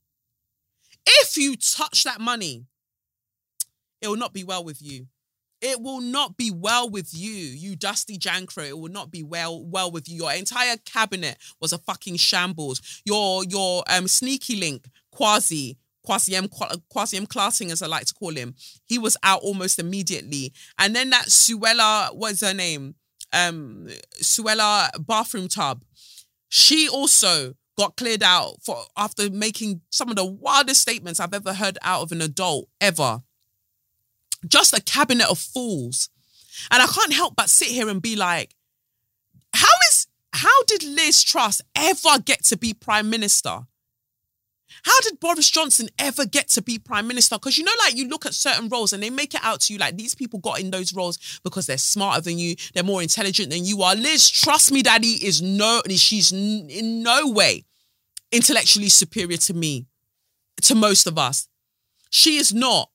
If 1.06 1.36
you 1.36 1.56
touch 1.56 2.04
that 2.04 2.20
money, 2.20 2.64
it 4.00 4.08
will 4.08 4.16
not 4.16 4.32
be 4.32 4.44
well 4.44 4.64
with 4.64 4.82
you. 4.82 5.06
It 5.62 5.80
will 5.80 6.00
not 6.00 6.36
be 6.36 6.50
well 6.50 6.90
with 6.90 7.10
you, 7.14 7.32
you 7.32 7.76
dusty 7.76 8.18
jankro. 8.18 8.68
It 8.68 8.78
will 8.78 8.90
not 8.90 9.10
be 9.10 9.22
well 9.22 9.64
well 9.64 9.90
with 9.90 10.08
you. 10.08 10.16
Your 10.16 10.32
entire 10.32 10.76
cabinet 10.84 11.38
was 11.60 11.72
a 11.72 11.78
fucking 11.78 12.16
shambles. 12.16 13.00
Your 13.04 13.42
your 13.44 13.82
um 13.88 14.06
sneaky 14.06 14.56
link, 14.56 14.86
Kwasi, 15.14 15.76
Kwasi 16.06 16.34
M, 16.34 16.48
Kwasi 16.48 17.16
M 17.16 17.26
Clarting, 17.26 17.70
as 17.70 17.82
I 17.82 17.86
like 17.86 18.06
to 18.06 18.14
call 18.14 18.30
him, 18.30 18.54
he 18.86 18.98
was 18.98 19.16
out 19.22 19.40
almost 19.42 19.78
immediately. 19.78 20.52
And 20.78 20.94
then 20.94 21.10
that 21.10 21.26
Suella, 21.26 22.14
what's 22.14 22.40
her 22.40 22.54
name? 22.54 22.94
Um, 23.32 23.88
Suella 24.22 24.88
bathroom 25.04 25.48
tub. 25.48 25.82
She 26.48 26.88
also 26.88 27.54
got 27.76 27.96
cleared 27.96 28.22
out 28.22 28.62
for 28.62 28.84
after 28.96 29.28
making 29.30 29.82
some 29.90 30.08
of 30.08 30.16
the 30.16 30.24
wildest 30.24 30.80
statements 30.80 31.20
I've 31.20 31.34
ever 31.34 31.52
heard 31.52 31.78
out 31.82 32.02
of 32.02 32.12
an 32.12 32.22
adult 32.22 32.68
ever. 32.80 33.22
Just 34.46 34.76
a 34.76 34.82
cabinet 34.82 35.28
of 35.28 35.38
fools. 35.38 36.08
And 36.70 36.82
I 36.82 36.86
can't 36.86 37.12
help 37.12 37.36
but 37.36 37.50
sit 37.50 37.68
here 37.68 37.88
and 37.88 38.00
be 38.00 38.16
like, 38.16 38.54
how 39.54 39.66
is 39.90 40.06
how 40.32 40.62
did 40.64 40.82
Liz 40.84 41.22
Truss 41.22 41.60
ever 41.74 42.18
get 42.24 42.44
to 42.44 42.56
be 42.56 42.74
prime 42.74 43.10
minister? 43.10 43.60
How 44.82 45.00
did 45.02 45.20
Boris 45.20 45.50
Johnson 45.50 45.88
ever 45.98 46.26
get 46.26 46.48
to 46.50 46.62
be 46.62 46.78
prime 46.78 47.06
minister? 47.06 47.36
Because 47.36 47.56
you 47.56 47.64
know, 47.64 47.72
like 47.84 47.96
you 47.96 48.08
look 48.08 48.26
at 48.26 48.34
certain 48.34 48.68
roles 48.68 48.92
and 48.92 49.02
they 49.02 49.10
make 49.10 49.34
it 49.34 49.40
out 49.42 49.60
to 49.62 49.72
you 49.72 49.78
like 49.78 49.96
these 49.96 50.14
people 50.14 50.38
got 50.40 50.60
in 50.60 50.70
those 50.70 50.94
roles 50.94 51.40
because 51.44 51.66
they're 51.66 51.78
smarter 51.78 52.20
than 52.20 52.38
you, 52.38 52.56
they're 52.74 52.82
more 52.82 53.02
intelligent 53.02 53.50
than 53.50 53.64
you 53.64 53.82
are. 53.82 53.94
Liz, 53.94 54.28
trust 54.28 54.72
me, 54.72 54.82
Daddy 54.82 55.24
is 55.26 55.40
no, 55.40 55.82
she's 55.88 56.32
in 56.32 57.02
no 57.02 57.30
way 57.30 57.64
intellectually 58.32 58.88
superior 58.88 59.38
to 59.38 59.54
me, 59.54 59.86
to 60.62 60.74
most 60.74 61.06
of 61.06 61.18
us. 61.18 61.48
She 62.10 62.36
is 62.36 62.52
not. 62.52 62.90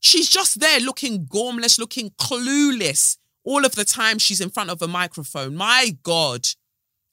She's 0.00 0.28
just 0.28 0.60
there 0.60 0.80
looking 0.80 1.26
gormless, 1.26 1.78
looking 1.78 2.10
clueless 2.10 3.16
all 3.44 3.64
of 3.64 3.74
the 3.74 3.84
time 3.84 4.18
she's 4.18 4.40
in 4.40 4.50
front 4.50 4.70
of 4.70 4.80
a 4.82 4.88
microphone. 4.88 5.56
My 5.56 5.96
God, 6.02 6.46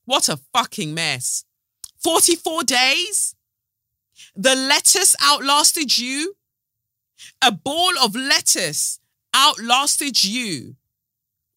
what 0.06 0.30
a 0.30 0.40
fucking 0.54 0.94
mess. 0.94 1.46
44 2.04 2.64
days? 2.64 3.35
The 4.36 4.56
lettuce 4.56 5.16
outlasted 5.22 5.98
you? 5.98 6.36
A 7.42 7.52
ball 7.52 7.98
of 8.04 8.16
lettuce 8.16 9.00
outlasted 9.34 10.24
you? 10.24 10.76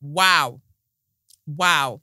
Wow. 0.00 0.61
Wow. 1.46 2.02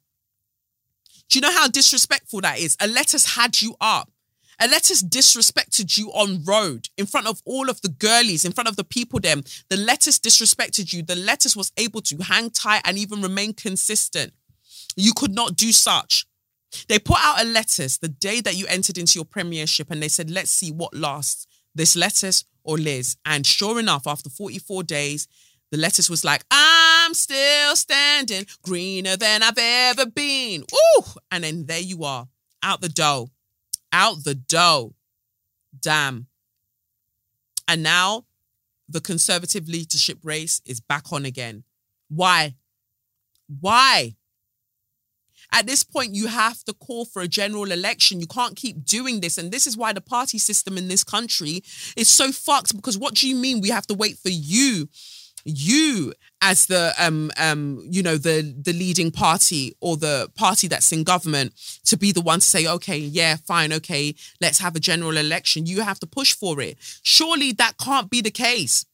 Do 1.30 1.38
you 1.38 1.42
know 1.42 1.52
how 1.52 1.68
disrespectful 1.68 2.42
that 2.42 2.60
is? 2.60 2.78
A 2.80 2.88
lettuce 2.88 3.36
had 3.36 3.62
you 3.62 3.76
up. 3.82 4.12
A 4.60 4.68
lettuce 4.68 5.04
disrespected 5.04 5.98
you 5.98 6.10
on 6.12 6.44
road 6.46 6.88
in 6.98 7.06
front 7.06 7.28
of 7.28 7.42
all 7.46 7.70
of 7.70 7.82
the 7.82 7.90
girlies, 7.90 8.46
in 8.46 8.54
front 8.54 8.70
of 8.70 8.78
the 8.78 8.86
people 8.86 9.20
them. 9.20 9.44
The 9.70 9.76
lettuce 9.76 10.18
disrespected 10.18 10.94
you. 10.94 11.04
The 11.04 11.16
lettuce 11.16 11.56
was 11.56 11.74
able 11.76 12.02
to 12.02 12.18
hang 12.24 12.52
tight 12.52 12.82
and 12.86 12.98
even 12.98 13.22
remain 13.22 13.54
consistent. 13.54 14.34
You 14.96 15.12
could 15.14 15.34
not 15.34 15.58
do 15.58 15.74
such. 15.74 16.26
They 16.88 17.00
put 17.00 17.18
out 17.22 17.42
a 17.42 17.46
lettuce 17.46 17.98
the 17.98 18.08
day 18.08 18.42
that 18.42 18.56
you 18.56 18.66
entered 18.68 18.98
into 18.98 19.16
your 19.16 19.26
premiership 19.26 19.92
and 19.92 20.02
they 20.02 20.08
said, 20.08 20.30
let's 20.30 20.52
see 20.52 20.72
what 20.72 20.94
lasts, 20.94 21.48
this 21.74 21.96
lettuce 21.96 22.46
or 22.64 22.78
Liz. 22.78 23.18
And 23.26 23.46
sure 23.46 23.80
enough, 23.80 24.08
after 24.08 24.30
44 24.30 24.84
days, 24.84 25.28
the 25.72 25.78
lettuce 25.78 26.10
was 26.10 26.24
like, 26.24 26.44
I'm 26.52 27.14
still 27.14 27.76
standing, 27.76 28.46
greener 28.64 29.18
than 29.18 29.44
I've 29.44 29.58
ever 29.58 30.06
been. 30.06 30.64
Ooh! 30.74 31.04
And 31.32 31.44
then 31.44 31.66
there 31.66 31.80
you 31.80 32.04
are, 32.04 32.28
out 32.64 32.82
the 32.82 32.90
dough, 32.90 33.30
out 33.92 34.24
the 34.24 34.36
dough. 34.36 34.96
Damn. 35.80 36.28
And 37.68 37.84
now 37.84 38.26
the 38.88 39.02
conservative 39.02 39.68
leadership 39.68 40.20
race 40.24 40.62
is 40.66 40.80
back 40.80 41.12
on 41.12 41.26
again. 41.26 41.64
Why? 42.10 42.56
Why? 43.60 44.16
At 45.56 45.68
this 45.68 45.84
point, 45.84 46.14
you 46.14 46.28
have 46.28 46.66
to 46.66 46.74
call 46.74 47.06
for 47.06 47.22
a 47.22 47.30
general 47.30 47.72
election. 47.72 48.20
You 48.20 48.28
can't 48.28 48.58
keep 48.58 48.84
doing 48.84 49.22
this. 49.22 49.38
And 49.38 49.54
this 49.54 49.66
is 49.66 49.78
why 49.78 49.94
the 49.94 50.02
party 50.02 50.38
system 50.38 50.78
in 50.78 50.90
this 50.90 51.02
country 51.02 51.64
is 51.96 52.10
so 52.10 52.34
fucked. 52.34 52.76
Because 52.76 52.98
what 52.98 53.14
do 53.16 53.30
you 53.30 53.38
mean 53.38 53.62
we 53.62 53.70
have 53.70 53.88
to 53.88 53.94
wait 53.94 54.18
for 54.18 54.30
you? 54.30 54.90
You 55.46 56.12
as 56.42 56.66
the 56.66 56.94
um 57.00 57.32
um 57.38 57.82
you 57.90 58.04
know 58.04 58.18
the 58.18 58.54
the 58.62 58.74
leading 58.74 59.12
party 59.12 59.76
or 59.80 59.96
the 59.96 60.30
party 60.36 60.68
that's 60.68 60.92
in 60.92 61.04
government 61.04 61.54
to 61.86 61.96
be 61.98 62.12
the 62.12 62.22
one 62.22 62.40
to 62.40 62.46
say 62.46 62.68
okay 62.68 62.98
yeah 62.98 63.36
fine 63.36 63.72
okay 63.72 64.14
let's 64.42 64.60
have 64.60 64.76
a 64.76 64.80
general 64.80 65.18
election 65.18 65.66
you 65.66 65.82
have 65.82 66.00
to 66.00 66.08
push 66.08 66.34
for 66.34 66.60
it 66.62 66.78
surely 67.04 67.52
that 67.52 67.78
can't 67.78 68.10
be 68.10 68.22
the 68.22 68.32
case 68.32 68.86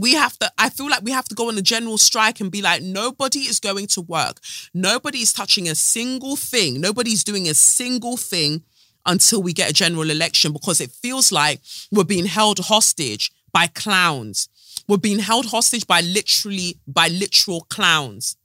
we 0.00 0.14
have 0.14 0.36
to 0.38 0.50
i 0.58 0.68
feel 0.68 0.90
like 0.90 1.02
we 1.02 1.12
have 1.12 1.24
to 1.24 1.34
go 1.34 1.48
on 1.48 1.56
a 1.56 1.62
general 1.62 1.98
strike 1.98 2.40
and 2.40 2.50
be 2.50 2.60
like 2.60 2.82
nobody 2.82 3.40
is 3.40 3.60
going 3.60 3.86
to 3.86 4.00
work. 4.00 4.40
Nobody 4.72 5.18
is 5.18 5.32
touching 5.32 5.68
a 5.68 5.74
single 5.74 6.36
thing. 6.36 6.80
Nobody's 6.80 7.24
doing 7.24 7.48
a 7.48 7.54
single 7.54 8.16
thing 8.16 8.62
until 9.06 9.42
we 9.42 9.52
get 9.52 9.70
a 9.70 9.74
general 9.74 10.10
election 10.10 10.52
because 10.52 10.80
it 10.80 10.90
feels 10.90 11.30
like 11.30 11.60
we're 11.92 12.04
being 12.04 12.26
held 12.26 12.58
hostage 12.58 13.30
by 13.52 13.66
clowns. 13.66 14.48
We're 14.88 14.98
being 14.98 15.20
held 15.20 15.46
hostage 15.46 15.86
by 15.86 16.00
literally 16.00 16.78
by 16.86 17.08
literal 17.08 17.62
clowns 17.62 18.36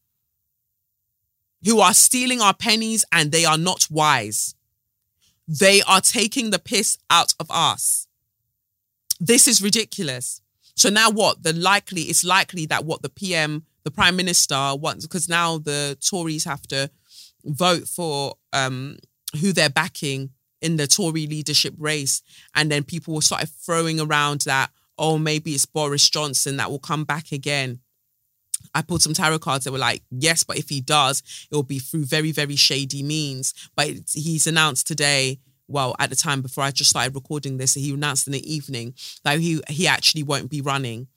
who 1.66 1.80
are 1.80 1.94
stealing 1.94 2.42
our 2.42 2.54
pennies 2.54 3.06
and 3.12 3.32
they 3.32 3.46
are 3.46 3.58
not 3.58 3.88
wise. 3.90 4.56
They 5.48 5.82
are 5.82 6.02
taking 6.02 6.52
the 6.52 6.60
piss 6.60 6.98
out 7.10 7.34
of 7.40 7.50
us. 7.50 8.08
This 9.20 9.48
is 9.48 9.62
ridiculous 9.62 10.42
so 10.80 10.90
now 10.90 11.12
what? 11.12 11.44
The 11.44 11.52
likely 11.54 12.04
it's 12.04 12.24
likely 12.24 12.66
that 12.68 12.86
what 12.86 13.02
the 13.02 13.10
PM, 13.10 13.66
the 13.84 13.92
Prime 13.92 14.16
Minister 14.16 14.76
wants 14.76 15.06
because 15.06 15.28
now 15.28 15.58
the 15.58 15.98
Tories 16.00 16.46
have 16.46 16.62
to 16.68 16.90
vote 17.44 17.88
for 17.88 18.36
um 18.54 18.98
who 19.42 19.52
they're 19.52 19.70
backing 19.70 20.30
in 20.62 20.78
the 20.78 20.88
Tory 20.88 21.28
leadership 21.28 21.74
race. 21.78 22.22
And 22.56 22.72
then 22.72 22.84
people 22.84 23.14
will 23.14 23.22
start 23.22 23.48
throwing 23.50 24.00
around 24.00 24.42
that, 24.42 24.72
oh, 24.98 25.18
maybe 25.18 25.52
it's 25.52 25.66
Boris 25.66 26.10
Johnson 26.10 26.58
that 26.58 26.72
will 26.72 26.80
come 26.80 27.04
back 27.04 27.34
again. 27.34 27.80
I 28.74 28.82
pulled 28.82 29.02
some 29.02 29.14
tarot 29.14 29.40
cards 29.40 29.66
that 29.66 29.72
were 29.72 29.78
like, 29.78 30.04
yes, 30.12 30.44
but 30.44 30.58
if 30.58 30.70
he 30.70 30.80
does, 30.80 31.24
it 31.52 31.56
will 31.56 31.64
be 31.64 31.80
through 31.80 32.06
very, 32.06 32.32
very 32.32 32.56
shady 32.56 33.04
means. 33.04 33.54
But 33.76 33.90
he's 34.14 34.48
announced 34.48 34.88
today 34.88 35.40
well, 35.70 35.96
at 36.00 36.10
the 36.10 36.16
time 36.16 36.42
before 36.42 36.64
I 36.64 36.72
just 36.72 36.90
started 36.90 37.16
recording 37.16 37.58
this, 37.58 37.76
he 37.76 37.94
announced 37.94 38.28
in 38.28 38.34
the 38.34 38.54
evening 38.54 38.94
that 39.24 39.40
he 39.40 39.62
he 39.70 39.88
actually 39.88 40.24
won't 40.24 40.50
be 40.50 40.62
running, 40.62 41.08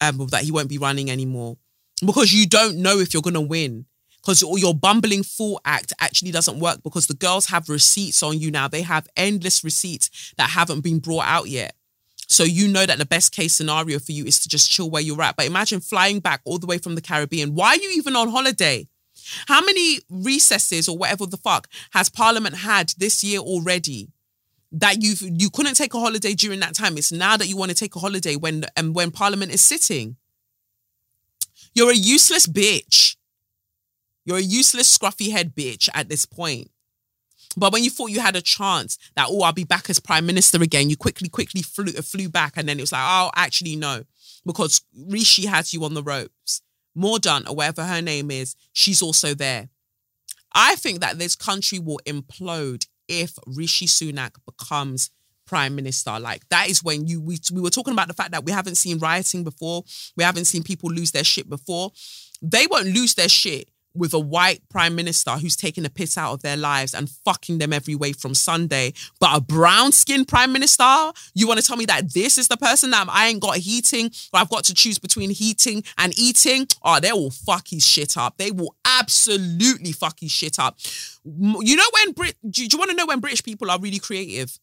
um, 0.00 0.26
that 0.30 0.42
he 0.42 0.52
won't 0.52 0.68
be 0.68 0.78
running 0.78 1.10
anymore 1.10 1.56
because 2.04 2.32
you 2.32 2.46
don't 2.46 2.76
know 2.76 2.98
if 2.98 3.12
you're 3.12 3.22
gonna 3.22 3.40
win. 3.40 3.86
Because 4.18 4.42
your 4.42 4.74
bumbling 4.74 5.22
fool 5.22 5.60
act 5.64 5.92
actually 6.00 6.32
doesn't 6.32 6.58
work 6.58 6.82
because 6.82 7.06
the 7.06 7.14
girls 7.14 7.46
have 7.46 7.68
receipts 7.68 8.24
on 8.24 8.40
you 8.40 8.50
now. 8.50 8.66
They 8.66 8.82
have 8.82 9.06
endless 9.16 9.62
receipts 9.62 10.34
that 10.36 10.50
haven't 10.50 10.80
been 10.80 10.98
brought 10.98 11.26
out 11.26 11.48
yet. 11.48 11.76
So 12.26 12.42
you 12.42 12.66
know 12.66 12.84
that 12.84 12.98
the 12.98 13.06
best 13.06 13.30
case 13.30 13.54
scenario 13.54 14.00
for 14.00 14.10
you 14.10 14.24
is 14.24 14.40
to 14.40 14.48
just 14.48 14.68
chill 14.68 14.90
where 14.90 15.00
you're 15.00 15.22
at. 15.22 15.36
But 15.36 15.46
imagine 15.46 15.80
flying 15.80 16.18
back 16.18 16.40
all 16.44 16.58
the 16.58 16.66
way 16.66 16.78
from 16.78 16.96
the 16.96 17.00
Caribbean. 17.00 17.54
Why 17.54 17.68
are 17.68 17.76
you 17.76 17.92
even 17.94 18.16
on 18.16 18.28
holiday? 18.28 18.88
How 19.48 19.60
many 19.60 20.00
recesses 20.10 20.88
or 20.88 20.96
whatever 20.96 21.26
the 21.26 21.36
fuck 21.36 21.68
has 21.92 22.08
Parliament 22.08 22.56
had 22.56 22.92
this 22.98 23.22
year 23.24 23.40
already? 23.40 24.08
That 24.72 25.02
you 25.02 25.14
you 25.20 25.48
couldn't 25.50 25.74
take 25.74 25.94
a 25.94 26.00
holiday 26.00 26.34
during 26.34 26.60
that 26.60 26.74
time. 26.74 26.98
It's 26.98 27.12
now 27.12 27.36
that 27.36 27.46
you 27.46 27.56
want 27.56 27.70
to 27.70 27.76
take 27.76 27.94
a 27.96 28.00
holiday 28.00 28.36
when 28.36 28.64
and 28.76 28.94
when 28.94 29.10
Parliament 29.10 29.52
is 29.52 29.60
sitting. 29.60 30.16
You're 31.74 31.92
a 31.92 31.96
useless 31.96 32.46
bitch. 32.46 33.16
You're 34.24 34.38
a 34.38 34.42
useless 34.42 34.96
scruffy 34.96 35.30
head 35.30 35.54
bitch 35.54 35.88
at 35.94 36.08
this 36.08 36.26
point. 36.26 36.70
But 37.56 37.72
when 37.72 37.84
you 37.84 37.90
thought 37.90 38.10
you 38.10 38.20
had 38.20 38.36
a 38.36 38.42
chance 38.42 38.98
that, 39.14 39.28
oh, 39.30 39.42
I'll 39.42 39.52
be 39.52 39.64
back 39.64 39.88
as 39.88 40.00
prime 40.00 40.26
minister 40.26 40.62
again, 40.62 40.90
you 40.90 40.96
quickly, 40.96 41.28
quickly 41.28 41.62
flew, 41.62 41.92
flew 41.92 42.28
back. 42.28 42.54
And 42.56 42.68
then 42.68 42.78
it 42.78 42.82
was 42.82 42.92
like, 42.92 43.04
oh, 43.04 43.30
actually, 43.34 43.76
no, 43.76 44.02
because 44.44 44.82
Rishi 45.08 45.46
has 45.46 45.72
you 45.72 45.84
on 45.84 45.94
the 45.94 46.02
ropes. 46.02 46.60
Mordaunt, 46.96 47.48
or 47.48 47.54
whatever 47.54 47.84
her 47.84 48.02
name 48.02 48.30
is, 48.30 48.56
she's 48.72 49.02
also 49.02 49.34
there. 49.34 49.68
I 50.52 50.76
think 50.76 51.00
that 51.00 51.18
this 51.18 51.36
country 51.36 51.78
will 51.78 52.00
implode 52.06 52.86
if 53.08 53.38
Rishi 53.46 53.86
Sunak 53.86 54.32
becomes 54.46 55.10
prime 55.46 55.76
minister. 55.76 56.18
Like 56.18 56.48
that 56.48 56.68
is 56.68 56.82
when 56.82 57.06
you 57.06 57.20
we, 57.20 57.38
we 57.52 57.60
were 57.60 57.70
talking 57.70 57.92
about 57.92 58.08
the 58.08 58.14
fact 58.14 58.32
that 58.32 58.44
we 58.44 58.52
haven't 58.52 58.76
seen 58.76 58.98
rioting 58.98 59.44
before, 59.44 59.84
we 60.16 60.24
haven't 60.24 60.46
seen 60.46 60.62
people 60.62 60.90
lose 60.90 61.12
their 61.12 61.24
shit 61.24 61.48
before. 61.48 61.92
They 62.42 62.66
won't 62.66 62.86
lose 62.86 63.14
their 63.14 63.28
shit 63.28 63.70
with 63.96 64.14
a 64.14 64.18
white 64.18 64.62
prime 64.68 64.94
minister 64.94 65.32
who's 65.32 65.56
taking 65.56 65.84
a 65.84 65.90
piss 65.90 66.16
out 66.16 66.32
of 66.32 66.42
their 66.42 66.56
lives 66.56 66.94
and 66.94 67.10
fucking 67.10 67.58
them 67.58 67.72
every 67.72 67.94
way 67.94 68.12
from 68.12 68.34
Sunday. 68.34 68.92
But 69.20 69.36
a 69.36 69.40
brown 69.40 69.92
skinned 69.92 70.28
prime 70.28 70.52
minister, 70.52 71.12
you 71.34 71.46
want 71.46 71.60
to 71.60 71.66
tell 71.66 71.76
me 71.76 71.86
that 71.86 72.12
this 72.12 72.38
is 72.38 72.48
the 72.48 72.56
person 72.56 72.90
that 72.90 73.06
I 73.08 73.28
ain't 73.28 73.40
got 73.40 73.56
heating 73.56 74.10
or 74.32 74.40
I've 74.40 74.50
got 74.50 74.64
to 74.64 74.74
choose 74.74 74.98
between 74.98 75.30
heating 75.30 75.82
and 75.98 76.18
eating? 76.18 76.66
Oh, 76.82 77.00
they 77.00 77.12
will 77.12 77.30
fuck 77.30 77.68
his 77.68 77.86
shit 77.86 78.16
up. 78.16 78.36
They 78.38 78.50
will 78.50 78.74
absolutely 78.84 79.92
fuck 79.92 80.20
his 80.20 80.30
shit 80.30 80.58
up. 80.58 80.78
You 81.24 81.76
know 81.76 81.90
when 81.92 82.12
Brit, 82.12 82.36
do 82.48 82.64
you 82.64 82.78
want 82.78 82.90
to 82.90 82.96
know 82.96 83.06
when 83.06 83.20
British 83.20 83.42
people 83.42 83.70
are 83.70 83.80
really 83.80 83.98
creative? 83.98 84.58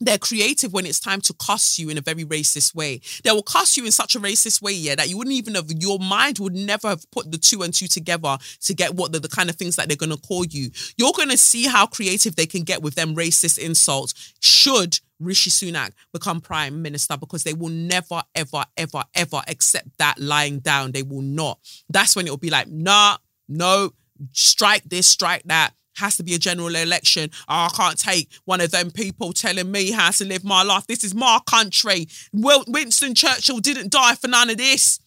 They're 0.00 0.18
creative 0.18 0.72
when 0.72 0.86
it's 0.86 1.00
time 1.00 1.20
to 1.22 1.34
cuss 1.34 1.78
you 1.78 1.88
in 1.88 1.98
a 1.98 2.00
very 2.00 2.24
racist 2.24 2.74
way. 2.74 3.00
They 3.24 3.30
will 3.30 3.42
cuss 3.42 3.76
you 3.76 3.84
in 3.84 3.92
such 3.92 4.14
a 4.14 4.20
racist 4.20 4.60
way, 4.60 4.72
yeah, 4.72 4.94
that 4.94 5.08
you 5.08 5.16
wouldn't 5.16 5.34
even 5.34 5.54
have, 5.54 5.70
your 5.70 5.98
mind 5.98 6.38
would 6.38 6.54
never 6.54 6.88
have 6.88 7.10
put 7.10 7.30
the 7.30 7.38
two 7.38 7.62
and 7.62 7.72
two 7.72 7.86
together 7.86 8.36
to 8.62 8.74
get 8.74 8.94
what 8.94 9.12
the, 9.12 9.20
the 9.20 9.28
kind 9.28 9.48
of 9.48 9.56
things 9.56 9.76
that 9.76 9.88
they're 9.88 9.96
going 9.96 10.10
to 10.10 10.18
call 10.18 10.44
you. 10.44 10.70
You're 10.96 11.12
going 11.16 11.30
to 11.30 11.38
see 11.38 11.64
how 11.64 11.86
creative 11.86 12.36
they 12.36 12.46
can 12.46 12.62
get 12.62 12.82
with 12.82 12.94
them 12.94 13.14
racist 13.14 13.58
insults 13.58 14.34
should 14.40 15.00
Rishi 15.18 15.50
Sunak 15.50 15.92
become 16.12 16.40
prime 16.40 16.82
minister 16.82 17.16
because 17.16 17.42
they 17.42 17.54
will 17.54 17.70
never, 17.70 18.22
ever, 18.34 18.64
ever, 18.76 19.02
ever 19.14 19.40
accept 19.48 19.88
that 19.98 20.18
lying 20.18 20.58
down. 20.58 20.92
They 20.92 21.02
will 21.02 21.22
not. 21.22 21.58
That's 21.88 22.14
when 22.14 22.26
it 22.26 22.30
will 22.30 22.36
be 22.36 22.50
like, 22.50 22.68
nah, 22.68 23.16
no, 23.48 23.92
strike 24.32 24.84
this, 24.84 25.06
strike 25.06 25.44
that 25.44 25.72
has 25.96 26.16
to 26.16 26.22
be 26.22 26.34
a 26.34 26.38
general 26.38 26.74
election. 26.74 27.30
Oh, 27.48 27.66
I 27.66 27.70
can't 27.74 27.98
take 27.98 28.28
one 28.44 28.60
of 28.60 28.70
them 28.70 28.90
people 28.90 29.32
telling 29.32 29.70
me 29.70 29.90
how 29.90 30.10
to 30.10 30.24
live 30.24 30.44
my 30.44 30.62
life. 30.62 30.86
This 30.86 31.04
is 31.04 31.14
my 31.14 31.40
country. 31.46 32.08
Winston 32.32 33.14
Churchill 33.14 33.58
didn't 33.58 33.90
die 33.90 34.14
for 34.14 34.28
none 34.28 34.50
of 34.50 34.56
this. 34.56 35.00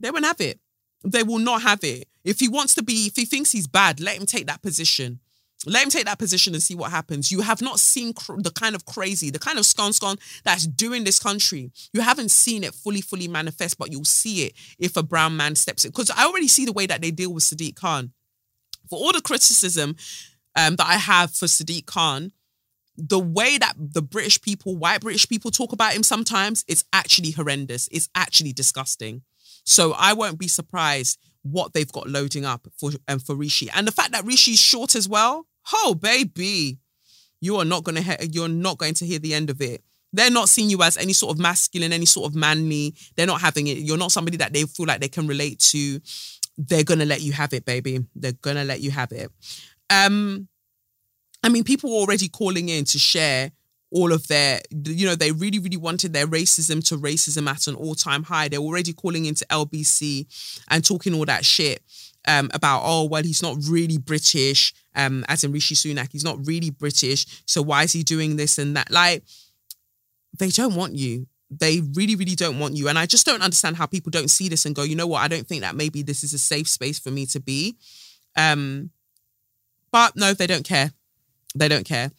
They 0.00 0.10
won't 0.10 0.24
have 0.24 0.40
it. 0.40 0.58
They 1.04 1.22
will 1.22 1.38
not 1.38 1.62
have 1.62 1.84
it. 1.84 2.08
If 2.24 2.40
he 2.40 2.48
wants 2.48 2.74
to 2.74 2.82
be, 2.82 3.06
if 3.06 3.16
he 3.16 3.24
thinks 3.24 3.52
he's 3.52 3.66
bad, 3.66 4.00
let 4.00 4.16
him 4.16 4.26
take 4.26 4.46
that 4.46 4.62
position. 4.62 5.20
Let 5.66 5.84
him 5.84 5.90
take 5.90 6.06
that 6.06 6.18
position 6.18 6.54
and 6.54 6.62
see 6.62 6.74
what 6.74 6.90
happens. 6.90 7.30
You 7.30 7.42
have 7.42 7.60
not 7.60 7.80
seen 7.80 8.14
cr- 8.14 8.38
the 8.38 8.50
kind 8.50 8.74
of 8.74 8.86
crazy, 8.86 9.28
the 9.30 9.38
kind 9.38 9.58
of 9.58 9.66
scon 9.66 9.92
scon 9.92 10.16
that's 10.42 10.66
doing 10.66 11.04
this 11.04 11.18
country. 11.18 11.70
You 11.92 12.00
haven't 12.00 12.30
seen 12.30 12.64
it 12.64 12.74
fully, 12.74 13.02
fully 13.02 13.28
manifest, 13.28 13.78
but 13.78 13.92
you'll 13.92 14.04
see 14.06 14.44
it 14.44 14.54
if 14.78 14.96
a 14.96 15.02
brown 15.02 15.36
man 15.36 15.54
steps 15.54 15.84
in. 15.84 15.90
Because 15.90 16.10
I 16.10 16.24
already 16.24 16.48
see 16.48 16.64
the 16.64 16.72
way 16.72 16.86
that 16.86 17.02
they 17.02 17.10
deal 17.10 17.34
with 17.34 17.44
Sadiq 17.44 17.76
Khan. 17.76 18.12
For 18.88 18.98
all 18.98 19.12
the 19.12 19.20
criticism 19.20 19.96
um, 20.56 20.76
that 20.76 20.86
I 20.86 20.94
have 20.94 21.34
for 21.34 21.46
Sadiq 21.46 21.86
Khan, 21.86 22.32
the 22.96 23.18
way 23.18 23.58
that 23.58 23.74
the 23.78 24.02
British 24.02 24.40
people, 24.40 24.76
white 24.76 25.00
British 25.00 25.28
people 25.28 25.50
talk 25.50 25.72
about 25.72 25.92
him 25.94 26.02
sometimes, 26.02 26.64
it's 26.68 26.84
actually 26.92 27.30
horrendous. 27.30 27.88
It's 27.90 28.08
actually 28.14 28.52
disgusting. 28.52 29.22
So 29.64 29.94
I 29.96 30.12
won't 30.12 30.38
be 30.38 30.48
surprised 30.48 31.18
what 31.42 31.72
they've 31.72 31.90
got 31.90 32.08
loading 32.08 32.44
up 32.44 32.66
for 32.78 32.90
and 32.90 33.00
um, 33.08 33.18
for 33.20 33.34
Rishi. 33.34 33.70
And 33.70 33.86
the 33.86 33.92
fact 33.92 34.12
that 34.12 34.24
Rishi's 34.24 34.60
short 34.60 34.94
as 34.94 35.08
well, 35.08 35.46
oh 35.72 35.94
baby, 35.94 36.78
you 37.40 37.56
are 37.56 37.64
not 37.64 37.84
gonna 37.84 38.02
he- 38.02 38.28
you're 38.32 38.48
not 38.48 38.78
going 38.78 38.94
to 38.94 39.06
hear 39.06 39.18
the 39.18 39.34
end 39.34 39.50
of 39.50 39.60
it. 39.60 39.82
They're 40.12 40.30
not 40.30 40.48
seeing 40.48 40.70
you 40.70 40.82
as 40.82 40.96
any 40.96 41.12
sort 41.12 41.34
of 41.34 41.40
masculine, 41.40 41.92
any 41.92 42.06
sort 42.06 42.28
of 42.28 42.34
manly. 42.34 42.94
They're 43.16 43.26
not 43.26 43.40
having 43.40 43.68
it. 43.68 43.78
You're 43.78 43.96
not 43.96 44.12
somebody 44.12 44.36
that 44.38 44.52
they 44.52 44.64
feel 44.64 44.86
like 44.86 45.00
they 45.00 45.08
can 45.08 45.26
relate 45.26 45.60
to. 45.70 46.00
They're 46.58 46.84
gonna 46.84 47.04
let 47.06 47.22
you 47.22 47.32
have 47.32 47.54
it, 47.54 47.64
baby. 47.64 48.04
They're 48.14 48.32
gonna 48.32 48.64
let 48.64 48.80
you 48.80 48.90
have 48.90 49.12
it. 49.12 49.30
Um, 49.90 50.48
I 51.42 51.48
mean, 51.48 51.64
people 51.64 51.90
were 51.90 51.96
already 51.96 52.28
calling 52.28 52.68
in 52.68 52.84
to 52.84 52.98
share 52.98 53.50
all 53.90 54.12
of 54.12 54.28
their, 54.28 54.60
you 54.70 55.06
know, 55.06 55.16
they 55.16 55.32
really, 55.32 55.58
really 55.58 55.76
wanted 55.76 56.12
their 56.12 56.26
racism 56.26 56.86
to 56.88 56.96
racism 56.96 57.48
at 57.48 57.66
an 57.66 57.74
all 57.74 57.94
time 57.94 58.22
high. 58.22 58.48
They're 58.48 58.60
already 58.60 58.92
calling 58.92 59.26
into 59.26 59.44
LBC 59.46 60.62
and 60.68 60.84
talking 60.84 61.14
all 61.14 61.24
that 61.24 61.44
shit 61.44 61.82
um, 62.28 62.50
about, 62.54 62.82
oh, 62.84 63.04
well, 63.06 63.22
he's 63.22 63.42
not 63.42 63.56
really 63.68 63.98
British, 63.98 64.72
um, 64.94 65.24
as 65.28 65.42
in 65.42 65.52
Rishi 65.52 65.74
Sunak, 65.74 66.12
he's 66.12 66.24
not 66.24 66.46
really 66.46 66.70
British. 66.70 67.42
So 67.46 67.62
why 67.62 67.82
is 67.82 67.92
he 67.92 68.02
doing 68.02 68.36
this 68.36 68.58
and 68.58 68.76
that? 68.76 68.90
Like, 68.90 69.24
they 70.38 70.50
don't 70.50 70.76
want 70.76 70.94
you. 70.94 71.26
They 71.50 71.80
really, 71.94 72.14
really 72.14 72.36
don't 72.36 72.60
want 72.60 72.76
you. 72.76 72.88
And 72.88 72.98
I 72.98 73.06
just 73.06 73.26
don't 73.26 73.42
understand 73.42 73.76
how 73.76 73.86
people 73.86 74.10
don't 74.10 74.30
see 74.30 74.48
this 74.48 74.66
and 74.66 74.74
go, 74.74 74.84
you 74.84 74.94
know 74.94 75.08
what? 75.08 75.22
I 75.22 75.28
don't 75.28 75.46
think 75.46 75.62
that 75.62 75.74
maybe 75.74 76.02
this 76.02 76.22
is 76.22 76.32
a 76.32 76.38
safe 76.38 76.68
space 76.68 76.98
for 77.00 77.10
me 77.10 77.26
to 77.26 77.40
be. 77.40 77.76
Um, 78.36 78.90
but 79.92 80.16
no, 80.16 80.34
they 80.34 80.46
don't 80.46 80.64
care. 80.64 80.92
They 81.54 81.68
don't 81.68 81.84
care. 81.84 82.10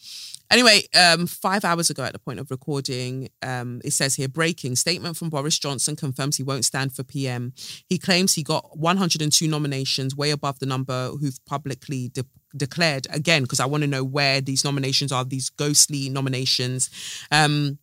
Anyway, 0.51 0.81
um, 0.93 1.27
five 1.27 1.63
hours 1.63 1.89
ago 1.89 2.03
at 2.03 2.11
the 2.11 2.19
point 2.19 2.37
of 2.37 2.51
recording, 2.51 3.29
um, 3.41 3.79
it 3.85 3.91
says 3.91 4.15
here 4.15 4.27
breaking 4.27 4.75
statement 4.75 5.15
from 5.15 5.29
Boris 5.29 5.57
Johnson 5.57 5.95
confirms 5.95 6.35
he 6.35 6.43
won't 6.43 6.65
stand 6.65 6.93
for 6.93 7.03
PM. 7.03 7.53
He 7.87 7.97
claims 7.97 8.33
he 8.33 8.43
got 8.43 8.77
102 8.77 9.47
nominations, 9.47 10.13
way 10.13 10.31
above 10.31 10.59
the 10.59 10.65
number 10.65 11.11
who've 11.11 11.39
publicly 11.45 12.09
de- 12.09 12.25
declared. 12.55 13.07
Again, 13.11 13.43
because 13.43 13.61
I 13.61 13.65
want 13.65 13.83
to 13.83 13.87
know 13.87 14.03
where 14.03 14.41
these 14.41 14.65
nominations 14.65 15.13
are, 15.13 15.23
these 15.23 15.49
ghostly 15.49 16.09
nominations. 16.09 16.89
Um, 17.31 17.79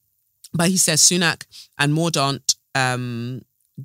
but 0.53 0.69
he 0.69 0.77
says 0.77 1.01
Sunak 1.01 1.47
and 1.79 1.95
Mordaunt 1.95 2.55
um, 2.75 3.41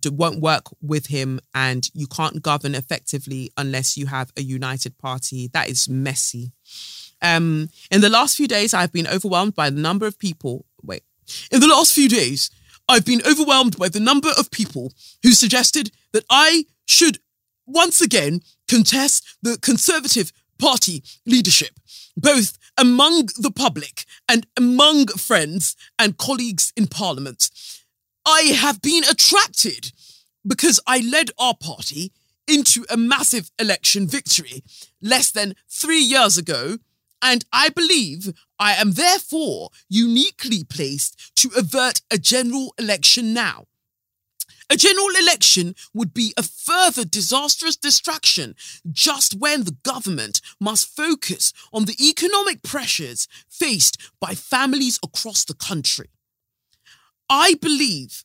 won't 0.06 0.42
work 0.42 0.66
with 0.82 1.08
him 1.08 1.40
and 1.54 1.90
you 1.94 2.08
can't 2.08 2.42
govern 2.42 2.76
effectively 2.76 3.52
unless 3.58 3.98
you 3.98 4.08
have 4.08 4.32
a 4.38 4.42
united 4.42 4.98
party. 4.98 5.50
That 5.54 5.70
is 5.70 5.88
messy. 5.88 6.52
Um, 7.22 7.70
in 7.90 8.02
the 8.02 8.10
last 8.10 8.36
few 8.36 8.48
days, 8.48 8.74
I've 8.74 8.92
been 8.92 9.08
overwhelmed 9.08 9.56
by 9.56 9.70
the 9.70 9.80
number 9.80 10.06
of 10.06 10.20
people. 10.20 10.66
Wait. 10.82 11.04
In 11.52 11.62
the 11.62 11.68
last 11.68 11.94
few 11.94 12.10
days, 12.10 12.50
I've 12.90 13.06
been 13.06 13.22
overwhelmed 13.26 13.78
by 13.78 13.88
the 13.88 14.00
number 14.00 14.30
of 14.38 14.52
people 14.52 14.92
who 15.24 15.32
suggested 15.32 15.92
that 16.12 16.26
I 16.30 16.66
should 16.86 17.20
once 17.66 18.02
again 18.02 18.42
contest 18.68 19.38
the 19.42 19.58
Conservative 19.62 20.34
Party 20.60 21.04
leadership, 21.26 21.80
both 22.18 22.58
among 22.78 23.28
the 23.38 23.52
public 23.52 24.06
and 24.28 24.46
among 24.58 25.08
friends 25.08 25.76
and 25.98 26.18
colleagues 26.18 26.74
in 26.76 26.88
Parliament. 26.88 27.50
I 28.26 28.42
have 28.56 28.82
been 28.82 29.04
attracted 29.04 29.92
because 30.48 30.80
I 30.88 31.00
led 31.00 31.32
our 31.38 31.56
party 31.56 32.12
into 32.48 32.86
a 32.90 32.98
massive 32.98 33.52
election 33.60 34.08
victory 34.08 34.64
less 35.02 35.32
than 35.32 35.56
three 35.70 36.02
years 36.02 36.38
ago. 36.38 36.78
And 37.22 37.46
I 37.54 37.70
believe 37.70 38.34
I 38.60 38.74
am 38.74 38.94
therefore 38.94 39.70
uniquely 39.90 40.64
placed 40.64 41.36
to 41.38 41.52
avert 41.58 42.02
a 42.12 42.18
general 42.18 42.74
election 42.78 43.34
now. 43.34 43.66
A 44.70 44.78
general 44.78 45.10
election 45.22 45.76
would 45.94 46.14
be 46.14 46.34
a 46.38 46.44
further 46.44 47.06
disastrous 47.06 47.76
distraction 47.76 48.56
just 48.92 49.36
when 49.36 49.66
the 49.66 49.78
government 49.84 50.42
must 50.60 50.96
focus 50.96 51.54
on 51.72 51.86
the 51.86 51.96
economic 52.00 52.64
pressures 52.64 53.28
faced 53.50 53.98
by 54.20 54.34
families 54.34 55.00
across 55.04 55.46
the 55.46 55.54
country. 55.54 56.10
I 57.30 57.56
believe 57.56 58.24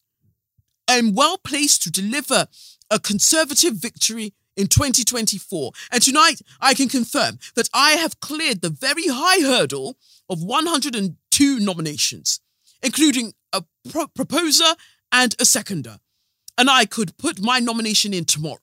I'm 0.88 1.14
well 1.14 1.38
placed 1.38 1.82
to 1.82 1.90
deliver 1.90 2.46
a 2.90 2.98
conservative 2.98 3.74
victory 3.74 4.34
in 4.56 4.66
2024. 4.66 5.72
And 5.92 6.02
tonight, 6.02 6.40
I 6.60 6.74
can 6.74 6.88
confirm 6.88 7.38
that 7.54 7.68
I 7.72 7.92
have 7.92 8.20
cleared 8.20 8.60
the 8.60 8.70
very 8.70 9.06
high 9.06 9.40
hurdle 9.40 9.96
of 10.28 10.42
102 10.42 11.60
nominations, 11.60 12.40
including 12.82 13.34
a 13.52 13.64
pro- 13.90 14.08
proposer 14.08 14.74
and 15.12 15.34
a 15.38 15.44
seconder. 15.44 15.98
And 16.56 16.68
I 16.68 16.86
could 16.86 17.16
put 17.18 17.40
my 17.40 17.60
nomination 17.60 18.12
in 18.12 18.24
tomorrow. 18.24 18.58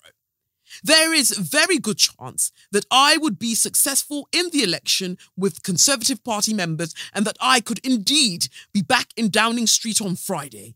There 0.84 1.14
is 1.14 1.38
very 1.38 1.78
good 1.78 1.98
chance 1.98 2.52
that 2.72 2.86
I 2.92 3.18
would 3.18 3.40
be 3.40 3.56
successful 3.56 4.28
in 4.32 4.50
the 4.52 4.64
election 4.64 5.18
with 5.38 5.64
Conservative 5.64 6.24
Party 6.24 6.54
members 6.54 6.94
and 7.14 7.26
that 7.26 7.38
I 7.40 7.62
could 7.62 7.80
indeed 7.86 8.48
be 8.74 8.82
back 8.82 9.08
in 9.16 9.30
Downing 9.30 9.68
Street 9.68 10.02
on 10.02 10.16
Friday. 10.16 10.76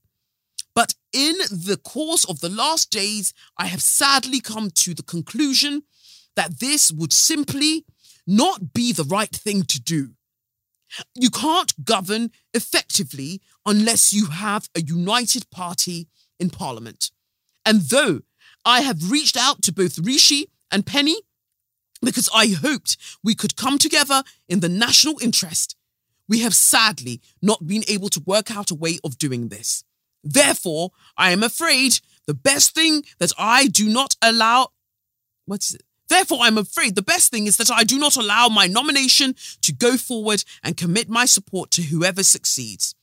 But 0.75 0.95
in 1.11 1.35
the 1.51 1.79
course 1.83 2.23
of 2.25 2.39
the 2.39 2.49
last 2.49 2.91
days, 2.91 3.33
I 3.57 3.65
have 3.65 3.81
sadly 3.81 4.39
come 4.39 4.69
to 4.75 4.93
the 4.93 5.03
conclusion 5.03 5.83
that 6.35 6.59
this 6.59 6.91
would 6.91 7.11
simply 7.11 7.85
not 8.25 8.73
be 8.73 8.93
the 8.93 9.03
right 9.03 9.35
thing 9.35 9.63
to 9.63 9.81
do. 9.81 10.11
You 11.15 11.29
can't 11.29 11.85
govern 11.85 12.31
effectively 12.53 13.41
unless 13.65 14.13
you 14.13 14.27
have 14.27 14.69
a 14.75 14.81
united 14.81 15.49
party 15.49 16.07
in 16.39 16.49
Parliament. 16.49 17.11
And 17.65 17.81
though 17.81 18.21
I 18.65 18.81
have 18.81 19.11
reached 19.11 19.37
out 19.37 19.61
to 19.63 19.73
both 19.73 19.99
Rishi 19.99 20.49
and 20.71 20.85
Penny 20.85 21.17
because 22.01 22.29
I 22.33 22.47
hoped 22.47 22.97
we 23.23 23.35
could 23.35 23.55
come 23.55 23.77
together 23.77 24.23
in 24.47 24.59
the 24.59 24.69
national 24.69 25.19
interest, 25.21 25.75
we 26.27 26.39
have 26.39 26.55
sadly 26.55 27.21
not 27.41 27.65
been 27.65 27.83
able 27.87 28.09
to 28.09 28.23
work 28.25 28.55
out 28.55 28.71
a 28.71 28.75
way 28.75 28.99
of 29.03 29.17
doing 29.17 29.49
this. 29.49 29.83
Therefore, 30.23 30.91
I 31.17 31.31
am 31.31 31.43
afraid 31.43 31.99
the 32.27 32.33
best 32.33 32.75
thing 32.75 33.03
that 33.19 33.31
I 33.37 33.67
do 33.67 33.89
not 33.89 34.15
allow. 34.21 34.69
What's 35.45 35.73
it? 35.73 35.83
Therefore, 36.09 36.39
I'm 36.41 36.57
afraid 36.57 36.95
the 36.95 37.01
best 37.01 37.31
thing 37.31 37.45
is 37.47 37.57
that 37.57 37.71
I 37.71 37.83
do 37.83 37.99
not 37.99 38.17
allow 38.17 38.49
my 38.49 38.65
nomination 38.67 39.35
to 39.61 39.71
go 39.71 39.95
forward 39.95 40.43
and 40.63 40.75
commit 40.75 41.07
my 41.07 41.25
support 41.25 41.71
to 41.71 41.83
whoever 41.83 42.23
succeeds. 42.23 42.95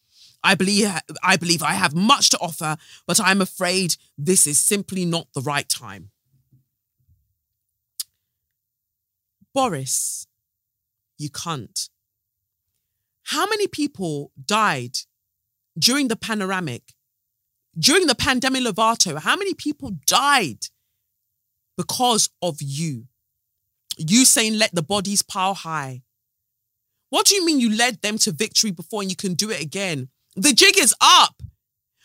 I 0.47 0.55
believe 0.55 0.89
I 1.25 1.37
believe 1.37 1.61
I 1.61 1.73
have 1.73 1.93
much 1.93 2.31
to 2.31 2.39
offer, 2.39 2.77
but 3.05 3.21
I'm 3.21 3.41
afraid 3.41 3.97
this 4.17 4.47
is 4.47 4.59
simply 4.61 5.05
not 5.05 5.27
the 5.35 5.41
right 5.41 5.69
time. 5.69 6.11
Boris, 9.53 10.29
you 11.19 11.31
can't. 11.31 11.89
How 13.25 13.45
many 13.47 13.67
people 13.67 14.31
died 14.45 14.99
during 15.77 16.07
the 16.07 16.15
panoramic, 16.15 16.95
during 17.77 18.07
the 18.07 18.15
pandemic 18.15 18.63
Lovato? 18.63 19.19
How 19.19 19.35
many 19.35 19.53
people 19.53 19.99
died 20.07 20.67
because 21.77 22.31
of 22.41 22.59
you? 22.61 23.09
You 23.99 24.25
saying 24.25 24.59
let 24.59 24.73
the 24.77 24.83
bodies 24.95 25.23
pile 25.23 25.55
high. 25.55 26.03
What 27.11 27.27
do 27.27 27.35
you 27.35 27.45
mean 27.45 27.59
you 27.59 27.75
led 27.75 28.03
them 28.03 28.17
to 28.19 28.31
victory 28.31 28.71
before 28.71 29.03
and 29.03 29.11
you 29.11 29.17
can 29.17 29.35
do 29.35 29.51
it 29.51 29.61
again? 29.61 30.09
The 30.37 30.53
jig 30.53 30.79
is 30.79 30.95
up. 31.01 31.43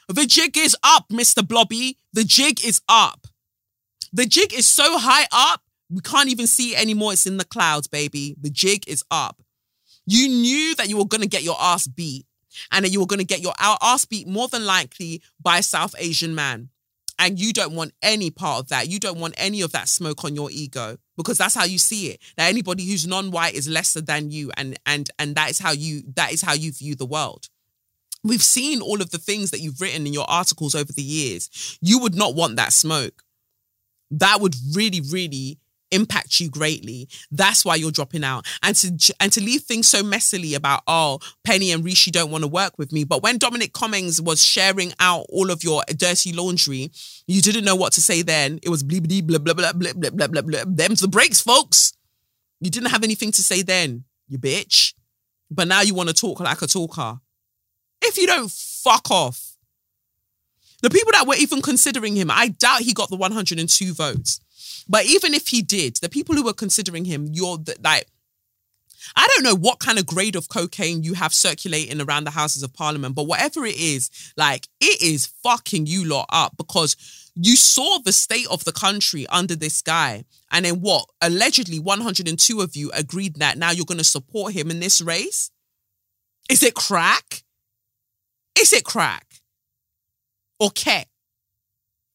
The 0.07 0.25
jig 0.25 0.57
is 0.57 0.75
up, 0.83 1.09
Mr. 1.09 1.45
Blobby. 1.45 1.97
The 2.13 2.23
jig 2.23 2.65
is 2.65 2.81
up. 2.89 3.27
The 4.13 4.25
jig 4.25 4.53
is 4.53 4.67
so 4.67 4.97
high 4.97 5.27
up, 5.31 5.61
we 5.91 6.01
can't 6.01 6.29
even 6.29 6.47
see 6.47 6.73
it 6.73 6.81
anymore. 6.81 7.13
It's 7.13 7.25
in 7.25 7.37
the 7.37 7.45
clouds, 7.45 7.87
baby. 7.87 8.35
The 8.39 8.49
jig 8.49 8.87
is 8.87 9.03
up. 9.11 9.41
You 10.05 10.29
knew 10.29 10.75
that 10.75 10.89
you 10.89 10.97
were 10.97 11.05
going 11.05 11.21
to 11.21 11.27
get 11.27 11.43
your 11.43 11.57
ass 11.59 11.87
beat 11.87 12.25
and 12.71 12.85
that 12.85 12.89
you 12.89 12.99
were 12.99 13.05
going 13.05 13.19
to 13.19 13.25
get 13.25 13.41
your 13.41 13.53
ass 13.59 14.05
beat 14.05 14.27
more 14.27 14.47
than 14.47 14.65
likely 14.65 15.21
by 15.41 15.59
a 15.59 15.63
South 15.63 15.93
Asian 15.99 16.33
man. 16.33 16.69
And 17.19 17.39
you 17.39 17.53
don't 17.53 17.73
want 17.73 17.93
any 18.01 18.31
part 18.31 18.59
of 18.61 18.69
that. 18.69 18.87
You 18.87 18.99
don't 18.99 19.19
want 19.19 19.35
any 19.37 19.61
of 19.61 19.73
that 19.73 19.89
smoke 19.89 20.23
on 20.23 20.33
your 20.33 20.49
ego 20.49 20.97
because 21.17 21.37
that's 21.37 21.53
how 21.53 21.65
you 21.65 21.77
see 21.77 22.07
it. 22.07 22.21
That 22.35 22.49
anybody 22.49 22.85
who's 22.87 23.05
non-white 23.05 23.53
is 23.53 23.67
lesser 23.67 24.01
than 24.01 24.31
you, 24.31 24.51
and 24.57 24.79
and 24.87 25.07
and 25.19 25.35
that 25.35 25.51
is 25.51 25.59
how 25.59 25.71
you 25.71 26.01
that 26.15 26.31
is 26.33 26.41
how 26.41 26.53
you 26.53 26.71
view 26.71 26.95
the 26.95 27.05
world. 27.05 27.47
We've 28.23 28.43
seen 28.43 28.81
all 28.81 29.01
of 29.01 29.11
the 29.11 29.17
things 29.17 29.51
that 29.51 29.61
you've 29.61 29.81
written 29.81 30.05
in 30.05 30.13
your 30.13 30.29
articles 30.29 30.75
over 30.75 30.91
the 30.93 31.01
years. 31.01 31.77
You 31.81 31.99
would 31.99 32.15
not 32.15 32.35
want 32.35 32.55
that 32.57 32.73
smoke. 32.73 33.23
That 34.11 34.41
would 34.41 34.55
really, 34.75 35.01
really 35.01 35.57
impact 35.91 36.39
you 36.39 36.49
greatly. 36.49 37.07
That's 37.31 37.65
why 37.65 37.75
you're 37.75 37.91
dropping 37.91 38.23
out. 38.23 38.45
And 38.63 38.75
to 38.77 39.13
and 39.19 39.31
to 39.33 39.41
leave 39.41 39.61
things 39.61 39.87
so 39.87 40.03
messily 40.03 40.55
about 40.55 40.81
oh 40.87 41.19
Penny 41.43 41.71
and 41.71 41.83
Rishi 41.83 42.11
don't 42.11 42.31
want 42.31 42.43
to 42.43 42.47
work 42.47 42.77
with 42.77 42.91
me. 42.91 43.03
But 43.03 43.23
when 43.23 43.37
Dominic 43.37 43.73
Cummings 43.73 44.21
was 44.21 44.45
sharing 44.45 44.93
out 44.99 45.25
all 45.29 45.51
of 45.51 45.63
your 45.63 45.83
dirty 45.95 46.31
laundry, 46.33 46.91
you 47.27 47.41
didn't 47.41 47.65
know 47.65 47.75
what 47.75 47.93
to 47.93 48.01
say 48.01 48.21
then. 48.21 48.59
It 48.63 48.69
was 48.69 48.83
blah 48.83 48.99
blah 48.99 49.19
blah 49.39 49.53
blah 49.53 49.73
blah 49.73 49.93
blah 49.93 50.09
blah 50.09 50.27
blah 50.27 50.41
blah. 50.41 50.63
Them's 50.65 51.01
the 51.01 51.07
breaks, 51.07 51.41
folks. 51.41 51.93
You 52.59 52.69
didn't 52.69 52.91
have 52.91 53.03
anything 53.03 53.31
to 53.33 53.43
say 53.43 53.61
then, 53.63 54.03
you 54.27 54.37
bitch. 54.37 54.93
but 55.49 55.67
now 55.67 55.81
you 55.81 55.93
want 55.93 56.09
to 56.09 56.15
talk 56.15 56.39
like 56.39 56.61
a 56.61 56.67
talker. 56.67 57.19
If 58.01 58.17
you 58.17 58.27
don't 58.27 58.51
fuck 58.51 59.09
off. 59.11 59.55
The 60.81 60.89
people 60.89 61.11
that 61.11 61.27
were 61.27 61.35
even 61.35 61.61
considering 61.61 62.15
him, 62.15 62.31
I 62.31 62.49
doubt 62.49 62.81
he 62.81 62.93
got 62.93 63.09
the 63.09 63.15
102 63.15 63.93
votes. 63.93 64.85
But 64.89 65.05
even 65.05 65.33
if 65.33 65.47
he 65.49 65.61
did, 65.61 65.97
the 65.97 66.09
people 66.09 66.35
who 66.35 66.43
were 66.43 66.53
considering 66.53 67.05
him, 67.05 67.27
you're 67.31 67.57
the, 67.57 67.75
like, 67.83 68.07
I 69.15 69.27
don't 69.27 69.43
know 69.43 69.55
what 69.55 69.79
kind 69.79 69.99
of 69.99 70.05
grade 70.05 70.35
of 70.35 70.49
cocaine 70.49 71.03
you 71.03 71.13
have 71.13 71.33
circulating 71.33 72.01
around 72.01 72.23
the 72.23 72.31
Houses 72.31 72.63
of 72.63 72.73
Parliament, 72.73 73.15
but 73.15 73.27
whatever 73.27 73.65
it 73.65 73.77
is, 73.77 74.09
like, 74.37 74.67
it 74.79 75.01
is 75.01 75.27
fucking 75.43 75.85
you 75.85 76.05
lot 76.05 76.27
up 76.29 76.55
because 76.57 76.95
you 77.35 77.55
saw 77.55 77.99
the 77.99 78.11
state 78.11 78.47
of 78.49 78.63
the 78.63 78.71
country 78.71 79.27
under 79.27 79.55
this 79.55 79.81
guy. 79.81 80.25
And 80.51 80.65
then 80.65 80.81
what? 80.81 81.05
Allegedly, 81.21 81.79
102 81.79 82.61
of 82.61 82.75
you 82.75 82.91
agreed 82.93 83.35
that 83.35 83.57
now 83.57 83.71
you're 83.71 83.85
going 83.85 83.97
to 83.97 84.03
support 84.03 84.53
him 84.53 84.71
in 84.71 84.79
this 84.79 85.01
race? 85.01 85.51
Is 86.49 86.63
it 86.63 86.73
crack? 86.73 87.43
Is 88.57 88.73
it 88.73 88.83
crack? 88.83 89.25
Or 90.59 90.69
cat? 90.71 91.07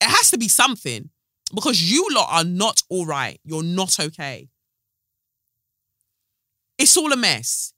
It 0.01 0.09
has 0.09 0.31
to 0.31 0.39
be 0.39 0.49
something 0.49 1.11
because 1.55 1.83
you 1.83 2.07
lot 2.13 2.29
are 2.31 2.45
not 2.45 2.83
all 2.89 3.07
right. 3.07 3.41
You're 3.45 3.63
not 3.63 3.99
okay. 3.99 4.49
It's 6.79 6.97
all 6.97 7.13
a 7.13 7.17
mess. 7.17 7.73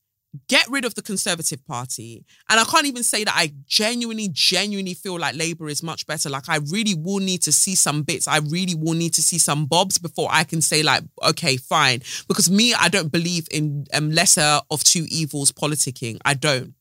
Get 0.48 0.68
rid 0.68 0.84
of 0.84 0.94
the 0.94 1.02
Conservative 1.02 1.64
Party. 1.64 2.24
And 2.50 2.60
I 2.60 2.64
can't 2.64 2.86
even 2.86 3.02
say 3.02 3.24
that 3.24 3.34
I 3.34 3.52
genuinely, 3.66 4.28
genuinely 4.30 4.92
feel 4.94 5.18
like 5.18 5.34
Labour 5.36 5.68
is 5.68 5.82
much 5.82 6.06
better. 6.06 6.28
Like, 6.28 6.48
I 6.48 6.58
really 6.70 6.94
will 6.94 7.18
need 7.18 7.42
to 7.42 7.52
see 7.52 7.74
some 7.74 8.02
bits. 8.02 8.28
I 8.28 8.38
really 8.38 8.74
will 8.74 8.94
need 8.94 9.14
to 9.14 9.22
see 9.22 9.38
some 9.38 9.64
bobs 9.64 9.96
before 9.96 10.28
I 10.30 10.44
can 10.44 10.60
say, 10.60 10.82
like, 10.82 11.02
okay, 11.26 11.56
fine. 11.56 12.02
Because 12.28 12.50
me, 12.50 12.74
I 12.74 12.88
don't 12.88 13.10
believe 13.10 13.48
in 13.50 13.86
um, 13.94 14.10
lesser 14.10 14.60
of 14.70 14.84
two 14.84 15.06
evils 15.08 15.50
politicking. 15.50 16.18
I 16.24 16.34
don't. 16.34 16.74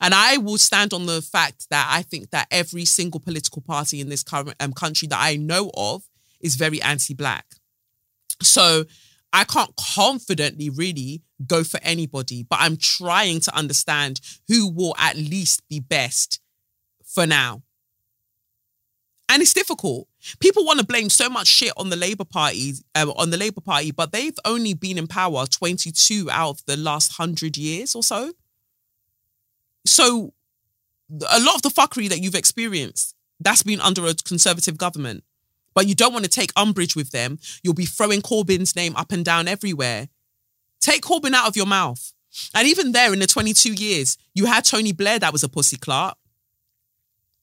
And 0.00 0.14
I 0.14 0.38
will 0.38 0.58
stand 0.58 0.92
on 0.92 1.06
the 1.06 1.20
fact 1.20 1.68
that 1.70 1.86
I 1.90 2.02
think 2.02 2.30
that 2.30 2.48
every 2.50 2.84
single 2.84 3.20
political 3.20 3.60
party 3.60 4.00
in 4.00 4.08
this 4.08 4.22
current 4.22 4.54
um, 4.60 4.72
country 4.72 5.06
that 5.08 5.18
I 5.20 5.36
know 5.36 5.70
of 5.74 6.02
is 6.40 6.56
very 6.56 6.80
anti-black. 6.80 7.44
So 8.42 8.84
I 9.32 9.44
can't 9.44 9.74
confidently 9.76 10.70
really 10.70 11.22
go 11.46 11.64
for 11.64 11.78
anybody, 11.82 12.44
but 12.48 12.60
I'm 12.60 12.76
trying 12.76 13.40
to 13.40 13.54
understand 13.56 14.20
who 14.48 14.70
will 14.70 14.94
at 14.98 15.16
least 15.16 15.68
be 15.68 15.80
best 15.80 16.40
for 17.04 17.26
now. 17.26 17.62
And 19.28 19.42
it's 19.42 19.54
difficult. 19.54 20.08
People 20.40 20.64
want 20.64 20.80
to 20.80 20.86
blame 20.86 21.08
so 21.08 21.28
much 21.28 21.46
shit 21.46 21.72
on 21.76 21.88
the 21.88 21.96
Labour 21.96 22.24
Party, 22.24 22.72
uh, 22.96 23.12
on 23.16 23.30
the 23.30 23.36
Labour 23.36 23.60
Party, 23.60 23.92
but 23.92 24.10
they've 24.10 24.36
only 24.44 24.74
been 24.74 24.98
in 24.98 25.06
power 25.06 25.46
22 25.46 26.28
out 26.30 26.50
of 26.50 26.64
the 26.66 26.76
last 26.76 27.18
100 27.18 27.56
years 27.56 27.94
or 27.94 28.02
so. 28.02 28.32
So 29.84 30.32
a 31.30 31.40
lot 31.40 31.56
of 31.56 31.62
the 31.62 31.70
fuckery 31.70 32.08
that 32.08 32.20
you've 32.20 32.34
experienced, 32.34 33.14
that's 33.40 33.62
been 33.62 33.80
under 33.80 34.06
a 34.06 34.14
conservative 34.14 34.76
government 34.76 35.24
but 35.74 35.86
you 35.86 35.94
don't 35.94 36.12
want 36.12 36.24
to 36.24 36.30
take 36.30 36.52
umbrage 36.56 36.96
with 36.96 37.10
them, 37.10 37.38
you'll 37.62 37.74
be 37.74 37.84
throwing 37.84 38.22
Corbyn's 38.22 38.74
name 38.76 38.96
up 38.96 39.12
and 39.12 39.24
down 39.24 39.48
everywhere. 39.48 40.08
Take 40.80 41.02
Corbyn 41.02 41.32
out 41.32 41.48
of 41.48 41.56
your 41.56 41.66
mouth. 41.66 42.12
And 42.54 42.66
even 42.66 42.92
there, 42.92 43.12
in 43.12 43.18
the 43.18 43.26
22 43.26 43.72
years, 43.72 44.16
you 44.34 44.46
had 44.46 44.64
Tony 44.64 44.92
Blair 44.92 45.18
that 45.18 45.32
was 45.32 45.42
a 45.42 45.48
pussy 45.48 45.76
clerk. 45.76 46.14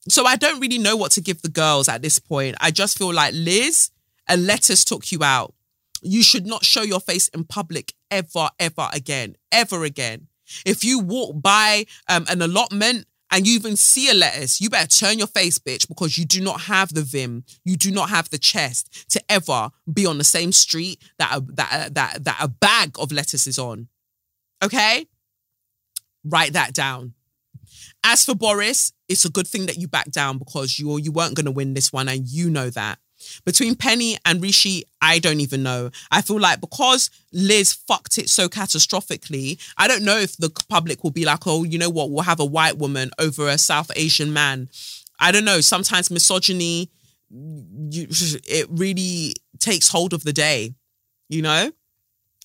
So 0.10 0.26
I 0.26 0.38
don't 0.38 0.62
really 0.62 0.78
know 0.78 0.96
what 0.96 1.12
to 1.14 1.22
give 1.22 1.42
the 1.42 1.50
girls 1.50 1.90
at 1.90 2.02
this 2.02 2.20
point. 2.20 2.56
I 2.62 2.72
just 2.72 2.98
feel 2.98 3.14
like 3.14 3.34
Liz, 3.34 3.92
a 4.30 4.38
lettuce 4.38 4.86
took 4.86 5.12
you 5.12 5.24
out. 5.24 5.54
You 6.02 6.24
should 6.24 6.46
not 6.46 6.64
show 6.64 6.84
your 6.84 7.02
face 7.02 7.28
in 7.30 7.44
public 7.44 7.94
ever, 8.10 8.50
ever 8.60 8.88
again, 8.94 9.36
ever 9.52 9.84
again. 9.84 10.28
If 10.66 10.84
you 10.84 11.00
walk 11.00 11.42
by 11.42 11.86
um, 12.10 12.26
an 12.30 12.42
allotment 12.42 13.06
and 13.32 13.46
you 13.46 13.56
even 13.56 13.76
see 13.76 14.10
a 14.10 14.14
lettuce, 14.14 14.62
you 14.62 14.70
better 14.70 14.88
turn 14.88 15.18
your 15.18 15.28
face, 15.28 15.60
bitch, 15.60 15.88
because 15.88 16.18
you 16.18 16.26
do 16.26 16.42
not 16.42 16.62
have 16.62 16.94
the 16.94 17.02
vim, 17.02 17.44
you 17.66 17.76
do 17.76 17.92
not 17.92 18.10
have 18.10 18.30
the 18.30 18.38
chest 18.38 19.10
to 19.12 19.22
ever 19.30 19.70
be 19.92 20.06
on 20.06 20.18
the 20.18 20.24
same 20.24 20.52
street 20.52 21.02
that 21.20 21.38
a, 21.38 21.42
that 21.54 21.94
that 21.96 22.24
that 22.24 22.38
a 22.42 22.48
bag 22.48 22.96
of 23.00 23.12
lettuce 23.12 23.48
is 23.48 23.60
on. 23.60 23.88
Okay, 24.64 25.08
write 26.24 26.54
that 26.54 26.74
down. 26.74 27.14
As 28.04 28.24
for 28.24 28.36
Boris, 28.36 28.94
it's 29.10 29.26
a 29.26 29.30
good 29.30 29.48
thing 29.48 29.66
that 29.66 29.78
you 29.78 29.88
back 29.88 30.10
down 30.12 30.38
because 30.38 30.80
you 30.80 30.98
you 30.98 31.12
weren't 31.12 31.36
going 31.36 31.46
to 31.46 31.52
win 31.52 31.74
this 31.74 31.92
one, 31.92 32.08
and 32.08 32.28
you 32.28 32.50
know 32.50 32.70
that. 32.70 33.00
Between 33.46 33.76
Penny 33.76 34.18
and 34.26 34.42
Rishi, 34.42 34.84
I 35.02 35.20
don't 35.20 35.40
even 35.40 35.64
know. 35.64 35.92
I 36.12 36.22
feel 36.22 36.40
like 36.40 36.62
because 36.62 37.10
Liz 37.32 37.74
fucked 37.74 38.18
it 38.18 38.30
so 38.30 38.48
catastrophically, 38.48 39.60
I 39.78 39.88
don't 39.88 40.04
know 40.04 40.18
if 40.18 40.38
the 40.38 40.50
public 40.70 41.04
will 41.04 41.12
be 41.12 41.26
like, 41.26 41.46
oh, 41.46 41.64
you 41.64 41.78
know 41.78 41.90
what, 41.90 42.10
we'll 42.10 42.24
have 42.24 42.40
a 42.40 42.46
white 42.46 42.78
woman 42.78 43.12
over 43.20 43.48
a 43.48 43.58
South 43.58 43.92
Asian 43.96 44.34
man. 44.34 44.70
I 45.20 45.32
don't 45.32 45.46
know. 45.46 45.62
Sometimes 45.62 46.12
misogyny, 46.12 46.90
you, 47.30 48.08
it 48.10 48.68
really 48.70 49.34
takes 49.60 49.90
hold 49.90 50.14
of 50.14 50.24
the 50.24 50.34
day, 50.34 50.74
you 51.30 51.42
know? 51.42 51.72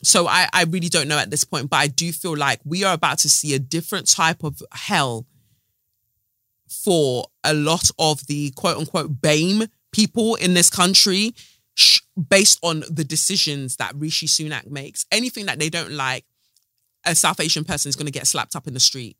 So 0.03 0.27
I, 0.27 0.49
I 0.53 0.65
really 0.65 0.89
don't 0.89 1.09
know 1.09 1.19
at 1.19 1.31
this 1.31 1.45
point, 1.45 1.71
but 1.71 1.77
I 1.77 1.87
do 1.87 2.13
feel 2.13 2.37
like 2.37 2.61
we 2.65 2.83
are 2.83 2.95
about 2.95 3.19
to 3.19 3.29
see 3.29 3.55
a 3.55 3.59
different 3.59 4.09
type 4.09 4.43
of 4.43 4.63
hell 4.73 5.27
for 6.69 7.27
a 7.45 7.55
lot 7.55 7.91
of 7.99 8.27
the 8.27 8.51
quote 8.53 8.79
unquote 8.79 9.21
BAME 9.21 9.69
people 9.93 10.35
in 10.37 10.55
this 10.55 10.71
country 10.71 11.35
sh- 11.75 12.01
based 12.29 12.59
on 12.63 12.83
the 12.91 13.05
decisions 13.05 13.77
that 13.77 13.95
Rishi 13.95 14.27
Sunak 14.27 14.71
makes. 14.71 15.07
Anything 15.13 15.47
that 15.47 15.59
they 15.59 15.69
don't 15.69 15.93
like, 15.93 16.25
a 17.05 17.15
South 17.15 17.41
Asian 17.41 17.65
person 17.65 17.89
is 17.89 17.97
going 17.97 18.07
to 18.07 18.13
get 18.13 18.27
slapped 18.27 18.55
up 18.57 18.67
in 18.67 18.75
the 18.75 18.81
street. 18.81 19.17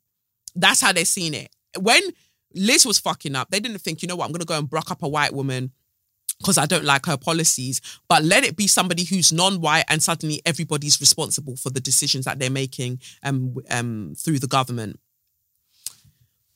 That's 0.55 0.81
how 0.81 0.93
they're 0.93 1.05
seeing 1.05 1.35
it. 1.35 1.51
When 1.79 2.03
Liz 2.55 2.87
was 2.87 2.99
fucking 2.99 3.35
up, 3.35 3.51
they 3.51 3.61
didn't 3.61 3.81
think, 3.81 4.03
you 4.03 4.09
know 4.09 4.17
what, 4.17 4.27
I'm 4.27 4.33
going 4.33 4.41
to 4.41 4.47
go 4.47 4.59
and 4.59 4.69
brock 4.69 4.91
up 4.91 5.03
a 5.03 5.09
white 5.09 5.33
woman 5.33 5.73
because 6.39 6.59
I 6.59 6.67
don't 6.67 6.85
like 6.85 7.07
her 7.07 7.17
policies. 7.17 7.81
But 8.09 8.25
let 8.25 8.45
it 8.45 8.57
be 8.57 8.67
somebody 8.67 9.05
who's 9.05 9.33
non-white, 9.33 9.85
and 9.89 10.03
suddenly 10.03 10.43
everybody's 10.45 11.01
responsible 11.01 11.57
for 11.57 11.71
the 11.71 11.81
decisions 11.81 12.25
that 12.25 12.39
they're 12.39 12.51
making 12.51 13.01
um, 13.23 13.57
um, 13.71 14.15
through 14.17 14.39
the 14.39 14.47
government. 14.47 14.99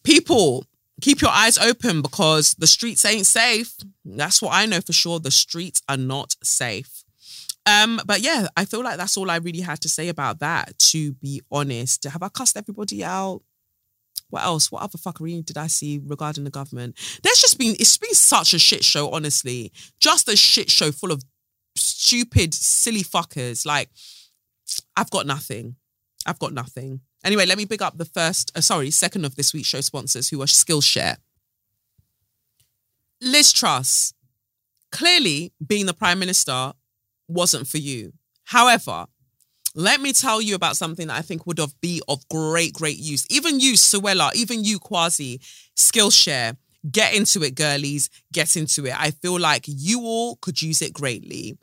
People, 0.02 0.66
keep 1.00 1.20
your 1.20 1.30
eyes 1.30 1.58
open 1.58 2.02
because 2.02 2.54
the 2.54 2.66
streets 2.66 3.04
ain't 3.04 3.26
safe. 3.26 3.74
That's 4.04 4.40
what 4.40 4.54
I 4.54 4.66
know 4.66 4.80
for 4.80 4.92
sure. 4.92 5.20
The 5.20 5.30
streets 5.30 5.82
are 5.88 5.96
not 5.96 6.34
safe. 6.42 7.04
Um, 7.66 8.00
but 8.06 8.20
yeah, 8.20 8.46
I 8.56 8.64
feel 8.64 8.82
like 8.82 8.96
that's 8.96 9.16
all 9.16 9.30
I 9.30 9.36
really 9.36 9.60
had 9.60 9.80
to 9.82 9.88
say 9.88 10.08
about 10.08 10.38
that, 10.38 10.78
to 10.78 11.12
be 11.14 11.42
honest. 11.50 12.04
Have 12.04 12.22
I 12.22 12.28
cussed 12.28 12.56
everybody 12.56 13.02
out? 13.02 13.42
What 14.30 14.44
else? 14.44 14.70
What 14.72 14.82
other 14.82 14.98
fuckery 14.98 15.44
did 15.44 15.58
I 15.58 15.66
see 15.66 16.00
regarding 16.04 16.44
the 16.44 16.50
government? 16.50 16.96
There's 17.22 17.40
just 17.40 17.58
been, 17.58 17.74
it's 17.78 17.96
been 17.96 18.14
such 18.14 18.54
a 18.54 18.58
shit 18.58 18.84
show, 18.84 19.10
honestly. 19.10 19.72
Just 20.00 20.28
a 20.28 20.36
shit 20.36 20.70
show 20.70 20.92
full 20.92 21.12
of 21.12 21.24
stupid, 21.76 22.54
silly 22.54 23.02
fuckers. 23.02 23.66
Like, 23.66 23.90
I've 24.96 25.10
got 25.10 25.26
nothing. 25.26 25.76
I've 26.24 26.38
got 26.38 26.52
nothing. 26.52 27.00
Anyway, 27.26 27.44
let 27.44 27.58
me 27.58 27.66
pick 27.66 27.82
up 27.82 27.98
the 27.98 28.04
first, 28.04 28.52
uh, 28.56 28.60
sorry, 28.60 28.88
second 28.92 29.24
of 29.24 29.34
this 29.34 29.52
week's 29.52 29.66
show 29.66 29.80
sponsors 29.80 30.28
who 30.28 30.40
are 30.40 30.46
Skillshare. 30.46 31.16
Liz 33.20 33.52
Truss, 33.52 34.14
clearly 34.92 35.52
being 35.66 35.86
the 35.86 35.92
Prime 35.92 36.20
Minister 36.20 36.72
wasn't 37.26 37.66
for 37.66 37.78
you. 37.78 38.12
However, 38.44 39.06
let 39.74 40.00
me 40.00 40.12
tell 40.12 40.40
you 40.40 40.54
about 40.54 40.76
something 40.76 41.08
that 41.08 41.18
I 41.18 41.22
think 41.22 41.46
would 41.46 41.58
have 41.58 41.74
be 41.80 42.00
of 42.06 42.26
great, 42.28 42.72
great 42.72 42.98
use. 42.98 43.26
Even 43.28 43.58
you, 43.58 43.72
Suella, 43.72 44.32
even 44.36 44.62
you, 44.62 44.78
Kwasi, 44.78 45.40
Skillshare, 45.74 46.56
get 46.88 47.12
into 47.12 47.42
it, 47.42 47.56
girlies. 47.56 48.08
Get 48.32 48.56
into 48.56 48.86
it. 48.86 48.94
I 48.96 49.10
feel 49.10 49.40
like 49.40 49.64
you 49.66 50.02
all 50.02 50.36
could 50.36 50.62
use 50.62 50.80
it 50.80 50.92
greatly. 50.92 51.58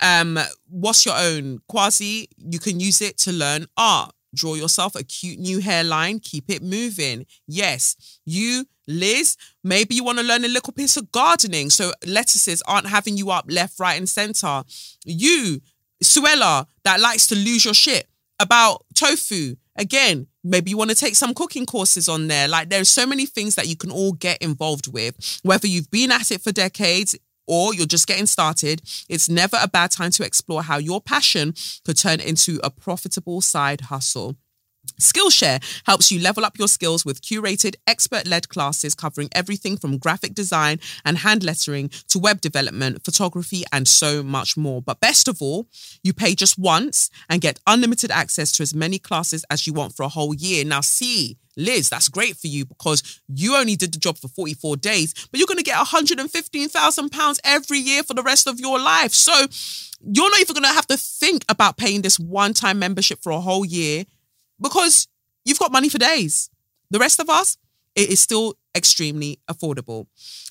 Um, 0.00 0.38
what's 0.68 1.04
your 1.04 1.16
own? 1.18 1.58
Kwasi, 1.68 2.28
you 2.36 2.60
can 2.60 2.78
use 2.78 3.02
it 3.02 3.18
to 3.18 3.32
learn 3.32 3.66
art. 3.76 4.12
Draw 4.38 4.54
yourself 4.54 4.94
a 4.94 5.02
cute 5.02 5.38
new 5.38 5.60
hairline, 5.60 6.20
keep 6.20 6.48
it 6.48 6.62
moving. 6.62 7.26
Yes, 7.46 8.20
you, 8.24 8.66
Liz, 8.86 9.36
maybe 9.64 9.96
you 9.96 10.04
want 10.04 10.18
to 10.18 10.24
learn 10.24 10.44
a 10.44 10.48
little 10.48 10.72
piece 10.72 10.96
of 10.96 11.10
gardening 11.10 11.70
so 11.70 11.92
lettuces 12.06 12.62
aren't 12.62 12.86
having 12.86 13.16
you 13.16 13.30
up 13.30 13.46
left, 13.48 13.80
right, 13.80 13.98
and 13.98 14.08
center. 14.08 14.62
You, 15.04 15.60
Suella, 16.02 16.66
that 16.84 17.00
likes 17.00 17.26
to 17.26 17.34
lose 17.34 17.64
your 17.64 17.74
shit 17.74 18.06
about 18.40 18.84
tofu. 18.94 19.56
Again, 19.76 20.28
maybe 20.44 20.70
you 20.70 20.78
want 20.78 20.90
to 20.90 20.96
take 20.96 21.16
some 21.16 21.34
cooking 21.34 21.66
courses 21.66 22.08
on 22.08 22.28
there. 22.28 22.46
Like 22.46 22.68
there's 22.68 22.88
so 22.88 23.06
many 23.06 23.26
things 23.26 23.56
that 23.56 23.66
you 23.66 23.76
can 23.76 23.90
all 23.90 24.12
get 24.12 24.38
involved 24.38 24.92
with, 24.92 25.40
whether 25.42 25.66
you've 25.66 25.90
been 25.90 26.12
at 26.12 26.30
it 26.30 26.42
for 26.42 26.52
decades 26.52 27.16
or 27.48 27.74
you're 27.74 27.86
just 27.86 28.06
getting 28.06 28.26
started, 28.26 28.82
it's 29.08 29.28
never 29.28 29.58
a 29.60 29.68
bad 29.68 29.90
time 29.90 30.10
to 30.12 30.24
explore 30.24 30.62
how 30.62 30.78
your 30.78 31.00
passion 31.00 31.54
could 31.84 31.96
turn 31.96 32.20
into 32.20 32.60
a 32.62 32.70
profitable 32.70 33.40
side 33.40 33.82
hustle. 33.82 34.36
Skillshare 35.00 35.62
helps 35.86 36.10
you 36.10 36.20
level 36.20 36.44
up 36.44 36.58
your 36.58 36.68
skills 36.68 37.04
with 37.04 37.22
curated, 37.22 37.76
expert 37.86 38.26
led 38.26 38.48
classes 38.48 38.94
covering 38.94 39.28
everything 39.32 39.76
from 39.76 39.98
graphic 39.98 40.34
design 40.34 40.80
and 41.04 41.18
hand 41.18 41.42
lettering 41.42 41.88
to 42.08 42.18
web 42.18 42.40
development, 42.40 43.04
photography, 43.04 43.64
and 43.72 43.86
so 43.86 44.22
much 44.22 44.56
more. 44.56 44.82
But 44.82 45.00
best 45.00 45.28
of 45.28 45.40
all, 45.40 45.66
you 46.02 46.12
pay 46.12 46.34
just 46.34 46.58
once 46.58 47.10
and 47.28 47.40
get 47.40 47.60
unlimited 47.66 48.10
access 48.10 48.52
to 48.52 48.62
as 48.62 48.74
many 48.74 48.98
classes 48.98 49.44
as 49.50 49.66
you 49.66 49.72
want 49.72 49.94
for 49.94 50.02
a 50.02 50.08
whole 50.08 50.34
year. 50.34 50.64
Now, 50.64 50.80
see, 50.80 51.36
Liz, 51.56 51.88
that's 51.88 52.08
great 52.08 52.36
for 52.36 52.46
you 52.46 52.64
because 52.64 53.20
you 53.28 53.56
only 53.56 53.76
did 53.76 53.92
the 53.92 53.98
job 53.98 54.16
for 54.16 54.28
44 54.28 54.76
days, 54.76 55.12
but 55.30 55.38
you're 55.38 55.46
going 55.46 55.58
to 55.58 55.64
get 55.64 55.76
£115,000 55.76 57.38
every 57.44 57.78
year 57.78 58.02
for 58.02 58.14
the 58.14 58.22
rest 58.22 58.46
of 58.46 58.60
your 58.60 58.78
life. 58.78 59.12
So 59.12 59.32
you're 60.00 60.30
not 60.30 60.40
even 60.40 60.54
going 60.54 60.62
to 60.62 60.68
have 60.68 60.86
to 60.86 60.96
think 60.96 61.44
about 61.48 61.76
paying 61.76 62.02
this 62.02 62.18
one 62.18 62.54
time 62.54 62.78
membership 62.78 63.22
for 63.22 63.32
a 63.32 63.40
whole 63.40 63.64
year 63.64 64.04
because 64.60 65.08
you've 65.44 65.58
got 65.58 65.72
money 65.72 65.88
for 65.88 65.98
days. 65.98 66.50
The 66.90 66.98
rest 66.98 67.20
of 67.20 67.28
us, 67.28 67.56
it 67.94 68.08
is 68.10 68.20
still 68.20 68.54
extremely 68.74 69.40
affordable. 69.50 70.06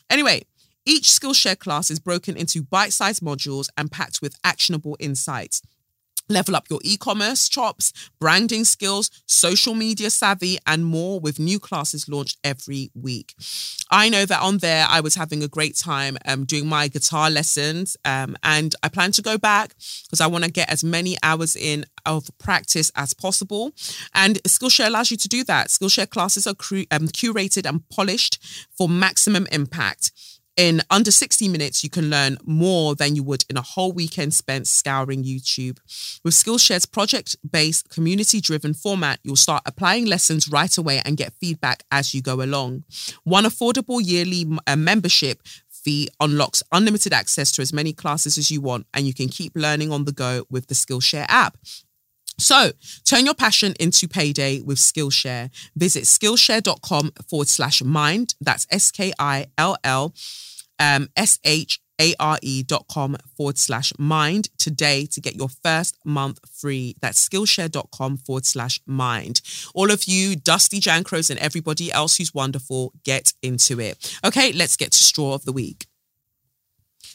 Anyway, 0.10 0.44
each 0.86 1.06
Skillshare 1.06 1.58
class 1.58 1.92
is 1.92 2.00
broken 2.00 2.38
into 2.38 2.64
bite 2.64 2.94
sized 2.94 3.22
modules 3.22 3.68
and 3.78 3.92
packed 3.92 4.22
with 4.22 4.36
actionable 4.44 4.96
insights. 5.00 5.62
Level 6.30 6.56
up 6.56 6.70
your 6.70 6.80
e 6.84 6.98
commerce 6.98 7.48
chops, 7.48 7.94
branding 8.20 8.66
skills, 8.66 9.10
social 9.26 9.74
media 9.74 10.10
savvy, 10.10 10.58
and 10.68 10.86
more 10.86 11.20
with 11.20 11.40
new 11.40 11.60
classes 11.60 12.10
launched 12.10 12.38
every 12.44 12.92
week. 12.94 13.36
I 13.90 14.10
know 14.10 14.26
that 14.26 14.42
on 14.42 14.58
there, 14.58 14.86
I 14.90 15.00
was 15.00 15.16
having 15.16 15.42
a 15.42 15.48
great 15.48 15.78
time 15.78 16.18
um, 16.26 16.44
doing 16.44 16.68
my 16.68 16.90
guitar 16.90 17.30
lessons, 17.30 17.96
um, 18.04 18.36
and 18.44 18.76
I 18.84 18.90
plan 18.90 19.12
to 19.14 19.22
go 19.22 19.38
back 19.38 19.76
because 20.04 20.20
I 20.20 20.28
want 20.28 20.44
to 20.44 20.52
get 20.52 20.70
as 20.70 20.84
many 20.84 21.18
hours 21.24 21.56
in 21.56 21.86
of 22.06 22.30
practice 22.40 22.92
as 22.96 23.14
possible. 23.14 23.72
And 24.14 24.42
Skillshare 24.44 24.88
allows 24.88 25.12
you 25.12 25.18
to 25.18 25.28
do 25.28 25.44
that. 25.46 25.68
Skillshare 25.68 26.10
classes 26.10 26.48
are 26.48 26.52
um, 26.92 27.08
curated 27.08 27.68
and 27.68 27.88
polished 27.90 28.44
for 28.78 28.90
maximum 28.90 29.48
impact. 29.52 30.12
In 30.58 30.82
under 30.90 31.12
60 31.12 31.50
minutes, 31.50 31.84
you 31.84 31.90
can 31.92 32.10
learn 32.10 32.40
more 32.44 32.96
than 32.96 33.16
you 33.16 33.22
would 33.22 33.46
in 33.48 33.58
a 33.58 33.62
whole 33.62 33.92
weekend 33.92 34.34
spent 34.34 34.66
scouring 34.68 35.24
YouTube. 35.24 35.78
With 36.24 36.34
Skillshare's 36.34 36.88
project 36.88 37.36
based, 37.48 37.90
community 37.90 38.42
driven 38.42 38.74
format, 38.74 39.20
you'll 39.24 39.36
start 39.36 39.62
applying 39.68 40.08
lessons 40.08 40.48
right 40.48 40.76
away 40.76 41.00
and 41.06 41.16
get 41.16 41.34
feedback 41.40 41.84
as 41.92 42.16
you 42.16 42.24
go 42.24 42.42
along. 42.42 42.86
One 43.24 43.44
affordable 43.44 44.02
yearly 44.04 44.48
uh, 44.66 44.76
membership 44.76 45.44
fee 45.70 46.10
unlocks 46.20 46.64
unlimited 46.72 47.14
access 47.14 47.52
to 47.52 47.62
as 47.62 47.72
many 47.72 47.94
classes 47.94 48.38
as 48.40 48.50
you 48.50 48.60
want, 48.60 48.88
and 48.96 49.06
you 49.06 49.14
can 49.14 49.30
keep 49.30 49.54
learning 49.56 49.92
on 49.92 50.06
the 50.06 50.12
go 50.12 50.44
with 50.50 50.68
the 50.68 50.76
Skillshare 50.76 51.28
app. 51.30 51.56
So 52.38 52.72
turn 53.04 53.26
your 53.26 53.34
passion 53.34 53.74
into 53.80 54.08
payday 54.08 54.62
with 54.62 54.78
Skillshare. 54.78 55.50
Visit 55.76 56.04
skillshare.com 56.04 57.12
forward 57.28 57.48
slash 57.48 57.84
mind. 57.84 58.36
That's 58.40 58.68
S 58.70 58.92
K 58.92 59.12
I 59.18 59.48
L 59.58 59.76
L 59.84 60.14
um, 60.80 61.10
S 61.16 61.40
H 61.44 61.80
A 62.00 62.14
R 62.20 62.38
E 62.42 62.64
dot 62.64 62.86
com 62.90 63.18
forward 63.36 63.58
slash 63.58 63.92
mind 63.98 64.50
today 64.58 65.06
to 65.08 65.22
get 65.22 65.36
your 65.36 65.50
first 65.50 65.98
month 66.06 66.40
free. 66.50 66.96
That's 67.02 67.28
skillshare.com 67.28 68.18
forward 68.18 68.46
slash 68.46 68.80
mind. 68.86 69.42
All 69.74 69.92
of 69.92 70.04
you 70.06 70.36
dusty 70.36 70.80
jankros 70.80 71.30
and 71.30 71.40
everybody 71.40 71.92
else 71.92 72.18
who's 72.18 72.34
wonderful, 72.34 72.94
get 73.04 73.34
into 73.42 73.80
it. 73.80 74.20
Okay, 74.24 74.52
let's 74.52 74.78
get 74.78 74.92
to 74.92 75.04
straw 75.04 75.34
of 75.34 75.46
the 75.46 75.54
week. 75.54 75.88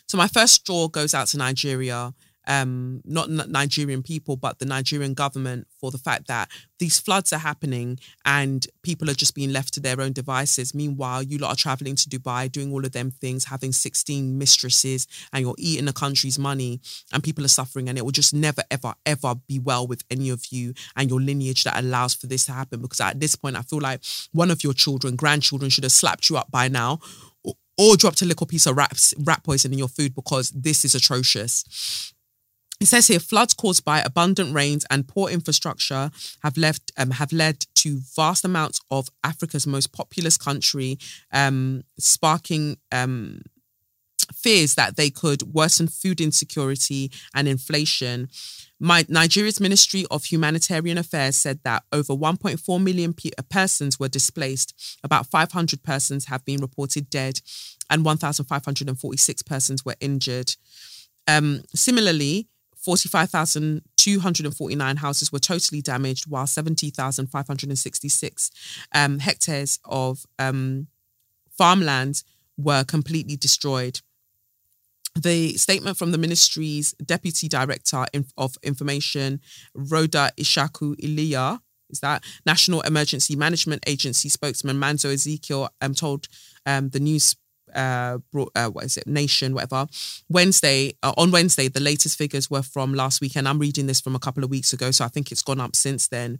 So 0.08 0.18
my 0.18 0.26
first 0.26 0.54
straw 0.54 0.88
goes 0.88 1.14
out 1.14 1.28
to 1.28 1.38
Nigeria 1.38 2.12
um, 2.46 3.02
not 3.04 3.30
Nigerian 3.30 4.02
people, 4.02 4.36
but 4.36 4.58
the 4.58 4.64
Nigerian 4.64 5.14
government 5.14 5.66
for 5.80 5.90
the 5.90 5.98
fact 5.98 6.26
that 6.28 6.50
these 6.78 6.98
floods 6.98 7.32
are 7.32 7.38
happening 7.38 7.98
and 8.24 8.66
people 8.82 9.08
are 9.08 9.14
just 9.14 9.34
being 9.34 9.52
left 9.52 9.72
to 9.74 9.80
their 9.80 10.00
own 10.00 10.12
devices. 10.12 10.74
Meanwhile, 10.74 11.22
you 11.22 11.38
lot 11.38 11.52
are 11.52 11.56
traveling 11.56 11.94
to 11.96 12.08
Dubai, 12.08 12.50
doing 12.50 12.72
all 12.72 12.84
of 12.84 12.92
them 12.92 13.10
things, 13.10 13.44
having 13.44 13.72
16 13.72 14.36
mistresses, 14.36 15.06
and 15.32 15.42
you're 15.42 15.54
eating 15.58 15.84
the 15.84 15.92
country's 15.92 16.38
money, 16.38 16.80
and 17.12 17.22
people 17.22 17.44
are 17.44 17.48
suffering. 17.48 17.88
And 17.88 17.96
it 17.96 18.04
will 18.04 18.12
just 18.12 18.34
never, 18.34 18.62
ever, 18.70 18.94
ever 19.06 19.34
be 19.46 19.58
well 19.58 19.86
with 19.86 20.02
any 20.10 20.28
of 20.30 20.46
you 20.50 20.74
and 20.96 21.08
your 21.08 21.20
lineage 21.20 21.64
that 21.64 21.78
allows 21.78 22.14
for 22.14 22.26
this 22.26 22.46
to 22.46 22.52
happen. 22.52 22.82
Because 22.82 23.00
at 23.00 23.20
this 23.20 23.36
point, 23.36 23.56
I 23.56 23.62
feel 23.62 23.80
like 23.80 24.00
one 24.32 24.50
of 24.50 24.64
your 24.64 24.72
children, 24.72 25.14
grandchildren, 25.14 25.70
should 25.70 25.84
have 25.84 25.92
slapped 25.92 26.28
you 26.28 26.36
up 26.36 26.50
by 26.50 26.68
now 26.68 26.98
or 27.78 27.96
dropped 27.96 28.22
a 28.22 28.24
little 28.24 28.46
piece 28.46 28.66
of 28.66 28.76
rat, 28.76 29.12
rat 29.24 29.42
poison 29.44 29.72
in 29.72 29.78
your 29.78 29.88
food 29.88 30.14
because 30.14 30.50
this 30.50 30.84
is 30.84 30.94
atrocious. 30.94 32.12
It 32.80 32.86
says 32.86 33.06
here 33.06 33.20
floods 33.20 33.54
caused 33.54 33.84
by 33.84 34.00
abundant 34.00 34.54
rains 34.54 34.84
and 34.90 35.06
poor 35.06 35.30
infrastructure 35.30 36.10
have 36.42 36.56
left 36.56 36.90
um, 36.96 37.10
have 37.12 37.32
led 37.32 37.64
to 37.76 38.00
vast 38.16 38.44
amounts 38.44 38.80
of 38.90 39.08
Africa's 39.22 39.66
most 39.66 39.92
populous 39.92 40.36
country, 40.36 40.98
um, 41.32 41.84
sparking 41.98 42.76
um, 42.90 43.42
fears 44.34 44.74
that 44.74 44.96
they 44.96 45.10
could 45.10 45.42
worsen 45.54 45.86
food 45.86 46.20
insecurity 46.20 47.10
and 47.34 47.46
inflation. 47.46 48.28
My, 48.80 49.04
Nigeria's 49.08 49.60
Ministry 49.60 50.04
of 50.10 50.24
Humanitarian 50.24 50.98
Affairs 50.98 51.36
said 51.36 51.60
that 51.64 51.84
over 51.92 52.14
1.4 52.14 52.82
million 52.82 53.12
pe- 53.12 53.30
persons 53.48 54.00
were 54.00 54.08
displaced. 54.08 54.98
About 55.04 55.26
500 55.26 55.82
persons 55.82 56.26
have 56.26 56.44
been 56.44 56.60
reported 56.60 57.08
dead, 57.08 57.40
and 57.90 58.04
1,546 58.04 59.42
persons 59.42 59.84
were 59.84 59.96
injured. 60.00 60.56
Um, 61.28 61.62
similarly, 61.74 62.48
45,249 62.84 64.96
houses 64.96 65.32
were 65.32 65.38
totally 65.38 65.80
damaged, 65.80 66.28
while 66.28 66.46
70,566 66.46 68.50
um, 68.94 69.20
hectares 69.20 69.78
of 69.84 70.26
um, 70.38 70.88
farmland 71.56 72.22
were 72.56 72.84
completely 72.84 73.36
destroyed. 73.36 74.00
The 75.14 75.58
statement 75.58 75.98
from 75.98 76.10
the 76.10 76.18
ministry's 76.18 76.92
deputy 76.92 77.46
director 77.46 78.06
of 78.38 78.56
information, 78.62 79.42
Rhoda 79.74 80.30
Ishaku 80.38 80.96
Iliya, 80.96 81.60
is 81.90 82.00
that 82.00 82.24
National 82.46 82.80
Emergency 82.80 83.36
Management 83.36 83.84
Agency 83.86 84.30
spokesman 84.30 84.78
Manzo 84.78 85.12
Ezekiel 85.12 85.68
um, 85.82 85.94
told 85.94 86.28
um, 86.64 86.88
the 86.88 87.00
news 87.00 87.36
uh, 87.74 88.18
brought, 88.30 88.52
uh, 88.54 88.68
what 88.68 88.84
is 88.84 88.96
it, 88.96 89.06
Nation, 89.06 89.54
whatever. 89.54 89.86
Wednesday, 90.28 90.94
uh, 91.02 91.12
on 91.16 91.30
Wednesday, 91.30 91.68
the 91.68 91.80
latest 91.80 92.18
figures 92.18 92.50
were 92.50 92.62
from 92.62 92.94
last 92.94 93.20
weekend. 93.20 93.48
I'm 93.48 93.58
reading 93.58 93.86
this 93.86 94.00
from 94.00 94.14
a 94.14 94.18
couple 94.18 94.44
of 94.44 94.50
weeks 94.50 94.72
ago, 94.72 94.90
so 94.90 95.04
I 95.04 95.08
think 95.08 95.32
it's 95.32 95.42
gone 95.42 95.60
up 95.60 95.76
since 95.76 96.08
then. 96.08 96.38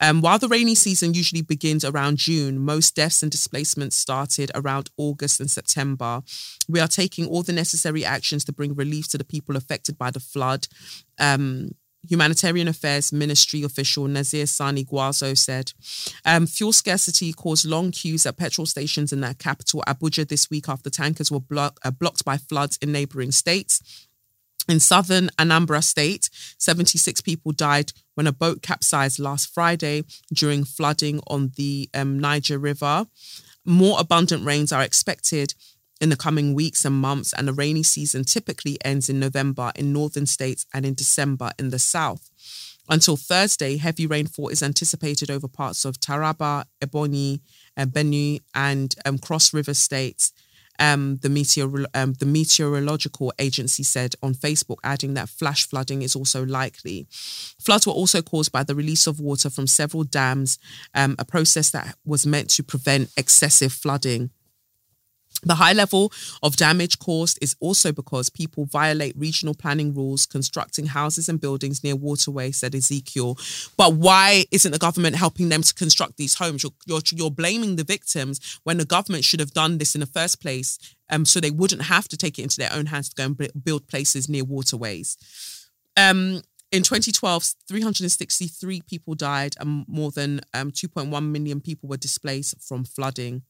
Um, 0.00 0.20
while 0.20 0.38
the 0.38 0.48
rainy 0.48 0.74
season 0.74 1.14
usually 1.14 1.42
begins 1.42 1.84
around 1.84 2.18
June, 2.18 2.58
most 2.58 2.94
deaths 2.94 3.22
and 3.22 3.32
displacements 3.32 3.96
started 3.96 4.50
around 4.54 4.90
August 4.96 5.40
and 5.40 5.50
September. 5.50 6.22
We 6.68 6.80
are 6.80 6.88
taking 6.88 7.26
all 7.26 7.42
the 7.42 7.52
necessary 7.52 8.04
actions 8.04 8.44
to 8.44 8.52
bring 8.52 8.74
relief 8.74 9.08
to 9.08 9.18
the 9.18 9.24
people 9.24 9.56
affected 9.56 9.98
by 9.98 10.10
the 10.10 10.20
flood. 10.20 10.68
Um, 11.18 11.72
Humanitarian 12.06 12.68
Affairs 12.68 13.12
Ministry 13.12 13.62
official 13.62 14.06
Nasir 14.06 14.46
Sani 14.46 14.84
Gwarzo 14.84 15.36
said, 15.36 15.72
um, 16.24 16.46
"Fuel 16.46 16.72
scarcity 16.72 17.32
caused 17.32 17.64
long 17.64 17.90
queues 17.90 18.24
at 18.26 18.36
petrol 18.36 18.66
stations 18.66 19.12
in 19.12 19.20
their 19.20 19.34
capital 19.34 19.82
Abuja 19.86 20.26
this 20.26 20.48
week 20.50 20.68
after 20.68 20.90
tankers 20.90 21.30
were 21.30 21.40
block, 21.40 21.78
uh, 21.84 21.90
blocked 21.90 22.24
by 22.24 22.38
floods 22.38 22.78
in 22.80 22.92
neighboring 22.92 23.32
states." 23.32 23.80
In 24.68 24.80
southern 24.80 25.30
Anambra 25.38 25.82
State, 25.82 26.28
76 26.58 27.22
people 27.22 27.52
died 27.52 27.92
when 28.14 28.26
a 28.26 28.32
boat 28.32 28.60
capsized 28.60 29.18
last 29.18 29.52
Friday 29.52 30.04
during 30.32 30.62
flooding 30.64 31.20
on 31.26 31.52
the 31.56 31.88
um, 31.94 32.18
Niger 32.18 32.58
River. 32.58 33.06
More 33.64 33.98
abundant 33.98 34.44
rains 34.44 34.70
are 34.70 34.82
expected 34.82 35.54
in 36.00 36.10
the 36.10 36.16
coming 36.16 36.54
weeks 36.54 36.84
and 36.84 36.94
months, 36.94 37.32
and 37.32 37.48
the 37.48 37.52
rainy 37.52 37.82
season 37.82 38.24
typically 38.24 38.78
ends 38.84 39.08
in 39.08 39.18
November 39.18 39.72
in 39.74 39.92
northern 39.92 40.26
states 40.26 40.66
and 40.72 40.86
in 40.86 40.94
December 40.94 41.50
in 41.58 41.70
the 41.70 41.78
south. 41.78 42.30
Until 42.88 43.16
Thursday, 43.16 43.76
heavy 43.76 44.06
rainfall 44.06 44.48
is 44.48 44.62
anticipated 44.62 45.30
over 45.30 45.46
parts 45.46 45.84
of 45.84 46.00
Taraba, 46.00 46.64
Ebonyi, 46.80 47.40
uh, 47.76 47.84
Benue, 47.84 48.40
and 48.54 48.94
um, 49.04 49.18
Cross 49.18 49.52
River 49.52 49.74
states. 49.74 50.32
Um, 50.80 51.16
the, 51.22 51.28
meteor, 51.28 51.68
um, 51.94 52.12
the 52.14 52.24
meteorological 52.24 53.32
agency 53.40 53.82
said 53.82 54.14
on 54.22 54.34
Facebook, 54.34 54.76
adding 54.84 55.14
that 55.14 55.28
flash 55.28 55.66
flooding 55.66 56.02
is 56.02 56.14
also 56.14 56.46
likely. 56.46 57.08
Floods 57.60 57.84
were 57.84 57.92
also 57.92 58.22
caused 58.22 58.52
by 58.52 58.62
the 58.62 58.76
release 58.76 59.08
of 59.08 59.18
water 59.18 59.50
from 59.50 59.66
several 59.66 60.04
dams, 60.04 60.56
um, 60.94 61.16
a 61.18 61.24
process 61.24 61.70
that 61.72 61.96
was 62.04 62.24
meant 62.24 62.48
to 62.50 62.62
prevent 62.62 63.10
excessive 63.16 63.72
flooding. 63.72 64.30
The 65.44 65.54
high 65.54 65.72
level 65.72 66.12
of 66.42 66.56
damage 66.56 66.98
caused 66.98 67.38
is 67.40 67.54
also 67.60 67.92
because 67.92 68.28
people 68.28 68.64
violate 68.64 69.16
regional 69.16 69.54
planning 69.54 69.94
rules, 69.94 70.26
constructing 70.26 70.86
houses 70.86 71.28
and 71.28 71.40
buildings 71.40 71.84
near 71.84 71.94
waterways, 71.94 72.56
said 72.56 72.74
Ezekiel. 72.74 73.38
But 73.76 73.94
why 73.94 74.46
isn't 74.50 74.72
the 74.72 74.78
government 74.78 75.14
helping 75.14 75.48
them 75.48 75.62
to 75.62 75.72
construct 75.74 76.16
these 76.16 76.34
homes? 76.34 76.64
You're, 76.64 76.72
you're, 76.86 77.00
you're 77.12 77.30
blaming 77.30 77.76
the 77.76 77.84
victims 77.84 78.60
when 78.64 78.78
the 78.78 78.84
government 78.84 79.24
should 79.24 79.40
have 79.40 79.52
done 79.52 79.78
this 79.78 79.94
in 79.94 80.00
the 80.00 80.06
first 80.06 80.40
place 80.40 80.78
um, 81.08 81.24
so 81.24 81.38
they 81.38 81.52
wouldn't 81.52 81.82
have 81.82 82.08
to 82.08 82.16
take 82.16 82.38
it 82.38 82.42
into 82.42 82.58
their 82.58 82.72
own 82.72 82.86
hands 82.86 83.08
to 83.10 83.14
go 83.14 83.24
and 83.24 83.64
build 83.64 83.86
places 83.86 84.28
near 84.28 84.44
waterways. 84.44 85.16
Um, 85.96 86.42
In 86.70 86.82
2012, 86.82 87.54
363 87.66 88.82
people 88.82 89.14
died 89.14 89.54
and 89.58 89.86
more 89.88 90.10
than 90.10 90.40
um, 90.52 90.70
2.1 90.70 91.30
million 91.30 91.60
people 91.60 91.88
were 91.88 91.96
displaced 91.96 92.60
from 92.60 92.84
flooding. 92.84 93.42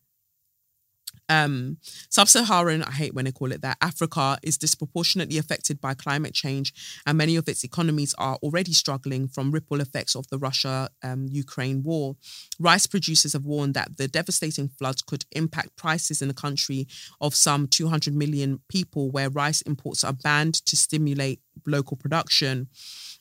Um, 1.28 1.78
Sub-Saharan, 2.10 2.82
I 2.82 2.90
hate 2.90 3.14
when 3.14 3.26
they 3.26 3.32
call 3.32 3.52
it 3.52 3.62
that, 3.62 3.76
Africa 3.80 4.38
is 4.42 4.56
disproportionately 4.56 5.38
affected 5.38 5.80
by 5.80 5.94
climate 5.94 6.34
change, 6.34 6.72
and 7.06 7.18
many 7.18 7.36
of 7.36 7.48
its 7.48 7.64
economies 7.64 8.14
are 8.18 8.36
already 8.42 8.72
struggling 8.72 9.28
from 9.28 9.50
ripple 9.50 9.80
effects 9.80 10.16
of 10.16 10.26
the 10.28 10.38
Russia-Ukraine 10.38 11.76
um, 11.76 11.82
war. 11.82 12.16
Rice 12.58 12.86
producers 12.86 13.34
have 13.34 13.44
warned 13.44 13.74
that 13.74 13.96
the 13.96 14.08
devastating 14.08 14.68
floods 14.68 15.02
could 15.02 15.24
impact 15.32 15.76
prices 15.76 16.22
in 16.22 16.28
the 16.28 16.34
country 16.34 16.86
of 17.20 17.34
some 17.34 17.66
200 17.66 18.14
million 18.14 18.60
people, 18.68 19.10
where 19.10 19.30
rice 19.30 19.60
imports 19.62 20.04
are 20.04 20.12
banned 20.12 20.54
to 20.54 20.76
stimulate 20.76 21.40
local 21.66 21.96
production. 21.96 22.68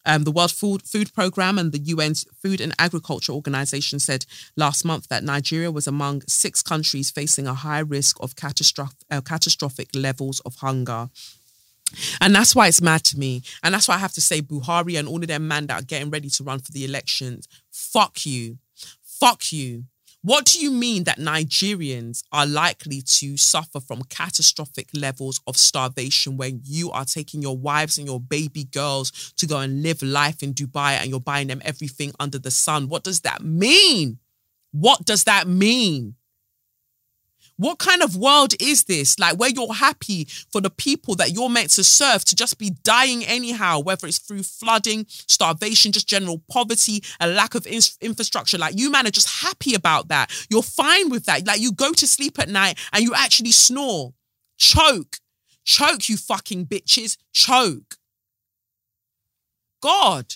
Um, 0.07 0.23
the 0.23 0.31
World 0.31 0.51
Food, 0.51 0.83
Food 0.83 1.13
Programme 1.13 1.59
and 1.59 1.71
the 1.73 1.93
UN's 1.93 2.25
Food 2.41 2.61
and 2.61 2.73
Agriculture 2.79 3.33
Organization 3.33 3.99
said 3.99 4.25
last 4.55 4.85
month 4.85 5.09
that 5.09 5.23
Nigeria 5.23 5.69
was 5.69 5.85
among 5.85 6.21
six 6.27 6.63
countries 6.63 7.11
facing 7.11 7.45
a 7.45 7.53
high 7.53 7.79
risk 7.79 8.17
of 8.21 8.37
catastrophic, 8.37 8.97
uh, 9.11 9.21
catastrophic 9.21 9.89
levels 9.93 10.39
of 10.45 10.55
hunger. 10.55 11.09
And 12.21 12.33
that's 12.33 12.55
why 12.55 12.67
it's 12.67 12.81
mad 12.81 13.03
to 13.05 13.19
me. 13.19 13.43
And 13.63 13.73
that's 13.73 13.87
why 13.87 13.95
I 13.95 13.99
have 13.99 14.13
to 14.13 14.21
say, 14.21 14.41
Buhari 14.41 14.97
and 14.97 15.07
all 15.07 15.21
of 15.21 15.27
them 15.27 15.47
men 15.47 15.67
that 15.67 15.81
are 15.81 15.85
getting 15.85 16.09
ready 16.09 16.29
to 16.31 16.43
run 16.43 16.59
for 16.59 16.71
the 16.71 16.85
elections, 16.85 17.47
fuck 17.69 18.25
you. 18.25 18.57
Fuck 19.03 19.51
you. 19.51 19.85
What 20.23 20.45
do 20.45 20.59
you 20.59 20.71
mean 20.71 21.03
that 21.05 21.19
Nigerians 21.19 22.23
are 22.31 22.45
likely 22.45 23.01
to 23.01 23.37
suffer 23.37 23.79
from 23.79 24.03
catastrophic 24.03 24.89
levels 24.93 25.39
of 25.47 25.55
starvation 25.55 26.37
when 26.37 26.61
you 26.63 26.91
are 26.91 27.05
taking 27.05 27.41
your 27.41 27.57
wives 27.57 27.97
and 27.97 28.07
your 28.07 28.19
baby 28.19 28.65
girls 28.65 29.33
to 29.37 29.45
go 29.45 29.59
and 29.59 29.83
live 29.83 30.01
life 30.01 30.41
in 30.41 30.53
Dubai 30.53 30.93
and 30.93 31.09
you're 31.09 31.19
buying 31.19 31.47
them 31.47 31.61
everything 31.63 32.13
under 32.19 32.39
the 32.39 32.51
sun? 32.51 32.89
What 32.89 33.03
does 33.03 33.21
that 33.21 33.43
mean? 33.43 34.19
What 34.71 35.05
does 35.05 35.23
that 35.25 35.47
mean? 35.47 36.15
What 37.57 37.79
kind 37.79 38.03
of 38.03 38.15
world 38.15 38.53
is 38.59 38.83
this? 38.83 39.17
Like 39.17 39.37
where 39.37 39.49
you're 39.49 39.73
happy 39.73 40.25
for 40.51 40.61
the 40.61 40.69
people 40.69 41.15
that 41.15 41.31
you're 41.31 41.49
meant 41.49 41.71
to 41.71 41.83
serve 41.83 42.23
to 42.25 42.35
just 42.35 42.59
be 42.59 42.71
dying 42.83 43.25
anyhow, 43.25 43.79
whether 43.79 44.07
it's 44.07 44.19
through 44.19 44.43
flooding, 44.43 45.05
starvation, 45.09 45.91
just 45.91 46.07
general 46.07 46.43
poverty, 46.51 47.03
a 47.19 47.27
lack 47.27 47.55
of 47.55 47.65
in- 47.65 47.81
infrastructure. 47.99 48.59
Like 48.59 48.77
you 48.77 48.91
man 48.91 49.07
are 49.07 49.11
just 49.11 49.41
happy 49.43 49.73
about 49.73 50.07
that. 50.09 50.31
You're 50.49 50.61
fine 50.61 51.09
with 51.09 51.25
that. 51.25 51.47
Like 51.47 51.59
you 51.59 51.71
go 51.71 51.93
to 51.93 52.07
sleep 52.07 52.37
at 52.37 52.47
night 52.49 52.77
and 52.93 53.03
you 53.03 53.13
actually 53.15 53.51
snore. 53.51 54.13
Choke. 54.57 55.17
Choke, 55.65 56.07
you 56.09 56.17
fucking 56.17 56.67
bitches. 56.67 57.17
Choke. 57.33 57.95
God. 59.81 60.35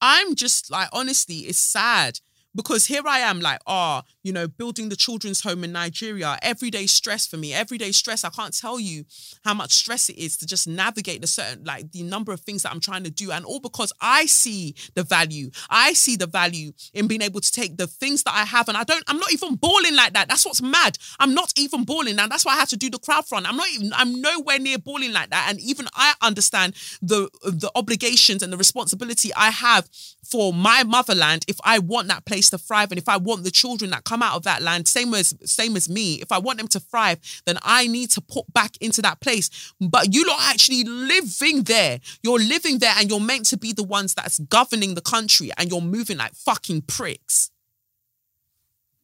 I'm 0.00 0.34
just 0.34 0.70
like, 0.70 0.88
honestly, 0.92 1.36
it's 1.36 1.58
sad 1.58 2.20
because 2.54 2.86
here 2.86 3.02
I 3.06 3.20
am, 3.20 3.40
like, 3.40 3.60
oh, 3.66 4.02
you 4.22 4.32
know, 4.32 4.48
building 4.48 4.88
the 4.88 4.96
children's 4.96 5.40
home 5.42 5.64
in 5.64 5.72
Nigeria, 5.72 6.38
everyday 6.42 6.86
stress 6.86 7.26
for 7.26 7.36
me, 7.36 7.52
everyday 7.52 7.92
stress. 7.92 8.24
I 8.24 8.30
can't 8.30 8.56
tell 8.56 8.78
you 8.78 9.04
how 9.44 9.54
much 9.54 9.72
stress 9.72 10.08
it 10.08 10.18
is 10.18 10.36
to 10.38 10.46
just 10.46 10.68
navigate 10.68 11.20
the 11.20 11.26
certain, 11.26 11.64
like, 11.64 11.92
the 11.92 12.02
number 12.02 12.32
of 12.32 12.40
things 12.40 12.62
that 12.62 12.72
I'm 12.72 12.80
trying 12.80 13.04
to 13.04 13.10
do. 13.10 13.30
And 13.32 13.44
all 13.44 13.60
because 13.60 13.92
I 14.00 14.26
see 14.26 14.74
the 14.94 15.02
value. 15.02 15.50
I 15.70 15.92
see 15.92 16.16
the 16.16 16.26
value 16.26 16.72
in 16.92 17.06
being 17.06 17.22
able 17.22 17.40
to 17.40 17.52
take 17.52 17.76
the 17.76 17.86
things 17.86 18.22
that 18.24 18.34
I 18.34 18.44
have. 18.44 18.68
And 18.68 18.76
I 18.76 18.84
don't, 18.84 19.04
I'm 19.08 19.18
not 19.18 19.32
even 19.32 19.56
balling 19.56 19.96
like 19.96 20.12
that. 20.12 20.28
That's 20.28 20.44
what's 20.44 20.62
mad. 20.62 20.98
I'm 21.18 21.34
not 21.34 21.52
even 21.56 21.84
balling. 21.84 22.18
And 22.18 22.30
that's 22.30 22.44
why 22.44 22.54
I 22.54 22.56
had 22.56 22.68
to 22.68 22.76
do 22.76 22.90
the 22.90 22.98
crowdfund. 22.98 23.46
I'm 23.46 23.56
not 23.56 23.68
even, 23.70 23.92
I'm 23.94 24.20
nowhere 24.20 24.58
near 24.58 24.78
balling 24.78 25.12
like 25.12 25.30
that. 25.30 25.46
And 25.50 25.60
even 25.60 25.86
I 25.94 26.14
understand 26.22 26.74
the, 27.02 27.28
the 27.42 27.70
obligations 27.74 28.42
and 28.42 28.52
the 28.52 28.56
responsibility 28.56 29.32
I 29.34 29.50
have 29.50 29.88
for 30.24 30.52
my 30.52 30.84
motherland 30.84 31.44
if 31.48 31.58
I 31.64 31.78
want 31.78 32.08
that 32.08 32.24
place 32.24 32.43
to 32.50 32.58
thrive. 32.58 32.90
And 32.90 32.98
if 32.98 33.08
I 33.08 33.16
want 33.16 33.44
the 33.44 33.50
children 33.50 33.90
that 33.90 34.04
come 34.04 34.22
out 34.22 34.36
of 34.36 34.42
that 34.44 34.62
land 34.62 34.88
same 34.88 35.14
as 35.14 35.34
same 35.44 35.76
as 35.76 35.88
me 35.88 36.14
if 36.16 36.30
I 36.32 36.38
want 36.38 36.58
them 36.58 36.68
to 36.68 36.80
thrive 36.80 37.18
then 37.46 37.58
I 37.62 37.86
need 37.86 38.10
to 38.10 38.20
put 38.20 38.52
back 38.52 38.76
into 38.80 39.02
that 39.02 39.20
place. 39.20 39.74
But 39.80 40.14
you 40.14 40.26
lot 40.26 40.40
actually 40.42 40.84
living 40.84 41.62
there. 41.64 42.00
You're 42.22 42.38
living 42.38 42.78
there 42.78 42.94
and 42.96 43.10
you're 43.10 43.20
meant 43.20 43.46
to 43.46 43.56
be 43.56 43.72
the 43.72 43.82
ones 43.82 44.14
that's 44.14 44.38
governing 44.38 44.94
the 44.94 45.00
country 45.00 45.50
and 45.56 45.70
you're 45.70 45.80
moving 45.80 46.18
like 46.18 46.34
fucking 46.34 46.82
pricks. 46.82 47.50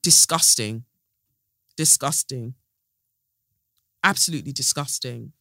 Disgusting. 0.02 0.84
Disgusting. 1.76 2.54
Absolutely 4.02 4.52
disgusting. 4.52 5.32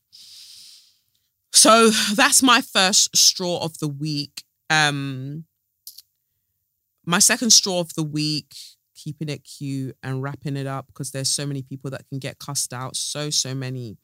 So 1.51 1.89
that's 2.15 2.43
my 2.43 2.61
first 2.61 3.15
straw 3.15 3.59
of 3.63 3.77
the 3.79 3.87
week. 3.87 4.43
Um 4.69 5.45
my 7.09 7.17
second 7.17 7.49
straw 7.49 7.79
of 7.79 7.91
the 7.95 8.03
week, 8.03 8.53
keeping 8.95 9.29
it 9.29 9.43
cute 9.43 9.95
and 10.03 10.21
wrapping 10.21 10.55
it 10.55 10.67
up 10.67 10.85
because 10.85 11.09
there's 11.09 11.29
so 11.29 11.43
many 11.43 11.63
people 11.63 11.89
that 11.89 12.07
can 12.07 12.19
get 12.19 12.37
cussed 12.37 12.71
out. 12.71 12.95
So, 12.95 13.31
so 13.31 13.55
many. 13.55 13.97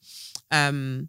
Um, 0.50 1.08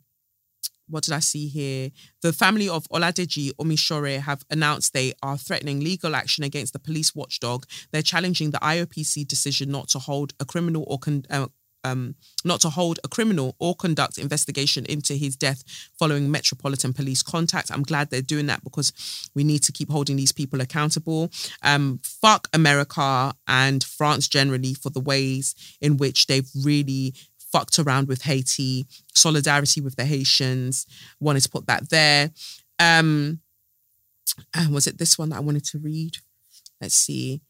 what 0.87 1.03
did 1.03 1.13
I 1.15 1.19
see 1.19 1.47
here? 1.47 1.89
The 2.21 2.31
family 2.31 2.69
of 2.69 2.87
Oladeji 2.89 3.51
Omishore 3.59 4.19
have 4.19 4.45
announced 4.51 4.93
they 4.93 5.13
are 5.23 5.37
threatening 5.37 5.79
legal 5.79 6.15
action 6.15 6.43
against 6.43 6.73
the 6.73 6.79
police 6.79 7.15
watchdog. 7.15 7.65
They're 7.91 8.03
challenging 8.03 8.51
the 8.51 8.59
IOPC 8.59 9.27
decision 9.27 9.71
not 9.71 9.89
to 9.89 9.99
hold 9.99 10.33
a 10.39 10.45
criminal 10.45 10.85
or 10.87 10.99
con- 10.99 11.25
uh, 11.31 11.47
um, 11.91 12.15
not 12.43 12.61
to 12.61 12.69
hold 12.69 12.99
a 13.03 13.07
criminal 13.07 13.55
or 13.59 13.75
conduct 13.75 14.17
investigation 14.17 14.85
into 14.85 15.13
his 15.13 15.35
death 15.35 15.63
following 15.97 16.29
Metropolitan 16.29 16.93
Police 16.93 17.23
contact. 17.23 17.71
I'm 17.71 17.83
glad 17.83 18.09
they're 18.09 18.21
doing 18.21 18.47
that 18.47 18.63
because 18.63 18.93
we 19.35 19.43
need 19.43 19.63
to 19.63 19.71
keep 19.71 19.89
holding 19.89 20.15
these 20.15 20.31
people 20.31 20.61
accountable. 20.61 21.31
Um, 21.63 21.99
fuck 22.03 22.47
America 22.53 23.33
and 23.47 23.83
France 23.83 24.27
generally 24.27 24.73
for 24.73 24.89
the 24.89 24.99
ways 24.99 25.55
in 25.81 25.97
which 25.97 26.27
they've 26.27 26.49
really 26.63 27.13
fucked 27.51 27.79
around 27.79 28.07
with 28.07 28.23
Haiti, 28.23 28.85
solidarity 29.15 29.81
with 29.81 29.95
the 29.95 30.05
Haitians. 30.05 30.85
Wanted 31.19 31.43
to 31.43 31.49
put 31.49 31.67
that 31.67 31.89
there. 31.89 32.31
Um, 32.79 33.39
and 34.53 34.73
was 34.73 34.87
it 34.87 34.97
this 34.97 35.17
one 35.17 35.29
that 35.29 35.37
I 35.37 35.41
wanted 35.41 35.65
to 35.65 35.79
read? 35.79 36.17
Let's 36.79 36.95
see 36.95 37.41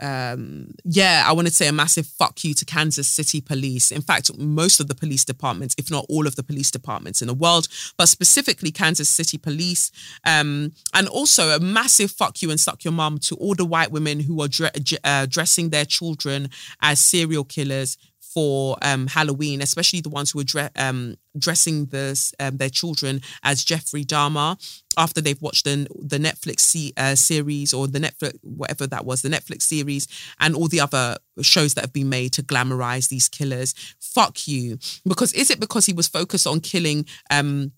um, 0.00 0.74
yeah, 0.84 1.24
I 1.26 1.32
want 1.32 1.48
to 1.48 1.54
say 1.54 1.68
a 1.68 1.72
massive 1.72 2.06
fuck 2.06 2.44
you 2.44 2.54
to 2.54 2.64
Kansas 2.64 3.08
City 3.08 3.40
Police. 3.40 3.90
In 3.90 4.02
fact, 4.02 4.36
most 4.38 4.80
of 4.80 4.88
the 4.88 4.94
police 4.94 5.24
departments, 5.24 5.74
if 5.78 5.90
not 5.90 6.06
all 6.08 6.26
of 6.26 6.36
the 6.36 6.42
police 6.42 6.70
departments 6.70 7.20
in 7.20 7.28
the 7.28 7.34
world, 7.34 7.68
but 7.96 8.08
specifically 8.08 8.70
Kansas 8.70 9.08
City 9.08 9.38
Police. 9.38 9.90
Um, 10.24 10.72
and 10.94 11.08
also 11.08 11.50
a 11.50 11.60
massive 11.60 12.10
fuck 12.10 12.42
you 12.42 12.50
and 12.50 12.60
suck 12.60 12.84
your 12.84 12.92
mum 12.92 13.18
to 13.20 13.34
all 13.36 13.54
the 13.54 13.64
white 13.64 13.90
women 13.90 14.20
who 14.20 14.40
are 14.42 14.48
dre- 14.48 14.70
uh, 15.04 15.26
dressing 15.26 15.70
their 15.70 15.84
children 15.84 16.50
as 16.80 17.00
serial 17.00 17.44
killers 17.44 17.96
for 18.34 18.76
um, 18.82 19.06
Halloween, 19.06 19.62
especially 19.62 20.00
the 20.00 20.08
ones 20.08 20.30
who 20.30 20.40
are 20.40 20.44
dre- 20.44 20.70
um, 20.76 21.16
dressing 21.38 21.86
this, 21.86 22.32
um, 22.40 22.56
their 22.56 22.68
children 22.68 23.20
as 23.42 23.64
Jeffrey 23.64 24.04
Dahmer 24.04 24.56
after 24.96 25.20
they've 25.20 25.40
watched 25.40 25.64
the, 25.64 25.86
the 25.98 26.18
Netflix 26.18 26.60
c- 26.60 26.92
uh, 26.96 27.14
series 27.14 27.72
or 27.72 27.86
the 27.86 28.00
Netflix, 28.00 28.38
whatever 28.42 28.86
that 28.86 29.04
was, 29.04 29.22
the 29.22 29.28
Netflix 29.28 29.62
series 29.62 30.06
and 30.40 30.54
all 30.54 30.68
the 30.68 30.80
other 30.80 31.16
shows 31.40 31.74
that 31.74 31.82
have 31.82 31.92
been 31.92 32.08
made 32.08 32.32
to 32.32 32.42
glamorize 32.42 33.08
these 33.08 33.28
killers. 33.28 33.74
Fuck 34.00 34.48
you. 34.48 34.78
Because 35.06 35.32
is 35.32 35.50
it 35.50 35.60
because 35.60 35.86
he 35.86 35.92
was 35.92 36.08
focused 36.08 36.46
on 36.46 36.60
killing 36.60 37.06
um, 37.30 37.72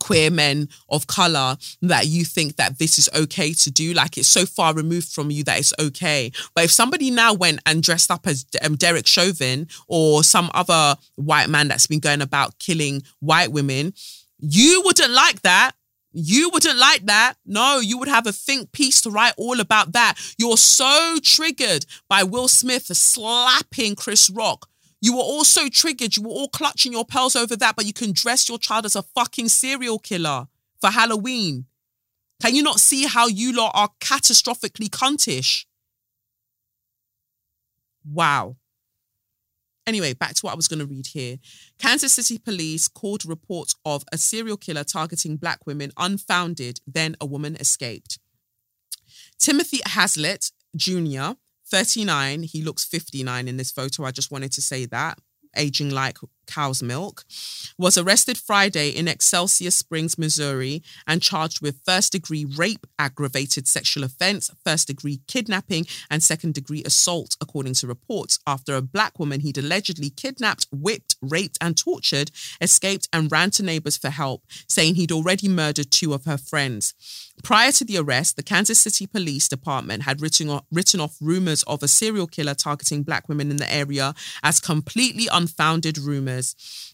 queer 0.00 0.30
men 0.30 0.68
of 0.90 1.06
color 1.06 1.56
that 1.82 2.06
you 2.06 2.24
think 2.24 2.56
that 2.56 2.78
this 2.78 2.98
is 2.98 3.08
okay 3.16 3.52
to 3.52 3.70
do 3.70 3.94
like 3.94 4.18
it's 4.18 4.28
so 4.28 4.44
far 4.44 4.74
removed 4.74 5.08
from 5.08 5.30
you 5.30 5.42
that 5.42 5.58
it's 5.58 5.72
okay 5.78 6.30
but 6.54 6.64
if 6.64 6.70
somebody 6.70 7.10
now 7.10 7.32
went 7.32 7.60
and 7.64 7.82
dressed 7.82 8.10
up 8.10 8.26
as 8.26 8.44
um, 8.62 8.76
Derek 8.76 9.06
Chauvin 9.06 9.66
or 9.86 10.22
some 10.22 10.50
other 10.52 10.96
white 11.16 11.48
man 11.48 11.68
that's 11.68 11.86
been 11.86 12.00
going 12.00 12.20
about 12.20 12.58
killing 12.58 13.02
white 13.20 13.50
women 13.50 13.94
you 14.38 14.82
wouldn't 14.84 15.12
like 15.12 15.42
that 15.42 15.72
you 16.12 16.50
wouldn't 16.50 16.78
like 16.78 17.06
that. 17.06 17.34
No, 17.44 17.80
you 17.80 17.98
would 17.98 18.08
have 18.08 18.26
a 18.26 18.32
think 18.32 18.72
piece 18.72 19.00
to 19.02 19.10
write 19.10 19.34
all 19.36 19.60
about 19.60 19.92
that. 19.92 20.14
You're 20.38 20.56
so 20.56 21.18
triggered 21.22 21.84
by 22.08 22.22
Will 22.22 22.48
Smith 22.48 22.86
slapping 22.86 23.94
Chris 23.94 24.30
Rock 24.30 24.68
you 25.00 25.14
were 25.14 25.22
all 25.22 25.44
so 25.44 25.68
triggered. 25.68 26.16
You 26.16 26.24
were 26.24 26.30
all 26.30 26.48
clutching 26.48 26.92
your 26.92 27.04
pearls 27.04 27.36
over 27.36 27.56
that, 27.56 27.76
but 27.76 27.86
you 27.86 27.92
can 27.92 28.12
dress 28.12 28.48
your 28.48 28.58
child 28.58 28.84
as 28.84 28.96
a 28.96 29.02
fucking 29.02 29.48
serial 29.48 29.98
killer 29.98 30.48
for 30.80 30.90
Halloween. 30.90 31.66
Can 32.40 32.54
you 32.54 32.62
not 32.62 32.80
see 32.80 33.06
how 33.06 33.26
you 33.26 33.52
lot 33.52 33.72
are 33.74 33.90
catastrophically 34.00 34.88
cuntish? 34.88 35.66
Wow. 38.04 38.56
Anyway, 39.86 40.12
back 40.12 40.34
to 40.34 40.40
what 40.42 40.52
I 40.52 40.56
was 40.56 40.68
going 40.68 40.80
to 40.80 40.86
read 40.86 41.06
here. 41.08 41.38
Kansas 41.78 42.12
City 42.12 42.38
police 42.38 42.88
called 42.88 43.24
reports 43.24 43.74
of 43.84 44.04
a 44.12 44.18
serial 44.18 44.56
killer 44.56 44.84
targeting 44.84 45.36
black 45.36 45.66
women 45.66 45.92
unfounded, 45.96 46.80
then 46.86 47.16
a 47.20 47.26
woman 47.26 47.56
escaped. 47.56 48.18
Timothy 49.38 49.80
Haslett 49.86 50.52
Jr., 50.76 51.38
39. 51.70 52.44
He 52.44 52.62
looks 52.62 52.84
59 52.84 53.48
in 53.48 53.56
this 53.56 53.70
photo. 53.70 54.04
I 54.04 54.10
just 54.10 54.30
wanted 54.30 54.52
to 54.52 54.62
say 54.62 54.86
that. 54.86 55.18
Aging 55.56 55.90
like 55.90 56.18
cow's 56.48 56.82
milk, 56.82 57.24
was 57.78 57.96
arrested 57.96 58.36
Friday 58.36 58.88
in 58.88 59.06
Excelsior 59.06 59.70
Springs, 59.70 60.18
Missouri, 60.18 60.82
and 61.06 61.22
charged 61.22 61.62
with 61.62 61.84
first 61.84 62.12
degree 62.12 62.44
rape, 62.44 62.86
aggravated 62.98 63.68
sexual 63.68 64.02
offense, 64.02 64.50
first 64.64 64.88
degree 64.88 65.20
kidnapping, 65.28 65.86
and 66.10 66.22
second 66.22 66.54
degree 66.54 66.82
assault, 66.84 67.36
according 67.40 67.74
to 67.74 67.86
reports, 67.86 68.40
after 68.46 68.74
a 68.74 68.82
black 68.82 69.18
woman 69.18 69.40
he'd 69.40 69.58
allegedly 69.58 70.10
kidnapped, 70.10 70.66
whipped, 70.72 71.14
raped, 71.22 71.58
and 71.60 71.76
tortured 71.76 72.30
escaped 72.60 73.08
and 73.12 73.30
ran 73.30 73.50
to 73.50 73.62
neighbors 73.62 73.96
for 73.96 74.10
help, 74.10 74.44
saying 74.66 74.94
he'd 74.94 75.12
already 75.12 75.48
murdered 75.48 75.90
two 75.90 76.14
of 76.14 76.24
her 76.24 76.38
friends. 76.38 76.94
Prior 77.42 77.72
to 77.72 77.84
the 77.84 77.98
arrest, 77.98 78.36
the 78.36 78.42
Kansas 78.42 78.80
City 78.80 79.06
Police 79.06 79.48
Department 79.48 80.02
had 80.02 80.20
written 80.20 80.48
off, 80.50 80.64
written 80.72 81.00
off 81.00 81.16
rumors 81.20 81.62
of 81.64 81.82
a 81.82 81.88
serial 81.88 82.26
killer 82.26 82.54
targeting 82.54 83.02
black 83.02 83.28
women 83.28 83.50
in 83.50 83.58
the 83.58 83.72
area 83.72 84.14
as 84.42 84.60
completely 84.60 85.28
unfounded 85.30 85.98
rumors. 85.98 86.37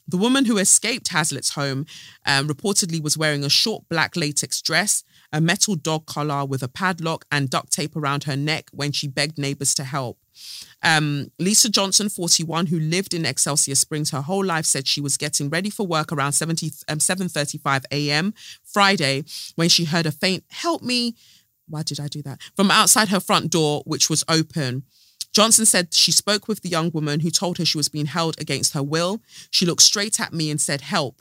The 0.07 0.17
woman 0.17 0.45
who 0.45 0.59
escaped 0.59 1.09
Haslett's 1.09 1.55
home 1.55 1.87
um, 2.27 2.49
reportedly 2.49 3.03
was 3.03 3.19
wearing 3.19 3.45
a 3.45 3.51
short 3.51 3.89
black 3.89 4.17
latex 4.17 4.61
dress, 4.61 5.05
a 5.33 5.41
metal 5.41 5.77
dog 5.77 6.07
collar 6.07 6.45
with 6.45 6.63
a 6.63 6.69
padlock, 6.69 7.25
and 7.31 7.51
duct 7.51 7.73
tape 7.73 7.97
around 7.97 8.25
her 8.25 8.37
neck 8.37 8.69
when 8.73 8.93
she 8.93 9.09
begged 9.09 9.39
neighbors 9.39 9.75
to 9.75 9.85
help. 9.85 10.19
Um, 10.83 11.31
Lisa 11.39 11.71
Johnson, 11.71 12.09
41, 12.09 12.67
who 12.67 12.79
lived 12.79 13.15
in 13.15 13.25
Excelsior 13.25 13.75
Springs 13.75 14.11
her 14.11 14.21
whole 14.21 14.45
life, 14.45 14.67
said 14.67 14.87
she 14.87 15.01
was 15.01 15.17
getting 15.17 15.49
ready 15.49 15.71
for 15.71 15.87
work 15.87 16.13
around 16.13 16.33
70, 16.33 16.71
um, 16.89 16.99
7.35 16.99 17.85
a.m. 17.91 18.35
Friday 18.63 19.25
when 19.55 19.69
she 19.69 19.85
heard 19.85 20.07
a 20.07 20.13
faint, 20.13 20.45
help 20.51 20.83
me, 20.83 21.15
why 21.69 21.83
did 21.83 22.01
I 22.01 22.09
do 22.09 22.23
that? 22.23 22.41
From 22.55 22.71
outside 22.71 23.09
her 23.09 23.21
front 23.21 23.51
door, 23.51 23.83
which 23.87 24.11
was 24.11 24.25
open. 24.29 24.85
Johnson 25.35 25.67
said 25.67 25.93
she 25.93 26.13
spoke 26.13 26.47
with 26.47 26.63
the 26.63 26.69
young 26.69 26.91
woman 26.93 27.21
who 27.21 27.31
told 27.31 27.59
her 27.59 27.65
she 27.65 27.77
was 27.77 27.89
being 27.89 28.07
held 28.07 28.41
against 28.41 28.73
her 28.73 28.83
will. 28.83 29.21
She 29.51 29.67
looked 29.67 29.83
straight 29.83 30.21
at 30.21 30.33
me 30.33 30.51
and 30.51 30.61
said, 30.61 30.81
help. 30.81 31.21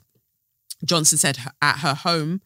Johnson 0.84 1.18
said 1.18 1.38
at 1.60 1.78
her 1.78 1.94
home 1.94 2.40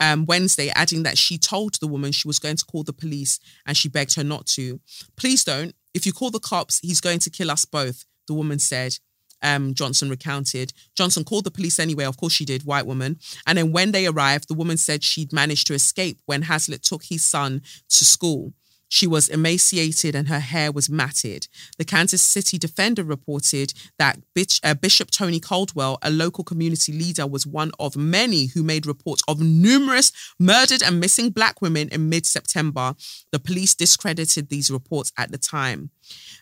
um, 0.00 0.26
Wednesday, 0.26 0.70
adding 0.70 1.04
that 1.04 1.16
she 1.16 1.38
told 1.38 1.74
the 1.74 1.86
woman 1.86 2.10
she 2.10 2.26
was 2.26 2.40
going 2.40 2.56
to 2.56 2.64
call 2.64 2.82
the 2.82 2.92
police 2.92 3.38
and 3.64 3.76
she 3.76 3.88
begged 3.88 4.14
her 4.16 4.24
not 4.24 4.46
to. 4.46 4.80
Please 5.16 5.44
don't. 5.44 5.74
If 5.94 6.06
you 6.06 6.12
call 6.12 6.30
the 6.30 6.40
cops, 6.40 6.80
he's 6.80 7.00
going 7.00 7.20
to 7.20 7.30
kill 7.30 7.50
us 7.50 7.64
both, 7.64 8.04
the 8.26 8.34
woman 8.34 8.58
said. 8.58 8.98
Um, 9.44 9.74
Johnson 9.74 10.08
recounted. 10.08 10.72
Johnson 10.96 11.24
called 11.24 11.44
the 11.44 11.50
police 11.50 11.78
anyway. 11.78 12.04
Of 12.04 12.16
course, 12.16 12.32
she 12.32 12.44
did, 12.44 12.64
white 12.64 12.86
woman. 12.86 13.18
And 13.46 13.58
then 13.58 13.72
when 13.72 13.92
they 13.92 14.06
arrived, 14.06 14.48
the 14.48 14.54
woman 14.54 14.76
said 14.76 15.02
she'd 15.02 15.32
managed 15.32 15.66
to 15.66 15.74
escape 15.74 16.18
when 16.26 16.42
Haslett 16.42 16.82
took 16.82 17.04
his 17.04 17.24
son 17.24 17.62
to 17.88 18.04
school. 18.04 18.54
She 18.92 19.06
was 19.06 19.30
emaciated 19.30 20.14
and 20.14 20.28
her 20.28 20.38
hair 20.38 20.70
was 20.70 20.90
matted. 20.90 21.48
The 21.78 21.84
Kansas 21.86 22.20
City 22.20 22.58
Defender 22.58 23.02
reported 23.02 23.72
that 23.98 24.18
uh, 24.62 24.74
Bishop 24.74 25.10
Tony 25.10 25.40
Caldwell, 25.40 25.96
a 26.02 26.10
local 26.10 26.44
community 26.44 26.92
leader, 26.92 27.26
was 27.26 27.46
one 27.46 27.72
of 27.80 27.96
many 27.96 28.48
who 28.48 28.62
made 28.62 28.84
reports 28.84 29.22
of 29.26 29.40
numerous 29.40 30.12
murdered 30.38 30.82
and 30.82 31.00
missing 31.00 31.30
black 31.30 31.62
women 31.62 31.88
in 31.88 32.10
mid 32.10 32.26
September. 32.26 32.94
The 33.30 33.38
police 33.38 33.74
discredited 33.74 34.50
these 34.50 34.70
reports 34.70 35.10
at 35.16 35.32
the 35.32 35.38
time. 35.38 35.88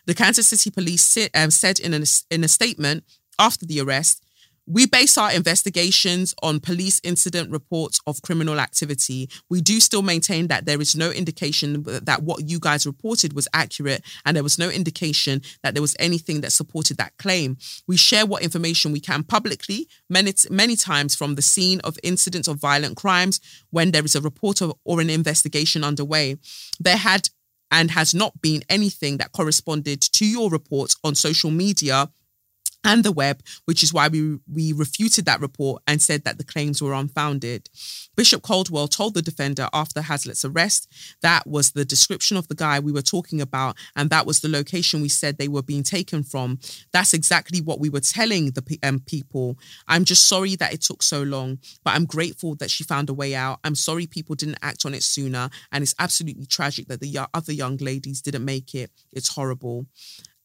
The 0.05 0.13
Kansas 0.13 0.47
City 0.47 0.71
Police 0.71 1.29
um, 1.33 1.51
said 1.51 1.79
in 1.79 1.93
a, 1.93 2.03
in 2.29 2.43
a 2.43 2.49
statement 2.49 3.05
after 3.39 3.65
the 3.65 3.79
arrest 3.79 4.25
we 4.71 4.85
base 4.85 5.17
our 5.17 5.33
investigations 5.33 6.33
on 6.41 6.61
police 6.61 7.01
incident 7.03 7.51
reports 7.51 7.99
of 8.07 8.21
criminal 8.21 8.57
activity. 8.59 9.29
We 9.49 9.59
do 9.59 9.81
still 9.81 10.01
maintain 10.01 10.47
that 10.47 10.65
there 10.65 10.79
is 10.79 10.95
no 10.95 11.11
indication 11.11 11.83
that 11.83 12.23
what 12.23 12.49
you 12.49 12.57
guys 12.57 12.85
reported 12.85 13.33
was 13.33 13.49
accurate, 13.53 14.01
and 14.25 14.35
there 14.35 14.43
was 14.43 14.57
no 14.57 14.69
indication 14.69 15.41
that 15.61 15.73
there 15.73 15.81
was 15.81 15.95
anything 15.99 16.39
that 16.41 16.53
supported 16.53 16.95
that 16.97 17.17
claim. 17.17 17.57
We 17.85 17.97
share 17.97 18.25
what 18.25 18.43
information 18.43 18.93
we 18.93 19.01
can 19.01 19.23
publicly, 19.23 19.89
many, 20.09 20.33
many 20.49 20.77
times 20.77 21.15
from 21.15 21.35
the 21.35 21.41
scene 21.41 21.81
of 21.81 21.99
incidents 22.01 22.47
of 22.47 22.57
violent 22.57 22.95
crimes 22.95 23.41
when 23.71 23.91
there 23.91 24.05
is 24.05 24.15
a 24.15 24.21
report 24.21 24.61
of, 24.61 24.73
or 24.85 25.01
an 25.01 25.09
investigation 25.09 25.83
underway. 25.83 26.37
There 26.79 26.97
had 26.97 27.29
and 27.71 27.91
has 27.91 28.13
not 28.13 28.41
been 28.41 28.63
anything 28.69 29.17
that 29.17 29.31
corresponded 29.31 30.01
to 30.01 30.25
your 30.25 30.49
reports 30.49 30.95
on 31.03 31.15
social 31.15 31.51
media 31.51 32.09
and 32.83 33.03
the 33.03 33.11
web, 33.11 33.41
which 33.65 33.83
is 33.83 33.93
why 33.93 34.07
we, 34.07 34.39
we 34.51 34.73
refuted 34.73 35.25
that 35.25 35.41
report 35.41 35.81
and 35.87 36.01
said 36.01 36.23
that 36.23 36.37
the 36.37 36.43
claims 36.43 36.81
were 36.81 36.93
unfounded. 36.93 37.69
Bishop 38.15 38.41
Caldwell 38.41 38.87
told 38.87 39.13
the 39.13 39.21
defender 39.21 39.67
after 39.73 40.01
Haslett's 40.01 40.45
arrest 40.45 40.87
that 41.21 41.47
was 41.47 41.71
the 41.71 41.85
description 41.85 42.37
of 42.37 42.47
the 42.47 42.55
guy 42.55 42.79
we 42.79 42.91
were 42.91 43.01
talking 43.01 43.41
about, 43.41 43.77
and 43.95 44.09
that 44.09 44.25
was 44.25 44.41
the 44.41 44.49
location 44.49 45.01
we 45.01 45.09
said 45.09 45.37
they 45.37 45.47
were 45.47 45.61
being 45.61 45.83
taken 45.83 46.23
from. 46.23 46.59
That's 46.91 47.13
exactly 47.13 47.61
what 47.61 47.79
we 47.79 47.89
were 47.89 47.99
telling 47.99 48.51
the 48.51 48.79
um, 48.83 48.99
people. 48.99 49.57
I'm 49.87 50.05
just 50.05 50.27
sorry 50.27 50.55
that 50.55 50.73
it 50.73 50.81
took 50.81 51.03
so 51.03 51.23
long, 51.23 51.59
but 51.83 51.95
I'm 51.95 52.05
grateful 52.05 52.55
that 52.55 52.71
she 52.71 52.83
found 52.83 53.09
a 53.09 53.13
way 53.13 53.35
out. 53.35 53.59
I'm 53.63 53.75
sorry 53.75 54.07
people 54.07 54.35
didn't 54.35 54.59
act 54.61 54.85
on 54.85 54.93
it 54.93 55.03
sooner, 55.03 55.49
and 55.71 55.81
it's 55.81 55.95
absolutely 55.99 56.45
tragic 56.45 56.87
that 56.87 56.99
the 56.99 57.27
other 57.33 57.53
young 57.53 57.77
ladies 57.77 58.21
didn't 58.21 58.45
make 58.45 58.73
it. 58.75 58.91
It's 59.11 59.29
horrible. 59.29 59.85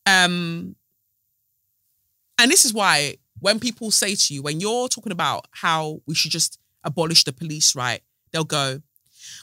Um, 0.06 0.76
and 2.38 2.50
this 2.50 2.64
is 2.64 2.72
why 2.72 3.16
when 3.40 3.60
people 3.60 3.90
say 3.90 4.14
to 4.14 4.34
you, 4.34 4.42
when 4.42 4.60
you're 4.60 4.88
talking 4.88 5.12
about 5.12 5.46
how 5.50 6.00
we 6.06 6.14
should 6.14 6.30
just 6.30 6.58
abolish 6.84 7.24
the 7.24 7.32
police, 7.32 7.76
right? 7.76 8.00
They'll 8.32 8.44
go, 8.44 8.80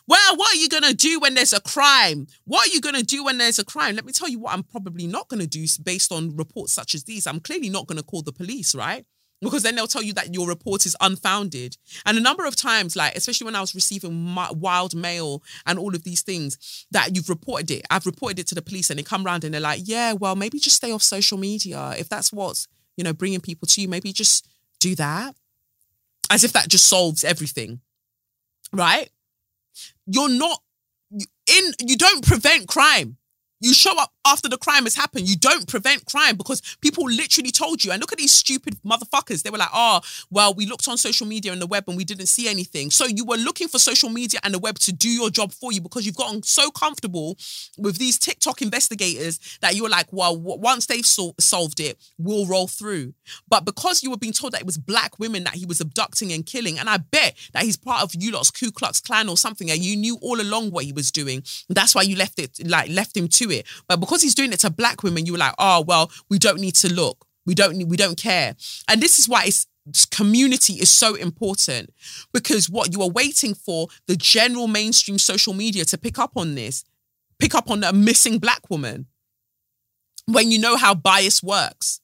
well, 0.07 0.35
what 0.35 0.53
are 0.53 0.59
you 0.59 0.69
going 0.69 0.83
to 0.83 0.93
do 0.93 1.19
when 1.19 1.33
there's 1.33 1.53
a 1.53 1.61
crime? 1.61 2.27
What 2.45 2.67
are 2.67 2.73
you 2.73 2.81
going 2.81 2.95
to 2.95 3.03
do 3.03 3.23
when 3.23 3.37
there's 3.37 3.59
a 3.59 3.65
crime? 3.65 3.95
Let 3.95 4.05
me 4.05 4.11
tell 4.11 4.29
you 4.29 4.39
what 4.39 4.53
I'm 4.53 4.63
probably 4.63 5.07
not 5.07 5.27
going 5.27 5.39
to 5.39 5.47
do 5.47 5.65
based 5.83 6.11
on 6.11 6.35
reports 6.35 6.73
such 6.73 6.95
as 6.95 7.03
these. 7.03 7.27
I'm 7.27 7.39
clearly 7.39 7.69
not 7.69 7.87
going 7.87 7.97
to 7.97 8.03
call 8.03 8.21
the 8.21 8.33
police, 8.33 8.75
right? 8.75 9.05
Because 9.41 9.63
then 9.63 9.75
they'll 9.75 9.87
tell 9.87 10.03
you 10.03 10.13
that 10.13 10.33
your 10.33 10.47
report 10.47 10.85
is 10.85 10.95
unfounded. 11.01 11.75
And 12.05 12.17
a 12.17 12.21
number 12.21 12.45
of 12.45 12.55
times, 12.55 12.95
like, 12.95 13.15
especially 13.15 13.45
when 13.45 13.55
I 13.55 13.61
was 13.61 13.75
receiving 13.75 14.35
wild 14.35 14.95
mail 14.95 15.43
and 15.65 15.77
all 15.77 15.93
of 15.93 16.03
these 16.03 16.21
things, 16.21 16.85
that 16.91 17.13
you've 17.13 17.29
reported 17.29 17.69
it. 17.69 17.85
I've 17.89 18.05
reported 18.05 18.39
it 18.39 18.47
to 18.47 18.55
the 18.55 18.61
police 18.61 18.89
and 18.89 18.97
they 18.97 19.03
come 19.03 19.25
around 19.25 19.43
and 19.43 19.53
they're 19.53 19.61
like, 19.61 19.81
yeah, 19.83 20.13
well, 20.13 20.37
maybe 20.37 20.59
just 20.59 20.77
stay 20.77 20.93
off 20.93 21.03
social 21.03 21.37
media 21.37 21.93
if 21.97 22.07
that's 22.07 22.31
what's 22.31 22.67
you 22.97 23.03
know, 23.03 23.13
bringing 23.13 23.41
people 23.41 23.67
to 23.67 23.81
you, 23.81 23.87
maybe 23.87 24.13
just 24.13 24.47
do 24.79 24.95
that. 24.95 25.35
As 26.29 26.43
if 26.43 26.53
that 26.53 26.69
just 26.69 26.87
solves 26.87 27.23
everything, 27.23 27.81
right? 28.71 29.09
You're 30.07 30.29
not 30.29 30.61
in, 31.11 31.73
you 31.85 31.97
don't 31.97 32.25
prevent 32.25 32.67
crime. 32.67 33.17
You 33.59 33.73
show 33.73 33.97
up 33.99 34.12
after 34.25 34.47
the 34.47 34.57
crime 34.57 34.83
has 34.83 34.95
happened. 34.95 35.27
You 35.27 35.35
don't 35.35 35.67
prevent 35.67 36.05
crime 36.05 36.35
because 36.37 36.61
people 36.81 37.03
literally 37.05 37.51
told 37.51 37.83
you. 37.83 37.91
And 37.91 37.99
look 37.99 38.11
at 38.11 38.17
these 38.17 38.31
stupid 38.31 38.77
motherfuckers. 38.85 39.43
They 39.43 39.49
were 39.49 39.57
like, 39.57 39.69
oh, 39.73 40.01
well, 40.29 40.53
we 40.53 40.65
looked 40.65 40.87
on 40.87 40.97
social 40.97 41.27
media 41.27 41.51
and 41.51 41.61
the 41.61 41.67
web 41.67 41.85
and 41.87 41.97
we 41.97 42.05
didn't 42.05 42.27
see 42.27 42.47
anything. 42.47 42.91
So 42.91 43.05
you 43.05 43.25
were 43.25 43.37
looking 43.37 43.67
for 43.67 43.79
social 43.79 44.09
media 44.09 44.39
and 44.43 44.53
the 44.53 44.59
web 44.59 44.79
to 44.79 44.91
do 44.91 45.09
your 45.09 45.29
job 45.29 45.51
for 45.51 45.71
you 45.71 45.81
because 45.81 46.05
you've 46.05 46.15
gotten 46.15 46.43
so 46.43 46.71
comfortable 46.71 47.37
with 47.77 47.97
these 47.97 48.17
TikTok 48.17 48.61
investigators 48.61 49.39
that 49.61 49.75
you 49.75 49.83
were 49.83 49.89
like, 49.89 50.07
well, 50.11 50.37
once 50.37 50.85
they've 50.85 51.05
sol- 51.05 51.35
solved 51.39 51.79
it, 51.79 51.97
we'll 52.17 52.45
roll 52.45 52.67
through. 52.67 53.13
But 53.47 53.65
because 53.65 54.03
you 54.03 54.11
were 54.11 54.17
being 54.17 54.33
told 54.33 54.53
that 54.53 54.61
it 54.61 54.65
was 54.65 54.77
black 54.77 55.19
women 55.19 55.43
that 55.43 55.55
he 55.55 55.65
was 55.65 55.81
abducting 55.81 56.31
and 56.31 56.45
killing, 56.45 56.79
and 56.79 56.89
I 56.89 56.97
bet 56.97 57.35
that 57.53 57.63
he's 57.63 57.77
part 57.77 58.03
of 58.03 58.11
you 58.15 58.31
lot's 58.31 58.51
Ku 58.51 58.71
Klux 58.71 58.99
Klan 58.99 59.29
or 59.29 59.37
something, 59.37 59.69
and 59.69 59.79
you 59.79 59.95
knew 59.95 60.17
all 60.21 60.39
along 60.39 60.71
what 60.71 60.85
he 60.85 60.93
was 60.93 61.11
doing. 61.11 61.43
That's 61.69 61.95
why 61.95 62.03
you 62.03 62.15
left 62.15 62.39
it, 62.39 62.59
like 62.67 62.89
left 62.89 63.15
him 63.17 63.27
to 63.27 63.51
it. 63.51 63.65
But 63.87 63.99
because 63.99 64.12
he's 64.21 64.35
doing 64.35 64.53
it 64.53 64.59
to 64.61 64.69
black 64.69 65.03
women, 65.03 65.25
you 65.25 65.33
were 65.33 65.37
like, 65.37 65.55
oh 65.59 65.81
well, 65.81 66.11
we 66.29 66.39
don't 66.39 66.59
need 66.59 66.75
to 66.75 66.93
look. 66.93 67.25
We 67.45 67.55
don't 67.55 67.75
need, 67.75 67.89
we 67.89 67.97
don't 67.97 68.17
care. 68.17 68.55
And 68.87 69.01
this 69.01 69.19
is 69.19 69.27
why 69.27 69.45
it's 69.45 69.67
community 70.11 70.73
is 70.73 70.89
so 70.89 71.15
important 71.15 71.93
because 72.31 72.69
what 72.69 72.93
you 72.93 73.01
are 73.01 73.09
waiting 73.09 73.53
for 73.53 73.87
the 74.07 74.15
general 74.15 74.67
mainstream 74.67 75.17
social 75.17 75.53
media 75.53 75.83
to 75.85 75.97
pick 75.97 76.17
up 76.17 76.31
on 76.37 76.55
this, 76.55 76.85
pick 77.39 77.53
up 77.53 77.69
on 77.69 77.83
a 77.83 77.91
missing 77.91 78.37
black 78.37 78.69
woman 78.69 79.07
when 80.25 80.51
you 80.51 80.59
know 80.59 80.77
how 80.77 80.95
bias 80.95 81.43
works. 81.43 81.99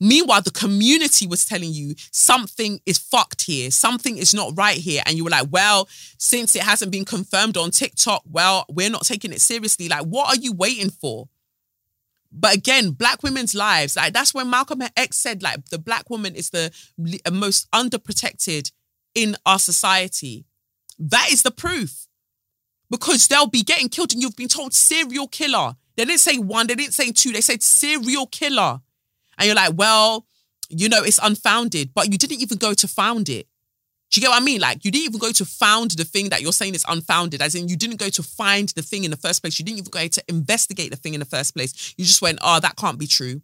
Meanwhile, 0.00 0.42
the 0.42 0.50
community 0.50 1.26
was 1.26 1.44
telling 1.44 1.72
you 1.72 1.94
something 2.10 2.80
is 2.86 2.98
fucked 2.98 3.42
here, 3.42 3.70
something 3.70 4.16
is 4.16 4.34
not 4.34 4.56
right 4.56 4.76
here. 4.76 5.02
And 5.06 5.16
you 5.16 5.24
were 5.24 5.30
like, 5.30 5.48
well, 5.50 5.88
since 6.18 6.54
it 6.54 6.62
hasn't 6.62 6.92
been 6.92 7.04
confirmed 7.04 7.56
on 7.56 7.70
TikTok, 7.70 8.22
well, 8.30 8.64
we're 8.68 8.90
not 8.90 9.04
taking 9.04 9.32
it 9.32 9.40
seriously. 9.40 9.88
Like, 9.88 10.04
what 10.06 10.28
are 10.28 10.40
you 10.40 10.52
waiting 10.52 10.90
for? 10.90 11.28
But 12.32 12.54
again, 12.54 12.90
black 12.90 13.22
women's 13.22 13.54
lives, 13.54 13.96
like 13.96 14.12
that's 14.12 14.34
when 14.34 14.50
Malcolm 14.50 14.82
X 14.96 15.16
said, 15.16 15.42
like, 15.42 15.66
the 15.70 15.78
black 15.78 16.10
woman 16.10 16.34
is 16.34 16.50
the 16.50 16.70
uh, 17.24 17.30
most 17.30 17.70
underprotected 17.70 18.72
in 19.14 19.36
our 19.46 19.58
society. 19.58 20.44
That 20.98 21.28
is 21.30 21.42
the 21.42 21.50
proof. 21.50 22.06
Because 22.90 23.26
they'll 23.26 23.48
be 23.48 23.62
getting 23.62 23.88
killed 23.88 24.12
and 24.12 24.22
you've 24.22 24.36
been 24.36 24.48
told 24.48 24.72
serial 24.72 25.26
killer. 25.26 25.74
They 25.96 26.04
didn't 26.04 26.20
say 26.20 26.38
one, 26.38 26.66
they 26.66 26.74
didn't 26.74 26.94
say 26.94 27.10
two, 27.10 27.32
they 27.32 27.40
said 27.40 27.62
serial 27.62 28.26
killer. 28.26 28.80
And 29.38 29.46
you're 29.46 29.56
like, 29.56 29.72
well, 29.76 30.26
you 30.68 30.88
know, 30.88 31.02
it's 31.02 31.20
unfounded, 31.22 31.90
but 31.94 32.10
you 32.10 32.18
didn't 32.18 32.40
even 32.40 32.58
go 32.58 32.74
to 32.74 32.88
found 32.88 33.28
it. 33.28 33.46
Do 34.10 34.20
you 34.20 34.26
get 34.26 34.30
what 34.30 34.40
I 34.40 34.44
mean? 34.44 34.60
Like, 34.60 34.84
you 34.84 34.90
didn't 34.90 35.06
even 35.06 35.18
go 35.18 35.32
to 35.32 35.44
found 35.44 35.90
the 35.92 36.04
thing 36.04 36.28
that 36.30 36.40
you're 36.40 36.52
saying 36.52 36.74
is 36.74 36.84
unfounded, 36.88 37.42
as 37.42 37.54
in 37.54 37.68
you 37.68 37.76
didn't 37.76 37.98
go 37.98 38.08
to 38.08 38.22
find 38.22 38.68
the 38.70 38.82
thing 38.82 39.04
in 39.04 39.10
the 39.10 39.16
first 39.16 39.42
place. 39.42 39.58
You 39.58 39.64
didn't 39.64 39.78
even 39.78 39.90
go 39.90 40.06
to 40.06 40.22
investigate 40.28 40.90
the 40.90 40.96
thing 40.96 41.14
in 41.14 41.20
the 41.20 41.26
first 41.26 41.54
place. 41.54 41.94
You 41.96 42.04
just 42.04 42.22
went, 42.22 42.38
oh, 42.42 42.60
that 42.60 42.76
can't 42.76 42.98
be 42.98 43.06
true. 43.06 43.42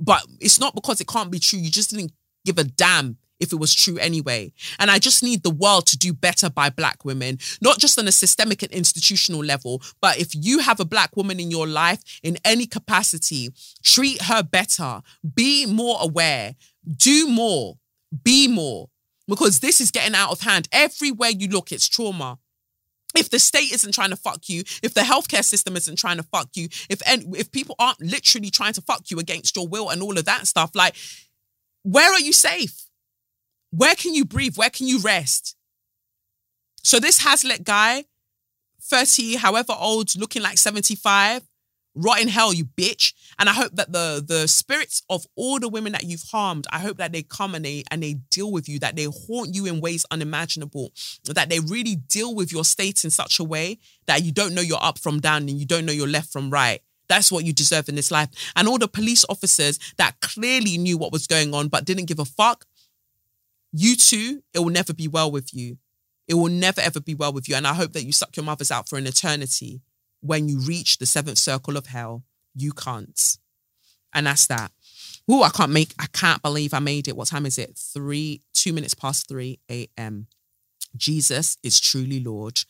but 0.00 0.24
it's 0.40 0.58
not 0.58 0.74
because 0.74 1.00
it 1.00 1.06
can't 1.06 1.30
be 1.30 1.38
true. 1.38 1.58
You 1.58 1.70
just 1.70 1.90
didn't 1.90 2.12
give 2.44 2.58
a 2.58 2.64
damn 2.64 3.18
if 3.40 3.52
it 3.52 3.56
was 3.56 3.74
true 3.74 3.98
anyway. 3.98 4.52
And 4.78 4.90
I 4.90 4.98
just 4.98 5.22
need 5.22 5.42
the 5.42 5.50
world 5.50 5.86
to 5.86 5.98
do 5.98 6.12
better 6.12 6.50
by 6.50 6.70
black 6.70 7.04
women, 7.04 7.38
not 7.60 7.78
just 7.78 7.98
on 7.98 8.06
a 8.06 8.12
systemic 8.12 8.62
and 8.62 8.72
institutional 8.72 9.42
level, 9.42 9.82
but 10.00 10.18
if 10.18 10.34
you 10.34 10.60
have 10.60 10.80
a 10.80 10.84
black 10.84 11.16
woman 11.16 11.40
in 11.40 11.50
your 11.50 11.66
life 11.66 12.02
in 12.22 12.38
any 12.44 12.66
capacity, 12.66 13.50
treat 13.82 14.22
her 14.22 14.42
better, 14.42 15.02
be 15.34 15.66
more 15.66 15.98
aware, 16.00 16.54
do 16.96 17.28
more, 17.28 17.78
be 18.22 18.46
more, 18.46 18.88
because 19.26 19.60
this 19.60 19.80
is 19.80 19.90
getting 19.90 20.14
out 20.14 20.30
of 20.30 20.40
hand. 20.40 20.68
Everywhere 20.72 21.30
you 21.30 21.48
look, 21.48 21.72
it's 21.72 21.88
trauma 21.88 22.38
if 23.16 23.30
the 23.30 23.38
state 23.38 23.72
isn't 23.72 23.92
trying 23.92 24.10
to 24.10 24.16
fuck 24.16 24.48
you, 24.48 24.62
if 24.82 24.94
the 24.94 25.00
healthcare 25.00 25.44
system 25.44 25.76
isn't 25.76 25.98
trying 25.98 26.18
to 26.18 26.22
fuck 26.22 26.50
you, 26.54 26.68
if 26.88 27.02
if 27.06 27.50
people 27.50 27.74
aren't 27.78 28.00
literally 28.00 28.50
trying 28.50 28.72
to 28.74 28.82
fuck 28.82 29.10
you 29.10 29.18
against 29.18 29.56
your 29.56 29.66
will 29.66 29.90
and 29.90 30.02
all 30.02 30.16
of 30.16 30.24
that 30.26 30.46
stuff, 30.46 30.70
like 30.74 30.94
where 31.82 32.12
are 32.12 32.20
you 32.20 32.32
safe? 32.32 32.86
Where 33.70 33.94
can 33.94 34.14
you 34.14 34.24
breathe? 34.24 34.56
Where 34.56 34.70
can 34.70 34.86
you 34.86 34.98
rest? 35.00 35.56
So 36.82 36.98
this 36.98 37.20
Haslett 37.20 37.64
guy, 37.64 38.04
30, 38.82 39.36
however 39.36 39.74
old, 39.78 40.16
looking 40.16 40.42
like 40.42 40.58
75, 40.58 41.42
rot 41.94 42.20
in 42.20 42.28
hell, 42.28 42.52
you 42.52 42.64
bitch. 42.64 43.12
And 43.38 43.48
I 43.48 43.52
hope 43.52 43.72
that 43.74 43.92
the 43.92 44.24
the 44.26 44.48
spirits 44.48 45.02
of 45.10 45.26
all 45.36 45.58
the 45.58 45.68
women 45.68 45.92
that 45.92 46.04
you've 46.04 46.24
harmed, 46.30 46.66
I 46.72 46.78
hope 46.78 46.96
that 46.98 47.12
they 47.12 47.22
come 47.22 47.54
and 47.54 47.64
they 47.64 47.84
and 47.90 48.02
they 48.02 48.14
deal 48.30 48.50
with 48.50 48.68
you, 48.68 48.78
that 48.80 48.96
they 48.96 49.04
haunt 49.04 49.54
you 49.54 49.66
in 49.66 49.80
ways 49.80 50.06
unimaginable, 50.10 50.92
that 51.24 51.48
they 51.48 51.60
really 51.60 51.96
deal 51.96 52.34
with 52.34 52.52
your 52.52 52.64
state 52.64 53.04
in 53.04 53.10
such 53.10 53.38
a 53.38 53.44
way 53.44 53.78
that 54.06 54.22
you 54.22 54.32
don't 54.32 54.54
know 54.54 54.62
you're 54.62 54.78
up 54.82 54.98
from 54.98 55.20
down 55.20 55.42
and 55.48 55.58
you 55.58 55.66
don't 55.66 55.86
know 55.86 55.92
you're 55.92 56.08
left 56.08 56.32
from 56.32 56.50
right. 56.50 56.80
That's 57.08 57.32
what 57.32 57.44
you 57.44 57.52
deserve 57.52 57.88
in 57.88 57.96
this 57.96 58.12
life. 58.12 58.28
And 58.54 58.68
all 58.68 58.78
the 58.78 58.86
police 58.86 59.24
officers 59.28 59.80
that 59.96 60.20
clearly 60.20 60.78
knew 60.78 60.96
what 60.96 61.10
was 61.10 61.26
going 61.26 61.52
on 61.52 61.66
but 61.66 61.84
didn't 61.84 62.06
give 62.06 62.20
a 62.20 62.24
fuck, 62.24 62.66
you 63.72 63.96
too, 63.96 64.42
it 64.54 64.58
will 64.60 64.70
never 64.70 64.92
be 64.92 65.08
well 65.08 65.30
with 65.30 65.54
you. 65.54 65.78
It 66.28 66.34
will 66.34 66.48
never 66.48 66.80
ever 66.80 67.00
be 67.00 67.14
well 67.14 67.32
with 67.32 67.48
you. 67.48 67.54
And 67.54 67.66
I 67.66 67.74
hope 67.74 67.92
that 67.92 68.04
you 68.04 68.12
suck 68.12 68.36
your 68.36 68.44
mothers 68.44 68.70
out 68.70 68.88
for 68.88 68.96
an 68.98 69.06
eternity 69.06 69.80
when 70.20 70.48
you 70.48 70.60
reach 70.60 70.98
the 70.98 71.06
seventh 71.06 71.38
circle 71.38 71.76
of 71.76 71.86
hell. 71.86 72.24
You 72.54 72.72
can't. 72.72 73.38
And 74.14 74.26
that's 74.26 74.46
that. 74.46 74.72
Oh, 75.28 75.42
I 75.42 75.50
can't 75.50 75.72
make, 75.72 75.94
I 75.98 76.06
can't 76.12 76.42
believe 76.42 76.74
I 76.74 76.80
made 76.80 77.08
it. 77.08 77.16
What 77.16 77.28
time 77.28 77.46
is 77.46 77.58
it? 77.58 77.76
Three, 77.76 78.42
two 78.52 78.72
minutes 78.72 78.94
past 78.94 79.28
3 79.28 79.58
a.m. 79.70 80.26
Jesus 80.96 81.56
is 81.62 81.78
truly 81.78 82.20
Lord. 82.20 82.60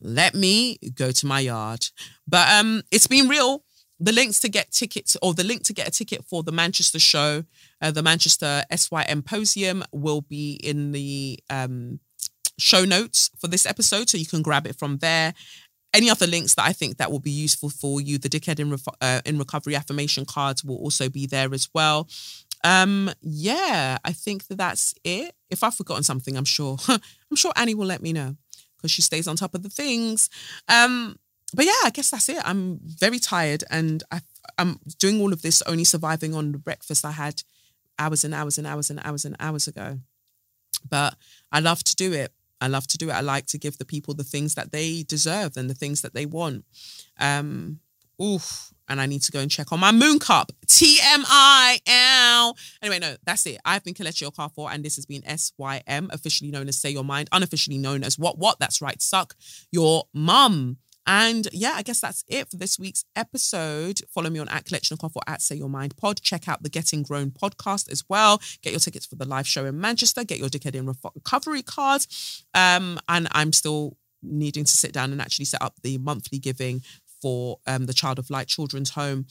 Let 0.00 0.34
me 0.34 0.78
go 0.94 1.10
to 1.10 1.26
my 1.26 1.40
yard. 1.40 1.86
But 2.26 2.48
um, 2.50 2.82
it's 2.90 3.06
been 3.06 3.28
real. 3.28 3.62
The 3.98 4.12
links 4.12 4.40
to 4.40 4.48
get 4.48 4.72
tickets 4.72 5.16
or 5.22 5.32
the 5.32 5.44
link 5.44 5.62
to 5.64 5.72
get 5.72 5.88
a 5.88 5.90
ticket 5.90 6.24
for 6.24 6.42
the 6.42 6.52
Manchester 6.52 6.98
show, 6.98 7.44
uh, 7.80 7.90
the 7.90 8.02
Manchester 8.02 8.62
Symposium 8.74 9.84
will 9.92 10.20
be 10.20 10.60
in 10.62 10.92
the 10.92 11.38
um, 11.48 12.00
show 12.58 12.84
notes 12.84 13.30
for 13.38 13.48
this 13.48 13.64
episode. 13.64 14.10
So 14.10 14.18
you 14.18 14.26
can 14.26 14.42
grab 14.42 14.66
it 14.66 14.76
from 14.76 14.98
there 14.98 15.34
any 15.96 16.10
other 16.10 16.26
links 16.26 16.54
that 16.54 16.66
I 16.66 16.72
think 16.72 16.98
that 16.98 17.10
will 17.10 17.20
be 17.20 17.30
useful 17.30 17.70
for 17.70 18.00
you, 18.00 18.18
the 18.18 18.28
Dickhead 18.28 18.60
in, 18.60 18.76
uh, 19.00 19.20
in 19.24 19.38
Recovery 19.38 19.74
affirmation 19.74 20.26
cards 20.26 20.62
will 20.62 20.76
also 20.76 21.08
be 21.08 21.26
there 21.26 21.52
as 21.54 21.68
well. 21.74 22.08
Um, 22.62 23.10
yeah, 23.22 23.96
I 24.04 24.12
think 24.12 24.46
that 24.48 24.58
that's 24.58 24.94
it. 25.04 25.34
If 25.50 25.64
I've 25.64 25.74
forgotten 25.74 26.02
something, 26.02 26.36
I'm 26.36 26.44
sure, 26.44 26.76
I'm 26.88 27.36
sure 27.36 27.52
Annie 27.56 27.74
will 27.74 27.86
let 27.86 28.02
me 28.02 28.12
know 28.12 28.36
because 28.76 28.90
she 28.90 29.02
stays 29.02 29.26
on 29.26 29.36
top 29.36 29.54
of 29.54 29.62
the 29.62 29.70
things. 29.70 30.28
Um, 30.68 31.16
but 31.54 31.64
yeah, 31.64 31.72
I 31.84 31.90
guess 31.90 32.10
that's 32.10 32.28
it. 32.28 32.40
I'm 32.44 32.80
very 32.82 33.18
tired 33.18 33.64
and 33.70 34.02
I, 34.10 34.20
I'm 34.58 34.80
doing 34.98 35.20
all 35.20 35.32
of 35.32 35.42
this 35.42 35.62
only 35.62 35.84
surviving 35.84 36.34
on 36.34 36.52
the 36.52 36.58
breakfast 36.58 37.04
I 37.04 37.12
had 37.12 37.42
hours 37.98 38.24
and 38.24 38.34
hours 38.34 38.58
and 38.58 38.66
hours 38.66 38.90
and 38.90 39.00
hours 39.04 39.24
and 39.24 39.36
hours 39.38 39.68
ago. 39.68 40.00
But 40.88 41.16
I 41.52 41.60
love 41.60 41.82
to 41.84 41.96
do 41.96 42.12
it. 42.12 42.32
I 42.60 42.68
love 42.68 42.86
to 42.88 42.98
do 42.98 43.10
it. 43.10 43.12
I 43.12 43.20
like 43.20 43.46
to 43.46 43.58
give 43.58 43.78
the 43.78 43.84
people 43.84 44.14
the 44.14 44.24
things 44.24 44.54
that 44.54 44.72
they 44.72 45.02
deserve 45.02 45.56
and 45.56 45.68
the 45.68 45.74
things 45.74 46.02
that 46.02 46.14
they 46.14 46.26
want. 46.26 46.64
Um, 47.18 47.80
oof. 48.22 48.72
And 48.88 49.00
I 49.00 49.06
need 49.06 49.22
to 49.22 49.32
go 49.32 49.40
and 49.40 49.50
check 49.50 49.72
on 49.72 49.80
my 49.80 49.90
moon 49.90 50.20
cup. 50.20 50.52
TMI. 50.66 51.80
Ow. 51.88 52.54
Anyway, 52.80 53.00
no, 53.00 53.16
that's 53.24 53.44
it. 53.46 53.60
I've 53.64 53.82
been 53.82 53.94
Kelechi 53.94 54.30
Okafor, 54.30 54.72
and 54.72 54.84
this 54.84 54.94
has 54.94 55.06
been 55.06 55.22
SYM, 55.24 56.08
officially 56.12 56.52
known 56.52 56.68
as 56.68 56.78
Say 56.78 56.90
Your 56.90 57.02
Mind, 57.02 57.28
unofficially 57.32 57.78
known 57.78 58.04
as 58.04 58.16
What 58.16 58.38
What? 58.38 58.60
That's 58.60 58.80
right, 58.80 59.02
Suck 59.02 59.34
Your 59.72 60.04
Mum. 60.14 60.76
And 61.06 61.48
yeah, 61.52 61.72
I 61.76 61.82
guess 61.82 62.00
that's 62.00 62.24
it 62.28 62.50
for 62.50 62.56
this 62.56 62.78
week's 62.78 63.04
episode. 63.14 64.00
Follow 64.12 64.30
me 64.30 64.38
on 64.38 64.48
at 64.48 64.64
kelechnekoff 64.64 65.12
or 65.14 65.22
at 65.26 65.42
Say 65.42 65.56
Your 65.56 65.68
Mind 65.68 65.96
Pod. 65.96 66.20
Check 66.20 66.48
out 66.48 66.62
the 66.62 66.68
Getting 66.68 67.02
Grown 67.02 67.30
podcast 67.30 67.90
as 67.90 68.04
well. 68.08 68.40
Get 68.62 68.72
your 68.72 68.80
tickets 68.80 69.06
for 69.06 69.16
the 69.16 69.26
live 69.26 69.46
show 69.46 69.64
in 69.66 69.80
Manchester. 69.80 70.24
Get 70.24 70.38
your 70.38 70.48
Dickhead 70.48 70.74
in 70.74 70.92
Recovery 71.14 71.62
cards. 71.62 72.44
Um, 72.54 72.98
and 73.08 73.28
I'm 73.32 73.52
still 73.52 73.96
needing 74.22 74.64
to 74.64 74.72
sit 74.72 74.92
down 74.92 75.12
and 75.12 75.20
actually 75.20 75.44
set 75.44 75.62
up 75.62 75.74
the 75.82 75.98
monthly 75.98 76.38
giving 76.38 76.82
for 77.26 77.58
um, 77.66 77.86
the 77.86 77.92
Child 77.92 78.20
of 78.20 78.30
Light 78.30 78.46
Children's 78.46 78.90
Home. 78.90 79.26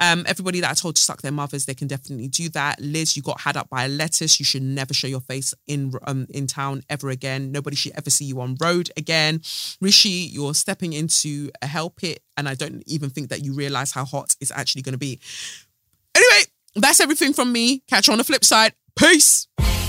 Um, 0.00 0.24
everybody 0.26 0.60
that 0.60 0.70
I 0.70 0.74
told 0.74 0.96
to 0.96 1.02
suck 1.02 1.22
their 1.22 1.32
mothers, 1.32 1.64
they 1.64 1.72
can 1.72 1.88
definitely 1.88 2.28
do 2.28 2.50
that. 2.50 2.78
Liz, 2.78 3.16
you 3.16 3.22
got 3.22 3.40
had 3.40 3.56
up 3.56 3.70
by 3.70 3.86
a 3.86 3.88
lettuce. 3.88 4.38
You 4.38 4.44
should 4.44 4.60
never 4.60 4.92
show 4.92 5.06
your 5.06 5.22
face 5.22 5.54
in 5.66 5.94
um, 6.06 6.26
in 6.28 6.46
town 6.46 6.82
ever 6.90 7.08
again. 7.08 7.50
Nobody 7.50 7.74
should 7.74 7.92
ever 7.96 8.10
see 8.10 8.26
you 8.26 8.42
on 8.42 8.56
road 8.60 8.90
again. 8.98 9.40
Rishi, 9.80 10.28
you're 10.30 10.52
stepping 10.52 10.92
into 10.92 11.50
a 11.62 11.66
hell 11.66 11.88
pit, 11.88 12.22
and 12.36 12.46
I 12.50 12.54
don't 12.54 12.82
even 12.86 13.08
think 13.08 13.30
that 13.30 13.42
you 13.42 13.54
realize 13.54 13.92
how 13.92 14.04
hot 14.04 14.36
it's 14.42 14.52
actually 14.52 14.82
going 14.82 14.92
to 14.92 14.98
be. 14.98 15.18
Anyway, 16.14 16.44
that's 16.76 17.00
everything 17.00 17.32
from 17.32 17.50
me. 17.50 17.82
Catch 17.88 18.08
you 18.08 18.12
on 18.12 18.18
the 18.18 18.24
flip 18.24 18.44
side. 18.44 18.74
Peace. 18.94 19.48